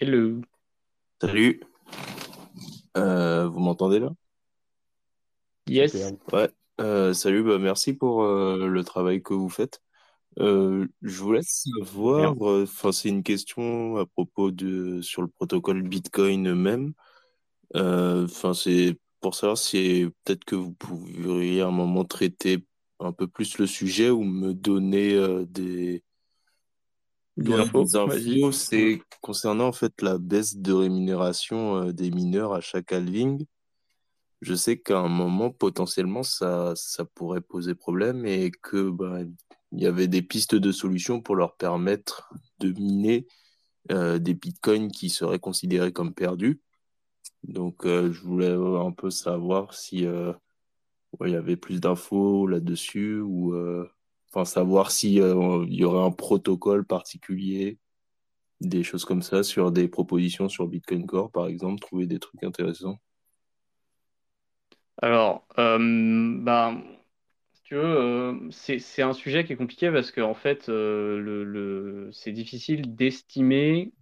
Hello. 0.00 0.40
Salut. 1.20 1.60
Euh, 2.96 3.46
vous 3.48 3.60
m'entendez 3.60 4.00
là? 4.00 4.10
Yes. 5.68 5.94
Ouais. 6.32 6.50
Euh, 6.80 7.14
salut, 7.14 7.44
bah 7.44 7.58
merci 7.58 7.94
pour 7.94 8.24
euh, 8.24 8.66
le 8.66 8.84
travail 8.84 9.22
que 9.22 9.32
vous 9.32 9.48
faites. 9.48 9.80
je 10.36 10.88
voulais 11.02 11.42
savoir, 11.42 12.34
enfin 12.40 12.90
c'est 12.90 13.08
une 13.08 13.22
question 13.22 13.96
à 13.96 14.06
propos 14.06 14.50
de 14.50 15.00
sur 15.02 15.22
le 15.22 15.28
protocole 15.28 15.82
Bitcoin 15.82 16.52
même. 16.52 16.92
Enfin 17.74 18.52
c'est 18.52 18.98
pour 19.20 19.36
savoir 19.36 19.56
si 19.56 20.08
peut-être 20.24 20.44
que 20.44 20.56
vous 20.56 20.72
pourriez 20.72 21.60
à 21.60 21.68
un 21.68 21.70
moment 21.70 22.04
traiter 22.04 22.66
un 22.98 23.12
peu 23.12 23.28
plus 23.28 23.58
le 23.58 23.66
sujet 23.66 24.10
ou 24.10 24.24
me 24.24 24.52
donner 24.52 25.44
des 25.46 26.02
infos. 27.38 27.96
infos, 27.96 28.52
c'est 28.52 29.02
concernant 29.20 29.68
en 29.68 29.72
fait 29.72 30.00
la 30.02 30.18
baisse 30.18 30.56
de 30.56 30.72
rémunération 30.72 31.90
des 31.92 32.10
mineurs 32.10 32.52
à 32.52 32.60
chaque 32.60 32.92
halving. 32.92 33.44
Je 34.40 34.54
sais 34.54 34.78
qu'à 34.78 34.98
un 34.98 35.08
moment, 35.08 35.50
potentiellement, 35.50 36.22
ça, 36.22 36.74
ça 36.76 37.04
pourrait 37.04 37.40
poser 37.40 37.74
problème 37.74 38.26
et 38.26 38.50
que 38.50 38.90
bah, 38.90 39.20
il 39.72 39.82
y 39.82 39.86
avait 39.86 40.08
des 40.08 40.22
pistes 40.22 40.54
de 40.54 40.70
solutions 40.70 41.20
pour 41.20 41.34
leur 41.34 41.56
permettre 41.56 42.30
de 42.60 42.72
miner 42.72 43.26
des 43.88 44.34
bitcoins 44.34 44.90
qui 44.90 45.08
seraient 45.08 45.38
considérés 45.38 45.92
comme 45.92 46.14
perdus. 46.14 46.60
Donc, 47.42 47.86
je 47.86 48.20
voulais 48.20 48.52
un 48.52 48.92
peu 48.92 49.10
savoir 49.10 49.74
si 49.74 50.06
il 51.20 51.30
y 51.30 51.34
avait 51.34 51.56
plus 51.56 51.80
d'infos 51.80 52.46
là-dessus 52.46 53.20
ou 53.20 53.54
enfin 54.34 54.44
savoir 54.44 54.90
s'il 54.90 55.12
y 55.12 55.84
aurait 55.84 56.04
un 56.04 56.10
protocole 56.10 56.84
particulier, 56.84 57.78
des 58.60 58.82
choses 58.82 59.04
comme 59.04 59.22
ça 59.22 59.42
sur 59.42 59.70
des 59.70 59.88
propositions 59.88 60.48
sur 60.48 60.66
Bitcoin 60.66 61.06
Core, 61.06 61.30
par 61.30 61.46
exemple, 61.46 61.80
trouver 61.80 62.06
des 62.06 62.18
trucs 62.18 62.42
intéressants. 62.42 62.98
Alors, 65.02 65.46
bah, 65.56 66.74
si 67.52 67.62
tu 67.62 67.74
veux, 67.76 68.48
c'est 68.50 69.02
un 69.02 69.12
sujet 69.12 69.44
qui 69.44 69.52
est 69.52 69.56
compliqué 69.56 69.90
parce 69.90 70.10
qu'en 70.10 70.34
fait, 70.34 70.68
le, 70.68 72.10
c'est 72.12 72.32
difficile 72.32 72.94
d'estimer 72.94 73.92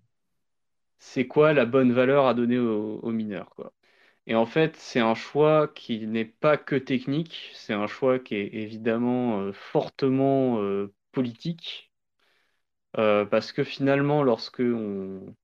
c'est 1.03 1.27
quoi 1.27 1.53
la 1.53 1.67
bonne 1.67 1.93
valeur 1.93 2.27
à 2.27 2.35
donner 2.35 2.59
aux, 2.59 3.11
mineurs, 3.11 3.51
quoi. 3.57 3.73
Et 4.27 4.35
en 4.35 4.47
fait, 4.47 4.75
c'est 4.77 4.99
un 4.99 5.15
choix 5.15 5.69
qui 5.69 6.09
n'est 6.09 6.25
pas 6.25 6.57
que 6.57 6.75
technique, 6.75 7.51
c'est 7.55 7.73
un 7.73 7.87
choix 7.87 8.19
qui 8.19 8.35
est 8.35 8.53
évidemment 8.55 9.53
fortement 9.53 10.59
politique, 11.13 11.93
parce 12.95 13.53
que 13.53 13.65
finalement, 13.65 14.23
lorsque 14.23 14.61
on, 14.61 15.35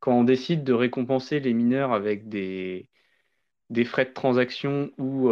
quand 0.00 0.14
on 0.18 0.24
décide 0.24 0.64
de 0.64 0.74
récompenser 0.74 1.40
les 1.40 1.54
mineurs 1.54 1.92
avec 1.92 2.28
des, 2.28 2.88
des 3.70 3.84
frais 3.86 4.06
de 4.06 4.12
transaction 4.12 4.90
ou, 4.98 5.30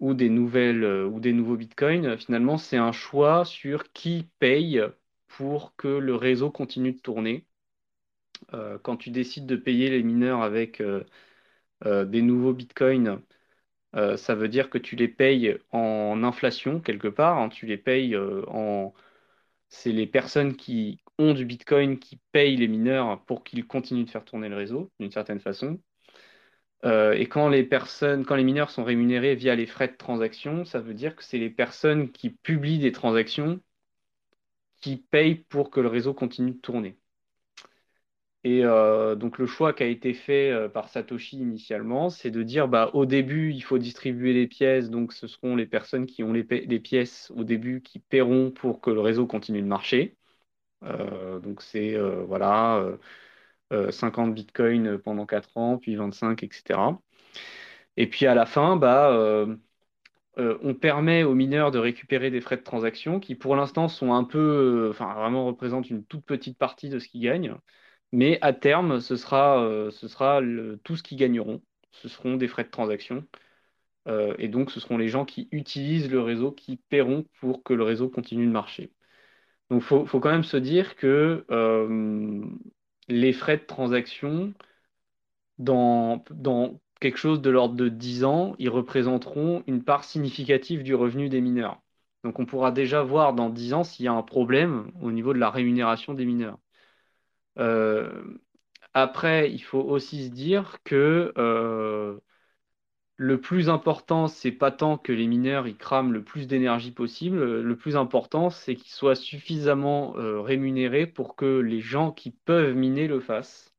ou, 0.00 0.14
des 0.14 0.28
nouvelles, 0.28 0.84
ou 0.84 1.18
des 1.20 1.32
nouveaux 1.32 1.56
bitcoins, 1.56 2.16
finalement, 2.18 2.58
c'est 2.58 2.76
un 2.76 2.92
choix 2.92 3.44
sur 3.44 3.92
qui 3.92 4.28
paye 4.38 4.80
pour 5.26 5.74
que 5.76 5.88
le 5.88 6.14
réseau 6.14 6.50
continue 6.50 6.92
de 6.92 7.00
tourner. 7.00 7.44
Euh, 8.52 8.78
quand 8.78 8.96
tu 8.96 9.10
décides 9.10 9.46
de 9.46 9.56
payer 9.56 9.90
les 9.90 10.02
mineurs 10.02 10.42
avec 10.42 10.80
euh, 10.80 11.04
euh, 11.86 12.04
des 12.04 12.22
nouveaux 12.22 12.54
bitcoins, 12.54 13.22
ça 14.16 14.34
veut 14.34 14.48
dire 14.48 14.70
que 14.70 14.78
tu 14.78 14.96
les 14.96 15.08
payes 15.08 15.56
en 15.72 16.24
inflation 16.24 16.80
quelque 16.80 17.08
part. 17.08 17.38
Hein. 17.38 17.48
tu 17.48 17.66
les 17.66 17.78
payes 17.78 18.16
en. 18.16 18.94
C'est 19.68 19.92
les 19.92 20.06
personnes 20.06 20.56
qui 20.56 21.00
ont 21.18 21.34
du 21.34 21.44
bitcoin 21.46 21.98
qui 21.98 22.20
payent 22.32 22.56
les 22.56 22.68
mineurs 22.68 23.24
pour 23.26 23.44
qu'ils 23.44 23.66
continuent 23.66 24.04
de 24.04 24.10
faire 24.10 24.24
tourner 24.24 24.48
le 24.48 24.56
réseau 24.56 24.92
d'une 25.00 25.12
certaine 25.12 25.40
façon. 25.40 25.80
et 26.84 27.26
quand 27.28 27.48
les 27.48 27.64
personnes, 27.64 28.24
quand 28.24 28.36
les 28.36 28.44
mineurs 28.44 28.70
sont 28.70 28.84
rémunérés 28.84 29.34
via 29.36 29.54
les 29.54 29.66
frais 29.66 29.88
de 29.88 29.96
transaction, 29.96 30.64
ça 30.64 30.80
veut 30.80 30.94
dire 30.94 31.16
que 31.16 31.24
c'est 31.24 31.38
les 31.38 31.50
personnes 31.50 32.10
qui 32.12 32.30
publient 32.30 32.78
des 32.78 32.92
transactions 32.92 33.60
qui 34.80 34.98
payent 34.98 35.34
pour 35.34 35.70
que 35.70 35.80
le 35.80 35.88
réseau 35.88 36.14
continue 36.14 36.52
de 36.52 36.58
tourner. 36.60 36.96
Et 38.44 38.62
euh, 38.64 39.14
donc 39.16 39.38
le 39.38 39.46
choix 39.46 39.72
qui 39.72 39.82
a 39.82 39.86
été 39.86 40.12
fait 40.12 40.50
euh, 40.50 40.68
par 40.68 40.88
Satoshi 40.90 41.38
initialement, 41.38 42.10
c'est 42.10 42.30
de 42.30 42.42
dire 42.42 42.68
bah, 42.68 42.90
au 42.92 43.06
début, 43.06 43.52
il 43.52 43.62
faut 43.62 43.78
distribuer 43.78 44.34
les 44.34 44.46
pièces, 44.46 44.90
donc 44.90 45.14
ce 45.14 45.26
seront 45.26 45.56
les 45.56 45.66
personnes 45.66 46.04
qui 46.06 46.22
ont 46.22 46.32
les, 46.32 46.44
pièces 46.44 47.32
au 47.34 47.44
début 47.44 47.80
qui 47.80 47.98
paieront 48.00 48.50
pour 48.50 48.80
que 48.82 48.90
le 48.90 49.00
réseau 49.00 49.26
continue 49.26 49.62
de 49.62 49.66
marcher. 49.66 50.18
Euh, 50.84 51.40
donc 51.40 51.62
c'est 51.62 51.96
voilà, 52.26 52.98
50 53.90 54.34
bitcoins 54.34 54.98
pendant 54.98 55.26
4 55.26 55.56
ans, 55.56 55.78
puis 55.78 55.96
25, 55.96 56.42
etc. 56.42 57.00
Et 57.96 58.08
puis 58.08 58.26
à 58.26 58.34
la 58.34 58.46
fin, 58.46 58.76
bah, 58.76 59.46
on 60.36 60.74
permet 60.74 61.24
aux 61.24 61.34
mineurs 61.34 61.70
de 61.70 61.78
récupérer 61.78 62.30
des 62.30 62.40
frais 62.40 62.56
de 62.56 62.62
transaction 62.62 63.20
qui 63.20 63.34
pour 63.34 63.56
l'instant 63.56 63.88
sont 63.88 64.12
un 64.12 64.24
peu, 64.24 64.88
enfin 64.90 65.14
vraiment 65.14 65.46
représentent 65.46 65.90
une 65.90 66.04
toute 66.04 66.24
petite 66.24 66.58
partie 66.58 66.88
de 66.88 66.98
ce 66.98 67.08
qu'ils 67.08 67.22
gagnent. 67.22 67.56
Mais 68.14 68.38
à 68.42 68.52
terme, 68.52 69.00
ce 69.00 69.16
sera, 69.16 69.60
euh, 69.60 69.90
tout 70.84 70.96
ce 70.96 71.02
qu'ils 71.02 71.18
gagneront. 71.18 71.60
Ce 71.90 72.08
seront 72.08 72.36
des 72.36 72.46
frais 72.48 72.62
de 72.64 72.70
transaction. 72.70 73.26
Euh, 74.08 74.36
et 74.38 74.48
donc, 74.48 74.70
ce 74.70 74.80
seront 74.80 74.98
les 74.98 75.08
gens 75.08 75.24
qui 75.24 75.48
utilisent 75.52 76.10
le 76.10 76.20
réseau 76.20 76.52
qui 76.52 76.76
paieront 76.76 77.26
pour 77.40 77.64
que 77.64 77.74
le 77.74 77.82
réseau 77.84 78.08
continue 78.08 78.46
de 78.46 78.52
marcher. 78.52 78.92
Donc, 79.70 79.82
il 79.82 80.06
faut, 80.08 80.20
quand 80.20 80.30
même 80.30 80.44
se 80.44 80.56
dire 80.58 80.96
que 80.96 81.44
euh, 81.50 82.44
les 83.08 83.32
frais 83.32 83.58
de 83.58 83.64
transaction, 83.64 84.54
dans, 85.58 86.24
dans 86.30 86.80
quelque 87.00 87.18
chose 87.18 87.42
de 87.42 87.50
l'ordre 87.50 87.74
de 87.76 87.88
10 87.88 88.24
ans, 88.24 88.54
ils 88.60 88.68
représenteront 88.70 89.64
une 89.66 89.84
part 89.84 90.04
significative 90.04 90.82
du 90.84 90.94
revenu 90.94 91.28
des 91.28 91.40
mineurs. 91.40 91.82
Donc, 92.24 92.38
on 92.40 92.46
pourra 92.46 92.72
déjà 92.72 93.02
voir 93.02 93.34
dans 93.34 93.50
10 93.50 93.74
ans 93.74 93.84
s'il 93.84 94.04
y 94.04 94.08
a 94.08 94.12
un 94.12 94.22
problème 94.22 94.92
au 95.02 95.12
niveau 95.12 95.32
de 95.34 95.38
la 95.38 95.50
rémunération 95.50 96.14
des 96.14 96.24
mineurs. 96.26 96.58
Euh, 97.58 98.38
après, 98.94 99.50
il 99.52 99.60
faut 99.62 99.80
aussi 99.82 100.26
se 100.26 100.30
dire 100.30 100.78
que 100.84 101.32
euh, 101.38 102.18
le 103.16 103.40
plus 103.40 103.68
important, 103.68 104.28
c'est 104.28 104.52
pas 104.52 104.70
tant 104.70 104.98
que 104.98 105.12
les 105.12 105.26
mineurs 105.26 105.66
ils 105.66 105.76
crament 105.76 106.12
le 106.12 106.22
plus 106.24 106.46
d'énergie 106.46 106.92
possible. 106.92 107.60
Le 107.62 107.76
plus 107.76 107.96
important, 107.96 108.50
c'est 108.50 108.76
qu'ils 108.76 108.92
soient 108.92 109.16
suffisamment 109.16 110.16
euh, 110.16 110.40
rémunérés 110.40 111.06
pour 111.06 111.34
que 111.36 111.58
les 111.58 111.80
gens 111.80 112.12
qui 112.12 112.30
peuvent 112.30 112.74
miner 112.74 113.08
le 113.08 113.20
fassent. 113.20 113.74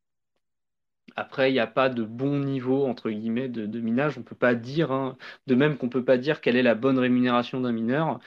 Après, 1.15 1.49
il 1.49 1.53
n'y 1.53 1.59
a 1.59 1.67
pas 1.67 1.89
de 1.89 2.03
bon 2.03 2.39
niveau 2.39 2.85
entre 2.85 3.09
guillemets 3.09 3.47
de, 3.49 3.79
minage. 3.79 4.17
On 4.17 4.23
peut 4.23 4.35
pas 4.35 4.55
dire, 4.55 4.91
hein, 4.91 5.17
de 5.47 5.55
même 5.55 5.77
qu'on 5.77 5.89
peut 5.89 6.03
pas 6.03 6.17
dire 6.17 6.41
quelle 6.41 6.55
est 6.57 6.63
la 6.63 6.75
bonne 6.75 6.99
rémunération 6.99 7.61
d'un 7.61 7.71
mineur. 7.71 8.19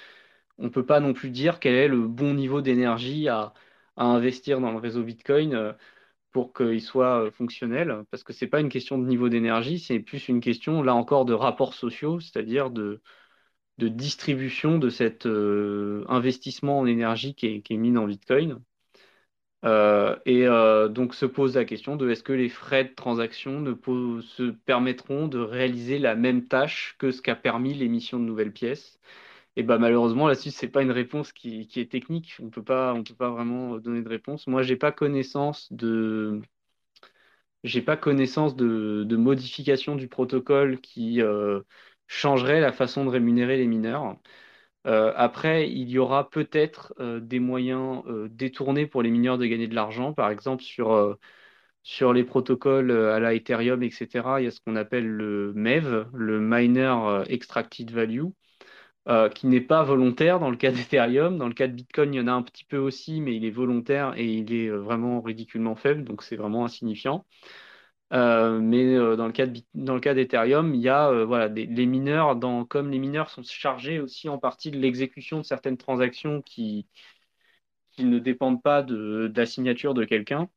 On 0.59 0.71
peut 0.71 0.87
pas 0.87 1.01
non 1.01 1.15
plus 1.15 1.31
dire 1.31 1.61
quel 1.61 1.75
est 1.75 1.89
le 1.89 2.07
bon 2.09 2.35
niveau 2.35 2.61
d'énergie 2.63 3.29
à, 3.29 3.55
investir 4.05 4.61
dans 4.61 4.73
le 4.73 4.79
réseau 4.79 5.03
Bitcoin 5.03 5.55
euh, 5.55 5.73
pour 6.33 6.53
qu'il 6.53 6.83
soit 6.83 7.25
euh, 7.25 7.31
fonctionnel, 7.31 8.05
parce 8.11 8.25
que 8.25 8.33
ce 8.33 8.45
n'est 8.45 8.51
pas 8.51 8.61
une 8.61 8.69
question 8.69 8.99
de 8.99 9.07
niveau 9.07 9.29
d'énergie, 9.29 9.79
c'est 9.79 10.01
plus 10.01 10.29
une 10.29 10.41
question, 10.41 10.83
là 10.83 10.95
encore, 10.95 11.25
de 11.25 11.35
rapports 11.35 11.75
sociaux, 11.75 12.21
c'est-à-dire 12.21 12.71
de, 12.71 13.03
de 13.79 13.89
distribution 13.89 14.79
de 14.79 14.91
cet 14.91 15.27
euh, 15.27 16.05
investissement 16.09 16.81
en 16.81 16.87
énergie 16.87 17.35
qui 17.35 17.63
est, 17.69 17.71
mis 17.77 17.93
dans 17.93 18.07
Bitcoin. 18.07 18.61
et 19.65 20.47
donc 20.91 21.15
se 21.15 21.27
pose 21.27 21.57
la 21.57 21.65
question 21.65 21.97
de 21.97 22.11
est-ce 22.11 22.23
que 22.23 22.33
les 22.33 22.49
frais 22.49 22.85
de 22.85 22.95
transaction 22.95 23.61
ne 23.61 23.75
se 24.23 24.51
permettront 24.51 25.29
de 25.29 25.39
réaliser 25.39 25.99
la 25.99 26.15
même 26.15 26.47
tâche 26.47 26.97
que 26.99 27.11
ce 27.11 27.23
qu'a 27.23 27.37
permis 27.37 27.75
l'émission 27.75 28.19
de 28.19 28.25
nouvelles 28.25 28.53
pièces? 28.53 28.99
Et 29.59 29.65
bah 29.65 29.79
malheureusement 29.79 30.29
là-dessus 30.29 30.53
c'est 30.53 30.69
pas 30.69 30.83
une 30.83 30.93
réponse 30.93 31.33
qui, 31.33 31.69
est 31.77 31.91
technique. 31.91 32.37
On 32.41 32.51
peut 32.51 32.63
pas 32.63 32.95
on 32.95 33.03
peut 33.03 33.15
pas 33.15 33.31
vraiment 33.31 33.79
donner 33.79 34.03
de 34.03 34.09
réponse. 34.09 34.47
Moi 34.47 34.63
j'ai 34.63 34.77
pas 34.77 34.93
connaissance 34.93 35.73
de 35.73 36.41
j'ai 37.65 37.83
pas 37.83 37.97
connaissance 37.97 38.57
de, 38.57 39.05
de 39.05 39.17
modification 39.17 39.97
du 39.97 40.09
protocole 40.09 40.81
qui 40.81 41.23
euh, 41.23 41.61
changerait 42.07 42.61
la 42.61 42.73
façon 42.73 43.05
de 43.05 43.11
rémunérer 43.11 43.57
les 43.57 43.67
mineurs. 43.67 44.17
Euh, 44.87 45.13
après, 45.17 45.71
il 45.71 45.91
y 45.91 45.99
aura 45.99 46.31
peut-être 46.31 46.95
euh, 47.01 47.21
des 47.21 47.41
moyens 47.41 48.05
détournés 48.31 48.87
pour 48.87 49.03
les 49.03 49.11
mineurs 49.11 49.39
de 49.39 49.47
gagner 49.47 49.69
de 49.69 49.75
l'argent, 49.75 50.15
par 50.15 50.31
exemple 50.31 50.63
sur, 50.63 51.19
sur 51.83 52.13
les 52.13 52.25
protocoles 52.25 52.93
à 52.93 53.21
la 53.21 53.35
Ethereum, 53.35 53.83
etc. 53.83 54.41
Il 54.41 54.45
y 54.45 54.47
a 54.49 54.51
ce 54.53 54.61
qu'on 54.61 54.77
appelle 54.77 55.07
le 55.09 55.53
MEV, 55.55 56.07
le 56.15 56.41
Miner 56.41 57.25
Extracted 57.29 57.91
Value, 57.91 58.29
euh, 59.09 59.31
qui 59.31 59.47
n'est 59.47 59.63
pas 59.63 59.83
volontaire 59.85 60.39
dans 60.39 60.51
le 60.51 60.57
cas 60.59 60.71
d'Ethereum. 60.71 61.39
Dans 61.39 61.49
le 61.49 61.55
cas 61.55 61.67
de 61.67 61.73
Bitcoin, 61.73 62.13
il 62.13 62.19
y 62.19 62.21
en 62.21 62.27
a 62.27 62.33
un 62.33 62.43
petit 62.43 62.65
peu 62.65 62.77
aussi, 62.77 63.23
mais 63.23 63.35
il 63.35 63.45
est 63.47 63.51
volontaire 63.51 64.13
et 64.19 64.27
il 64.27 64.53
est 64.53 64.69
euh, 64.69 64.79
vraiment 64.81 65.23
ridiculement 65.23 65.77
faible, 65.77 66.05
donc 66.05 66.23
c'est 66.23 66.37
vraiment 66.37 66.65
insignifiant. 66.67 67.25
Euh, 68.13 68.59
mais 68.61 68.97
dans 69.17 69.27
le 69.27 70.01
cas 70.01 70.15
d'Ethereum, 70.15 70.75
il 70.75 70.81
y 70.81 70.89
a 70.89 71.25
voilà 71.25 71.49
les 71.49 71.87
mineurs 71.87 72.39
comme 72.69 72.91
les 72.91 72.99
mineurs 72.99 73.31
sont 73.31 73.43
chargés 73.43 74.01
aussi 74.01 74.29
en 74.31 74.39
partie 74.39 74.71
de 74.71 74.79
l'exécution 74.79 75.39
de 75.39 75.43
certaines 75.45 75.77
transactions 75.77 76.43
qui 76.43 76.87
qui 77.93 78.05
ne 78.05 78.19
dépendent 78.19 78.63
pas 78.63 78.83
de, 78.83 79.31
la 79.35 79.47
signature 79.47 79.95
de 79.95 80.05
quelqu'un. 80.05 80.49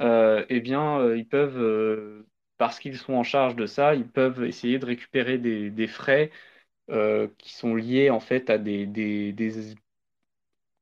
eh 0.00 0.60
bien, 0.60 1.14
ils 1.14 1.28
peuvent 1.28 2.24
parce 2.58 2.78
qu'ils 2.78 2.98
sont 2.98 3.14
en 3.14 3.24
charge 3.24 3.56
de 3.56 3.66
ça, 3.66 3.94
ils 3.94 4.08
peuvent 4.08 4.44
essayer 4.44 4.78
de 4.78 4.86
récupérer 4.86 5.38
des 5.38 5.86
frais 5.86 6.30
euh, 6.90 7.28
qui 7.38 7.52
sont 7.54 7.74
liés 7.74 8.10
en 8.10 8.20
fait 8.20 8.50
à 8.50 8.58
des, 8.58 8.84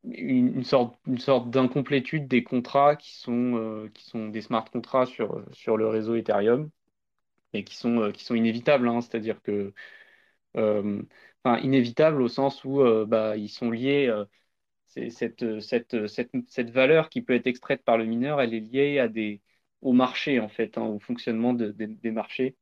une, 0.05 0.65
sorte, 0.65 0.99
une 1.07 1.19
sorte 1.19 1.51
d'incomplétude 1.51 2.29
des 2.29 2.43
contrats 2.43 2.97
qui 2.97 3.15
sont, 3.17 3.57
euh, 3.57 3.89
qui 3.95 4.05
sont 4.05 4.29
des 4.29 4.41
smart 4.43 4.65
contrats 4.65 5.07
sur, 5.07 5.45
sur 5.53 5.77
le 5.77 5.89
réseau 5.89 6.15
Ethereum 6.17 6.71
et 7.53 7.65
qui 7.65 7.77
sont, 7.77 8.01
euh, 8.01 8.13
qui 8.13 8.25
sont 8.25 8.35
inévitables. 8.35 8.89
Hein. 8.89 9.01
C'est-à-dire 9.01 9.43
que, 9.43 9.73
enfin, 10.55 11.59
inévitables 11.61 12.23
au 12.23 12.29
sens 12.29 12.65
où 12.65 12.83
bah, 13.07 13.37
ils 13.37 13.49
sont 13.49 13.71
liés 13.71 14.13
cette, 14.87 15.61
cette, 15.61 16.07
cette, 16.09 16.37
cette, 16.49 16.71
valeur 16.71 17.09
qui 17.11 17.23
peut 17.23 17.35
être 17.35 17.47
extraite 17.47 17.85
par 17.85 17.99
le 17.99 18.07
mineur, 18.07 18.41
elle 18.41 18.55
est 18.55 18.61
liée 18.61 18.99
à 18.99 19.09
des, 19.09 19.43
au 19.83 19.93
marché, 19.93 20.41
en 20.41 20.49
fait, 20.49 20.79
hein, 20.79 20.83
au 20.83 20.99
fonctionnement 21.01 21.55
de, 21.55 21.71
des 21.73 22.11
marchés. 22.11 22.57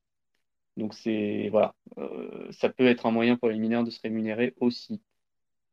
Donc, 0.76 0.94
c'est, 0.94 1.48
voilà, 1.50 1.74
euh, 1.98 2.50
ça 2.52 2.68
peut 2.68 2.86
être 2.86 3.06
un 3.06 3.10
moyen 3.10 3.36
pour 3.36 3.48
les 3.48 3.58
mineurs 3.58 3.84
de 3.84 3.90
se 3.90 4.00
rémunérer 4.02 4.54
aussi. 4.60 5.00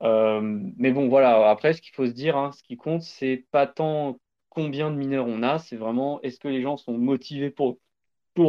Euh, 0.04 0.42
mais 0.78 0.92
bon, 0.92 1.10
voilà, 1.10 1.50
après, 1.50 1.74
ce 1.74 1.82
qu'il 1.82 1.94
faut 1.94 2.08
se 2.08 2.12
dire, 2.12 2.38
hein, 2.38 2.52
ce 2.54 2.64
qui 2.64 2.78
compte, 2.78 3.04
c'est 3.04 3.46
pas 3.52 3.68
tant 3.68 4.20
combien 4.50 4.92
de 4.92 4.98
mineurs 4.98 5.28
on 5.28 5.44
a, 5.44 5.60
c'est 5.60 5.78
vraiment 5.78 6.22
est-ce 6.22 6.40
que 6.40 6.48
les 6.48 6.62
gens 6.62 6.78
sont 6.78 6.98
motivés 6.98 7.52
pour, 7.52 7.80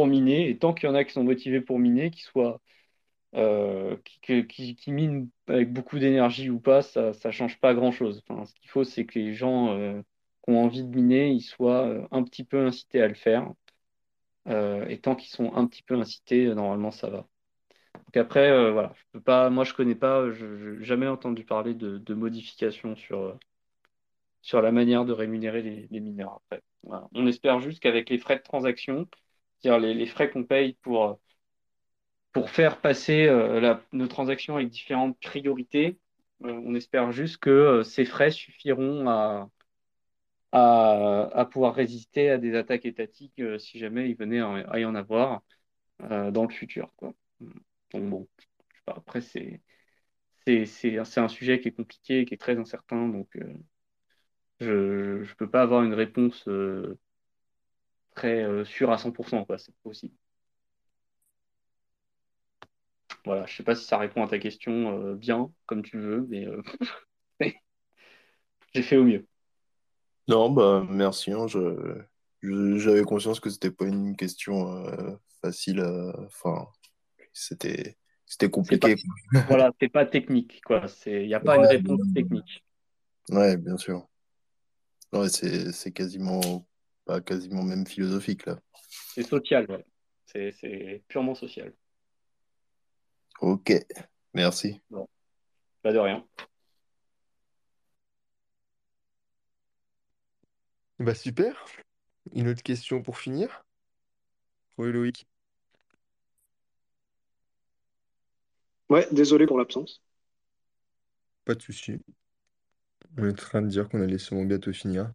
miner, 0.07 0.49
et 0.49 0.57
tant 0.57 0.73
qu'il 0.73 0.89
y 0.89 0.91
en 0.91 0.95
a 0.95 1.03
qui 1.03 1.13
sont 1.13 1.23
motivés 1.23 1.61
pour 1.61 1.79
miner, 1.79 2.11
soient 2.17 2.61
euh, 3.35 3.97
qui, 4.23 4.75
qui, 4.75 4.91
minent 4.91 5.29
avec 5.47 5.73
beaucoup 5.73 5.99
d'énergie 5.99 6.49
ou 6.49 6.59
pas, 6.59 6.81
ça 6.81 7.11
ne 7.25 7.31
change 7.31 7.59
pas 7.59 7.73
grand-chose. 7.73 8.23
Enfin, 8.27 8.45
ce 8.45 8.53
qu'il 8.55 8.69
faut, 8.69 8.83
c'est 8.83 9.05
que 9.05 9.19
les 9.19 9.33
gens 9.33 9.77
qui 10.43 10.51
ont 10.51 10.63
envie 10.63 10.83
de 10.83 10.95
miner, 10.95 11.29
ils 11.31 11.41
soient 11.41 12.07
un 12.11 12.23
petit 12.23 12.43
peu 12.43 12.65
incités 12.65 13.01
à 13.01 13.07
le 13.07 13.15
faire. 13.15 13.51
Et 14.47 14.99
tant 15.01 15.15
qu'ils 15.15 15.29
sont 15.29 15.53
un 15.55 15.65
petit 15.67 15.83
peu 15.83 15.95
incités, 15.95 16.53
normalement, 16.53 16.91
ça 16.91 17.09
va. 17.09 17.27
Donc 17.95 18.17
après, 18.17 18.71
voilà, 18.71 18.93
je 18.95 19.03
peux 19.13 19.21
pas, 19.21 19.49
moi, 19.49 19.63
je 19.63 19.73
connais 19.73 19.95
pas, 19.95 20.31
je 20.31 20.45
n'ai 20.45 20.85
jamais 20.85 21.07
entendu 21.07 21.45
parler 21.45 21.73
de, 21.73 21.97
de 21.97 22.13
modifications 22.13 22.95
sur, 22.95 23.37
sur 24.45 24.61
la 24.61 24.71
manière 24.71 25.05
de 25.05 25.11
rémunérer 25.11 25.63
les, 25.63 25.99
mineurs. 25.99 26.41
Après. 26.45 26.61
On 27.13 27.25
espère 27.25 27.59
juste 27.61 27.81
qu'avec 27.81 28.09
les 28.11 28.19
frais 28.19 28.37
de 28.37 28.43
transaction, 28.43 29.07
c'est-à-dire 29.59 29.79
les, 29.79 30.05
frais 30.05 30.29
qu'on 30.29 30.43
paye 30.43 30.73
pour 30.81 31.19
pour 32.31 32.49
faire 32.49 32.81
passer 32.81 33.27
euh, 33.27 33.75
nos 33.93 34.07
transactions 34.07 34.55
avec 34.57 34.69
différentes 34.69 35.17
priorités. 35.19 35.97
Euh, 36.43 36.51
on 36.65 36.75
espère 36.75 37.11
juste 37.11 37.37
que 37.37 37.49
euh, 37.49 37.83
ces 37.83 38.05
frais 38.05 38.29
suffiront 38.29 39.07
à, 39.09 39.49
à, 40.55 41.45
pouvoir 41.51 41.75
résister 41.75 42.29
à 42.29 42.37
des 42.37 42.55
attaques 42.55 42.85
étatiques 42.85 43.41
si 43.59 43.79
jamais 43.79 44.09
il 44.09 44.15
venait 44.15 44.39
à, 44.41 44.79
y 44.79 44.85
en 44.85 44.95
avoir 44.95 45.41
dans 45.99 46.43
le 46.43 46.49
futur. 46.53 46.91
Quoi. 46.97 47.13
Bon, 47.93 48.27
après 48.87 49.21
c'est 49.21 49.61
c'est 50.45 51.17
un 51.17 51.27
sujet 51.27 51.59
qui 51.59 51.69
est 51.69 51.71
compliqué, 51.71 52.25
qui 52.25 52.35
est 52.35 52.37
très 52.37 52.57
incertain, 52.57 53.09
donc 53.09 53.35
je 54.59 55.19
ne 55.19 55.33
peux 55.37 55.49
pas 55.49 55.61
avoir 55.61 55.83
une 55.83 55.93
réponse 55.93 56.47
très 58.15 58.65
sûre 58.65 58.91
à 58.91 58.97
100%, 58.97 59.45
quoi, 59.45 59.57
c'est 59.57 59.75
possible. 59.83 60.15
Voilà, 63.25 63.45
je 63.47 63.55
sais 63.55 63.63
pas 63.63 63.75
si 63.75 63.85
ça 63.85 63.97
répond 63.97 64.23
à 64.23 64.27
ta 64.27 64.39
question 64.39 64.99
euh, 64.99 65.15
bien, 65.15 65.51
comme 65.65 65.81
tu 65.83 65.97
veux, 65.99 66.25
mais 66.29 66.47
euh, 66.47 66.61
j'ai 68.73 68.83
fait 68.83 68.97
au 68.97 69.03
mieux. 69.03 69.25
Non, 70.27 70.49
bah 70.49 70.85
merci. 70.89 71.31
Hein, 71.31 71.47
je, 71.47 72.01
j'avais 72.41 73.03
conscience 73.03 73.39
que 73.39 73.49
c'était 73.49 73.71
pas 73.71 73.85
une 73.85 74.15
question 74.15 74.85
euh, 74.85 75.15
facile. 75.41 75.83
Enfin, 76.25 76.67
c'était 77.33 77.97
c'était 78.25 78.49
compliqué. 78.49 78.95
voilà, 79.47 79.71
c'est 79.79 79.89
pas 79.89 80.05
technique, 80.05 80.61
quoi. 80.65 80.85
Il 81.05 81.27
n'y 81.27 81.33
a 81.33 81.39
pas 81.39 81.57
une 81.57 81.65
réponse 81.65 82.01
technique. 82.13 82.65
Ouais, 83.29 83.55
bien 83.57 83.77
sûr. 83.77 84.07
Ouais, 85.13 85.29
c'est, 85.29 85.71
c'est 85.71 85.91
quasiment, 85.91 86.67
pas 87.05 87.21
quasiment 87.21 87.63
même 87.63 87.85
philosophique, 87.85 88.45
là. 88.45 88.59
C'est 89.13 89.23
social, 89.23 89.65
ouais. 89.69 89.85
c'est 90.25 91.03
purement 91.07 91.35
social. 91.35 91.73
Ok, 93.41 93.73
merci. 94.33 94.81
Bon. 94.89 95.07
Pas 95.81 95.93
de 95.93 95.99
rien. 95.99 96.25
Bah 101.05 101.13
super. 101.13 101.67
Une 102.33 102.47
autre 102.47 102.63
question 102.63 103.03
pour 103.03 103.19
finir? 103.19 103.63
Oui, 104.79 104.91
Loïc. 104.91 105.27
Ouais, 108.89 109.07
désolé 109.11 109.45
pour 109.45 109.59
l'absence. 109.59 110.01
Pas 111.45 111.53
de 111.53 111.61
souci. 111.61 111.99
On 113.19 113.25
est 113.25 113.29
en 113.29 113.35
train 113.35 113.61
de 113.61 113.67
dire 113.67 113.87
qu'on 113.87 114.01
allait 114.01 114.17
sûrement 114.17 114.45
bientôt 114.45 114.73
finir. 114.73 115.11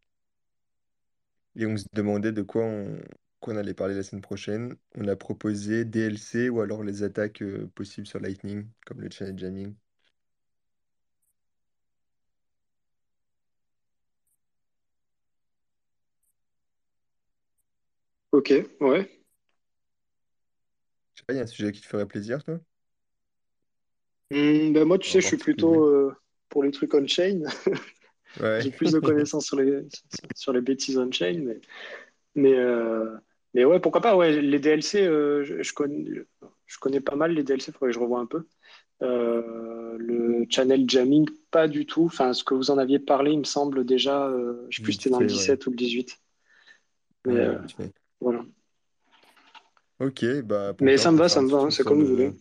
Et 1.57 1.67
on 1.67 1.77
se 1.77 1.87
demandait 1.93 2.31
de 2.31 2.43
quoi 2.43 2.63
on, 2.63 3.01
qu'on 3.41 3.57
allait 3.57 3.75
parler 3.75 3.97
la 3.97 4.05
semaine 4.05 4.23
prochaine. 4.23 4.77
On 4.95 5.09
a 5.09 5.17
proposé 5.17 5.85
DLC 5.85 6.51
ou 6.51 6.61
alors 6.61 6.85
les 6.85 7.03
attaques 7.03 7.43
euh, 7.43 7.69
possibles 7.75 8.07
sur 8.07 8.21
Lightning, 8.21 8.65
comme 8.87 9.01
le 9.01 9.11
channel 9.11 9.37
jamming. 9.37 9.75
Ok, 18.41 18.55
ouais. 18.81 19.07
Je 21.13 21.21
sais 21.21 21.25
pas, 21.27 21.35
il 21.35 21.37
y 21.37 21.41
a 21.41 21.43
un 21.43 21.47
sujet 21.47 21.73
qui 21.73 21.83
te 21.83 21.87
ferait 21.87 22.07
plaisir, 22.07 22.43
toi? 22.43 22.59
Hmm, 24.31 24.73
ben 24.73 24.85
moi, 24.87 24.99
tu 24.99 25.11
sais, 25.11 25.21
je 25.21 25.27
suis 25.27 25.37
plutôt 25.37 25.85
euh, 25.85 26.17
pour 26.49 26.63
les 26.63 26.71
trucs 26.71 26.95
on-chain. 26.95 27.43
Ouais. 28.41 28.61
J'ai 28.63 28.71
plus 28.71 28.93
de 28.93 29.01
connaissances 29.01 29.45
sur 29.45 29.57
les, 29.61 29.83
sur 30.37 30.55
les 30.55 30.63
bêtises 30.63 30.97
on-chain, 30.97 31.43
mais, 31.45 31.61
mais, 32.35 32.55
euh, 32.55 33.15
mais 33.53 33.67
ouais, 33.67 33.81
pourquoi 33.81 34.01
pas, 34.01 34.17
ouais, 34.17 34.41
les 34.41 34.59
DLC, 34.59 35.05
euh, 35.05 35.45
je, 35.45 35.73
connais, 35.75 36.23
je 36.65 36.79
connais 36.79 37.01
pas 37.01 37.17
mal 37.17 37.33
les 37.33 37.43
DLC, 37.43 37.73
il 37.73 37.75
faudrait 37.75 37.91
que 37.91 37.95
je 37.95 38.01
revoie 38.01 38.21
un 38.21 38.27
peu. 38.27 38.47
Euh, 39.03 39.97
le 39.99 40.47
channel 40.49 40.89
jamming, 40.89 41.29
pas 41.51 41.69
du 41.69 41.85
tout. 41.85 42.05
Enfin, 42.05 42.33
ce 42.33 42.45
que 42.45 42.55
vous 42.55 42.71
en 42.71 42.79
aviez 42.79 43.01
parlé, 43.01 43.33
il 43.33 43.41
me 43.41 43.45
semble 43.45 43.85
déjà, 43.85 44.29
euh, 44.29 44.65
je 44.71 44.79
sais 44.79 44.83
plus 44.83 44.93
si 44.93 44.99
c'était 45.01 45.11
dans 45.11 45.21
le 45.21 45.27
17 45.27 45.67
ou 45.67 45.71
le 45.71 45.77
18. 45.77 46.17
Mais 47.27 47.49
voilà. 48.21 48.45
Ok, 49.99 50.25
bah 50.45 50.75
Mais 50.81 50.99
ça 50.99 51.13
me 51.13 51.17
va, 51.19 51.29
ça 51.29 51.43
me 51.43 51.49
va, 51.49 51.59
hein, 51.59 51.71
c'est 51.71 51.85
comme 51.85 52.01
vous 52.03 52.09
voulez. 52.11 52.33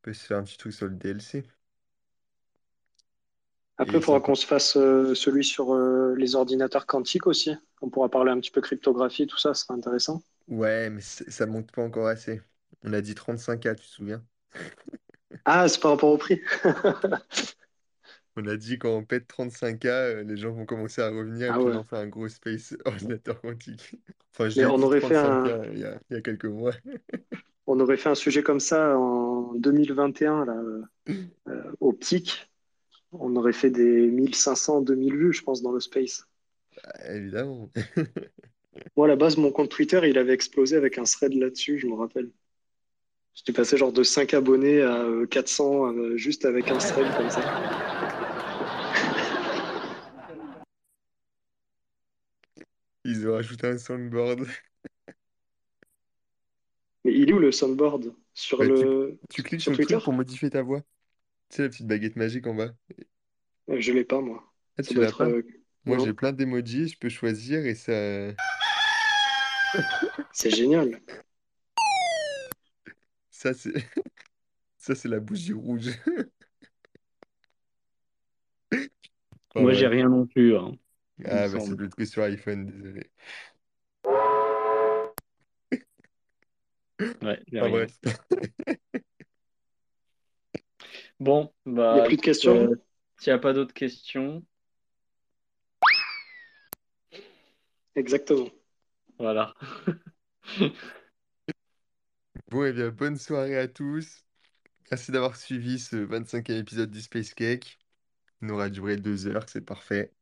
On 0.00 0.02
peut 0.02 0.12
se 0.12 0.26
faire 0.26 0.36
un 0.36 0.42
petit 0.42 0.58
truc 0.58 0.74
sur 0.74 0.88
le 0.88 0.94
DLC. 0.94 1.42
Après, 3.78 3.98
il 3.98 4.00
faudra 4.04 4.20
qu'on 4.20 4.36
se 4.36 4.46
fasse 4.46 4.76
euh, 4.76 5.12
celui 5.16 5.42
sur 5.42 5.74
euh, 5.74 6.14
les 6.16 6.36
ordinateurs 6.36 6.86
quantiques 6.86 7.26
aussi. 7.26 7.50
On 7.82 7.88
pourra 7.90 8.08
parler 8.08 8.30
un 8.30 8.38
petit 8.38 8.52
peu 8.52 8.60
cryptographie, 8.60 9.26
tout 9.26 9.38
ça, 9.38 9.54
ce 9.54 9.64
sera 9.64 9.74
intéressant. 9.74 10.22
Ouais, 10.48 10.90
mais 10.90 11.00
ça 11.00 11.46
monte 11.46 11.72
pas 11.72 11.82
encore 11.82 12.06
assez. 12.08 12.42
On 12.82 12.92
a 12.92 13.00
dit 13.00 13.14
35K, 13.14 13.74
tu 13.76 13.82
te 13.86 13.88
souviens? 13.90 14.22
Ah, 15.44 15.68
c'est 15.68 15.80
par 15.80 15.92
rapport 15.92 16.10
au 16.12 16.18
prix. 16.18 16.40
On 18.36 18.46
a 18.46 18.56
dit 18.56 18.78
quand 18.78 18.96
on 18.96 19.04
pète 19.04 19.28
35K, 19.28 19.86
euh, 19.86 20.22
les 20.22 20.36
gens 20.36 20.52
vont 20.52 20.64
commencer 20.64 21.02
à 21.02 21.10
revenir 21.10 21.52
Ah 21.52 21.56
et 21.56 21.58
puis 21.58 21.68
ouais. 21.70 21.76
on 21.76 21.84
fait 21.84 21.96
un 21.96 22.06
gros 22.06 22.28
space 22.28 22.76
ordinateur 22.84 23.40
quantique. 23.40 23.96
Enfin, 24.32 24.48
je 24.48 24.60
on 24.62 24.82
aurait 24.82 25.00
fait 25.00 25.16
un, 25.16 25.44
35K 25.44 25.70
il 25.72 25.78
y 25.80 25.84
a, 25.84 26.00
il 26.10 26.14
y 26.14 26.18
a 26.18 26.22
quelques 26.22 26.44
mois. 26.44 26.72
on 27.66 27.80
aurait 27.80 27.96
fait 27.96 28.08
un 28.08 28.14
sujet 28.14 28.42
comme 28.42 28.60
ça 28.60 28.96
en 28.96 29.54
2021, 29.54 30.44
là, 30.44 30.62
euh, 31.08 31.72
au 31.80 31.92
pic. 31.92 32.50
On 33.12 33.34
aurait 33.36 33.52
fait 33.52 33.70
des 33.70 34.06
1500, 34.06 34.82
2000 34.82 35.16
vues, 35.16 35.32
je 35.32 35.42
pense, 35.42 35.62
dans 35.62 35.72
le 35.72 35.80
space. 35.80 36.24
Bah, 36.76 37.14
évidemment. 37.14 37.70
Moi, 38.96 39.06
à 39.06 39.08
la 39.08 39.16
base, 39.16 39.36
mon 39.36 39.50
compte 39.50 39.68
Twitter, 39.68 40.00
il 40.04 40.16
avait 40.18 40.32
explosé 40.32 40.76
avec 40.76 40.98
un 40.98 41.02
thread 41.02 41.34
là-dessus, 41.34 41.78
je 41.78 41.86
me 41.86 41.94
rappelle. 41.94 42.30
J'étais 43.34 43.52
passé 43.52 43.76
genre 43.76 43.92
de 43.92 44.02
5 44.02 44.34
abonnés 44.34 44.82
à 44.82 45.06
400 45.30 45.92
euh, 45.92 46.16
juste 46.16 46.44
avec 46.44 46.70
un 46.70 46.78
thread 46.78 47.06
comme 47.16 47.30
ça. 47.30 47.99
Ils 53.10 53.28
ont 53.28 53.32
rajouté 53.34 53.66
un 53.66 53.76
soundboard. 53.78 54.46
Mais 57.04 57.12
il 57.14 57.30
est 57.30 57.34
où 57.34 57.38
le 57.38 57.52
soundboard? 57.52 58.14
Sur 58.34 58.58
Bah, 58.58 58.66
tu, 58.70 58.74
le 58.74 59.18
tu 59.30 59.42
cliques 59.42 59.60
sur 59.62 59.62
sur 59.62 59.70
le 59.72 59.74
Twitter? 59.74 59.78
truc 59.78 60.02
pour 60.02 60.12
modifier 60.12 60.50
ta 60.50 60.62
voix. 60.62 60.80
Tu 61.50 61.58
sais, 61.58 61.64
la 61.64 61.70
petite 61.70 61.88
baguette 61.88 62.16
magique 62.16 62.46
en 62.46 62.54
bas. 62.54 62.72
Euh, 63.70 63.80
Je 63.80 63.92
l'ai 63.92 64.04
pas, 64.04 64.20
moi. 64.20 64.44
Ah, 64.78 64.82
Ça 64.82 64.84
tu 64.84 64.94
doit 64.94 64.98
l'as 64.98 65.04
être. 65.04 65.12
pas? 65.12 65.24
euh, 65.24 65.42
Moi, 65.84 65.98
j'ai 65.98 65.98
Non, 65.98 66.12
plein 66.12 66.32
d'emojis, 66.32 66.88
je 66.88 66.98
peux 66.98 67.08
choisir 67.08 67.64
et 67.66 67.74
ça... 67.74 67.92
c'est 70.32 70.50
génial. 70.50 71.00
Ça, 73.30 73.54
c'est... 73.54 73.72
Ça, 74.78 74.94
c'est 74.94 75.08
la 75.08 75.20
bougie 75.20 75.54
rouge. 75.54 75.88
Enfin, 79.50 79.60
Moi, 79.60 79.74
j'ai 79.74 79.76
bref. 79.76 79.86
rien 79.86 80.08
non 80.08 80.26
plus, 80.26 80.56
hein, 80.56 80.72
Ah, 81.26 81.48
bah, 81.48 81.60
c'est 81.60 81.76
le 81.76 81.88
truc 81.88 82.06
sur 82.06 82.22
iPhone, 82.22 82.66
désolé. 82.66 83.10
Ouais, 87.22 87.38
rien. 87.52 87.70
bref. 87.70 87.98
Bon, 91.20 91.52
Il 91.90 91.94
n'y 91.94 91.98
a 92.00 92.02
bah, 92.02 92.06
plus 92.08 92.16
de 92.16 92.22
questions? 92.22 92.68
euh, 92.72 92.74
s'il 93.18 93.32
n'y 93.32 93.36
a 93.36 93.38
pas 93.38 93.52
d'autres 93.52 93.74
questions, 93.74 94.42
Exactement. 97.94 98.50
voilà. 99.18 99.54
Bon, 102.50 102.64
et 102.64 102.72
bien, 102.72 102.90
bonne 102.90 103.16
soirée 103.16 103.56
à 103.58 103.66
tous. 103.68 104.24
Merci 104.90 105.12
d'avoir 105.12 105.36
suivi 105.36 105.78
ce 105.80 105.96
25e 105.96 106.58
épisode 106.58 106.90
du 106.90 107.00
Space 107.02 107.34
Cake. 107.34 107.78
On 108.42 108.50
aura 108.50 108.70
duré 108.70 108.96
deux 108.98 109.26
heures, 109.28 109.48
c'est 109.48 109.62
parfait. 109.62 110.12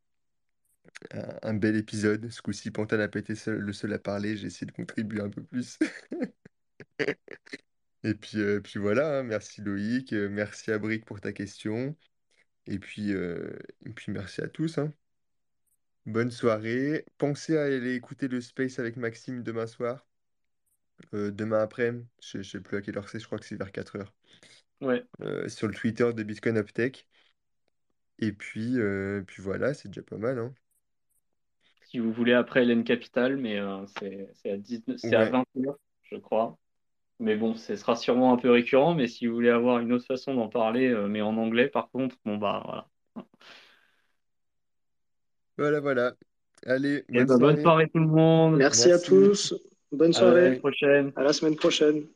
Un, 1.13 1.39
un 1.43 1.55
bel 1.55 1.77
épisode. 1.77 2.31
Ce 2.31 2.43
coup-ci, 2.43 2.71
Panta 2.71 2.97
n'a 2.97 3.09
pas 3.09 3.19
été 3.21 3.35
seul- 3.35 3.59
le 3.61 3.73
seul 3.73 3.93
à 3.93 3.99
parler. 3.99 4.37
J'ai 4.37 4.47
essayé 4.49 4.67
de 4.67 4.73
contribuer 4.73 5.21
un 5.21 5.31
peu 5.31 5.43
plus. 5.43 5.79
Et 8.05 8.15
puis, 8.15 8.39
euh, 8.41 8.61
puis 8.61 8.79
voilà, 8.81 9.19
hein. 9.21 9.23
Merci 9.25 9.61
Loïc, 9.61 10.13
euh, 10.13 10.29
merci 10.29 10.71
à 10.73 10.79
Brick 10.79 11.05
pour 11.05 11.21
ta 11.21 11.33
question. 11.33 11.97
Et 12.67 12.79
puis, 12.79 13.13
euh, 13.15 13.59
et 13.87 13.91
puis 13.91 14.13
merci 14.13 14.41
à 14.43 14.49
tous. 14.49 14.79
hein. 14.79 14.93
Bonne 16.07 16.31
soirée. 16.31 17.05
Pensez 17.19 17.57
à 17.57 17.65
aller 17.65 17.95
écouter 17.95 18.29
le 18.29 18.41
Space 18.41 18.79
avec 18.81 18.97
Maxime 18.97 19.43
demain 19.45 19.67
soir. 19.67 20.07
Euh, 21.15 21.31
demain 21.31 21.61
après, 21.61 21.95
je 22.23 22.39
ne 22.39 22.43
sais 22.43 22.61
plus 22.61 22.77
à 22.77 22.83
quelle 22.83 22.97
heure 22.99 23.09
c'est, 23.09 23.21
je 23.21 23.27
crois 23.27 23.39
que 23.39 23.45
c'est 23.47 23.57
vers 23.57 23.73
4 23.73 23.97
heures. 23.97 24.15
Ouais. 24.81 25.05
Euh, 25.21 25.49
sur 25.49 25.69
le 25.69 25.75
Twitter 25.75 26.13
de 26.13 26.23
Bitcoin 26.23 26.57
Uptech. 26.59 27.07
Et 28.21 28.33
puis, 28.33 28.79
euh, 28.79 29.23
puis 29.27 29.43
voilà, 29.43 29.75
c'est 29.75 29.89
déjà 29.89 30.03
pas 30.03 30.17
mal. 30.19 30.39
hein. 30.39 30.55
Si 31.91 31.99
vous 31.99 32.13
voulez 32.13 32.35
après 32.35 32.65
Hélène 32.65 32.85
Capital, 32.85 33.39
mais 33.39 33.59
euh, 33.59 33.85
c'est 33.87 34.51
à 34.51 34.57
19 34.59 34.99
c'est 34.99 35.17
à 35.17 35.21
Ouais. 35.21 35.31
20h, 35.31 35.75
je 36.11 36.17
crois. 36.17 36.59
Mais 37.19 37.35
bon, 37.35 37.55
ce 37.55 37.77
sera 37.77 37.97
sûrement 37.97 38.35
un 38.35 38.37
peu 38.37 38.51
récurrent, 38.51 38.95
mais 38.95 39.09
si 39.09 39.27
vous 39.27 39.35
voulez 39.35 39.49
avoir 39.49 39.79
une 39.81 39.93
autre 39.95 40.05
façon 40.07 40.35
d'en 40.35 40.49
parler, 40.49 40.89
euh, 40.89 41.09
mais 41.09 41.23
en 41.23 41.37
anglais 41.39 41.69
par 41.69 41.91
contre, 41.91 42.15
bon 42.27 42.37
bah 42.37 42.63
voilà. 42.65 42.89
Voilà, 45.57 45.81
voilà. 45.81 46.13
Allez, 46.67 47.05
bonne 47.09 47.27
bah, 47.27 47.37
bonne 47.39 47.61
soirée. 47.61 47.89
tout 47.89 47.99
le 48.01 48.07
monde. 48.07 48.57
Merci 48.59 48.93
à 48.93 48.99
tous. 48.99 49.55
Bonne 49.91 50.15
À 50.15 50.21
la 50.23 50.31
semaine 50.31 50.43
soirée. 50.45 50.59
prochaine. 50.59 51.13
À 51.17 51.23
la 51.23 51.33
semaine 51.33 51.57
prochaine. 51.57 52.07